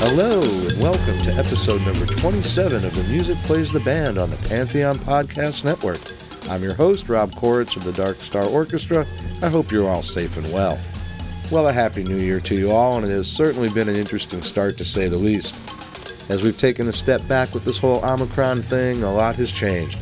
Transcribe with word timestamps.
Hello, 0.00 0.40
and 0.40 0.80
welcome 0.80 1.18
to 1.22 1.32
episode 1.32 1.84
number 1.84 2.06
27 2.06 2.84
of 2.84 2.94
The 2.94 3.12
Music 3.12 3.36
Plays 3.38 3.72
the 3.72 3.80
Band 3.80 4.16
on 4.16 4.30
the 4.30 4.36
Pantheon 4.36 4.96
Podcast 4.96 5.64
Network. 5.64 5.98
I'm 6.48 6.62
your 6.62 6.74
host, 6.74 7.08
Rob 7.08 7.32
Koritz 7.34 7.74
of 7.74 7.82
the 7.82 7.92
Dark 7.92 8.20
Star 8.20 8.44
Orchestra. 8.44 9.04
I 9.42 9.48
hope 9.48 9.72
you're 9.72 9.88
all 9.88 10.04
safe 10.04 10.36
and 10.36 10.46
well. 10.52 10.78
Well, 11.50 11.66
a 11.66 11.72
happy 11.72 12.04
new 12.04 12.16
year 12.16 12.38
to 12.38 12.54
you 12.54 12.70
all, 12.70 12.96
and 12.96 13.04
it 13.04 13.10
has 13.10 13.26
certainly 13.26 13.70
been 13.70 13.88
an 13.88 13.96
interesting 13.96 14.40
start 14.40 14.78
to 14.78 14.84
say 14.84 15.08
the 15.08 15.16
least. 15.16 15.56
As 16.28 16.42
we've 16.42 16.56
taken 16.56 16.86
a 16.86 16.92
step 16.92 17.26
back 17.26 17.52
with 17.52 17.64
this 17.64 17.78
whole 17.78 18.02
Omicron 18.04 18.62
thing, 18.62 19.02
a 19.02 19.12
lot 19.12 19.34
has 19.34 19.50
changed. 19.50 19.98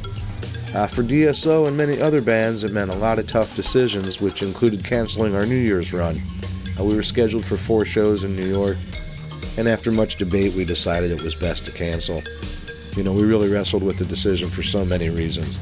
Uh, 0.75 0.86
for 0.86 1.05
DSO 1.05 1.69
and 1.69 1.77
many 1.77 2.03
other 2.03 2.20
bands, 2.20 2.64
it 2.64 2.72
meant 2.72 2.92
a 2.92 2.97
lot 2.97 3.19
of 3.19 3.27
tough 3.27 3.56
decisions, 3.56 4.20
which 4.20 4.42
included 4.42 4.84
canceling 4.84 5.34
our 5.34 5.47
New 5.47 5.56
Year's 5.56 5.94
run. 5.94 6.20
Uh, 6.78 6.84
we 6.84 6.94
were 6.94 7.03
scheduled 7.03 7.47
for 7.47 7.56
four 7.56 7.86
shows 7.86 8.25
in 8.25 8.36
New 8.36 8.47
York, 8.47 8.77
and 9.57 9.69
after 9.69 9.91
much 9.91 10.17
debate, 10.17 10.55
we 10.55 10.65
decided 10.65 11.11
it 11.11 11.23
was 11.23 11.35
best 11.35 11.65
to 11.67 11.73
cancel. 11.73 12.23
You 12.95 13.03
know, 13.03 13.12
we 13.12 13.25
really 13.25 13.51
wrestled 13.51 13.83
with 13.83 13.99
the 13.99 14.05
decision 14.05 14.49
for 14.49 14.62
so 14.62 14.85
many 14.85 15.11
reasons. 15.11 15.59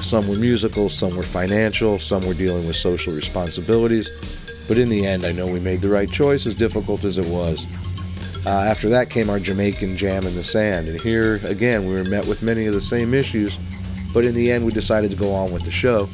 Some 0.00 0.28
were 0.28 0.36
musical, 0.36 0.88
some 0.88 1.16
were 1.16 1.22
financial, 1.22 1.98
some 1.98 2.26
were 2.26 2.34
dealing 2.34 2.66
with 2.66 2.76
social 2.76 3.14
responsibilities, 3.14 4.10
but 4.68 4.78
in 4.78 4.88
the 4.88 5.06
end, 5.06 5.24
I 5.24 5.32
know 5.32 5.46
we 5.46 5.60
made 5.60 5.80
the 5.80 5.88
right 5.88 6.10
choice, 6.10 6.46
as 6.46 6.54
difficult 6.54 7.04
as 7.04 7.18
it 7.18 7.26
was. 7.26 7.66
Uh, 8.44 8.50
after 8.50 8.88
that 8.90 9.10
came 9.10 9.28
our 9.30 9.40
Jamaican 9.40 9.96
Jam 9.96 10.26
in 10.26 10.34
the 10.34 10.44
Sand, 10.44 10.88
and 10.88 11.00
here, 11.00 11.40
again, 11.44 11.86
we 11.86 11.94
were 11.94 12.04
met 12.04 12.26
with 12.26 12.42
many 12.42 12.66
of 12.66 12.74
the 12.74 12.80
same 12.80 13.14
issues, 13.14 13.58
but 14.12 14.24
in 14.24 14.34
the 14.34 14.52
end, 14.52 14.64
we 14.64 14.72
decided 14.72 15.10
to 15.10 15.16
go 15.16 15.32
on 15.32 15.52
with 15.52 15.62
the 15.64 15.70
show. 15.70 16.08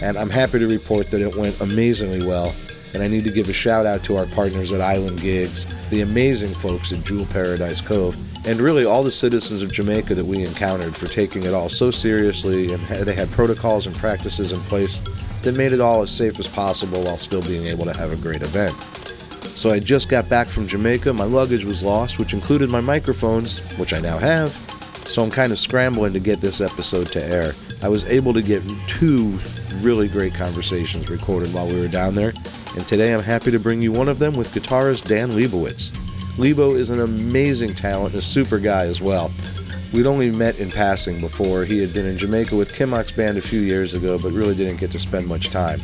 And 0.00 0.16
I'm 0.16 0.30
happy 0.30 0.60
to 0.60 0.66
report 0.68 1.10
that 1.10 1.20
it 1.20 1.36
went 1.36 1.60
amazingly 1.60 2.24
well, 2.24 2.54
and 2.94 3.02
I 3.02 3.08
need 3.08 3.24
to 3.24 3.30
give 3.30 3.48
a 3.48 3.52
shout 3.52 3.86
out 3.86 4.02
to 4.04 4.16
our 4.16 4.26
partners 4.26 4.72
at 4.72 4.80
Island 4.80 5.20
Gigs, 5.20 5.66
the 5.90 6.00
amazing 6.02 6.54
folks 6.54 6.92
at 6.92 7.04
Jewel 7.04 7.26
Paradise 7.26 7.80
Cove, 7.80 8.16
and 8.46 8.60
really 8.60 8.84
all 8.84 9.02
the 9.02 9.10
citizens 9.10 9.62
of 9.62 9.72
Jamaica 9.72 10.14
that 10.14 10.24
we 10.24 10.44
encountered 10.44 10.96
for 10.96 11.06
taking 11.06 11.42
it 11.42 11.54
all 11.54 11.68
so 11.68 11.90
seriously, 11.90 12.72
and 12.72 12.82
they 12.86 13.14
had 13.14 13.30
protocols 13.30 13.86
and 13.86 13.96
practices 13.96 14.52
in 14.52 14.60
place 14.62 15.00
that 15.42 15.56
made 15.56 15.72
it 15.72 15.80
all 15.80 16.02
as 16.02 16.10
safe 16.10 16.38
as 16.38 16.48
possible 16.48 17.02
while 17.02 17.18
still 17.18 17.42
being 17.42 17.66
able 17.66 17.84
to 17.84 17.96
have 17.96 18.12
a 18.12 18.16
great 18.16 18.42
event. 18.42 18.74
So 19.56 19.70
I 19.70 19.80
just 19.80 20.08
got 20.08 20.28
back 20.28 20.46
from 20.46 20.68
Jamaica, 20.68 21.12
my 21.12 21.24
luggage 21.24 21.64
was 21.64 21.82
lost, 21.82 22.18
which 22.18 22.32
included 22.32 22.70
my 22.70 22.80
microphones, 22.80 23.58
which 23.76 23.92
I 23.92 23.98
now 23.98 24.18
have, 24.18 24.52
so 25.06 25.22
I'm 25.22 25.30
kind 25.30 25.52
of 25.52 25.58
scrambling 25.58 26.12
to 26.12 26.20
get 26.20 26.40
this 26.40 26.60
episode 26.60 27.10
to 27.12 27.24
air. 27.24 27.54
I 27.82 27.88
was 27.88 28.04
able 28.04 28.32
to 28.34 28.42
get 28.42 28.62
two 28.86 29.38
really 29.80 30.08
great 30.08 30.34
conversations 30.34 31.08
recorded 31.08 31.52
while 31.52 31.66
we 31.66 31.78
were 31.78 31.88
down 31.88 32.14
there, 32.14 32.32
and 32.78 32.86
today 32.86 33.12
I'm 33.12 33.24
happy 33.24 33.50
to 33.50 33.58
bring 33.58 33.82
you 33.82 33.90
one 33.90 34.08
of 34.08 34.20
them 34.20 34.34
with 34.34 34.54
guitarist 34.54 35.08
Dan 35.08 35.30
Lebowitz. 35.30 35.90
Lebo 36.38 36.76
is 36.76 36.90
an 36.90 37.00
amazing 37.00 37.74
talent 37.74 38.14
and 38.14 38.22
a 38.22 38.24
super 38.24 38.60
guy 38.60 38.84
as 38.84 39.02
well. 39.02 39.32
We'd 39.92 40.06
only 40.06 40.30
met 40.30 40.60
in 40.60 40.70
passing 40.70 41.20
before. 41.20 41.64
He 41.64 41.80
had 41.80 41.92
been 41.92 42.06
in 42.06 42.16
Jamaica 42.16 42.54
with 42.54 42.72
Kimock's 42.72 43.10
band 43.10 43.36
a 43.36 43.40
few 43.40 43.58
years 43.58 43.94
ago, 43.94 44.16
but 44.16 44.30
really 44.30 44.54
didn't 44.54 44.76
get 44.76 44.92
to 44.92 45.00
spend 45.00 45.26
much 45.26 45.50
time. 45.50 45.80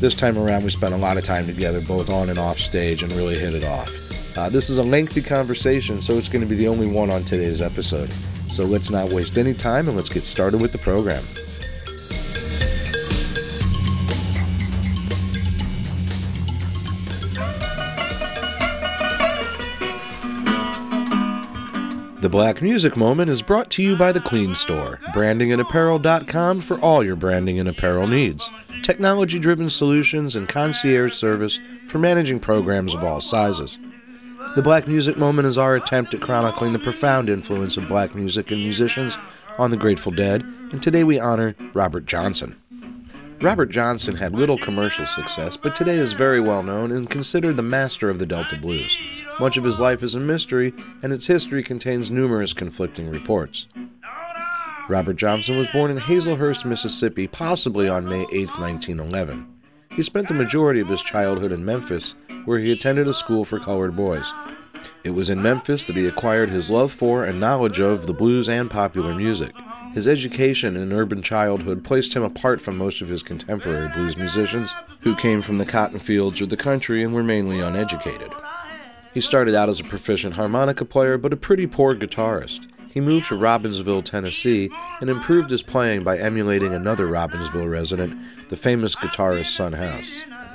This 0.00 0.12
time 0.12 0.36
around, 0.36 0.64
we 0.64 0.70
spent 0.70 0.92
a 0.92 0.98
lot 0.98 1.16
of 1.16 1.24
time 1.24 1.46
together, 1.46 1.80
both 1.80 2.10
on 2.10 2.28
and 2.28 2.38
off 2.38 2.58
stage, 2.58 3.02
and 3.02 3.10
really 3.12 3.38
hit 3.38 3.54
it 3.54 3.64
off. 3.64 3.90
Uh, 4.36 4.50
this 4.50 4.68
is 4.68 4.76
a 4.76 4.82
lengthy 4.82 5.22
conversation, 5.22 6.02
so 6.02 6.18
it's 6.18 6.28
going 6.28 6.42
to 6.42 6.48
be 6.48 6.56
the 6.56 6.68
only 6.68 6.86
one 6.86 7.10
on 7.10 7.24
today's 7.24 7.62
episode. 7.62 8.12
So 8.50 8.64
let's 8.64 8.90
not 8.90 9.10
waste 9.10 9.38
any 9.38 9.54
time 9.54 9.88
and 9.88 9.96
let's 9.96 10.10
get 10.10 10.24
started 10.24 10.60
with 10.60 10.72
the 10.72 10.78
program. 10.78 11.24
Black 22.34 22.60
Music 22.60 22.96
Moment 22.96 23.30
is 23.30 23.42
brought 23.42 23.70
to 23.70 23.80
you 23.80 23.94
by 23.94 24.10
The 24.10 24.20
Queen 24.20 24.56
Store, 24.56 24.98
brandingandapparel.com 25.14 26.62
for 26.62 26.80
all 26.80 27.04
your 27.04 27.14
branding 27.14 27.60
and 27.60 27.68
apparel 27.68 28.08
needs. 28.08 28.50
Technology 28.82 29.38
driven 29.38 29.70
solutions 29.70 30.34
and 30.34 30.48
concierge 30.48 31.14
service 31.14 31.60
for 31.86 32.00
managing 32.00 32.40
programs 32.40 32.92
of 32.92 33.04
all 33.04 33.20
sizes. 33.20 33.78
The 34.56 34.62
Black 34.62 34.88
Music 34.88 35.16
Moment 35.16 35.46
is 35.46 35.56
our 35.56 35.76
attempt 35.76 36.12
at 36.12 36.22
chronicling 36.22 36.72
the 36.72 36.80
profound 36.80 37.30
influence 37.30 37.76
of 37.76 37.86
black 37.86 38.16
music 38.16 38.50
and 38.50 38.60
musicians 38.60 39.16
on 39.56 39.70
the 39.70 39.76
Grateful 39.76 40.10
Dead, 40.10 40.42
and 40.42 40.82
today 40.82 41.04
we 41.04 41.20
honor 41.20 41.54
Robert 41.72 42.04
Johnson. 42.04 42.60
Robert 43.42 43.70
Johnson 43.70 44.16
had 44.16 44.34
little 44.34 44.58
commercial 44.58 45.06
success, 45.06 45.56
but 45.56 45.76
today 45.76 45.98
is 45.98 46.14
very 46.14 46.40
well 46.40 46.64
known 46.64 46.90
and 46.90 47.08
considered 47.08 47.56
the 47.56 47.62
master 47.62 48.10
of 48.10 48.18
the 48.18 48.26
Delta 48.26 48.56
blues. 48.56 48.98
Much 49.40 49.56
of 49.56 49.64
his 49.64 49.80
life 49.80 50.02
is 50.02 50.14
a 50.14 50.20
mystery, 50.20 50.72
and 51.02 51.12
its 51.12 51.26
history 51.26 51.62
contains 51.62 52.10
numerous 52.10 52.52
conflicting 52.52 53.08
reports. 53.08 53.66
Robert 54.88 55.16
Johnson 55.16 55.58
was 55.58 55.66
born 55.68 55.90
in 55.90 55.98
Hazlehurst, 55.98 56.64
Mississippi, 56.64 57.26
possibly 57.26 57.88
on 57.88 58.08
May 58.08 58.26
8, 58.32 58.58
1911. 58.58 59.46
He 59.96 60.02
spent 60.02 60.28
the 60.28 60.34
majority 60.34 60.80
of 60.80 60.88
his 60.88 61.02
childhood 61.02 61.52
in 61.52 61.64
Memphis, 61.64 62.14
where 62.44 62.58
he 62.58 62.70
attended 62.70 63.08
a 63.08 63.14
school 63.14 63.44
for 63.44 63.58
colored 63.58 63.96
boys. 63.96 64.30
It 65.02 65.10
was 65.10 65.30
in 65.30 65.42
Memphis 65.42 65.84
that 65.86 65.96
he 65.96 66.06
acquired 66.06 66.50
his 66.50 66.70
love 66.70 66.92
for 66.92 67.24
and 67.24 67.40
knowledge 67.40 67.80
of 67.80 68.06
the 68.06 68.14
blues 68.14 68.48
and 68.48 68.70
popular 68.70 69.14
music. 69.14 69.52
His 69.94 70.06
education 70.06 70.76
and 70.76 70.92
urban 70.92 71.22
childhood 71.22 71.82
placed 71.82 72.14
him 72.14 72.22
apart 72.22 72.60
from 72.60 72.76
most 72.76 73.00
of 73.00 73.08
his 73.08 73.22
contemporary 73.22 73.88
blues 73.88 74.16
musicians, 74.16 74.74
who 75.00 75.16
came 75.16 75.42
from 75.42 75.58
the 75.58 75.66
cotton 75.66 75.98
fields 75.98 76.40
or 76.40 76.46
the 76.46 76.56
country 76.56 77.02
and 77.02 77.14
were 77.14 77.22
mainly 77.22 77.60
uneducated. 77.60 78.30
He 79.14 79.20
started 79.20 79.54
out 79.54 79.68
as 79.68 79.78
a 79.78 79.84
proficient 79.84 80.34
harmonica 80.34 80.84
player, 80.84 81.16
but 81.16 81.32
a 81.32 81.36
pretty 81.36 81.68
poor 81.68 81.94
guitarist. 81.94 82.68
He 82.92 83.00
moved 83.00 83.26
to 83.28 83.36
Robbinsville, 83.36 84.04
Tennessee, 84.04 84.70
and 85.00 85.08
improved 85.08 85.50
his 85.50 85.62
playing 85.62 86.02
by 86.02 86.18
emulating 86.18 86.74
another 86.74 87.06
Robbinsville 87.06 87.70
resident, 87.70 88.20
the 88.48 88.56
famous 88.56 88.96
guitarist 88.96 89.54
Son 89.56 89.72
House. 89.72 90.12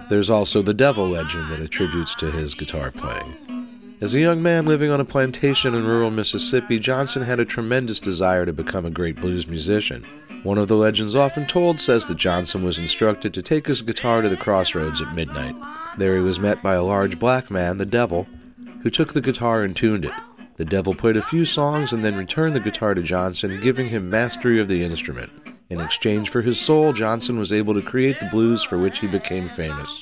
There's 0.09 0.29
also 0.29 0.61
the 0.61 0.73
Devil 0.73 1.09
legend 1.09 1.49
that 1.49 1.61
attributes 1.61 2.13
to 2.15 2.31
his 2.31 2.53
guitar 2.53 2.91
playing. 2.91 3.97
As 4.01 4.15
a 4.15 4.19
young 4.19 4.41
man 4.41 4.65
living 4.65 4.91
on 4.91 5.01
a 5.01 5.05
plantation 5.05 5.75
in 5.75 5.85
rural 5.85 6.11
Mississippi, 6.11 6.79
Johnson 6.79 7.21
had 7.21 7.39
a 7.39 7.45
tremendous 7.45 7.99
desire 7.99 8.45
to 8.45 8.53
become 8.53 8.85
a 8.85 8.89
great 8.91 9.21
blues 9.21 9.47
musician. 9.47 10.05
One 10.43 10.57
of 10.57 10.69
the 10.69 10.77
legends 10.77 11.15
often 11.15 11.45
told 11.45 11.81
says 11.81 12.07
that 12.07 12.15
Johnson 12.15 12.63
was 12.63 12.77
instructed 12.77 13.33
to 13.33 13.41
take 13.41 13.67
his 13.67 13.81
guitar 13.81 14.21
to 14.21 14.29
the 14.29 14.37
crossroads 14.37 15.01
at 15.01 15.13
midnight. 15.13 15.55
There 15.97 16.15
he 16.15 16.21
was 16.21 16.39
met 16.39 16.63
by 16.63 16.75
a 16.75 16.83
large 16.83 17.19
black 17.19 17.51
man, 17.51 17.77
the 17.77 17.85
Devil, 17.85 18.25
who 18.81 18.89
took 18.89 19.13
the 19.13 19.21
guitar 19.21 19.63
and 19.63 19.75
tuned 19.75 20.05
it. 20.05 20.13
The 20.57 20.65
devil 20.65 20.93
played 20.93 21.17
a 21.17 21.21
few 21.21 21.45
songs 21.45 21.93
and 21.93 22.03
then 22.03 22.15
returned 22.15 22.55
the 22.55 22.59
guitar 22.59 22.93
to 22.93 23.01
Johnson, 23.01 23.61
giving 23.61 23.87
him 23.87 24.09
mastery 24.09 24.59
of 24.59 24.67
the 24.67 24.83
instrument. 24.83 25.31
In 25.69 25.79
exchange 25.79 26.29
for 26.29 26.41
his 26.41 26.59
soul, 26.59 26.93
Johnson 26.93 27.39
was 27.39 27.51
able 27.51 27.73
to 27.75 27.81
create 27.81 28.19
the 28.19 28.25
blues 28.25 28.63
for 28.63 28.77
which 28.77 28.99
he 28.99 29.07
became 29.07 29.47
famous. 29.49 30.01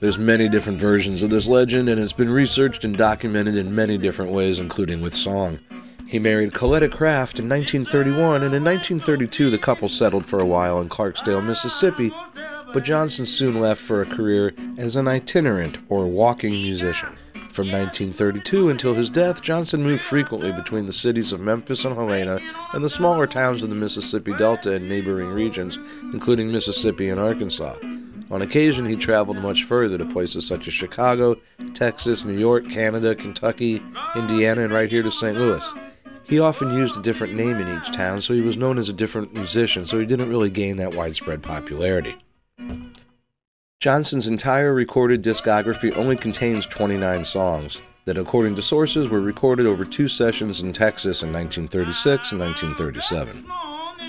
There's 0.00 0.18
many 0.18 0.48
different 0.48 0.80
versions 0.80 1.22
of 1.22 1.30
this 1.30 1.46
legend, 1.46 1.88
and 1.88 2.00
it's 2.00 2.12
been 2.12 2.30
researched 2.30 2.84
and 2.84 2.96
documented 2.96 3.56
in 3.56 3.74
many 3.74 3.98
different 3.98 4.32
ways, 4.32 4.58
including 4.58 5.00
with 5.00 5.14
song. 5.14 5.60
He 6.06 6.18
married 6.18 6.54
Calletta 6.54 6.88
Craft 6.88 7.38
in 7.38 7.48
1931, 7.48 8.42
and 8.42 8.54
in 8.54 8.64
1932 8.64 9.50
the 9.50 9.58
couple 9.58 9.88
settled 9.88 10.26
for 10.26 10.40
a 10.40 10.46
while 10.46 10.80
in 10.80 10.88
Clarksdale, 10.88 11.44
Mississippi, 11.44 12.10
but 12.72 12.84
Johnson 12.84 13.26
soon 13.26 13.60
left 13.60 13.80
for 13.80 14.02
a 14.02 14.06
career 14.06 14.54
as 14.76 14.96
an 14.96 15.06
itinerant 15.06 15.78
or 15.88 16.06
walking 16.06 16.52
musician. 16.52 17.16
From 17.54 17.70
1932 17.70 18.68
until 18.68 18.94
his 18.94 19.08
death, 19.08 19.40
Johnson 19.40 19.84
moved 19.84 20.02
frequently 20.02 20.50
between 20.50 20.86
the 20.86 20.92
cities 20.92 21.30
of 21.30 21.38
Memphis 21.38 21.84
and 21.84 21.94
Helena 21.94 22.40
and 22.72 22.82
the 22.82 22.90
smaller 22.90 23.28
towns 23.28 23.62
of 23.62 23.68
the 23.68 23.76
Mississippi 23.76 24.34
Delta 24.34 24.72
and 24.72 24.88
neighboring 24.88 25.28
regions, 25.28 25.78
including 26.12 26.50
Mississippi 26.50 27.10
and 27.10 27.20
Arkansas. 27.20 27.76
On 28.32 28.42
occasion, 28.42 28.84
he 28.84 28.96
traveled 28.96 29.38
much 29.38 29.62
further 29.62 29.96
to 29.96 30.04
places 30.04 30.44
such 30.44 30.66
as 30.66 30.74
Chicago, 30.74 31.36
Texas, 31.74 32.24
New 32.24 32.36
York, 32.36 32.68
Canada, 32.68 33.14
Kentucky, 33.14 33.80
Indiana, 34.16 34.62
and 34.62 34.72
right 34.72 34.90
here 34.90 35.04
to 35.04 35.10
St. 35.12 35.38
Louis. 35.38 35.72
He 36.24 36.40
often 36.40 36.74
used 36.74 36.98
a 36.98 37.02
different 37.02 37.34
name 37.34 37.60
in 37.60 37.78
each 37.78 37.92
town, 37.92 38.20
so 38.20 38.34
he 38.34 38.40
was 38.40 38.56
known 38.56 38.78
as 38.78 38.88
a 38.88 38.92
different 38.92 39.32
musician, 39.32 39.86
so 39.86 40.00
he 40.00 40.06
didn't 40.06 40.28
really 40.28 40.50
gain 40.50 40.78
that 40.78 40.94
widespread 40.94 41.40
popularity. 41.40 42.16
Johnson's 43.84 44.28
entire 44.28 44.72
recorded 44.72 45.22
discography 45.22 45.94
only 45.94 46.16
contains 46.16 46.64
29 46.64 47.22
songs 47.22 47.82
that, 48.06 48.16
according 48.16 48.54
to 48.54 48.62
sources, 48.62 49.10
were 49.10 49.20
recorded 49.20 49.66
over 49.66 49.84
two 49.84 50.08
sessions 50.08 50.62
in 50.62 50.72
Texas 50.72 51.22
in 51.22 51.30
1936 51.30 52.32
and 52.32 52.40
1937. 52.40 53.46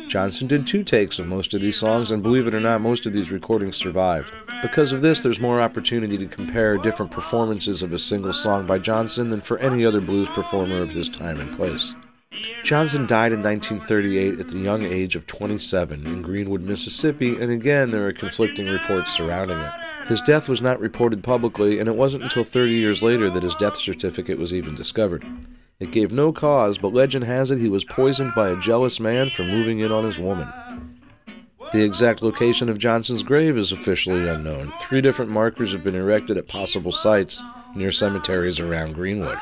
Johnson 0.08 0.48
did 0.48 0.66
two 0.66 0.86
takes 0.86 1.20
of 1.20 1.28
most 1.28 1.54
of 1.54 1.60
these 1.60 1.78
songs, 1.78 2.12
and 2.12 2.24
believe 2.24 2.48
it 2.48 2.56
or 2.56 2.62
not, 2.62 2.80
most 2.80 3.06
of 3.06 3.12
these 3.12 3.32
recordings 3.32 3.76
survived. 3.76 4.34
Because 4.62 4.94
of 4.94 5.02
this, 5.02 5.20
there's 5.20 5.42
more 5.42 5.60
opportunity 5.60 6.18
to 6.20 6.26
compare 6.26 6.78
different 6.78 7.12
performances 7.12 7.84
of 7.84 7.92
a 7.92 7.98
single 7.98 8.32
song 8.32 8.66
by 8.66 8.80
Johnson 8.80 9.30
than 9.30 9.42
for 9.42 9.58
any 9.58 9.86
other 9.86 10.00
blues 10.00 10.30
performer 10.30 10.82
of 10.82 10.92
his 10.92 11.10
time 11.10 11.42
and 11.42 11.54
place. 11.54 11.94
Johnson 12.64 13.06
died 13.06 13.32
in 13.32 13.42
1938 13.42 14.40
at 14.40 14.48
the 14.48 14.60
young 14.60 14.84
age 14.84 15.16
of 15.16 15.28
27 15.28 16.06
in 16.06 16.22
Greenwood, 16.22 16.62
Mississippi, 16.62 17.36
and 17.40 17.52
again 17.52 17.92
there 17.92 18.08
are 18.08 18.14
conflicting 18.14 18.68
reports 18.68 19.12
surrounding 19.12 19.60
it. 19.60 19.72
His 20.08 20.22
death 20.22 20.48
was 20.48 20.62
not 20.62 20.80
reported 20.80 21.24
publicly, 21.24 21.80
and 21.80 21.90
it 21.90 21.96
wasn't 21.96 22.24
until 22.24 22.44
30 22.44 22.74
years 22.74 23.02
later 23.02 23.30
that 23.30 23.44
his 23.44 23.56
death 23.56 23.76
certificate 23.76 24.38
was 24.38 24.54
even 24.54 24.76
discovered. 24.76 25.26
It 25.80 25.92
gave 25.92 26.12
no 26.12 26.32
cause, 26.32 26.78
but 26.78 26.94
legend 26.94 27.26
has 27.26 27.52
it 27.52 27.60
he 27.60 27.70
was 27.70 27.84
poisoned 27.84 28.34
by 28.36 28.50
a 28.50 28.60
jealous 28.60 29.00
man 29.00 29.30
for 29.30 29.44
moving 29.44 29.80
in 29.80 29.92
on 29.92 30.06
his 30.06 30.20
woman. 30.20 30.48
The 31.74 31.84
exact 31.84 32.22
location 32.22 32.70
of 32.70 32.78
Johnson's 32.78 33.24
grave 33.24 33.58
is 33.58 33.72
officially 33.72 34.28
unknown. 34.30 34.72
Three 34.80 35.02
different 35.02 35.32
markers 35.32 35.74
have 35.74 35.84
been 35.84 35.96
erected 35.96 36.38
at 36.38 36.48
possible 36.48 36.92
sites 36.92 37.42
near 37.76 37.92
cemeteries 37.92 38.60
around 38.60 38.94
Greenwood. 38.94 39.38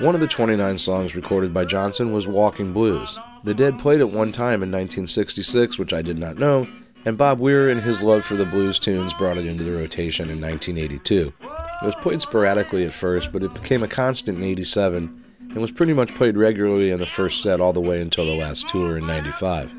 One 0.00 0.14
of 0.14 0.20
the 0.20 0.26
29 0.26 0.78
songs 0.78 1.14
recorded 1.14 1.54
by 1.54 1.64
Johnson 1.64 2.12
was 2.12 2.26
Walking 2.26 2.72
Blues. 2.72 3.18
The 3.44 3.54
Dead 3.54 3.78
played 3.78 4.00
it 4.00 4.10
one 4.10 4.32
time 4.32 4.62
in 4.62 4.70
1966, 4.72 5.78
which 5.78 5.92
I 5.92 6.02
did 6.02 6.18
not 6.18 6.38
know, 6.38 6.66
and 7.04 7.18
Bob 7.18 7.40
Weir, 7.40 7.68
in 7.68 7.78
his 7.78 8.02
love 8.02 8.24
for 8.24 8.34
the 8.34 8.46
blues 8.46 8.78
tunes, 8.78 9.14
brought 9.14 9.38
it 9.38 9.46
into 9.46 9.64
the 9.64 9.72
rotation 9.72 10.30
in 10.30 10.40
1982. 10.40 11.32
It 11.40 11.86
was 11.86 11.94
played 11.96 12.22
sporadically 12.22 12.84
at 12.84 12.92
first, 12.92 13.32
but 13.32 13.42
it 13.42 13.54
became 13.54 13.82
a 13.82 13.88
constant 13.88 14.38
in 14.38 14.44
87 14.44 15.24
and 15.40 15.56
was 15.56 15.70
pretty 15.70 15.92
much 15.92 16.14
played 16.14 16.36
regularly 16.36 16.90
in 16.90 17.00
the 17.00 17.06
first 17.06 17.42
set 17.42 17.60
all 17.60 17.72
the 17.72 17.80
way 17.80 18.00
until 18.00 18.24
the 18.24 18.34
last 18.34 18.68
tour 18.68 18.96
in 18.96 19.06
95. 19.06 19.72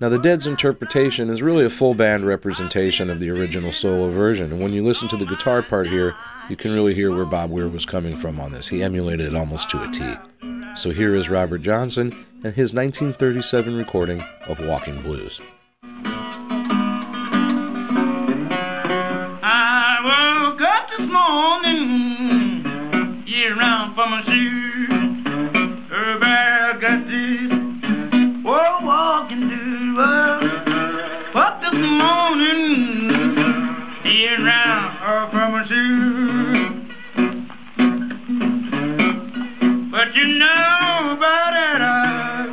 Now, 0.00 0.08
the 0.08 0.18
Dead's 0.18 0.46
interpretation 0.46 1.30
is 1.30 1.42
really 1.42 1.64
a 1.64 1.70
full 1.70 1.94
band 1.94 2.26
representation 2.26 3.08
of 3.08 3.20
the 3.20 3.30
original 3.30 3.72
solo 3.72 4.10
version, 4.10 4.52
and 4.52 4.60
when 4.60 4.72
you 4.72 4.82
listen 4.82 5.08
to 5.08 5.16
the 5.16 5.26
guitar 5.26 5.62
part 5.62 5.86
here, 5.86 6.16
you 6.48 6.56
can 6.56 6.72
really 6.72 6.94
hear 6.94 7.14
where 7.14 7.24
Bob 7.24 7.50
Weir 7.50 7.68
was 7.68 7.86
coming 7.86 8.16
from 8.16 8.38
on 8.38 8.52
this. 8.52 8.68
He 8.68 8.82
emulated 8.82 9.26
it 9.26 9.36
almost 9.36 9.70
to 9.70 9.82
a 9.82 9.90
T. 9.90 10.14
So 10.76 10.90
here 10.90 11.14
is 11.14 11.30
Robert 11.30 11.58
Johnson 11.58 12.12
and 12.44 12.52
his 12.54 12.74
1937 12.74 13.76
recording 13.76 14.20
of 14.46 14.58
Walking 14.60 15.00
Blues. 15.02 15.40
I 19.42 20.00
woke 20.04 20.60
up 20.60 20.90
this 20.90 21.08
morning, 21.08 22.64
year 23.26 23.56
round 23.56 23.94
for 23.94 24.06
my 24.06 24.22
shoes. 24.24 25.24
Everybody 25.92 26.80
got 26.80 27.06
this, 27.06 27.52
oh, 28.44 28.78
walking 28.82 29.48
through 29.48 29.94
the 29.94 31.38
Up 31.38 31.60
this 31.62 31.72
morning, 31.72 33.10
year 34.04 34.44
round 34.44 34.98
uh, 35.02 35.30
for 35.30 35.48
my 35.50 35.64
shoes. 35.68 36.33
You 40.14 40.26
know 40.38 41.16
about 41.16 41.50
that, 41.54 41.80
uh, 41.82 42.46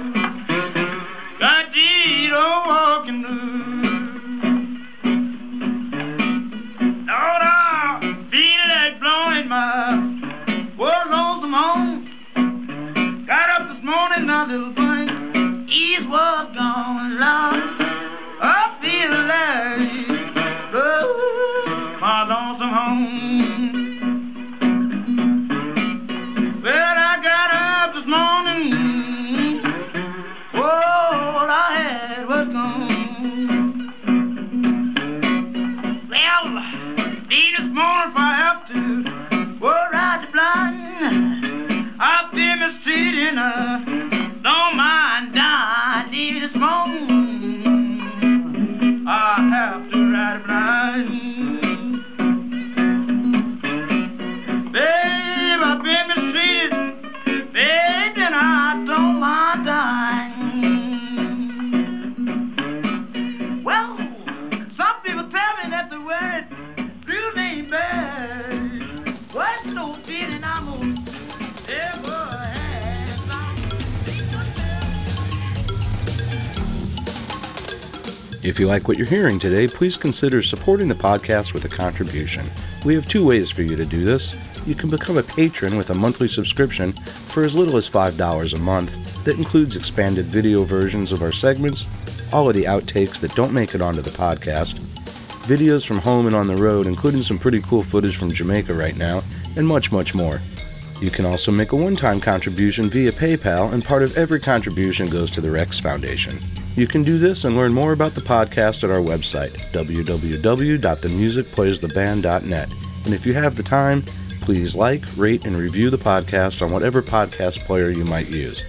I 1.39 1.63
got 1.71 1.71
old 2.33 2.65
walking 2.65 3.21
blues. 3.21 3.61
Lord, 7.05 7.43
I 7.45 8.01
feel 8.31 8.65
like 8.67 8.99
blowing 8.99 9.47
my 9.47 9.93
poor 10.75 11.01
lonesome 11.11 11.53
home. 11.53 13.25
Got 13.27 13.49
up 13.51 13.69
this 13.69 13.83
morning, 13.83 14.25
my 14.25 14.45
little 14.47 14.73
thing, 14.73 15.67
was 16.09 16.47
gone, 16.55 17.19
Lord. 17.19 17.61
I 18.41 18.73
feel 18.81 19.13
like 19.27 19.40
like 78.71 78.87
what 78.87 78.97
you're 78.97 79.05
hearing 79.05 79.37
today, 79.37 79.67
please 79.67 79.97
consider 79.97 80.41
supporting 80.41 80.87
the 80.87 80.95
podcast 80.95 81.53
with 81.53 81.65
a 81.65 81.67
contribution. 81.67 82.49
We 82.85 82.95
have 82.95 83.05
two 83.05 83.25
ways 83.25 83.51
for 83.51 83.63
you 83.63 83.75
to 83.75 83.83
do 83.83 84.01
this. 84.01 84.33
You 84.65 84.75
can 84.75 84.89
become 84.89 85.17
a 85.17 85.23
patron 85.23 85.75
with 85.75 85.89
a 85.89 85.93
monthly 85.93 86.29
subscription 86.29 86.93
for 86.93 87.43
as 87.43 87.53
little 87.53 87.75
as 87.75 87.89
$5 87.89 88.53
a 88.53 88.59
month 88.59 89.25
that 89.25 89.37
includes 89.37 89.75
expanded 89.75 90.23
video 90.23 90.63
versions 90.63 91.11
of 91.11 91.21
our 91.21 91.33
segments, 91.33 91.85
all 92.31 92.47
of 92.47 92.55
the 92.55 92.63
outtakes 92.63 93.19
that 93.19 93.35
don't 93.35 93.51
make 93.51 93.75
it 93.75 93.81
onto 93.81 94.01
the 94.01 94.09
podcast, 94.09 94.79
videos 95.49 95.85
from 95.85 95.97
home 95.97 96.25
and 96.25 96.35
on 96.35 96.47
the 96.47 96.55
road, 96.55 96.87
including 96.87 97.23
some 97.23 97.37
pretty 97.37 97.59
cool 97.63 97.83
footage 97.83 98.15
from 98.15 98.31
Jamaica 98.31 98.73
right 98.73 98.95
now, 98.95 99.21
and 99.57 99.67
much, 99.67 99.91
much 99.91 100.15
more. 100.15 100.39
You 101.01 101.11
can 101.11 101.25
also 101.25 101.51
make 101.51 101.73
a 101.73 101.75
one 101.75 101.97
time 101.97 102.21
contribution 102.21 102.89
via 102.89 103.11
PayPal, 103.11 103.73
and 103.73 103.83
part 103.83 104.01
of 104.01 104.15
every 104.17 104.39
contribution 104.39 105.09
goes 105.09 105.29
to 105.31 105.41
the 105.41 105.51
Rex 105.51 105.77
Foundation. 105.77 106.39
You 106.75 106.87
can 106.87 107.03
do 107.03 107.17
this 107.17 107.43
and 107.43 107.53
learn 107.55 107.73
more 107.73 107.91
about 107.91 108.13
the 108.13 108.21
podcast 108.21 108.83
at 108.83 108.89
our 108.89 109.01
website, 109.01 109.51
www.themusicplaystheband.net. 109.73 112.73
And 113.03 113.13
if 113.13 113.25
you 113.25 113.33
have 113.33 113.55
the 113.55 113.63
time, 113.63 114.03
please 114.41 114.75
like, 114.75 115.03
rate, 115.17 115.45
and 115.45 115.57
review 115.57 115.89
the 115.89 115.97
podcast 115.97 116.61
on 116.61 116.71
whatever 116.71 117.01
podcast 117.01 117.59
player 117.65 117.89
you 117.89 118.05
might 118.05 118.29
use. 118.29 118.63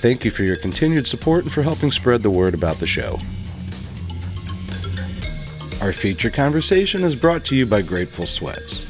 Thank 0.00 0.24
you 0.24 0.30
for 0.30 0.44
your 0.44 0.56
continued 0.56 1.06
support 1.06 1.44
and 1.44 1.52
for 1.52 1.62
helping 1.62 1.92
spread 1.92 2.22
the 2.22 2.30
word 2.30 2.54
about 2.54 2.76
the 2.76 2.86
show. 2.86 3.18
Our 5.82 5.92
feature 5.92 6.30
conversation 6.30 7.04
is 7.04 7.14
brought 7.14 7.44
to 7.46 7.56
you 7.56 7.66
by 7.66 7.82
Grateful 7.82 8.26
Sweats. 8.26 8.86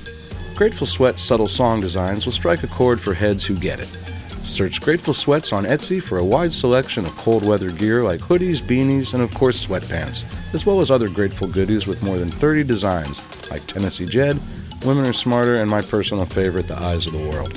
Grateful 0.55 0.87
Sweat's 0.87 1.23
subtle 1.23 1.49
song 1.49 1.81
designs 1.81 2.25
will 2.25 2.33
strike 2.33 2.62
a 2.62 2.69
chord 2.69 3.00
for 3.00 3.12
heads 3.12 3.45
who 3.45 3.57
get 3.57 3.81
it. 3.81 4.06
Search 4.47 4.81
Grateful 4.81 5.12
Sweats 5.12 5.53
on 5.53 5.65
Etsy 5.65 6.03
for 6.03 6.19
a 6.19 6.25
wide 6.25 6.53
selection 6.53 7.05
of 7.05 7.17
cold 7.17 7.45
weather 7.45 7.71
gear 7.71 8.03
like 8.03 8.21
hoodies, 8.21 8.61
beanies, 8.61 9.12
and 9.12 9.23
of 9.23 9.35
course 9.35 9.67
sweatpants, 9.67 10.25
as 10.55 10.65
well 10.65 10.81
as 10.81 10.91
other 10.91 11.09
Grateful 11.09 11.49
goodies 11.49 11.87
with 11.87 12.03
more 12.03 12.17
than 12.17 12.31
30 12.31 12.65
designs 12.65 13.23
like 13.50 13.67
Tennessee 13.67 14.07
Jed, 14.07 14.41
Women 14.85 15.07
Are 15.07 15.12
Smarter, 15.12 15.57
and 15.57 15.71
my 15.71 15.83
personal 15.83 16.25
favorite, 16.25 16.69
The 16.69 16.79
Eyes 16.79 17.07
of 17.07 17.12
the 17.12 17.29
World. 17.29 17.53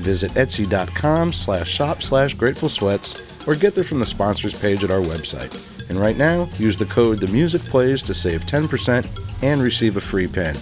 Visit 0.00 0.32
etsy.com 0.32 1.32
slash 1.32 1.70
shop 1.70 2.02
slash 2.02 2.34
grateful 2.34 2.68
sweats 2.68 3.22
or 3.46 3.54
get 3.54 3.74
there 3.74 3.84
from 3.84 4.00
the 4.00 4.06
sponsors 4.06 4.58
page 4.58 4.84
at 4.84 4.90
our 4.90 5.00
website. 5.00 5.52
And 5.88 5.98
right 5.98 6.16
now, 6.16 6.48
use 6.58 6.76
the 6.76 6.84
code 6.84 7.18
The 7.18 7.28
Music 7.28 7.62
Plays 7.62 8.02
to 8.02 8.14
save 8.14 8.44
10% 8.44 9.42
and 9.42 9.62
receive 9.62 9.96
a 9.96 10.00
free 10.00 10.26
pen. 10.26 10.56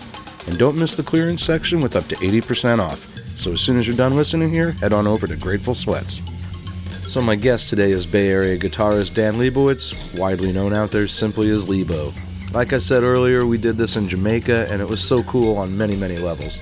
And 0.47 0.59
don't 0.59 0.77
miss 0.77 0.95
the 0.95 1.03
clearance 1.03 1.43
section 1.43 1.81
with 1.81 1.97
up 1.97 2.07
to 2.09 2.15
80% 2.17 2.79
off. 2.79 3.16
So 3.37 3.53
as 3.53 3.61
soon 3.61 3.79
as 3.79 3.87
you're 3.87 3.97
done 3.97 4.17
listening 4.17 4.51
here, 4.51 4.73
head 4.73 4.93
on 4.93 5.07
over 5.07 5.27
to 5.27 5.37
Grateful 5.37 5.75
Sweats. 5.75 6.21
So 7.09 7.21
my 7.21 7.37
guest 7.37 7.69
today 7.69 7.93
is 7.93 8.07
Bay 8.07 8.29
Area 8.29 8.59
guitarist 8.59 9.15
Dan 9.15 9.35
Lebowitz, 9.35 10.19
widely 10.19 10.53
known 10.53 10.73
out 10.73 10.91
there 10.91 11.07
simply 11.07 11.51
as 11.51 11.69
Lebo. 11.69 12.13
Like 12.53 12.73
I 12.73 12.79
said 12.79 13.03
earlier, 13.03 13.47
we 13.47 13.59
did 13.59 13.77
this 13.77 13.97
in 13.97 14.09
Jamaica, 14.09 14.67
and 14.71 14.81
it 14.81 14.89
was 14.89 15.03
so 15.03 15.23
cool 15.25 15.57
on 15.59 15.77
many, 15.77 15.97
many 15.97 16.17
levels. 16.17 16.59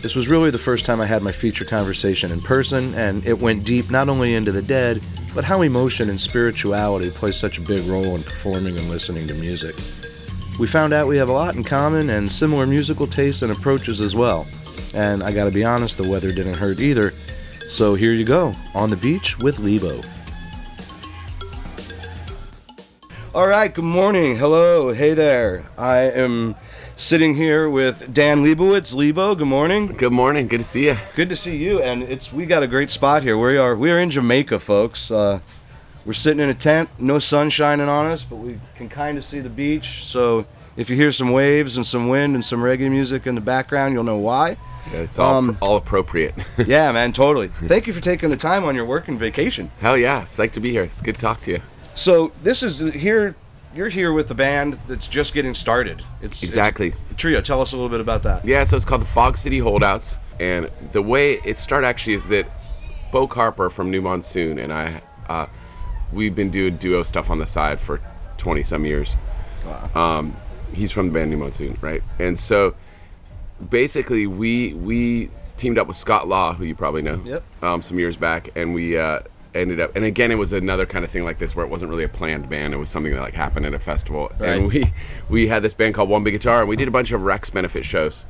This 0.00 0.14
was 0.14 0.28
really 0.28 0.50
the 0.50 0.58
first 0.58 0.84
time 0.84 1.00
I 1.00 1.06
had 1.06 1.22
my 1.22 1.32
feature 1.32 1.64
conversation 1.64 2.32
in 2.32 2.40
person, 2.40 2.94
and 2.94 3.24
it 3.26 3.38
went 3.38 3.64
deep 3.64 3.90
not 3.90 4.08
only 4.08 4.34
into 4.34 4.52
the 4.52 4.62
dead, 4.62 5.02
but 5.34 5.44
how 5.44 5.62
emotion 5.62 6.08
and 6.08 6.20
spirituality 6.20 7.10
play 7.10 7.32
such 7.32 7.58
a 7.58 7.62
big 7.62 7.84
role 7.86 8.14
in 8.14 8.22
performing 8.22 8.76
and 8.78 8.88
listening 8.88 9.26
to 9.26 9.34
music. 9.34 9.74
We 10.58 10.66
found 10.66 10.92
out 10.92 11.08
we 11.08 11.16
have 11.16 11.28
a 11.28 11.32
lot 11.32 11.56
in 11.56 11.64
common 11.64 12.10
and 12.10 12.30
similar 12.30 12.66
musical 12.66 13.06
tastes 13.06 13.42
and 13.42 13.52
approaches 13.52 14.00
as 14.00 14.14
well. 14.14 14.46
And 14.94 15.22
I 15.22 15.32
gotta 15.32 15.50
be 15.50 15.64
honest, 15.64 15.96
the 15.96 16.08
weather 16.08 16.32
didn't 16.32 16.54
hurt 16.54 16.80
either. 16.80 17.12
So 17.68 17.94
here 17.94 18.12
you 18.12 18.24
go, 18.24 18.54
on 18.74 18.90
the 18.90 18.96
beach 18.96 19.38
with 19.38 19.58
Lebo. 19.58 20.00
All 23.34 23.46
right, 23.46 23.72
good 23.72 23.84
morning. 23.84 24.36
Hello, 24.36 24.92
hey 24.92 25.14
there. 25.14 25.64
I 25.78 26.00
am 26.00 26.54
sitting 26.96 27.34
here 27.34 27.68
with 27.68 28.12
Dan 28.12 28.44
Lebowitz. 28.44 28.94
Lebo, 28.94 29.34
good 29.34 29.46
morning. 29.46 29.86
Good 29.86 30.12
morning. 30.12 30.48
Good 30.48 30.60
to 30.60 30.66
see 30.66 30.84
you. 30.84 30.98
Good 31.16 31.30
to 31.30 31.36
see 31.36 31.56
you. 31.56 31.80
And 31.80 32.02
it's 32.02 32.30
we 32.30 32.44
got 32.44 32.62
a 32.62 32.66
great 32.66 32.90
spot 32.90 33.22
here. 33.22 33.38
We 33.38 33.56
are 33.56 33.74
we 33.74 33.90
are 33.90 33.98
in 33.98 34.10
Jamaica, 34.10 34.58
folks. 34.58 35.10
Uh, 35.10 35.40
we're 36.04 36.12
sitting 36.12 36.40
in 36.40 36.50
a 36.50 36.54
tent, 36.54 36.90
no 36.98 37.18
sun 37.18 37.48
shining 37.48 37.88
on 37.88 38.04
us, 38.06 38.22
but 38.22 38.36
we 38.36 38.60
can 38.74 38.88
kind 38.88 39.16
of 39.16 39.24
see 39.24 39.40
the 39.40 39.48
beach. 39.48 40.04
So 40.04 40.44
if 40.76 40.88
you 40.90 40.96
hear 40.96 41.12
some 41.12 41.32
waves 41.32 41.76
and 41.76 41.86
some 41.86 42.08
wind 42.08 42.34
and 42.34 42.44
some 42.44 42.60
reggae 42.60 42.90
music 42.90 43.26
in 43.26 43.34
the 43.34 43.40
background, 43.40 43.94
you'll 43.94 44.04
know 44.04 44.16
why. 44.18 44.56
Yeah, 44.92 44.98
it's 45.00 45.18
all 45.18 45.34
Um, 45.36 45.56
all 45.60 45.76
appropriate. 45.76 46.34
yeah, 46.66 46.90
man, 46.92 47.12
totally. 47.12 47.48
Thank 47.48 47.86
you 47.86 47.92
for 47.92 48.00
taking 48.00 48.30
the 48.30 48.36
time 48.36 48.64
on 48.64 48.74
your 48.74 48.84
working 48.84 49.16
vacation. 49.18 49.70
Hell 49.80 49.96
yeah, 49.96 50.22
it's 50.22 50.36
psyched 50.36 50.52
to 50.52 50.60
be 50.60 50.70
here. 50.70 50.82
It's 50.82 51.00
good 51.02 51.14
to 51.14 51.20
talk 51.20 51.40
to 51.42 51.52
you. 51.52 51.60
So 51.94 52.32
this 52.42 52.62
is 52.62 52.80
here. 52.94 53.36
You're 53.74 53.88
here 53.88 54.12
with 54.12 54.28
the 54.28 54.34
band 54.34 54.78
that's 54.86 55.06
just 55.06 55.32
getting 55.32 55.54
started. 55.54 56.02
It's 56.20 56.42
Exactly. 56.42 56.88
it's 56.88 57.16
trio. 57.16 57.40
Tell 57.40 57.62
us 57.62 57.72
a 57.72 57.76
little 57.76 57.88
bit 57.88 58.00
about 58.00 58.22
that. 58.24 58.44
Yeah, 58.44 58.64
so 58.64 58.76
it's 58.76 58.84
called 58.84 59.00
the 59.00 59.06
Fog 59.06 59.38
City 59.38 59.60
Holdouts, 59.60 60.18
and 60.40 60.68
the 60.92 61.00
way 61.00 61.40
it 61.44 61.58
started 61.58 61.86
actually 61.86 62.14
is 62.14 62.26
that 62.26 62.46
Bo 63.12 63.26
Carper 63.26 63.70
from 63.70 63.90
New 63.90 64.02
Monsoon 64.02 64.58
and 64.58 64.72
I, 64.72 65.00
uh, 65.28 65.46
we've 66.12 66.34
been 66.34 66.50
doing 66.50 66.76
duo 66.76 67.02
stuff 67.02 67.30
on 67.30 67.38
the 67.38 67.46
side 67.46 67.78
for 67.80 68.00
twenty 68.36 68.62
some 68.62 68.84
years. 68.84 69.16
Um, 69.94 70.36
he's 70.72 70.90
from 70.92 71.08
the 71.08 71.12
band 71.14 71.30
New 71.30 71.36
Monsoon, 71.36 71.78
right? 71.80 72.02
And 72.18 72.38
so 72.38 72.74
basically, 73.70 74.26
we 74.26 74.74
we 74.74 75.30
teamed 75.56 75.78
up 75.78 75.86
with 75.86 75.96
Scott 75.96 76.28
Law, 76.28 76.54
who 76.54 76.64
you 76.64 76.74
probably 76.74 77.02
know, 77.02 77.20
Yep. 77.24 77.42
um, 77.62 77.82
some 77.82 77.98
years 77.98 78.16
back, 78.16 78.50
and 78.56 78.74
we 78.74 78.96
uh, 78.96 79.20
ended 79.54 79.80
up. 79.80 79.94
And 79.94 80.04
again, 80.04 80.30
it 80.32 80.36
was 80.36 80.52
another 80.52 80.86
kind 80.86 81.04
of 81.04 81.10
thing 81.10 81.24
like 81.24 81.38
this, 81.38 81.54
where 81.54 81.64
it 81.64 81.68
wasn't 81.68 81.90
really 81.90 82.04
a 82.04 82.08
planned 82.08 82.48
band; 82.48 82.74
it 82.74 82.78
was 82.78 82.90
something 82.90 83.12
that 83.12 83.20
like 83.20 83.34
happened 83.34 83.66
at 83.66 83.74
a 83.74 83.78
festival. 83.78 84.32
Right. 84.38 84.50
And 84.50 84.72
we 84.72 84.92
we 85.28 85.48
had 85.48 85.62
this 85.62 85.74
band 85.74 85.94
called 85.94 86.08
One 86.08 86.24
Big 86.24 86.34
Guitar, 86.34 86.60
and 86.60 86.68
we 86.68 86.76
did 86.76 86.88
a 86.88 86.92
bunch 86.92 87.12
of 87.12 87.22
Rex 87.22 87.50
benefit 87.50 87.84
shows. 87.84 88.24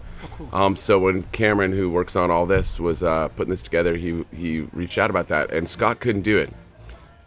Um, 0.52 0.76
so 0.76 0.98
when 1.00 1.24
Cameron, 1.32 1.72
who 1.72 1.90
works 1.90 2.14
on 2.14 2.30
all 2.30 2.46
this, 2.46 2.78
was 2.78 3.02
uh, 3.02 3.28
putting 3.28 3.50
this 3.50 3.62
together, 3.62 3.96
he 3.96 4.24
he 4.36 4.60
reached 4.72 4.98
out 4.98 5.10
about 5.10 5.28
that, 5.28 5.50
and 5.52 5.68
Scott 5.68 5.98
couldn't 6.00 6.22
do 6.22 6.38
it 6.38 6.52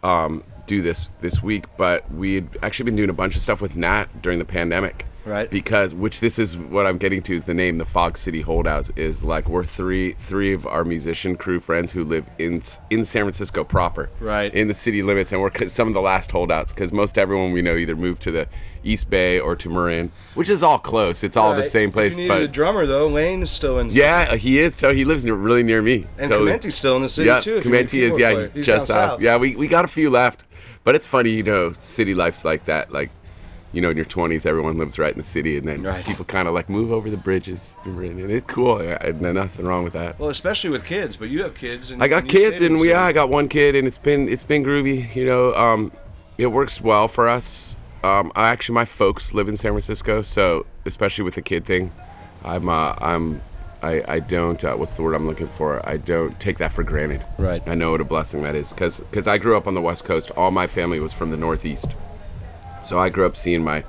um, 0.02 0.44
do 0.66 0.82
this 0.82 1.10
this 1.20 1.42
week, 1.42 1.64
but 1.76 2.10
we 2.12 2.34
had 2.34 2.48
actually 2.62 2.84
been 2.86 2.96
doing 2.96 3.10
a 3.10 3.14
bunch 3.14 3.36
of 3.36 3.42
stuff 3.42 3.60
with 3.60 3.76
Nat 3.76 4.06
during 4.22 4.38
the 4.38 4.44
pandemic. 4.44 5.06
Right. 5.24 5.50
Because 5.50 5.92
which 5.92 6.20
this 6.20 6.38
is 6.38 6.56
what 6.56 6.86
I'm 6.86 6.98
getting 6.98 7.20
to 7.22 7.34
is 7.34 7.42
the 7.42 7.52
name 7.54 7.78
the 7.78 7.84
Fog 7.84 8.16
City 8.16 8.42
Holdouts 8.42 8.92
is 8.94 9.24
like 9.24 9.48
we're 9.48 9.64
three 9.64 10.12
three 10.12 10.54
of 10.54 10.68
our 10.68 10.84
musician 10.84 11.34
crew 11.34 11.58
friends 11.58 11.90
who 11.90 12.04
live 12.04 12.24
in 12.38 12.62
in 12.90 13.04
San 13.04 13.24
Francisco 13.24 13.64
proper. 13.64 14.08
Right. 14.20 14.54
In 14.54 14.68
the 14.68 14.74
city 14.74 15.02
limits 15.02 15.32
and 15.32 15.40
we're 15.42 15.50
some 15.66 15.88
of 15.88 15.94
the 15.94 16.00
last 16.00 16.30
holdouts 16.30 16.72
cuz 16.72 16.92
most 16.92 17.18
everyone 17.18 17.50
we 17.50 17.60
know 17.60 17.74
either 17.76 17.96
moved 17.96 18.22
to 18.22 18.30
the 18.30 18.46
East 18.84 19.10
Bay 19.10 19.40
or 19.40 19.56
to 19.56 19.68
Marin, 19.68 20.12
which 20.34 20.48
is 20.48 20.62
all 20.62 20.78
close. 20.78 21.24
It's 21.24 21.36
all 21.36 21.56
the 21.56 21.64
same 21.64 21.90
place 21.90 22.12
If 22.12 22.18
you 22.18 22.28
needed 22.28 22.42
a 22.44 22.46
drummer 22.46 22.86
though, 22.86 23.08
Lane 23.08 23.42
is 23.42 23.50
still 23.50 23.80
in. 23.80 23.90
yeah, 23.90 24.36
he 24.36 24.60
is. 24.60 24.76
So 24.76 24.94
he 24.94 25.04
lives 25.04 25.24
near, 25.24 25.34
really 25.34 25.64
near 25.64 25.82
me. 25.82 26.06
and 26.18 26.30
totally. 26.30 26.50
Clementi's 26.50 26.76
still 26.76 26.94
in 26.94 27.02
the 27.02 27.08
city 27.08 27.26
Yeah, 27.26 27.40
too. 27.40 27.56
if 27.56 27.64
you 27.64 27.72
need 27.72 27.78
a 27.78 27.88
Clementi 27.88 28.02
is. 28.04 28.16
Yeah, 28.16 28.30
player. 28.30 28.50
he's, 28.54 28.64
just 28.64 28.86
south. 28.86 29.20
Yeah, 29.20 29.38
we, 29.38 29.56
we 29.56 29.66
got 29.66 29.84
a 29.84 29.88
few 29.88 30.08
left, 30.08 30.44
but 30.86 30.94
it's 30.94 31.06
funny, 31.06 31.30
you 31.30 31.42
know, 31.42 31.72
city 31.80 32.14
life's 32.14 32.44
like 32.44 32.64
that. 32.66 32.92
Like, 32.92 33.10
you 33.72 33.80
know, 33.80 33.90
in 33.90 33.96
your 33.96 34.06
twenties, 34.06 34.46
everyone 34.46 34.78
lives 34.78 35.00
right 35.00 35.10
in 35.12 35.18
the 35.18 35.24
city, 35.24 35.58
and 35.58 35.66
then 35.66 35.82
Right. 35.82 36.04
people 36.06 36.24
kind 36.24 36.46
of 36.46 36.54
like 36.54 36.70
move 36.70 36.92
over 36.92 37.10
the 37.10 37.16
bridges, 37.16 37.74
and 37.84 38.30
it's 38.30 38.46
cool. 38.46 38.78
I, 38.78 39.10
nothing 39.10 39.66
wrong 39.66 39.82
with 39.82 39.94
that. 39.94 40.16
Well, 40.18 40.30
especially 40.30 40.70
with 40.70 40.84
kids, 40.84 41.16
but 41.16 41.28
you 41.28 41.42
have 41.42 41.56
kids. 41.56 41.90
And 41.90 42.00
I 42.00 42.06
got 42.06 42.28
kids, 42.28 42.60
and 42.60 42.78
we, 42.78 42.90
yeah, 42.90 43.02
I 43.02 43.12
got 43.12 43.28
one 43.28 43.48
kid, 43.48 43.74
and 43.74 43.86
it's 43.88 43.98
been 43.98 44.28
it's 44.28 44.44
been 44.44 44.64
groovy. 44.64 45.14
You 45.16 45.26
know, 45.26 45.54
um, 45.56 45.90
it 46.38 46.46
works 46.46 46.80
well 46.80 47.08
for 47.08 47.28
us. 47.28 47.76
Um, 48.04 48.30
I 48.36 48.50
actually, 48.50 48.76
my 48.76 48.84
folks 48.84 49.34
live 49.34 49.48
in 49.48 49.56
San 49.56 49.72
Francisco, 49.72 50.22
so 50.22 50.66
especially 50.84 51.24
with 51.24 51.34
the 51.34 51.42
kid 51.42 51.64
thing, 51.64 51.92
I'm 52.44 52.68
uh, 52.68 52.94
I'm 52.98 53.42
I, 53.86 54.02
I 54.06 54.18
don't 54.18 54.62
uh, 54.64 54.74
what's 54.74 54.96
the 54.96 55.02
word 55.02 55.14
I'm 55.14 55.26
looking 55.26 55.48
for? 55.48 55.86
I 55.88 55.96
don't 55.96 56.38
take 56.40 56.58
that 56.58 56.72
for 56.72 56.82
granted. 56.82 57.24
Right. 57.38 57.62
I 57.66 57.74
know 57.74 57.92
what 57.92 58.00
a 58.00 58.04
blessing 58.04 58.42
that 58.42 58.54
is 58.54 58.72
because 58.72 58.98
because 59.00 59.28
I 59.28 59.38
grew 59.38 59.56
up 59.56 59.66
on 59.66 59.74
the 59.74 59.80
West 59.80 60.04
Coast. 60.04 60.30
All 60.32 60.50
my 60.50 60.66
family 60.66 60.98
was 60.98 61.12
from 61.12 61.30
the 61.30 61.36
Northeast, 61.36 61.94
so 62.82 62.98
I 62.98 63.08
grew 63.08 63.26
up 63.26 63.36
seeing 63.36 63.62
my 63.62 63.84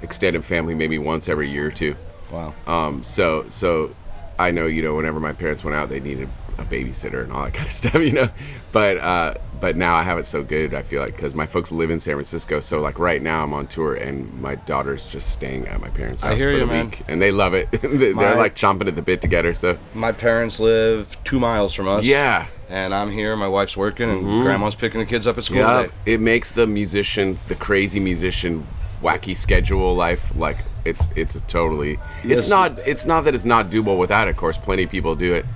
extended 0.00 0.44
family 0.44 0.74
maybe 0.74 0.98
once 0.98 1.28
every 1.28 1.50
year 1.50 1.66
or 1.66 1.70
two. 1.70 1.94
Wow. 2.30 2.54
Um, 2.66 3.04
so 3.04 3.48
so 3.50 3.94
I 4.38 4.50
know 4.50 4.66
you 4.66 4.82
know 4.82 4.94
whenever 4.94 5.20
my 5.20 5.32
parents 5.32 5.62
went 5.62 5.76
out, 5.76 5.90
they 5.90 6.00
needed 6.00 6.28
a 6.58 6.64
babysitter 6.64 7.22
and 7.22 7.32
all 7.32 7.44
that 7.44 7.54
kind 7.54 7.66
of 7.66 7.72
stuff, 7.72 7.94
you 7.94 8.12
know. 8.12 8.30
But 8.72 8.96
uh, 8.98 9.34
but 9.62 9.76
now 9.76 9.94
I 9.94 10.02
have 10.02 10.18
it 10.18 10.26
so 10.26 10.42
good. 10.42 10.74
I 10.74 10.82
feel 10.82 11.00
like 11.00 11.14
because 11.14 11.36
my 11.36 11.46
folks 11.46 11.70
live 11.70 11.88
in 11.88 12.00
San 12.00 12.14
Francisco, 12.14 12.58
so 12.58 12.80
like 12.80 12.98
right 12.98 13.22
now 13.22 13.44
I'm 13.44 13.54
on 13.54 13.68
tour 13.68 13.94
and 13.94 14.42
my 14.42 14.56
daughter's 14.56 15.06
just 15.06 15.30
staying 15.30 15.68
at 15.68 15.80
my 15.80 15.88
parents' 15.90 16.24
I 16.24 16.30
house 16.30 16.38
hear 16.40 16.50
for 16.50 16.54
you, 16.54 16.60
the 16.60 16.66
man. 16.66 16.86
week, 16.90 17.02
and 17.06 17.22
they 17.22 17.30
love 17.30 17.54
it. 17.54 17.68
They- 17.80 18.12
My- 18.12 18.24
They're 18.24 18.36
like 18.36 18.56
chomping 18.56 18.88
at 18.88 18.96
the 18.96 19.02
bit 19.02 19.20
together. 19.22 19.54
So 19.54 19.78
My 19.94 20.10
parents 20.10 20.58
live 20.58 21.16
two 21.22 21.38
miles 21.38 21.72
from 21.74 21.86
us. 21.86 22.04
yeah. 22.04 22.48
And 22.68 22.92
I'm 22.92 23.12
here. 23.12 23.36
My 23.36 23.46
wife's 23.46 23.76
working, 23.76 24.10
and 24.10 24.22
mm-hmm. 24.22 24.42
grandma's 24.42 24.74
picking 24.74 24.98
the 24.98 25.06
kids 25.06 25.28
up 25.28 25.38
at 25.38 25.44
school 25.44 25.58
Yeah, 25.58 25.86
it 26.06 26.18
makes 26.20 26.50
the 26.50 26.66
musician, 26.66 27.38
the 27.46 27.54
crazy 27.54 28.00
musician, 28.00 28.66
wacky 29.00 29.36
schedule 29.36 29.94
life 29.94 30.32
like 30.34 30.58
it's 30.84 31.08
it's 31.14 31.36
a 31.36 31.40
totally. 31.42 32.00
Yes. 32.24 32.40
It's 32.40 32.50
not 32.50 32.78
it's 32.80 33.06
not 33.06 33.22
that 33.24 33.34
it's 33.36 33.44
not 33.44 33.70
doable 33.70 33.96
without. 33.96 34.26
it. 34.26 34.32
Of 34.32 34.38
course, 34.38 34.58
plenty 34.58 34.82
of 34.82 34.90
people 34.90 35.14
do 35.14 35.34
it. 35.34 35.46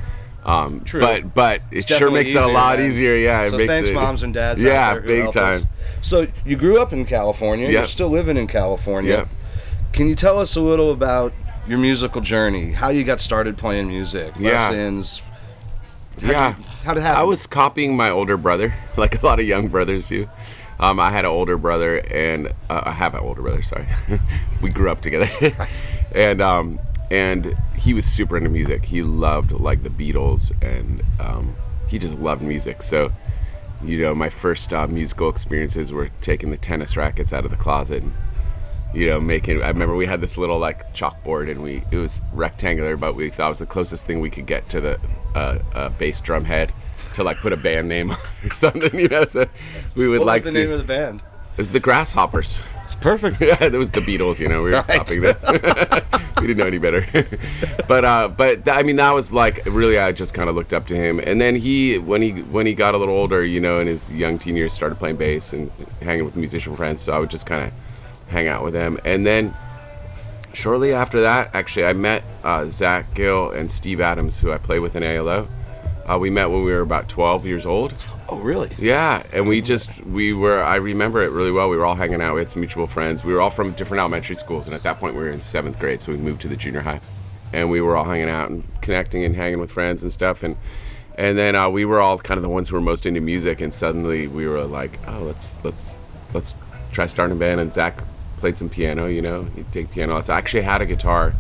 Um, 0.47 0.81
True. 0.85 1.01
But 1.01 1.35
but 1.35 1.57
it 1.73 1.79
It's 1.79 1.87
sure 1.97 2.09
makes 2.11 2.31
it 2.31 2.37
a 2.43 2.47
lot 2.47 2.79
man. 2.79 2.89
easier. 2.89 3.17
Yeah, 3.17 3.43
it 3.43 3.51
so 3.51 3.67
thanks, 3.67 3.91
it, 3.91 3.95
moms 3.95 4.23
and 4.23 4.33
dads. 4.33 4.63
Yeah, 4.63 4.91
out 4.91 4.93
there 5.05 5.17
who 5.17 5.25
big 5.25 5.33
time. 5.33 5.55
us. 5.55 5.67
So 6.03 6.29
you 6.45 6.57
grew 6.57 6.81
up 6.81 6.93
in 6.93 7.05
California. 7.05 7.69
You're 7.69 7.87
still 7.87 8.09
living 8.09 8.37
in 8.37 8.47
California. 8.47 9.11
Yep. 9.11 9.29
Can 9.93 10.09
you 10.09 10.15
tell 10.15 10.39
us 10.39 10.55
a 10.55 10.61
little 10.61 10.93
about 10.93 11.33
your 11.67 11.79
musical 11.79 12.21
journey? 12.21 12.71
How 12.73 12.91
you 12.91 13.03
got 13.03 13.19
started 13.21 13.59
playing 13.59 13.89
music? 13.89 14.35
Yeah. 14.39 14.69
Lessons. 14.69 15.21
Yeah. 16.19 16.57
you- 16.57 16.65
how'd 16.85 16.97
it 16.97 17.01
happen? 17.01 17.21
I 17.21 17.25
was 17.25 17.47
copying 17.49 17.97
my 17.97 18.09
older 18.11 18.37
brother, 18.37 18.73
like 18.97 19.21
a 19.21 19.27
lot 19.27 19.41
of 19.41 19.47
young 19.47 19.67
brothers 19.69 20.07
do. 20.09 20.29
Um, 20.79 21.01
I 21.01 21.11
had 21.11 21.25
an 21.25 21.31
older 21.31 21.57
brother, 21.57 21.99
and 22.13 22.49
uh, 22.71 22.83
I 22.85 22.93
have 22.93 23.15
an 23.15 23.21
older 23.21 23.41
brother. 23.43 23.63
Sorry, 23.63 23.87
we 24.63 24.69
grew 24.71 24.91
up 24.91 25.01
together, 25.01 25.29
and 26.15 26.43
um, 26.43 26.79
and 27.11 27.57
he 27.77 27.95
was 27.95 28.05
super 28.07 28.37
into 28.37 28.51
music. 28.51 28.85
He 28.85 29.03
loved 29.03 29.53
like 29.53 29.83
the 29.83 29.91
Beatles, 29.91 30.51
and 30.63 31.03
um, 31.21 31.57
he 31.89 31.99
just 31.99 32.19
loved 32.19 32.43
music. 32.43 32.83
So, 32.83 33.13
you 33.83 34.01
know, 34.01 34.15
my 34.15 34.29
first 34.29 34.73
uh, 34.73 34.87
musical 34.87 35.29
experiences 35.29 35.93
were 35.93 36.09
taking 36.21 36.51
the 36.51 36.57
tennis 36.57 36.97
rackets 36.97 37.33
out 37.33 37.45
of 37.45 37.51
the 37.51 37.57
closet. 37.57 38.03
And, 38.03 38.13
you 38.95 39.07
know, 39.09 39.21
making. 39.21 39.63
I 39.63 39.69
remember 39.69 39.95
we 39.95 40.07
had 40.07 40.21
this 40.21 40.39
little 40.39 40.59
like 40.59 40.95
chalkboard, 40.95 41.51
and 41.51 41.63
we 41.63 41.83
it 41.91 41.97
was 41.99 42.21
rectangular, 42.33 42.97
but 42.97 43.15
we 43.15 43.29
thought 43.31 43.47
it 43.47 43.51
was 43.51 43.59
the 43.59 43.67
closest 43.67 44.07
thing 44.07 44.21
we 44.21 44.31
could 44.31 44.47
get 44.47 44.69
to 44.71 44.81
the 44.81 45.01
uh, 45.35 45.59
uh, 45.75 45.89
bass 45.91 46.21
drum 46.21 46.45
head 46.45 46.73
to 47.15 47.23
like 47.23 47.37
put 47.39 47.53
a 47.53 47.57
band 47.57 47.89
name 47.89 48.11
on 48.13 48.19
or 48.45 48.51
something. 48.51 48.99
You 48.99 49.09
know, 49.09 49.25
so 49.27 49.47
we 49.97 50.09
would 50.09 50.21
what 50.21 50.27
like 50.27 50.45
was 50.45 50.53
the 50.55 50.59
to. 50.59 50.65
name 50.67 50.73
of 50.73 50.79
the 50.79 50.85
band? 50.85 51.21
it 51.21 51.59
was 51.59 51.73
the 51.73 51.81
Grasshoppers. 51.81 52.63
Perfect. 53.01 53.41
yeah, 53.41 53.63
it 53.63 53.73
was 53.73 53.91
the 53.91 54.01
Beatles. 54.01 54.39
You 54.41 54.49
know, 54.49 54.63
we 54.63 54.71
were 54.71 54.77
Right. 54.89 55.07
stopping 55.09 55.21
them. 55.23 55.37
we 56.41 56.47
didn't 56.49 56.59
know 56.59 56.67
any 56.67 56.79
better. 56.79 57.07
but 57.89 58.05
uh, 58.05 58.29
but 58.29 58.65
th- 58.65 58.77
I 58.77 58.83
mean, 58.83 58.97
that 58.97 59.13
was 59.13 59.33
like 59.33 59.65
really. 59.67 59.99
I 59.99 60.13
just 60.13 60.35
kind 60.35 60.49
of 60.49 60.55
looked 60.57 60.73
up 60.73 60.87
to 60.89 60.95
him, 60.97 61.19
and 61.21 61.41
then 61.41 61.57
he 61.57 61.99
when 61.99 62.23
he 62.23 62.31
when 62.43 62.67
he 62.67 62.75
got 62.75 62.95
a 62.95 62.99
little 62.99 63.15
older, 63.17 63.45
you 63.45 63.61
know, 63.61 63.81
in 63.81 63.87
his 63.87 64.13
young 64.13 64.39
teen 64.39 64.57
years, 64.57 64.73
started 64.73 64.99
playing 64.99 65.17
bass 65.17 65.53
and 65.53 65.71
hanging 66.03 66.25
with 66.25 66.37
musician 66.37 66.75
friends. 66.77 67.03
So 67.03 67.13
I 67.13 67.19
would 67.19 67.31
just 67.31 67.47
kind 67.47 67.65
of 67.67 67.73
hang 68.29 68.49
out 68.49 68.65
with 68.65 68.73
them, 68.73 68.99
and 69.05 69.25
then 69.25 69.55
shortly 70.53 70.93
after 70.93 71.21
that, 71.23 71.51
actually, 71.55 71.85
I 71.87 71.93
met 71.93 72.25
uh, 72.43 72.69
Zach 72.71 73.15
Gill 73.15 73.51
and 73.51 73.71
Steve 73.71 74.01
Adams, 74.01 74.39
who 74.39 74.51
I 74.53 74.59
play 74.59 74.79
with 74.79 74.97
in 74.97 75.03
ALO. 75.05 75.49
Uh, 76.07 76.19
we 76.19 76.31
met 76.31 76.47
when 76.51 76.65
we 76.65 76.73
were 76.73 76.81
about 76.81 77.09
12 77.09 77.45
years 77.47 77.67
old. 77.67 77.93
Oh, 78.29 78.39
really? 78.39 78.71
Yeah, 78.79 79.23
and 79.33 79.47
we 79.47 79.61
just 79.61 80.05
we 80.05 80.33
were. 80.33 80.61
I 80.63 80.77
remember 80.77 81.23
it 81.23 81.31
really 81.31 81.53
well. 81.53 81.69
We 81.69 81.77
were 81.77 81.85
all 81.85 81.95
hanging 81.95 82.21
out. 82.21 82.35
We 82.35 82.41
had 82.41 82.51
some 82.51 82.61
mutual 82.61 82.87
friends. 82.87 83.23
We 83.23 83.33
were 83.33 83.41
all 83.41 83.51
from 83.51 83.73
different 83.73 84.01
elementary 84.01 84.37
schools, 84.37 84.67
and 84.67 84.75
at 84.75 84.83
that 84.83 84.99
point, 84.99 85.15
we 85.15 85.23
were 85.23 85.31
in 85.31 85.41
seventh 85.41 85.79
grade, 85.79 86.01
so 86.01 86.11
we 86.11 86.19
moved 86.19 86.41
to 86.43 86.49
the 86.49 86.57
junior 86.57 86.81
high, 86.81 87.01
and 87.53 87.71
we 87.71 87.81
were 87.81 87.97
all 87.97 88.05
hanging 88.05 88.29
out 88.29 88.51
and 88.51 88.65
connecting 88.83 89.23
and 89.25 89.37
hanging 89.37 89.61
with 89.61 89.71
friends 89.71 90.03
and 90.03 90.11
stuff. 90.11 90.43
And 90.43 90.57
and 91.17 91.39
then 91.39 91.55
uh, 91.55 91.69
we 91.69 91.85
were 91.85 92.01
all 92.01 92.19
kind 92.19 92.37
of 92.37 92.43
the 92.43 92.49
ones 92.49 92.69
who 92.69 92.75
were 92.75 92.81
most 92.81 93.07
into 93.07 93.21
music. 93.21 93.61
And 93.61 93.73
suddenly, 93.73 94.27
we 94.27 94.47
were 94.49 94.65
like, 94.65 94.99
oh, 95.07 95.23
let's 95.23 95.53
let's 95.63 95.97
let's 96.35 96.55
try 96.93 97.07
starting 97.07 97.37
a 97.37 97.39
band. 97.39 97.61
And 97.61 97.73
Zach 97.73 98.03
played 98.39 98.59
some 98.59 98.69
piano. 98.69 99.07
You 99.07 99.23
know, 99.23 99.45
he'd 99.45 99.71
take 99.71 99.93
piano 99.93 100.15
lessons. 100.15 100.31
I 100.31 100.39
actually 100.39 100.63
had 100.63 100.83
a 100.83 100.87
guitar, 100.87 101.35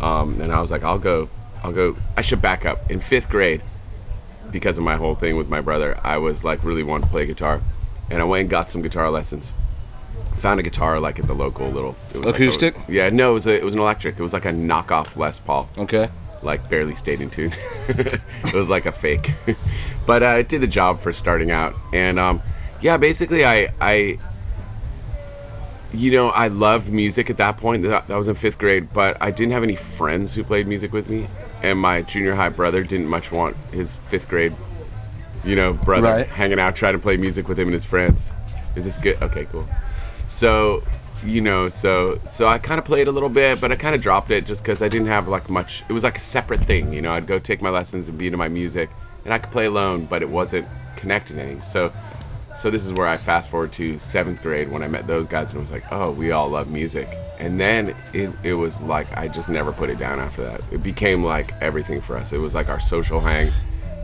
um, 0.00 0.40
and 0.40 0.52
I 0.52 0.60
was 0.60 0.72
like, 0.72 0.82
I'll 0.82 0.98
go. 0.98 1.28
I'll 1.62 1.72
go. 1.72 1.96
I 2.16 2.22
should 2.22 2.42
back 2.42 2.66
up. 2.66 2.90
In 2.90 3.00
fifth 3.00 3.30
grade, 3.30 3.62
because 4.54 4.78
of 4.78 4.84
my 4.84 4.94
whole 4.96 5.16
thing 5.16 5.36
with 5.36 5.48
my 5.50 5.60
brother, 5.60 5.98
I 6.04 6.16
was 6.18 6.44
like 6.44 6.62
really 6.64 6.84
wanting 6.84 7.08
to 7.08 7.10
play 7.10 7.26
guitar, 7.26 7.60
and 8.08 8.20
I 8.22 8.24
went 8.24 8.42
and 8.42 8.48
got 8.50 8.70
some 8.70 8.80
guitar 8.82 9.10
lessons. 9.10 9.50
Found 10.38 10.60
a 10.60 10.62
guitar 10.62 11.00
like 11.00 11.18
at 11.18 11.26
the 11.26 11.34
local 11.34 11.68
little 11.68 11.96
it 12.12 12.18
was 12.18 12.26
like 12.26 12.34
a- 12.34 12.42
Acoustic? 12.44 12.76
yeah, 12.88 13.10
no, 13.10 13.32
it 13.32 13.34
was 13.34 13.46
a, 13.48 13.54
it 13.58 13.64
was 13.64 13.74
an 13.74 13.80
electric. 13.80 14.16
It 14.18 14.22
was 14.22 14.32
like 14.32 14.44
a 14.44 14.52
knockoff 14.52 15.16
Les 15.16 15.38
Paul, 15.40 15.68
Okay. 15.76 16.08
like 16.42 16.68
barely 16.70 16.94
stayed 16.94 17.20
in 17.20 17.30
tune. 17.30 17.50
it 17.88 18.54
was 18.54 18.68
like 18.68 18.86
a 18.86 18.92
fake, 18.92 19.32
but 20.06 20.22
uh, 20.22 20.36
it 20.38 20.48
did 20.48 20.60
the 20.60 20.66
job 20.68 21.00
for 21.00 21.12
starting 21.12 21.50
out. 21.50 21.74
And 21.92 22.18
um, 22.20 22.40
yeah, 22.80 22.96
basically, 22.96 23.44
I 23.44 23.72
I 23.80 24.18
you 25.92 26.12
know 26.12 26.28
I 26.30 26.46
loved 26.48 26.88
music 26.92 27.28
at 27.28 27.38
that 27.38 27.56
point. 27.56 27.82
That, 27.82 28.06
that 28.06 28.16
was 28.16 28.28
in 28.28 28.34
fifth 28.36 28.58
grade, 28.58 28.92
but 28.92 29.16
I 29.20 29.32
didn't 29.32 29.52
have 29.52 29.64
any 29.64 29.74
friends 29.76 30.34
who 30.34 30.44
played 30.44 30.68
music 30.68 30.92
with 30.92 31.08
me, 31.08 31.26
and 31.64 31.78
my 31.78 32.02
junior 32.02 32.34
high 32.34 32.50
brother 32.50 32.82
didn't 32.84 33.06
much 33.06 33.32
want 33.32 33.56
his 33.72 33.94
fifth 34.10 34.28
grade, 34.28 34.52
you 35.44 35.56
know, 35.56 35.72
brother 35.72 36.08
Right. 36.08 36.26
hanging 36.26 36.60
out 36.60 36.76
trying 36.76 36.92
to 36.92 36.98
play 36.98 37.16
music 37.16 37.48
with 37.48 37.58
him 37.58 37.68
and 37.68 37.74
his 37.74 37.84
friends. 37.86 38.30
Is 38.76 38.84
this 38.84 38.98
good? 38.98 39.20
Okay, 39.22 39.46
cool. 39.50 39.66
So 40.26 40.82
you 41.24 41.40
know, 41.40 41.70
so 41.70 42.18
so 42.26 42.46
I 42.46 42.58
kind 42.58 42.78
of 42.78 42.84
played 42.84 43.08
a 43.08 43.12
little 43.12 43.30
bit, 43.30 43.58
but 43.58 43.72
I 43.72 43.76
kind 43.76 43.94
of 43.94 44.02
dropped 44.02 44.30
it 44.30 44.44
just 44.46 44.62
because 44.62 44.82
I 44.82 44.88
didn't 44.88 45.06
have 45.06 45.26
like 45.26 45.48
much. 45.48 45.82
It 45.88 45.92
was 45.94 46.04
like 46.04 46.18
a 46.18 46.20
separate 46.20 46.60
thing, 46.66 46.92
you 46.92 47.00
know. 47.00 47.12
I'd 47.12 47.26
go 47.26 47.38
take 47.38 47.62
my 47.62 47.70
lessons 47.70 48.08
and 48.08 48.18
be 48.18 48.26
into 48.26 48.36
my 48.36 48.48
music, 48.48 48.90
and 49.24 49.32
I 49.32 49.38
could 49.38 49.50
play 49.50 49.64
alone, 49.64 50.04
but 50.04 50.20
it 50.20 50.28
wasn't 50.28 50.66
connecting 50.96 51.38
any. 51.38 51.60
So, 51.62 51.92
so 52.56 52.70
this 52.70 52.84
is 52.86 52.92
where 52.92 53.06
I 53.06 53.16
fast 53.16 53.50
forward 53.50 53.72
to 53.72 53.98
seventh 53.98 54.42
grade 54.42 54.70
when 54.70 54.82
I 54.82 54.88
met 54.88 55.06
those 55.06 55.26
guys, 55.26 55.50
and 55.50 55.58
it 55.58 55.60
was 55.60 55.72
like, 55.72 55.84
oh, 55.92 56.10
we 56.12 56.30
all 56.30 56.48
love 56.48 56.68
music. 56.70 57.08
And 57.38 57.58
then 57.58 57.94
it, 58.12 58.30
it 58.42 58.54
was 58.54 58.80
like 58.82 59.14
I 59.16 59.28
just 59.28 59.48
never 59.48 59.72
put 59.72 59.90
it 59.90 59.98
down 59.98 60.20
after 60.20 60.44
that. 60.44 60.60
It 60.70 60.82
became 60.82 61.24
like 61.24 61.52
everything 61.60 62.00
for 62.00 62.16
us. 62.16 62.32
It 62.32 62.38
was 62.38 62.54
like 62.54 62.68
our 62.68 62.80
social 62.80 63.20
hang. 63.20 63.50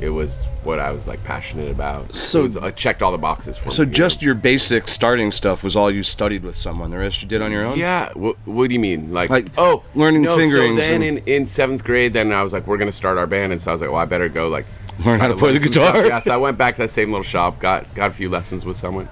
It 0.00 0.09
was 0.09 0.45
what 0.64 0.78
I 0.78 0.92
was 0.92 1.07
like 1.07 1.23
passionate 1.25 1.71
about. 1.71 2.14
So- 2.14 2.40
it 2.40 2.42
was, 2.45 2.57
I 2.57 2.71
checked 2.71 3.02
all 3.02 3.12
the 3.12 3.19
boxes 3.19 3.59
for 3.59 3.71
So 3.71 3.83
me. 3.83 3.87
you 3.88 3.90
know? 3.90 3.92
just 3.92 4.23
your 4.23 4.35
basic 4.35 4.88
starting 4.88 5.30
stuff 5.30 5.62
was 5.62 5.76
all 5.76 5.90
you 5.90 6.02
studied 6.02 6.42
with 6.42 6.57
someone. 6.57 6.90
The 6.90 6.97
rest 6.97 7.21
you 7.21 7.28
did 7.28 7.42
on 7.42 7.52
your 7.52 7.66
own. 7.66 7.78
Yeah. 7.78 8.11
What, 8.14 8.37
what 8.47 8.69
do 8.69 8.75
you 8.75 8.80
mean? 8.80 9.12
Like, 9.12 9.28
Like, 9.28 9.49
oh, 9.59 9.85
learning 9.95 10.23
no, 10.23 10.38
fingerings 10.38 10.78
So 10.78 10.88
then 10.88 11.02
in, 11.02 11.19
in 11.26 11.47
seventh 11.47 11.85
grade, 11.85 12.14
then 12.14 12.33
I 12.33 12.42
was 12.42 12.54
like, 12.54 12.66
we're 12.66 12.78
gonna 12.78 12.90
start 12.92 13.19
our 13.19 13.26
band, 13.26 13.52
and 13.52 13.61
so 13.61 13.71
I 13.71 13.73
was 13.73 13.83
like, 13.83 13.90
well, 13.90 14.00
I 14.00 14.07
better 14.07 14.30
go 14.30 14.49
like 14.49 14.64
Learn 15.04 15.21
how 15.21 15.28
to 15.28 15.37
play 15.37 15.52
the 15.57 15.61
guitar. 15.69 16.07
Yeah. 16.07 16.19
So 16.21 16.33
I 16.33 16.37
went 16.37 16.59
back 16.59 16.76
to 16.76 16.83
that 16.83 16.90
same 16.90 17.11
little 17.11 17.23
shop, 17.25 17.59
got 17.61 17.92
got 17.95 18.11
a 18.11 18.12
few 18.12 18.28
lessons 18.28 18.64
with 18.64 18.76
someone, 18.76 19.09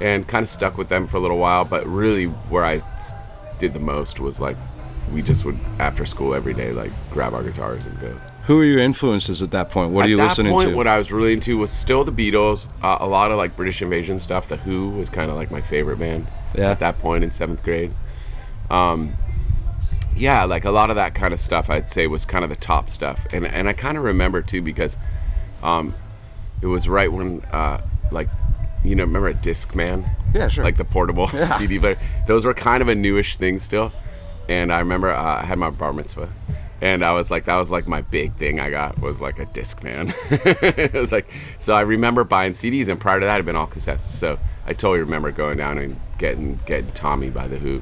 and 0.00 0.26
kind 0.26 0.42
of 0.42 0.48
stuck 0.50 0.76
with 0.78 0.88
them 0.88 1.06
for 1.06 1.16
a 1.16 1.20
little 1.20 1.38
while. 1.38 1.64
But 1.64 1.86
really, 1.86 2.24
where 2.26 2.64
I 2.64 2.82
did 3.58 3.72
the 3.74 3.80
most 3.80 4.20
was 4.20 4.38
like, 4.40 4.56
we 5.12 5.22
just 5.22 5.44
would 5.44 5.58
after 5.78 6.04
school 6.06 6.34
every 6.34 6.54
day, 6.54 6.72
like 6.72 6.92
grab 7.10 7.34
our 7.34 7.42
guitars 7.42 7.86
and 7.86 8.00
go. 8.00 8.16
Who 8.44 8.60
are 8.60 8.64
your 8.64 8.78
influences 8.78 9.42
at 9.42 9.50
that 9.50 9.70
point? 9.70 9.90
What 9.92 10.02
At 10.02 10.06
are 10.06 10.10
you 10.10 10.16
listening 10.18 10.52
point, 10.52 10.70
to? 10.70 10.76
what 10.76 10.86
I 10.86 10.98
was 10.98 11.10
really 11.10 11.32
into 11.32 11.58
was 11.58 11.70
still 11.72 12.04
the 12.04 12.12
Beatles. 12.12 12.68
Uh, 12.80 12.98
a 13.00 13.06
lot 13.08 13.32
of 13.32 13.38
like 13.38 13.56
British 13.56 13.82
Invasion 13.82 14.20
stuff. 14.20 14.46
The 14.46 14.56
Who 14.58 14.90
was 14.90 15.08
kind 15.08 15.30
of 15.32 15.36
like 15.36 15.50
my 15.50 15.60
favorite 15.60 15.98
band 15.98 16.28
Yeah. 16.54 16.70
at 16.70 16.78
that 16.78 17.00
point 17.00 17.24
in 17.24 17.32
seventh 17.32 17.64
grade. 17.64 17.90
Um, 18.70 19.14
yeah, 20.14 20.44
like 20.44 20.64
a 20.64 20.70
lot 20.70 20.90
of 20.90 20.96
that 20.96 21.14
kind 21.14 21.34
of 21.34 21.40
stuff, 21.40 21.68
I'd 21.68 21.90
say 21.90 22.06
was 22.06 22.24
kind 22.24 22.44
of 22.44 22.50
the 22.50 22.56
top 22.56 22.88
stuff, 22.88 23.26
and 23.32 23.44
and 23.46 23.68
I 23.68 23.72
kind 23.72 23.98
of 23.98 24.04
remember 24.04 24.40
too 24.42 24.62
because, 24.62 24.96
um, 25.66 25.94
it 26.62 26.66
was 26.66 26.88
right 26.88 27.12
when 27.12 27.42
uh, 27.52 27.80
like, 28.10 28.28
you 28.84 28.94
know, 28.94 29.04
remember 29.04 29.28
a 29.28 29.34
Discman? 29.34 30.08
Yeah, 30.34 30.48
sure. 30.48 30.64
Like 30.64 30.76
the 30.76 30.84
portable 30.84 31.28
Yeah. 31.32 31.46
CD 31.58 31.78
player. 31.78 31.98
Those 32.26 32.44
were 32.44 32.54
kind 32.54 32.80
of 32.82 32.88
a 32.88 32.94
newish 32.94 33.36
thing 33.36 33.58
still, 33.58 33.92
and 34.48 34.72
I 34.72 34.78
remember 34.78 35.10
uh, 35.10 35.42
I 35.42 35.44
had 35.44 35.58
my 35.58 35.70
bar 35.70 35.92
mitzvah. 35.92 36.28
And 36.82 37.02
I 37.02 37.12
was 37.12 37.30
like, 37.30 37.46
that 37.46 37.56
was 37.56 37.70
like 37.70 37.88
my 37.88 38.02
big 38.02 38.34
thing 38.34 38.60
I 38.60 38.68
got 38.68 38.98
was 39.00 39.18
like 39.18 39.38
a 39.38 39.46
Discman. 39.46 40.12
it 40.62 40.92
was 40.92 41.10
like, 41.10 41.26
so 41.58 41.72
I 41.72 41.80
remember 41.80 42.22
buying 42.22 42.52
CDs, 42.52 42.88
and 42.88 43.00
prior 43.00 43.18
to 43.18 43.24
that, 43.24 43.32
it 43.32 43.36
had 43.36 43.46
been 43.46 43.56
all 43.56 43.66
cassettes. 43.66 44.02
So 44.02 44.38
I 44.66 44.74
totally 44.74 45.00
remember 45.00 45.32
going 45.32 45.56
down 45.56 45.78
and 45.78 45.98
getting 46.18 46.58
getting 46.66 46.92
Tommy 46.92 47.30
by 47.30 47.48
the 47.48 47.56
Who, 47.58 47.80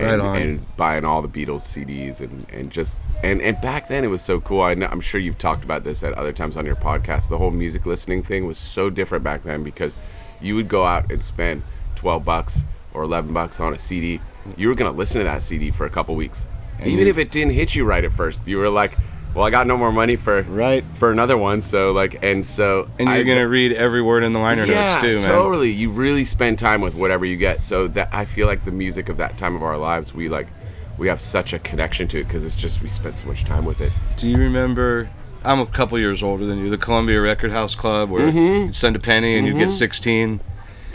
and, 0.00 0.22
Right 0.22 0.42
and 0.42 0.76
buying 0.76 1.04
all 1.04 1.22
the 1.22 1.28
Beatles 1.28 1.62
CDs, 1.62 2.20
and, 2.20 2.48
and 2.50 2.70
just 2.70 2.98
and 3.22 3.40
and 3.40 3.60
back 3.60 3.88
then 3.88 4.04
it 4.04 4.08
was 4.08 4.22
so 4.22 4.40
cool. 4.40 4.62
I 4.62 4.74
know, 4.74 4.86
I'm 4.86 5.00
sure 5.00 5.20
you've 5.20 5.38
talked 5.38 5.64
about 5.64 5.84
this 5.84 6.02
at 6.02 6.12
other 6.14 6.32
times 6.32 6.56
on 6.56 6.66
your 6.66 6.76
podcast. 6.76 7.28
The 7.28 7.38
whole 7.38 7.50
music 7.50 7.86
listening 7.86 8.22
thing 8.22 8.46
was 8.46 8.58
so 8.58 8.90
different 8.90 9.24
back 9.24 9.42
then 9.42 9.62
because 9.62 9.94
you 10.40 10.54
would 10.54 10.68
go 10.68 10.84
out 10.84 11.10
and 11.12 11.24
spend 11.24 11.62
12 11.96 12.24
bucks 12.24 12.60
or 12.94 13.02
11 13.02 13.32
bucks 13.32 13.60
on 13.60 13.74
a 13.74 13.78
CD. 13.78 14.20
You 14.56 14.68
were 14.68 14.74
gonna 14.74 14.92
listen 14.92 15.20
to 15.20 15.24
that 15.24 15.42
CD 15.42 15.70
for 15.70 15.86
a 15.86 15.90
couple 15.90 16.14
weeks, 16.14 16.46
even 16.84 17.06
if 17.06 17.18
it 17.18 17.30
didn't 17.30 17.52
hit 17.52 17.74
you 17.74 17.84
right 17.84 18.04
at 18.04 18.12
first. 18.12 18.46
You 18.46 18.58
were 18.58 18.70
like, 18.70 18.96
well, 19.34 19.44
I 19.44 19.50
got 19.50 19.66
no 19.66 19.76
more 19.76 19.92
money 19.92 20.16
for 20.16 20.42
Right. 20.42 20.84
for 20.94 21.10
another 21.10 21.36
one, 21.36 21.62
so 21.62 21.92
like, 21.92 22.22
and 22.22 22.44
so 22.46 22.88
and 22.98 23.08
you're 23.08 23.18
I- 23.18 23.22
gonna 23.22 23.48
read 23.48 23.72
every 23.72 24.02
word 24.02 24.22
in 24.24 24.32
the 24.32 24.38
liner 24.38 24.64
yeah, 24.64 24.90
notes 24.92 25.02
too, 25.02 25.18
man. 25.18 25.28
totally. 25.28 25.70
You 25.70 25.90
really 25.90 26.24
spend 26.24 26.58
time 26.58 26.80
with 26.80 26.94
whatever 26.94 27.24
you 27.24 27.36
get. 27.36 27.62
So 27.64 27.86
that 27.88 28.08
I 28.12 28.24
feel 28.24 28.46
like 28.46 28.64
the 28.64 28.70
music 28.70 29.08
of 29.08 29.16
that 29.18 29.36
time 29.36 29.54
of 29.54 29.62
our 29.62 29.76
lives, 29.78 30.14
we 30.14 30.28
like, 30.28 30.48
we 30.98 31.08
have 31.08 31.20
such 31.20 31.52
a 31.52 31.58
connection 31.58 32.08
to 32.08 32.18
it 32.20 32.24
because 32.24 32.44
it's 32.44 32.54
just 32.54 32.82
we 32.82 32.88
spent 32.88 33.18
so 33.18 33.28
much 33.28 33.44
time 33.44 33.64
with 33.64 33.80
it. 33.80 33.92
Do 34.18 34.28
you 34.28 34.36
remember? 34.36 35.08
I'm 35.42 35.58
a 35.60 35.64
couple 35.66 35.98
years 35.98 36.22
older 36.22 36.44
than 36.44 36.58
you. 36.58 36.68
The 36.68 36.76
Columbia 36.76 37.18
Record 37.20 37.50
House 37.50 37.74
Club, 37.74 38.10
where 38.10 38.28
Mm-hmm. 38.28 38.64
you'd 38.66 38.74
send 38.76 38.94
a 38.94 38.98
penny 38.98 39.36
and 39.38 39.46
you'd 39.46 39.56
get 39.56 39.70
16, 39.70 40.40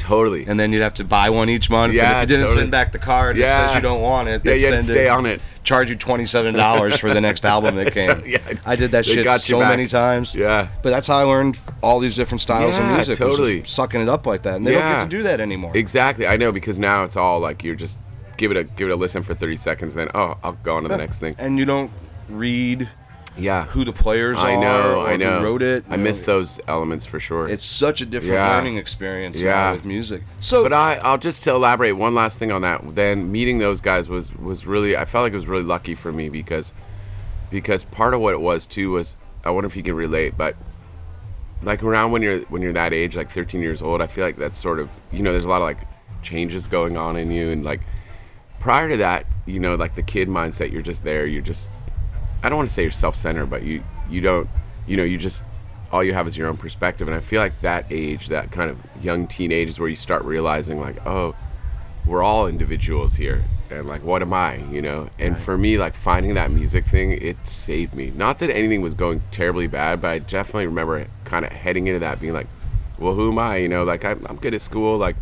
Totally. 0.05 0.45
and 0.47 0.59
then 0.59 0.71
you'd 0.71 0.81
have 0.81 0.93
to 0.95 1.03
buy 1.03 1.29
one 1.29 1.49
each 1.49 1.69
month. 1.69 1.89
and 1.91 1.97
Yeah, 1.97 2.17
if 2.17 2.21
you 2.21 2.27
didn't 2.27 2.45
totally. 2.47 2.61
send 2.61 2.71
back 2.71 2.91
the 2.91 2.99
card 2.99 3.37
that 3.37 3.49
says 3.67 3.75
you 3.75 3.81
don't 3.81 4.01
want 4.01 4.27
it, 4.29 4.41
Yeah, 4.45 4.51
had 4.51 4.59
to 4.59 4.65
send 4.67 4.83
stay 4.83 5.07
on 5.09 5.25
it. 5.25 5.41
Charge 5.63 5.89
you 5.89 5.95
twenty 5.95 6.25
seven 6.27 6.53
dollars 6.53 6.99
for 6.99 7.11
the 7.13 7.19
next 7.21 7.43
album 7.53 7.75
that 7.77 7.91
came. 7.91 8.21
Yeah. 8.25 8.37
I 8.65 8.75
did 8.75 8.91
that 8.91 9.05
shit 9.05 9.25
so 9.41 9.59
back. 9.59 9.69
many 9.69 9.87
times. 9.87 10.35
Yeah. 10.35 10.67
But 10.83 10.91
that's 10.91 11.07
how 11.07 11.17
I 11.17 11.23
learned 11.23 11.57
all 11.81 11.99
these 11.99 12.15
different 12.15 12.41
styles 12.41 12.75
Yeah, 12.75 12.87
of 12.91 12.95
music. 12.97 13.17
totally. 13.17 13.61
just 13.61 13.73
sucking 13.73 13.99
it 14.01 14.07
up 14.07 14.27
like 14.27 14.43
that, 14.43 14.55
and 14.57 14.67
they 14.67 14.73
don't 14.73 14.81
get 14.81 15.03
to 15.05 15.09
do 15.09 15.23
that 15.23 15.39
anymore. 15.41 15.71
Exactly. 15.75 16.27
I 16.27 16.37
know 16.37 16.51
because 16.51 16.77
now 16.77 17.03
it's 17.03 17.15
all 17.17 17.39
like 17.39 17.63
you're 17.63 17.75
just 17.75 17.97
give 18.37 18.51
it 18.51 18.57
a 18.57 18.63
give 18.63 18.89
it 18.89 18.91
a 18.91 18.95
listen 18.95 19.23
for 19.23 19.33
30 19.33 19.55
seconds, 19.57 19.95
then 19.95 20.09
oh, 20.13 20.37
I'll 20.43 20.53
go 20.63 20.75
on 20.75 20.83
to 20.83 20.89
the 20.89 20.97
next 20.97 21.19
thing. 21.19 21.35
And 21.39 21.57
you 21.57 21.65
don't 21.65 21.89
read 22.29 22.87
Yeah. 23.37 23.65
who 23.65 23.83
the 23.83 23.91
players 23.93 24.37
I 24.37 24.55
are 24.55 24.61
know. 24.61 24.99
or 25.01 25.07
I 25.07 25.15
know. 25.17 25.39
who 25.39 25.45
wrote 25.45 25.61
it. 25.61 25.83
I 25.89 25.97
miss 25.97 26.21
those 26.21 26.59
elements 26.67 27.05
for 27.05 27.19
sure. 27.19 27.47
It's 27.47 27.65
such 27.65 28.01
a 28.01 28.05
different 28.05 28.35
Yeah. 28.35 28.55
learning 28.55 28.77
experience 28.77 29.41
Yeah. 29.41 29.51
now 29.51 29.71
with 29.73 29.85
music. 29.85 30.23
So, 30.39 30.63
But 30.63 30.73
I, 30.73 30.95
I'll 31.03 31.17
just 31.17 31.43
to 31.43 31.51
elaborate 31.51 31.93
one 31.93 32.15
last 32.15 32.39
thing 32.39 32.51
on 32.51 32.61
that. 32.61 32.95
Then 32.95 33.31
meeting 33.31 33.57
those 33.59 33.81
guys 33.81 34.07
was 34.09 34.33
was 34.35 34.65
really 34.65 34.95
I 34.95 35.05
felt 35.05 35.23
like 35.23 35.33
it 35.33 35.37
was 35.37 35.47
really 35.47 35.63
lucky 35.63 35.95
for 35.95 36.11
me 36.11 36.29
because 36.29 36.73
because 37.51 37.83
part 37.83 38.13
of 38.13 38.21
what 38.21 38.33
it 38.33 38.41
was 38.41 38.65
too 38.65 38.91
was 38.91 39.15
I 39.43 39.49
wonder 39.51 39.67
if 39.67 39.75
you 39.75 39.83
can 39.83 39.95
relate, 39.95 40.35
but 40.37 40.55
like 41.61 41.83
around 41.83 42.11
when 42.11 42.21
you're 42.21 42.39
when 42.49 42.61
you're 42.61 42.73
that 42.73 42.93
age, 42.93 43.15
like 43.15 43.29
13 43.29 43.61
years 43.61 43.81
old, 43.81 44.01
I 44.01 44.07
feel 44.07 44.23
like 44.25 44.37
that's 44.37 44.57
sort 44.59 44.79
of 44.79 44.89
you 45.11 45.21
know 45.23 45.31
there's 45.31 45.45
a 45.45 45.49
lot 45.49 45.57
of 45.61 45.63
like 45.67 45.79
changes 46.21 46.67
going 46.67 46.97
on 46.97 47.17
in 47.17 47.29
you 47.31 47.49
and 47.51 47.63
like 47.63 47.81
prior 48.59 48.89
to 48.89 48.97
that, 48.97 49.25
you 49.45 49.59
know, 49.59 49.75
like 49.75 49.93
the 49.95 50.01
kid 50.01 50.27
mindset, 50.27 50.71
you're 50.71 50.81
just 50.81 51.03
there, 51.03 51.25
you're 51.27 51.41
just 51.43 51.69
I 52.45 52.49
don't 52.49 52.57
want 52.57 52.69
to 52.69 52.73
say 52.73 52.83
you're 52.83 52.91
self-centered, 52.91 53.47
but 53.47 53.63
you 53.63 53.83
you 54.07 54.21
don't 54.21 54.47
you 54.85 54.97
know 54.97 55.03
you 55.03 55.17
just 55.17 55.43
all 55.91 56.03
you 56.03 56.13
have 56.13 56.27
is 56.27 56.37
your 56.37 56.47
own 56.47 56.57
perspective, 56.57 57.07
and 57.07 57.17
I 57.17 57.19
feel 57.19 57.41
like 57.41 57.59
that 57.61 57.85
age, 57.89 58.27
that 58.27 58.51
kind 58.51 58.69
of 58.69 58.77
young 59.01 59.25
teenage, 59.25 59.69
is 59.69 59.79
where 59.79 59.89
you 59.89 59.95
start 59.95 60.23
realizing 60.23 60.79
like, 60.79 61.03
oh, 61.07 61.35
we're 62.05 62.21
all 62.21 62.45
individuals 62.47 63.15
here, 63.15 63.43
and 63.71 63.87
like, 63.87 64.03
what 64.03 64.21
am 64.21 64.31
I, 64.31 64.57
you 64.65 64.79
know? 64.79 65.09
And 65.17 65.39
for 65.39 65.57
me, 65.57 65.79
like 65.79 65.95
finding 65.95 66.35
that 66.35 66.51
music 66.51 66.85
thing, 66.85 67.13
it 67.13 67.47
saved 67.47 67.95
me. 67.95 68.11
Not 68.15 68.37
that 68.39 68.51
anything 68.51 68.83
was 68.83 68.93
going 68.93 69.23
terribly 69.31 69.65
bad, 69.65 70.01
but 70.01 70.09
I 70.09 70.19
definitely 70.19 70.67
remember 70.67 71.07
kind 71.23 71.45
of 71.45 71.51
heading 71.51 71.87
into 71.87 71.99
that 71.99 72.21
being 72.21 72.33
like, 72.33 72.47
well, 72.99 73.15
who 73.15 73.31
am 73.31 73.39
I? 73.39 73.57
You 73.57 73.69
know, 73.69 73.83
like 73.85 74.05
I'm, 74.05 74.23
I'm 74.27 74.37
good 74.37 74.53
at 74.53 74.61
school, 74.61 74.99
like 74.99 75.15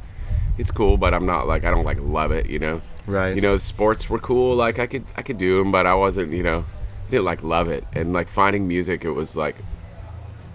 it's 0.57 0.71
cool, 0.71 0.97
but 0.97 1.13
I'm 1.13 1.25
not 1.25 1.47
like 1.47 1.63
I 1.63 1.71
don't 1.71 1.86
like 1.86 1.99
love 2.01 2.31
it, 2.31 2.47
you 2.47 2.59
know. 2.59 2.81
Right. 3.07 3.33
You 3.33 3.41
know, 3.41 3.57
sports 3.59 4.09
were 4.09 4.19
cool. 4.19 4.57
Like 4.57 4.77
I 4.77 4.88
could 4.88 5.05
I 5.15 5.21
could 5.21 5.38
do 5.38 5.59
them, 5.59 5.71
but 5.71 5.86
I 5.86 5.93
wasn't, 5.93 6.33
you 6.33 6.43
know, 6.43 6.65
didn't 7.12 7.26
like 7.26 7.44
love 7.44 7.68
it. 7.70 7.84
And 7.94 8.13
like 8.13 8.28
finding 8.28 8.68
music, 8.68 9.04
it 9.06 9.12
was 9.12 9.36
like 9.36 9.56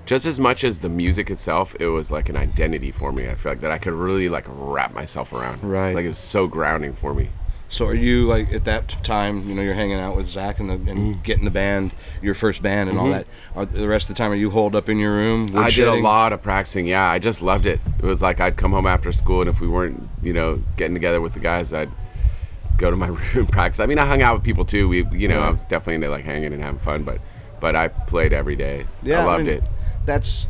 just 0.06 0.24
as 0.24 0.40
much 0.40 0.64
as 0.64 0.78
the 0.78 0.88
music 0.88 1.30
itself, 1.30 1.76
it 1.78 1.88
was 1.88 2.10
like 2.10 2.28
an 2.28 2.36
identity 2.36 2.90
for 2.90 3.12
me. 3.12 3.28
I 3.28 3.34
feel 3.34 3.52
like 3.52 3.60
that 3.60 3.70
I 3.70 3.78
could 3.78 3.92
really 3.92 4.28
like 4.28 4.44
wrap 4.48 4.94
myself 4.94 5.32
around. 5.32 5.62
Right. 5.62 5.94
Like 5.94 6.04
it 6.04 6.08
was 6.08 6.18
so 6.18 6.46
grounding 6.46 6.94
for 6.94 7.12
me. 7.14 7.28
So 7.70 7.84
are 7.84 7.94
you 7.94 8.26
like 8.26 8.50
at 8.50 8.64
that 8.64 8.88
time? 9.04 9.42
You 9.42 9.54
know, 9.54 9.60
you're 9.60 9.74
hanging 9.74 9.98
out 9.98 10.16
with 10.16 10.24
Zach 10.24 10.58
and, 10.58 10.70
the, 10.70 10.74
and 10.74 10.86
Mm-hmm. 10.86 11.22
getting 11.22 11.44
the 11.44 11.50
band, 11.50 11.90
your 12.22 12.34
first 12.34 12.62
band, 12.62 12.88
and 12.88 12.98
all 12.98 13.10
that. 13.10 13.26
Are 13.54 13.66
the 13.66 13.86
rest 13.86 14.08
of 14.08 14.16
the 14.16 14.18
time 14.18 14.32
are 14.32 14.36
you 14.36 14.48
holed 14.48 14.74
up 14.74 14.88
in 14.88 14.98
your 14.98 15.12
room? 15.12 15.50
I 15.54 15.68
did 15.70 15.86
a 15.86 15.92
lot 15.96 16.32
of 16.32 16.40
practicing. 16.40 16.86
Yeah, 16.86 17.10
I 17.10 17.18
just 17.18 17.42
loved 17.42 17.66
it. 17.66 17.78
It 17.98 18.06
was 18.06 18.22
like 18.22 18.40
I'd 18.40 18.56
come 18.56 18.70
home 18.72 18.86
after 18.86 19.12
school, 19.12 19.42
and 19.42 19.50
if 19.50 19.60
we 19.60 19.68
weren't, 19.68 20.08
you 20.22 20.32
know, 20.32 20.62
getting 20.78 20.94
together 20.94 21.20
with 21.20 21.34
the 21.34 21.40
guys, 21.40 21.74
I'd 21.74 21.90
go 22.78 22.90
to 22.90 22.96
my 22.96 23.06
room 23.08 23.20
and 23.34 23.48
practice. 23.48 23.80
I 23.80 23.86
mean, 23.86 23.98
I 23.98 24.06
hung 24.06 24.22
out 24.22 24.34
with 24.34 24.44
people 24.44 24.64
too. 24.64 24.88
We, 24.88 25.04
you 25.12 25.28
know, 25.28 25.40
I 25.40 25.50
was 25.50 25.64
definitely 25.64 25.96
into 25.96 26.08
like 26.08 26.24
hanging 26.24 26.52
and 26.52 26.62
having 26.62 26.80
fun, 26.80 27.02
but 27.02 27.20
but 27.60 27.76
I 27.76 27.88
played 27.88 28.32
every 28.32 28.56
day. 28.56 28.86
Yeah, 29.02 29.22
I 29.22 29.24
loved 29.24 29.44
mean, 29.44 29.54
it. 29.54 29.64
That's. 30.06 30.46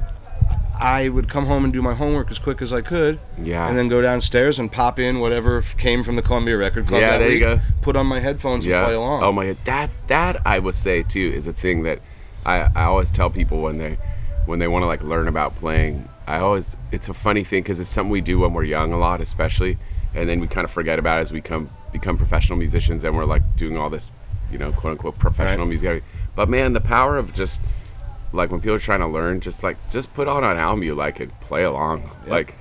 I 0.80 1.08
would 1.08 1.28
come 1.28 1.46
home 1.46 1.64
and 1.64 1.72
do 1.72 1.82
my 1.82 1.94
homework 1.94 2.30
as 2.30 2.38
quick 2.38 2.62
as 2.62 2.72
I 2.72 2.82
could. 2.82 3.18
Yeah. 3.36 3.68
And 3.68 3.76
then 3.76 3.88
go 3.88 4.00
downstairs 4.00 4.60
and 4.60 4.70
pop 4.70 5.00
in 5.00 5.18
whatever 5.18 5.60
came 5.76 6.04
from 6.04 6.14
the 6.14 6.22
Columbia 6.22 6.56
Record 6.56 6.86
Club. 6.86 7.00
Yeah, 7.00 7.18
there 7.18 7.32
you 7.32 7.40
go. 7.40 7.60
Put 7.82 7.96
on 7.96 8.06
my 8.06 8.20
headphones 8.20 8.64
and 8.64 8.84
play 8.84 8.94
along. 8.94 9.24
Oh 9.24 9.32
my 9.32 9.46
god, 9.46 9.56
that 9.64 9.90
that 10.06 10.46
I 10.46 10.60
would 10.60 10.76
say 10.76 11.02
too 11.02 11.32
is 11.34 11.48
a 11.48 11.52
thing 11.52 11.82
that 11.82 11.98
I 12.46 12.60
I 12.76 12.84
always 12.84 13.10
tell 13.10 13.28
people 13.28 13.60
when 13.60 13.78
they 13.78 13.98
when 14.46 14.60
they 14.60 14.68
want 14.68 14.84
to 14.84 14.86
like 14.86 15.02
learn 15.02 15.26
about 15.26 15.56
playing. 15.56 16.08
I 16.28 16.38
always 16.38 16.76
it's 16.92 17.08
a 17.08 17.14
funny 17.14 17.42
thing 17.42 17.64
because 17.64 17.80
it's 17.80 17.90
something 17.90 18.10
we 18.10 18.20
do 18.20 18.38
when 18.38 18.52
we're 18.52 18.62
young 18.62 18.92
a 18.92 18.98
lot, 18.98 19.20
especially, 19.20 19.78
and 20.14 20.28
then 20.28 20.38
we 20.38 20.46
kind 20.46 20.64
of 20.64 20.70
forget 20.70 21.00
about 21.00 21.18
it 21.18 21.22
as 21.22 21.32
we 21.32 21.40
come 21.40 21.70
become 21.92 22.16
professional 22.16 22.58
musicians 22.58 23.04
and 23.04 23.16
we're 23.16 23.24
like 23.24 23.56
doing 23.56 23.76
all 23.76 23.90
this, 23.90 24.10
you 24.52 24.58
know, 24.58 24.72
quote 24.72 24.92
unquote 24.92 25.18
professional 25.18 25.66
Right. 25.66 25.68
music. 25.70 26.04
But 26.34 26.48
man, 26.48 26.72
the 26.72 26.80
power 26.80 27.16
of 27.16 27.34
just 27.34 27.60
like 28.32 28.50
when 28.50 28.60
people 28.60 28.76
are 28.76 28.78
trying 28.80 29.00
to 29.00 29.06
learn, 29.06 29.40
just 29.40 29.62
like 29.62 29.76
just 29.90 30.12
put 30.14 30.28
on 30.28 30.44
an 30.44 30.58
album 30.58 30.82
you 30.82 30.94
like 30.94 31.20
and 31.20 31.32
play 31.40 31.64
along, 31.64 32.10
like 32.26 32.54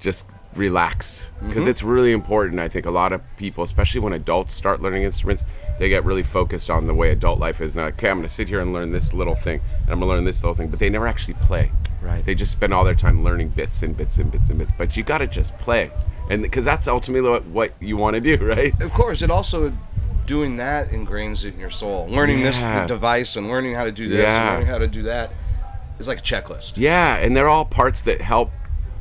just 0.00 0.26
relax 0.54 1.30
because 1.40 1.62
Mm-hmm. 1.62 1.70
it's 1.70 1.82
really 1.82 2.12
important. 2.12 2.60
I 2.60 2.68
think 2.68 2.86
a 2.86 2.90
lot 2.90 3.12
of 3.12 3.20
people, 3.36 3.64
especially 3.64 4.00
when 4.00 4.12
adults 4.12 4.54
start 4.54 4.80
learning 4.80 5.02
instruments, 5.02 5.44
they 5.78 5.88
get 5.88 6.04
really 6.04 6.22
focused 6.22 6.70
on 6.70 6.86
the 6.86 6.94
way 6.94 7.10
adult 7.10 7.38
life 7.38 7.60
is. 7.60 7.74
Now, 7.74 7.84
okay, 7.86 8.10
I'm 8.10 8.18
going 8.18 8.26
to 8.28 8.32
sit 8.32 8.48
here 8.48 8.60
and 8.60 8.72
learn 8.72 8.90
this 8.90 9.12
little 9.14 9.34
thing, 9.34 9.60
and 9.82 9.90
I'm 9.90 9.98
going 10.00 10.08
to 10.10 10.14
learn 10.16 10.24
this 10.24 10.42
little 10.42 10.54
thing, 10.54 10.68
but 10.68 10.78
they 10.78 10.88
never 10.88 11.06
actually 11.06 11.34
play. 11.34 11.70
Right. 12.02 12.24
They 12.24 12.34
just 12.34 12.52
spend 12.52 12.72
all 12.74 12.84
their 12.84 12.94
time 12.94 13.22
learning 13.22 13.48
bits 13.50 13.82
and 13.82 13.96
bits 13.96 14.18
and 14.18 14.30
bits 14.32 14.48
and 14.48 14.58
bits. 14.58 14.72
But 14.76 14.96
you 14.96 15.02
got 15.04 15.18
to 15.18 15.26
just 15.26 15.56
play, 15.58 15.90
and 16.30 16.42
because 16.42 16.64
that's 16.64 16.86
ultimately 16.88 17.28
what, 17.28 17.44
what 17.46 17.72
you 17.80 17.96
want 17.96 18.14
to 18.14 18.20
do, 18.20 18.36
right? 18.44 18.78
Of 18.80 18.92
course, 18.92 19.22
it 19.22 19.30
also 19.30 19.72
doing 20.26 20.56
that 20.56 20.90
ingrains 20.90 21.44
it 21.44 21.54
in 21.54 21.60
your 21.60 21.70
soul. 21.70 22.06
Learning 22.08 22.42
this 22.42 22.60
Yeah. 22.60 22.86
device 22.86 23.36
and 23.36 23.48
learning 23.48 23.74
how 23.74 23.84
to 23.84 23.92
do 23.92 24.08
this 24.08 24.20
Yeah. 24.20 24.42
and 24.42 24.50
learning 24.54 24.66
how 24.66 24.78
to 24.78 24.86
do 24.88 25.02
that 25.04 25.30
is 25.98 26.06
like 26.06 26.18
a 26.18 26.22
checklist. 26.22 26.72
Yeah, 26.76 27.16
and 27.16 27.34
they're 27.36 27.48
all 27.48 27.64
parts 27.64 28.02
that 28.02 28.20
help 28.20 28.50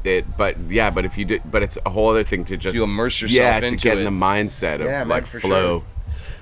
it. 0.05 0.37
But 0.37 0.57
yeah, 0.69 0.89
but 0.89 1.03
if 1.03 1.17
you 1.17 1.25
do, 1.25 1.39
but 1.43 1.63
it's 1.63 1.77
a 1.85 1.89
whole 1.89 2.09
other 2.09 2.23
thing 2.23 2.45
to 2.45 2.55
just 2.57 2.75
You 2.75 2.83
immerse 2.83 3.21
yourself 3.21 3.61
yeah, 3.61 3.69
to 3.69 3.75
get 3.75 3.97
it. 3.97 3.99
in 3.99 4.05
the 4.05 4.25
mindset 4.25 4.75
of 4.75 4.85
Yeah, 4.87 5.03
like 5.03 5.25
flow. 5.27 5.79
sure. 5.79 5.83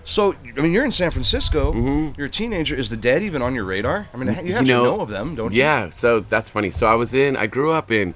So, 0.08 0.36
I 0.56 0.62
mean, 0.62 0.72
you're 0.72 0.86
in 0.86 0.92
San 0.92 1.10
Francisco. 1.10 1.74
Mm-hmm. 1.74 2.12
You're 2.16 2.28
a 2.28 2.30
teenager. 2.30 2.76
Is 2.76 2.92
the 2.92 2.96
Dead 2.98 3.24
even 3.24 3.42
on 3.42 3.56
your 3.56 3.64
radar? 3.64 4.08
I 4.14 4.18
mean, 4.18 4.28
you 4.46 4.54
have 4.54 4.64
to 4.66 4.72
know 4.72 5.02
of 5.02 5.10
them, 5.10 5.34
don't 5.34 5.52
you? 5.52 5.58
Yeah, 5.58 5.90
so 5.90 6.20
that's 6.20 6.48
funny. 6.48 6.70
So 6.70 6.86
I 6.86 6.94
was 6.94 7.16
in. 7.16 7.36
I 7.36 7.48
grew 7.48 7.72
up 7.72 7.92
in, 7.92 8.14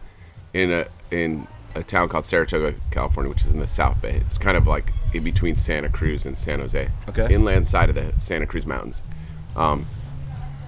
in 0.54 0.72
a 0.72 0.86
in 1.10 1.48
a 1.76 1.84
town 1.84 2.10
called 2.10 2.26
Saratoga, 2.26 2.76
California, 2.92 3.30
which 3.30 3.42
is 3.42 3.52
in 3.52 3.60
the 3.60 3.68
South 3.68 4.02
Bay. 4.02 4.16
It's 4.16 4.38
kind 4.38 4.58
of 4.58 4.68
like 4.68 4.92
in 5.14 5.24
between 5.24 5.56
Santa 5.56 5.90
Cruz 5.90 6.26
and 6.26 6.38
San 6.38 6.60
Jose. 6.60 6.90
Okay. 7.08 7.34
Inland 7.34 7.68
side 7.68 7.90
of 7.90 7.96
the 7.96 8.14
Santa 8.18 8.46
Cruz 8.46 8.66
Mountains, 8.66 9.04
um, 9.56 9.88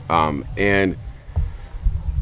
um, 0.09 0.45
and 0.57 0.97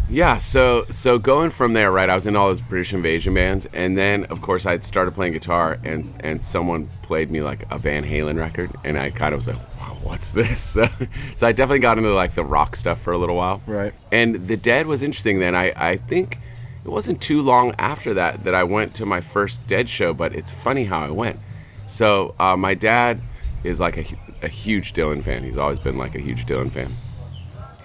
yeah, 0.10 0.40
so 0.40 0.86
so 0.90 1.20
going 1.20 1.52
from 1.52 1.74
there, 1.74 1.92
right? 1.92 2.10
I 2.10 2.16
was 2.16 2.26
in 2.26 2.36
all 2.36 2.48
those 2.48 2.62
British 2.62 2.94
invasion 2.94 3.34
bands, 3.36 3.68
and 3.74 3.96
then 3.96 4.26
of 4.26 4.42
course 4.42 4.66
I'd 4.66 4.84
started 4.84 5.14
playing 5.14 5.34
guitar, 5.34 5.78
and 5.84 6.14
and 6.22 6.42
someone 6.42 6.90
played 7.04 7.30
me 7.30 7.42
like 7.42 7.66
a 7.72 7.78
Van 7.78 8.04
Halen 8.04 8.38
record, 8.40 8.72
and 8.84 8.98
I 8.98 9.12
kind 9.12 9.34
of 9.34 9.40
was 9.40 9.48
like, 9.48 9.58
wow, 9.80 9.98
what's 10.02 10.32
this? 10.32 10.62
so 10.64 10.88
I 11.42 11.52
definitely 11.52 11.80
got 11.80 12.00
into 12.00 12.12
like 12.14 12.34
the 12.34 12.44
rock 12.44 12.76
stuff 12.76 13.00
for 13.02 13.14
a 13.14 13.20
little 13.20 13.36
while. 13.36 13.62
Right. 13.68 13.94
And 14.12 14.48
the 14.48 14.58
Dead 14.58 14.88
was 14.88 15.04
interesting. 15.04 15.40
Then 15.40 15.56
I 15.56 15.74
I 15.76 15.98
think 15.98 16.40
it 16.90 16.94
wasn't 16.94 17.22
too 17.22 17.42
long 17.42 17.76
after 17.78 18.14
that 18.16 18.44
that 18.46 18.56
I 18.56 18.64
went 18.64 18.96
to 18.96 19.06
my 19.06 19.22
first 19.22 19.66
Dead 19.68 19.90
show, 19.90 20.14
but 20.14 20.34
it's 20.36 20.52
funny 20.52 20.86
how 20.86 21.00
I 21.06 21.12
went. 21.12 21.40
So 21.88 22.34
uh, 22.40 22.58
my 22.58 22.74
dad 22.74 23.22
is 23.64 23.80
like 23.80 23.98
a, 23.98 24.06
a 24.42 24.48
huge 24.48 24.94
Dylan 24.94 25.24
fan. 25.24 25.44
He's 25.44 25.58
always 25.58 25.78
been 25.80 25.98
like 25.98 26.16
a 26.16 26.20
huge 26.20 26.46
Dylan 26.48 26.72
fan. 26.72 26.92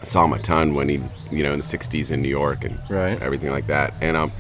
I 0.01 0.05
saw 0.05 0.25
him 0.25 0.33
a 0.33 0.38
ton 0.38 0.75
when 0.75 0.88
he 0.88 0.99
was, 0.99 1.19
you 1.31 1.43
know, 1.43 1.53
in 1.53 1.59
the 1.59 1.64
'60s 1.64 2.11
in 2.11 2.23
New 2.23 2.29
York 2.29 2.64
and 2.64 2.81
Right. 2.88 3.21
everything 3.21 3.51
like 3.51 3.67
that. 3.67 3.93
And 4.01 4.17
um, 4.17 4.33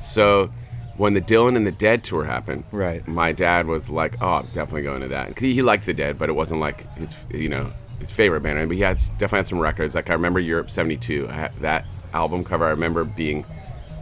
so 0.00 0.50
when 0.96 1.14
the 1.14 1.20
Dylan 1.22 1.56
and 1.56 1.66
the 1.66 1.72
Dead 1.72 2.04
tour 2.04 2.24
happened, 2.24 2.64
Right. 2.72 3.06
my 3.08 3.32
dad 3.32 3.66
was 3.66 3.88
like, 3.88 4.16
"Oh, 4.22 4.28
I'm 4.40 4.46
definitely 4.46 4.82
going 4.82 5.00
to 5.02 5.08
that." 5.08 5.38
He, 5.38 5.54
he 5.54 5.62
liked 5.62 5.86
the 5.86 5.94
Dead, 5.94 6.18
but 6.18 6.28
it 6.28 6.32
wasn't 6.34 6.60
like 6.60 6.92
his, 6.96 7.14
you 7.32 7.48
know, 7.48 7.72
his 8.00 8.10
favorite 8.10 8.42
band. 8.42 8.68
But 8.68 8.74
he 8.76 8.82
had 8.82 8.98
definitely 9.18 9.38
had 9.38 9.46
some 9.46 9.60
records. 9.60 9.94
Like 9.94 10.10
I 10.10 10.12
remember 10.14 10.40
Europe 10.40 10.70
'72. 10.70 11.28
I 11.30 11.50
that 11.60 11.86
album 12.12 12.44
cover. 12.44 12.66
I 12.66 12.70
remember 12.70 13.04
being 13.04 13.44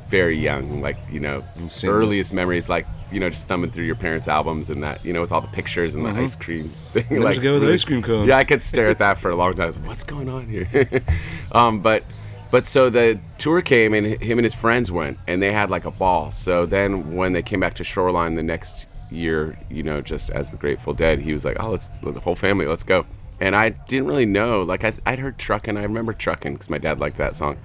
very 0.08 0.38
young, 0.38 0.80
like 0.80 0.96
you 1.10 1.20
know, 1.20 1.44
earliest 1.84 2.32
memories, 2.32 2.68
like 2.68 2.86
you 3.10 3.20
know, 3.20 3.30
just 3.30 3.48
thumbing 3.48 3.70
through 3.70 3.84
your 3.84 3.94
parents' 3.94 4.28
albums 4.28 4.70
and 4.70 4.82
that, 4.82 5.04
you 5.04 5.12
know, 5.12 5.20
with 5.20 5.32
all 5.32 5.40
the 5.40 5.48
pictures 5.48 5.94
and 5.94 6.04
the 6.04 6.10
ice 6.10 6.36
cream 6.36 6.70
thing. 6.92 7.04
There's 7.08 7.24
like 7.24 7.42
guy 7.42 7.52
with 7.52 7.64
an 7.64 7.72
ice 7.72 7.84
cream 7.84 8.02
cone. 8.02 8.28
Yeah, 8.28 8.36
I 8.36 8.44
could 8.44 8.62
stare 8.62 8.88
at 8.88 8.98
that 8.98 9.18
for 9.18 9.30
a 9.30 9.36
long 9.36 9.52
time. 9.52 9.62
I 9.62 9.66
was 9.66 9.78
like, 9.78 9.86
What's 9.86 10.04
going 10.04 10.28
on 10.28 10.46
here? 10.46 11.02
um, 11.52 11.80
but 11.80 12.04
but 12.50 12.66
so 12.66 12.88
the 12.90 13.20
tour 13.36 13.60
came 13.62 13.94
and 13.94 14.06
him 14.22 14.38
and 14.38 14.44
his 14.44 14.54
friends 14.54 14.90
went 14.90 15.18
and 15.26 15.42
they 15.42 15.52
had 15.52 15.70
like 15.70 15.84
a 15.84 15.90
ball. 15.90 16.30
So 16.30 16.66
then 16.66 17.14
when 17.14 17.32
they 17.32 17.42
came 17.42 17.60
back 17.60 17.74
to 17.74 17.84
Shoreline 17.84 18.34
the 18.34 18.42
next 18.42 18.86
year, 19.10 19.58
you 19.70 19.82
know, 19.82 20.00
just 20.00 20.30
as 20.30 20.50
the 20.50 20.56
Grateful 20.56 20.94
Dead, 20.94 21.20
he 21.20 21.32
was 21.32 21.44
like, 21.44 21.56
"Oh, 21.60 21.70
let's 21.70 21.90
the 22.02 22.20
whole 22.20 22.36
family, 22.36 22.66
let's 22.66 22.84
go." 22.84 23.06
And 23.40 23.54
I 23.54 23.70
didn't 23.70 24.08
really 24.08 24.26
know. 24.26 24.62
Like 24.62 24.84
I, 24.84 24.92
I'd 25.06 25.18
heard 25.18 25.38
Truckin'. 25.38 25.78
I 25.78 25.82
remember 25.82 26.12
Truckin' 26.12 26.54
because 26.54 26.70
my 26.70 26.78
dad 26.78 26.98
liked 26.98 27.18
that 27.18 27.36
song, 27.36 27.58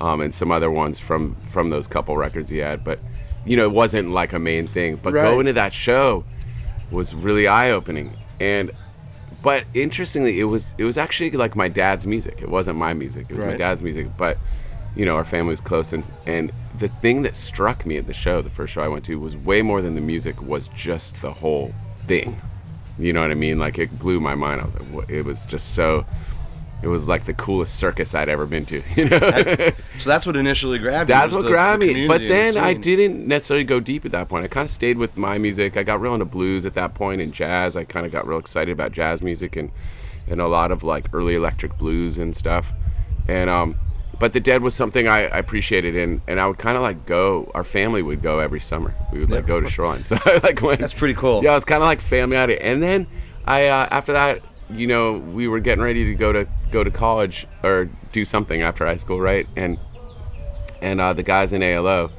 um, 0.00 0.20
and 0.20 0.34
some 0.34 0.50
other 0.52 0.70
ones 0.70 0.98
from 0.98 1.36
from 1.48 1.68
those 1.70 1.86
couple 1.86 2.16
records 2.16 2.50
he 2.50 2.58
had. 2.58 2.84
But 2.84 2.98
you 3.44 3.56
know, 3.56 3.64
it 3.64 3.72
wasn't 3.72 4.10
like 4.10 4.32
a 4.32 4.38
main 4.38 4.66
thing. 4.66 4.96
But 5.02 5.14
Right. 5.14 5.22
going 5.22 5.46
to 5.46 5.52
that 5.54 5.72
show 5.72 6.24
was 6.90 7.14
really 7.14 7.46
eye 7.48 7.70
opening. 7.70 8.12
And 8.40 8.70
but 9.42 9.64
interestingly, 9.74 10.40
it 10.40 10.44
was 10.44 10.74
it 10.78 10.84
was 10.84 10.98
actually 10.98 11.30
like 11.32 11.54
my 11.56 11.68
dad's 11.68 12.06
music. 12.06 12.38
It 12.42 12.48
wasn't 12.48 12.78
my 12.78 12.92
music. 12.94 13.26
It 13.28 13.34
was 13.36 13.44
my 13.44 13.56
dad's 13.56 13.82
music. 13.82 14.08
But 14.16 14.38
you 14.96 15.04
know, 15.04 15.14
our 15.16 15.24
family 15.24 15.50
was 15.50 15.60
close, 15.60 15.92
and 15.92 16.08
and 16.26 16.52
the 16.78 16.88
thing 16.88 17.22
that 17.22 17.36
struck 17.36 17.84
me 17.86 17.96
at 17.98 18.06
the 18.06 18.14
show, 18.14 18.40
the 18.42 18.50
first 18.50 18.72
show 18.72 18.82
I 18.82 18.88
went 18.88 19.04
to, 19.06 19.18
was 19.20 19.36
way 19.36 19.62
more 19.62 19.80
than 19.82 19.92
the 19.94 20.00
music. 20.00 20.40
Was 20.42 20.68
just 20.68 21.20
the 21.22 21.32
whole 21.32 21.72
thing. 22.06 22.40
You 22.98 23.12
know 23.12 23.20
what 23.20 23.30
I 23.30 23.34
mean? 23.34 23.58
Like 23.58 23.78
it 23.78 23.98
blew 23.98 24.20
my 24.20 24.34
mind. 24.34 24.62
I 24.62 24.64
was 24.64 24.74
like, 24.74 24.88
what- 24.90 25.10
It 25.10 25.22
was 25.22 25.44
just 25.46 25.74
so. 25.74 26.04
It 26.86 26.88
was 26.88 27.08
like 27.08 27.24
the 27.24 27.34
coolest 27.34 27.74
circus 27.74 28.14
I'd 28.14 28.28
ever 28.28 28.46
been 28.46 28.64
to. 28.66 28.80
You 28.96 29.08
know. 29.08 29.18
So 29.18 30.08
that's 30.08 30.24
what 30.24 30.36
initially 30.36 30.78
grabbed. 30.78 31.10
That's 31.10 31.32
what 31.34 31.42
the- 31.42 31.48
grabbed 31.48 31.82
the 31.82 31.92
me. 31.92 32.06
But 32.06 32.20
the 32.20 32.28
then 32.28 32.56
I 32.56 32.74
didn't 32.74 33.26
necessarily 33.26 33.64
go 33.64 33.80
deep 33.80 34.04
at 34.04 34.12
that 34.12 34.28
point. 34.28 34.44
I 34.44 34.48
kind 34.48 34.64
of 34.66 34.70
stayed 34.70 34.96
with 34.96 35.16
my 35.16 35.36
music. 35.36 35.76
I 35.76 35.82
got 35.82 36.00
real 36.00 36.14
into 36.14 36.26
blues 36.26 36.64
at 36.64 36.74
that 36.74 36.94
point 36.94 37.20
and 37.20 37.32
jazz. 37.32 37.76
I 37.76 37.82
kind 37.82 38.06
of 38.06 38.12
got 38.12 38.24
real 38.24 38.38
excited 38.38 38.70
about 38.70 38.92
jazz 38.92 39.20
music 39.20 39.56
and 39.56 39.72
and 40.28 40.40
a 40.40 40.46
lot 40.46 40.70
of 40.70 40.84
like 40.84 41.12
early 41.12 41.34
electric 41.34 41.76
blues 41.76 42.18
and 42.18 42.36
stuff. 42.36 42.72
And 43.26 43.50
um, 43.50 43.76
but 44.20 44.32
the 44.32 44.38
Dead 44.38 44.62
was 44.62 44.76
something 44.76 45.08
I, 45.08 45.22
I 45.22 45.38
appreciated 45.38 45.96
and 45.96 46.20
and 46.28 46.38
I 46.38 46.46
would 46.46 46.58
kind 46.58 46.76
of 46.76 46.84
like 46.84 47.04
go. 47.04 47.50
Our 47.52 47.64
family 47.64 48.00
would 48.00 48.22
go 48.22 48.38
every 48.38 48.60
summer. 48.60 48.94
We 49.12 49.18
would 49.18 49.30
like 49.30 49.44
go 49.44 49.60
to 49.60 49.68
Shoreline. 49.68 50.04
So 50.04 50.16
I 50.24 50.38
like 50.44 50.62
went. 50.62 50.78
That's 50.78 50.94
pretty 50.94 51.14
cool. 51.14 51.42
Yeah, 51.42 51.50
it 51.50 51.54
was 51.54 51.64
kind 51.64 51.82
of 51.82 51.88
like 51.88 52.00
family 52.00 52.36
out 52.36 52.48
And 52.48 52.80
then 52.80 53.08
I 53.44 53.66
uh, 53.66 53.88
after 53.90 54.12
that, 54.12 54.42
you 54.70 54.86
know, 54.86 55.14
we 55.14 55.48
were 55.48 55.60
getting 55.60 55.82
ready 55.82 56.04
to 56.04 56.14
go 56.14 56.32
to 56.32 56.46
go 56.70 56.82
to 56.84 56.90
college 56.90 57.46
or 57.62 57.88
do 58.12 58.24
something 58.24 58.62
after 58.62 58.84
high 58.86 58.96
school, 58.96 59.20
right? 59.20 59.46
And 59.56 59.78
and 60.82 61.00
uh, 61.00 61.12
the 61.12 61.22
guys 61.22 61.52
in 61.52 61.62
ALO, 61.62 62.10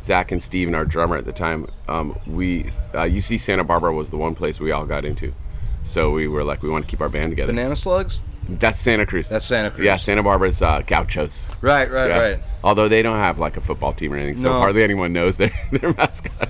Zach 0.00 0.30
and 0.32 0.42
Steve, 0.42 0.68
and 0.68 0.76
our 0.76 0.84
drummer 0.84 1.16
at 1.16 1.24
the 1.24 1.32
time, 1.32 1.66
um, 1.88 2.16
we 2.26 2.64
uh, 2.94 3.04
UC 3.08 3.40
Santa 3.40 3.64
Barbara 3.64 3.92
was 3.92 4.10
the 4.10 4.16
one 4.16 4.34
place 4.34 4.60
we 4.60 4.70
all 4.72 4.86
got 4.86 5.04
into. 5.04 5.34
So 5.82 6.10
we 6.10 6.28
were 6.28 6.44
like, 6.44 6.62
we 6.62 6.68
want 6.68 6.84
to 6.84 6.90
keep 6.90 7.00
our 7.00 7.08
band 7.08 7.30
together. 7.32 7.52
Banana 7.52 7.76
slugs? 7.76 8.20
That's 8.50 8.78
Santa 8.78 9.04
Cruz. 9.04 9.28
That's 9.28 9.44
Santa 9.44 9.70
Cruz. 9.70 9.84
Yeah, 9.84 9.96
Santa 9.96 10.22
Barbara's 10.22 10.62
uh, 10.62 10.80
Gauchos. 10.86 11.46
Right, 11.60 11.90
right, 11.90 12.08
Yeah. 12.08 12.18
right. 12.18 12.38
Although 12.64 12.88
they 12.88 13.02
don't 13.02 13.18
have 13.18 13.38
like 13.38 13.56
a 13.58 13.60
football 13.60 13.92
team 13.92 14.12
or 14.12 14.16
anything, 14.16 14.36
so 14.36 14.50
No. 14.52 14.58
hardly 14.58 14.82
anyone 14.82 15.12
knows 15.12 15.36
their 15.36 15.50
their 15.72 15.92
mascot. 15.92 16.48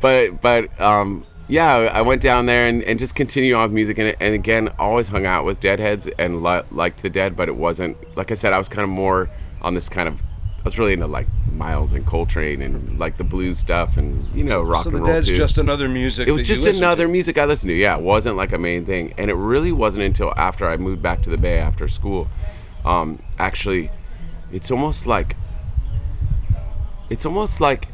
but 0.00 0.40
but 0.40 0.80
um, 0.80 1.24
yeah, 1.48 1.90
I 1.92 2.02
went 2.02 2.22
down 2.22 2.46
there 2.46 2.68
and, 2.68 2.82
and 2.82 2.98
just 2.98 3.14
continued 3.14 3.54
on 3.54 3.62
with 3.64 3.72
music, 3.72 3.98
and, 3.98 4.16
and 4.20 4.34
again, 4.34 4.68
always 4.78 5.08
hung 5.08 5.26
out 5.26 5.44
with 5.44 5.60
Deadheads 5.60 6.08
and 6.18 6.42
li- 6.42 6.62
liked 6.70 7.02
the 7.02 7.10
Dead, 7.10 7.36
but 7.36 7.48
it 7.48 7.56
wasn't 7.56 7.96
like 8.16 8.30
I 8.30 8.34
said, 8.34 8.52
I 8.52 8.58
was 8.58 8.68
kind 8.68 8.82
of 8.82 8.88
more 8.90 9.30
on 9.62 9.74
this 9.74 9.88
kind 9.88 10.08
of. 10.08 10.22
I 10.58 10.62
was 10.66 10.80
really 10.80 10.94
into 10.94 11.06
like 11.06 11.28
Miles 11.52 11.92
and 11.92 12.04
Coltrane 12.04 12.60
and 12.60 12.98
like 12.98 13.18
the 13.18 13.22
blues 13.24 13.56
stuff 13.56 13.96
and 13.96 14.26
you 14.34 14.42
know 14.42 14.62
rock 14.62 14.82
So 14.82 14.88
and 14.90 14.98
roll 14.98 15.06
So, 15.06 15.12
Dead's 15.12 15.28
too 15.28 15.36
just 15.36 15.58
another 15.58 15.88
music. 15.88 16.26
it 16.26 16.32
was 16.32 16.48
just 16.48 16.66
another 16.66 17.04
to. 17.06 17.12
music 17.12 17.38
I 17.38 17.44
listened 17.44 17.68
to. 17.70 17.74
Yeah, 17.76 17.96
it 17.96 18.02
wasn't 18.02 18.34
like 18.36 18.52
a 18.52 18.58
main 18.58 18.84
thing, 18.84 19.14
and 19.16 19.30
it 19.30 19.34
really 19.34 19.70
wasn't 19.70 20.04
until 20.06 20.32
after 20.36 20.68
I 20.68 20.76
moved 20.76 21.00
back 21.02 21.22
to 21.22 21.30
the 21.30 21.36
Bay 21.38 21.58
after 21.58 21.86
school. 21.86 22.26
Um, 22.84 23.20
actually, 23.38 23.90
it's 24.50 24.72
almost 24.72 25.06
like 25.06 25.36
it's 27.10 27.24
almost 27.24 27.60
like 27.60 27.86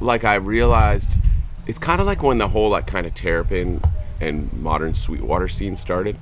like 0.00 0.24
I 0.24 0.36
realized 0.36 1.16
it's 1.66 1.78
kind 1.78 2.00
of 2.00 2.06
like 2.06 2.22
when 2.22 2.38
the 2.38 2.48
whole 2.48 2.70
like 2.70 2.86
kind 2.86 3.06
of 3.06 3.14
terrapin 3.14 3.82
and 4.20 4.52
modern 4.52 4.94
Sweetwater 4.94 5.48
scene 5.48 5.76
started. 5.76 6.18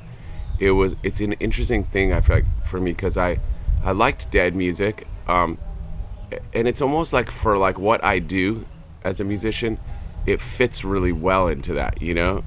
It 0.58 0.72
was 0.72 0.96
it's 1.02 1.20
an 1.20 1.32
interesting 1.34 1.84
thing 1.84 2.12
I 2.12 2.20
feel 2.20 2.36
like 2.36 2.66
for 2.66 2.80
me 2.80 2.92
because 2.92 3.16
I 3.16 3.38
I 3.82 3.92
liked 3.92 4.30
dead 4.30 4.54
music, 4.54 5.06
um, 5.26 5.58
and 6.52 6.68
it's 6.68 6.82
almost 6.82 7.12
like 7.12 7.30
for 7.30 7.56
like 7.56 7.78
what 7.78 8.04
I 8.04 8.18
do 8.18 8.66
as 9.02 9.20
a 9.20 9.24
musician, 9.24 9.78
it 10.26 10.40
fits 10.40 10.84
really 10.84 11.12
well 11.12 11.48
into 11.48 11.72
that, 11.74 12.02
you 12.02 12.12
know. 12.12 12.44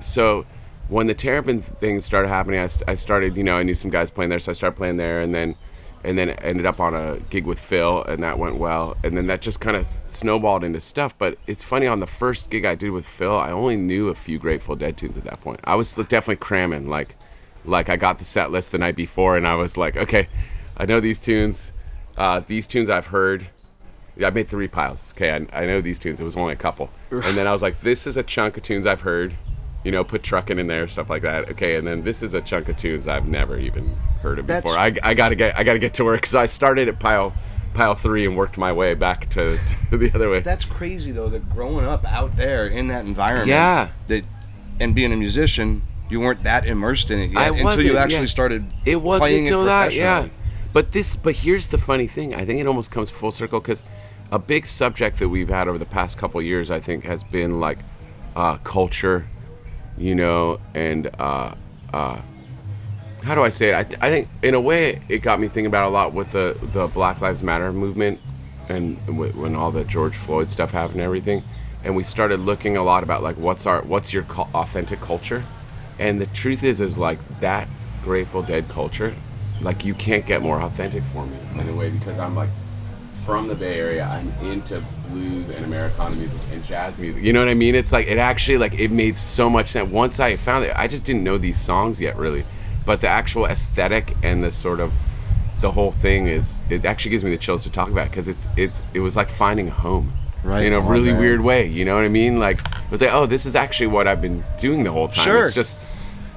So 0.00 0.46
when 0.88 1.08
the 1.08 1.14
Terrapin 1.14 1.62
thing 1.62 2.00
started 2.00 2.28
happening, 2.28 2.60
I, 2.60 2.68
I 2.90 2.94
started, 2.94 3.36
you 3.36 3.42
know, 3.42 3.56
I 3.56 3.62
knew 3.62 3.74
some 3.74 3.90
guys 3.90 4.10
playing 4.10 4.30
there, 4.30 4.38
so 4.38 4.50
I 4.50 4.54
started 4.54 4.76
playing 4.76 4.96
there, 4.96 5.20
and 5.20 5.34
then 5.34 5.56
and 6.04 6.18
then 6.18 6.30
ended 6.30 6.66
up 6.66 6.80
on 6.80 6.94
a 6.94 7.18
gig 7.30 7.46
with 7.46 7.58
Phil, 7.58 8.02
and 8.04 8.22
that 8.22 8.38
went 8.38 8.56
well, 8.56 8.96
and 9.04 9.16
then 9.16 9.26
that 9.28 9.40
just 9.40 9.60
kind 9.60 9.76
of 9.76 9.86
snowballed 10.08 10.64
into 10.64 10.80
stuff. 10.80 11.16
But 11.16 11.38
it's 11.46 11.62
funny 11.62 11.86
on 11.86 12.00
the 12.00 12.06
first 12.06 12.50
gig 12.50 12.64
I 12.64 12.74
did 12.74 12.90
with 12.90 13.06
Phil, 13.06 13.36
I 13.36 13.50
only 13.50 13.76
knew 13.76 14.08
a 14.08 14.14
few 14.14 14.38
Grateful 14.38 14.76
Dead 14.76 14.96
tunes 14.96 15.16
at 15.16 15.24
that 15.24 15.40
point. 15.40 15.60
I 15.64 15.74
was 15.74 15.94
definitely 15.94 16.36
cramming, 16.36 16.88
like, 16.88 17.16
like 17.64 17.88
I 17.88 17.96
got 17.96 18.18
the 18.18 18.24
set 18.24 18.50
list 18.50 18.72
the 18.72 18.78
night 18.78 18.96
before, 18.96 19.36
and 19.36 19.46
I 19.46 19.54
was 19.54 19.76
like, 19.76 19.96
okay, 19.96 20.28
I 20.76 20.86
know 20.86 21.00
these 21.00 21.20
tunes, 21.20 21.72
uh, 22.16 22.40
these 22.46 22.66
tunes 22.66 22.90
I've 22.90 23.06
heard. 23.06 23.48
I 24.22 24.28
made 24.28 24.48
three 24.48 24.68
piles. 24.68 25.12
Okay, 25.12 25.30
I, 25.30 25.62
I 25.62 25.66
know 25.66 25.80
these 25.80 25.98
tunes. 25.98 26.20
It 26.20 26.24
was 26.24 26.36
only 26.36 26.52
a 26.52 26.56
couple, 26.56 26.90
and 27.10 27.36
then 27.36 27.46
I 27.46 27.52
was 27.52 27.62
like, 27.62 27.80
this 27.80 28.06
is 28.06 28.16
a 28.16 28.22
chunk 28.22 28.56
of 28.56 28.62
tunes 28.62 28.86
I've 28.86 29.00
heard 29.02 29.34
you 29.84 29.90
know, 29.90 30.04
put 30.04 30.22
Truckin' 30.22 30.58
in 30.58 30.66
there, 30.66 30.86
stuff 30.88 31.10
like 31.10 31.22
that. 31.22 31.50
Okay, 31.50 31.76
and 31.76 31.86
then 31.86 32.02
this 32.02 32.22
is 32.22 32.34
a 32.34 32.40
chunk 32.40 32.68
of 32.68 32.76
tunes 32.76 33.08
I've 33.08 33.26
never 33.26 33.58
even 33.58 33.88
heard 34.22 34.38
of 34.38 34.46
That's- 34.46 34.62
before. 34.62 34.78
I, 34.78 34.94
I 35.02 35.14
gotta 35.14 35.34
get 35.34 35.58
I 35.58 35.64
gotta 35.64 35.78
get 35.78 35.94
to 35.94 36.04
work 36.04 36.20
because 36.20 36.34
I 36.34 36.46
started 36.46 36.88
at 36.88 36.98
pile 36.98 37.32
pile 37.74 37.94
three 37.94 38.26
and 38.26 38.36
worked 38.36 38.58
my 38.58 38.72
way 38.72 38.94
back 38.94 39.28
to, 39.30 39.58
to 39.90 39.96
the 39.96 40.12
other 40.14 40.30
way. 40.30 40.40
That's 40.40 40.64
crazy 40.64 41.10
though. 41.10 41.28
That 41.28 41.48
growing 41.50 41.84
up 41.86 42.04
out 42.04 42.36
there 42.36 42.66
in 42.66 42.88
that 42.88 43.04
environment, 43.04 43.48
Yeah. 43.48 43.88
that 44.08 44.24
and 44.78 44.94
being 44.94 45.12
a 45.12 45.16
musician, 45.16 45.82
you 46.08 46.20
weren't 46.20 46.42
that 46.42 46.66
immersed 46.66 47.10
in 47.10 47.18
it 47.18 47.30
yet 47.30 47.38
I 47.38 47.48
until 47.48 47.82
you 47.82 47.96
actually 47.96 48.20
yeah. 48.20 48.26
started. 48.26 48.66
it 48.84 48.96
wasn't 48.96 49.22
playing 49.22 49.44
until 49.44 49.62
it 49.62 49.66
that, 49.66 49.94
yeah. 49.94 50.28
But 50.72 50.92
this, 50.92 51.16
but 51.16 51.36
here's 51.36 51.68
the 51.68 51.78
funny 51.78 52.06
thing. 52.06 52.34
I 52.34 52.44
think 52.46 52.60
it 52.60 52.66
almost 52.66 52.90
comes 52.90 53.10
full 53.10 53.30
circle 53.30 53.60
because 53.60 53.82
a 54.30 54.38
big 54.38 54.66
subject 54.66 55.18
that 55.18 55.28
we've 55.28 55.48
had 55.48 55.68
over 55.68 55.76
the 55.76 55.84
past 55.84 56.16
couple 56.16 56.40
years, 56.40 56.70
I 56.70 56.80
think, 56.80 57.04
has 57.04 57.22
been 57.22 57.60
like 57.60 57.78
uh, 58.34 58.56
culture, 58.58 59.26
you 60.02 60.16
know, 60.16 60.58
and 60.74 61.08
uh, 61.18 61.54
uh, 61.92 62.20
how 63.22 63.34
do 63.36 63.42
I 63.42 63.50
say 63.50 63.68
it? 63.68 63.74
I, 63.74 63.84
th- 63.84 64.00
I 64.02 64.10
think 64.10 64.28
in 64.42 64.54
a 64.54 64.60
way 64.60 65.00
it 65.08 65.18
got 65.18 65.38
me 65.38 65.46
thinking 65.46 65.66
about 65.66 65.86
a 65.86 65.90
lot 65.90 66.12
with 66.12 66.32
the 66.32 66.58
the 66.72 66.88
Black 66.88 67.20
Lives 67.20 67.40
Matter 67.42 67.72
movement 67.72 68.18
and 68.68 69.04
w- 69.06 69.32
when 69.32 69.54
all 69.54 69.70
the 69.70 69.84
George 69.84 70.16
Floyd 70.16 70.50
stuff 70.50 70.72
happened 70.72 70.96
and 70.96 71.04
everything, 71.04 71.44
and 71.84 71.94
we 71.94 72.02
started 72.02 72.40
looking 72.40 72.76
a 72.76 72.82
lot 72.82 73.04
about 73.04 73.22
like 73.22 73.36
what's 73.36 73.64
our 73.64 73.82
what's 73.82 74.12
your 74.12 74.24
cu- 74.24 74.50
authentic 74.54 75.00
culture, 75.00 75.44
and 76.00 76.20
the 76.20 76.26
truth 76.26 76.64
is 76.64 76.80
is 76.80 76.98
like 76.98 77.18
that 77.38 77.68
Grateful 78.02 78.42
Dead 78.42 78.68
culture, 78.68 79.14
like 79.60 79.84
you 79.84 79.94
can't 79.94 80.26
get 80.26 80.42
more 80.42 80.60
authentic 80.60 81.04
for 81.04 81.24
me 81.24 81.36
in 81.60 81.68
a 81.68 81.74
way 81.76 81.90
because 81.90 82.18
I'm 82.18 82.34
like 82.34 82.50
from 83.24 83.48
the 83.48 83.54
Bay 83.54 83.78
Area. 83.78 84.04
I'm 84.04 84.28
into 84.46 84.82
blues 85.08 85.48
and 85.48 85.64
Americana 85.64 86.16
music 86.16 86.40
and 86.52 86.64
jazz 86.64 86.98
music. 86.98 87.22
You 87.22 87.32
know 87.32 87.40
what 87.40 87.48
I 87.48 87.54
mean? 87.54 87.74
It's 87.74 87.92
like 87.92 88.06
it 88.06 88.18
actually 88.18 88.58
like 88.58 88.74
it 88.74 88.90
made 88.90 89.16
so 89.18 89.48
much 89.48 89.70
sense. 89.70 89.90
Once 89.90 90.20
I 90.20 90.36
found 90.36 90.64
it, 90.64 90.72
I 90.76 90.88
just 90.88 91.04
didn't 91.04 91.24
know 91.24 91.38
these 91.38 91.60
songs 91.60 92.00
yet 92.00 92.16
really, 92.16 92.44
but 92.84 93.00
the 93.00 93.08
actual 93.08 93.46
aesthetic 93.46 94.16
and 94.22 94.42
the 94.42 94.50
sort 94.50 94.80
of 94.80 94.92
the 95.60 95.70
whole 95.70 95.92
thing 95.92 96.26
is 96.26 96.58
it 96.70 96.84
actually 96.84 97.12
gives 97.12 97.22
me 97.22 97.30
the 97.30 97.38
chills 97.38 97.62
to 97.62 97.70
talk 97.70 97.88
about 97.88 98.10
because 98.10 98.28
it's 98.28 98.48
it's 98.56 98.82
it 98.94 99.00
was 99.00 99.16
like 99.16 99.28
finding 99.30 99.68
a 99.68 99.72
home. 99.72 100.12
Right 100.44 100.66
In 100.66 100.72
a 100.72 100.80
really 100.80 101.12
weird 101.12 101.40
way, 101.40 101.68
you 101.68 101.84
know 101.84 101.94
what 101.94 102.02
I 102.02 102.08
mean? 102.08 102.40
Like 102.40 102.60
it 102.60 102.90
was 102.90 103.00
like, 103.00 103.12
oh, 103.12 103.26
this 103.26 103.46
is 103.46 103.54
actually 103.54 103.86
what 103.86 104.08
I've 104.08 104.20
been 104.20 104.42
doing 104.58 104.82
the 104.82 104.90
whole 104.90 105.06
time. 105.06 105.24
Sure. 105.24 105.46
It's 105.46 105.54
just 105.54 105.78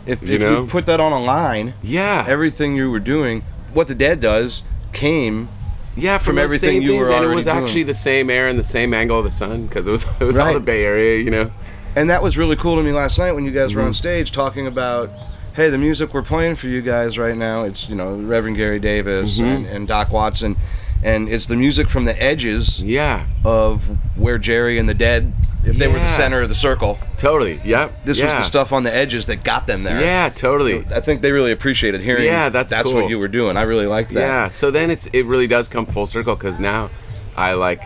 If 0.06 0.21
You 0.21 0.36
if 0.36 0.41
you 0.43 0.67
put 0.67 0.86
that 0.86 1.00
on 1.00 1.12
a 1.12 1.19
line, 1.19 1.74
yeah, 1.82 2.24
everything 2.28 2.76
you 2.76 2.91
were 2.91 3.00
doing, 3.00 3.41
what 3.74 3.88
the 3.88 3.95
dead 3.95 4.19
does, 4.19 4.62
came 4.93 5.50
Yeah, 5.95 6.17
from 6.17 6.36
those 6.36 6.43
everything 6.45 6.81
you 6.81 6.89
things, 6.89 7.08
were 7.10 7.15
and 7.15 7.25
it 7.25 7.34
was 7.36 7.45
doing. 7.45 7.58
actually 7.58 7.84
the 7.84 7.93
same 7.93 8.29
air 8.29 8.47
and 8.47 8.60
the 8.60 8.63
same 8.63 8.93
angle 8.93 9.17
of 9.19 9.23
the 9.25 9.31
sun 9.31 9.65
because 9.67 9.88
it 9.88 9.91
was 9.91 10.05
it 10.19 10.23
was 10.25 10.38
all 10.38 10.47
Right. 10.47 10.53
the 10.53 10.60
Bay 10.60 10.84
Area, 10.84 11.21
you 11.23 11.31
know. 11.31 11.51
And 11.95 12.10
that 12.10 12.21
was 12.21 12.38
really 12.38 12.58
cool 12.58 12.75
to 12.75 12.84
me 12.84 12.91
last 12.91 13.17
night 13.17 13.31
when 13.31 13.45
you 13.45 13.51
guys 13.51 13.73
were 13.73 13.79
Mm-hmm. 13.79 13.88
on 13.88 13.93
stage 13.93 14.31
talking 14.34 14.67
about, 14.67 15.10
hey, 15.55 15.69
the 15.69 15.77
music 15.77 16.13
we're 16.13 16.21
playing 16.23 16.55
for 16.58 16.67
you 16.67 16.81
guys 16.81 17.17
right 17.17 17.38
now, 17.38 17.63
it's, 17.63 17.88
you 17.88 17.95
know, 17.95 18.15
Reverend 18.15 18.58
Gary 18.58 18.79
Davis 18.79 19.38
Mm-hmm. 19.38 19.45
and, 19.45 19.65
and 19.67 19.88
Doc 19.88 20.12
Watson. 20.12 20.58
And 21.03 21.29
it's 21.29 21.45
the 21.45 21.55
music 21.55 21.88
from 21.89 22.03
the 22.05 22.21
edges 22.21 22.81
Yeah, 22.81 23.27
of 23.45 23.86
where 24.17 24.38
Jerry 24.38 24.77
and 24.79 24.89
the 24.89 24.93
Dead, 24.93 25.31
if 25.65 25.75
they 25.78 25.88
were 25.88 25.93
the 25.93 25.99
Yeah. 25.99 26.06
center 26.06 26.41
of 26.41 26.49
the 26.49 26.56
circle, 26.56 26.99
totally. 27.17 27.60
Yep. 27.65 28.06
this 28.06 28.19
yeah. 28.19 28.25
was 28.25 28.36
the 28.36 28.43
stuff 28.43 28.71
on 28.71 28.84
the 28.84 28.93
edges 28.95 29.25
that 29.25 29.43
got 29.43 29.67
them 29.67 29.84
there. 29.84 29.99
Yeah, 29.99 30.30
totally. 30.30 30.86
I 30.93 30.99
think 31.01 31.21
they 31.21 31.32
really 31.32 31.51
appreciated 31.51 32.01
hearing 32.01 32.25
Yeah, 32.25 32.49
that's 32.49 32.71
that's 32.71 32.84
cool. 32.91 33.01
what 33.01 33.10
you 33.10 33.17
were 33.19 33.28
doing. 33.28 33.58
I 33.58 33.63
really 33.63 33.88
liked 33.88 34.13
that. 34.13 34.19
Yeah. 34.19 34.49
So 34.49 34.71
then 34.71 34.91
it's 34.91 35.08
it 35.08 35.25
really 35.25 35.47
does 35.47 35.67
come 35.67 35.86
full 35.86 36.06
circle 36.06 36.36
because 36.36 36.60
now 36.60 36.89
I 37.36 37.54
like 37.54 37.82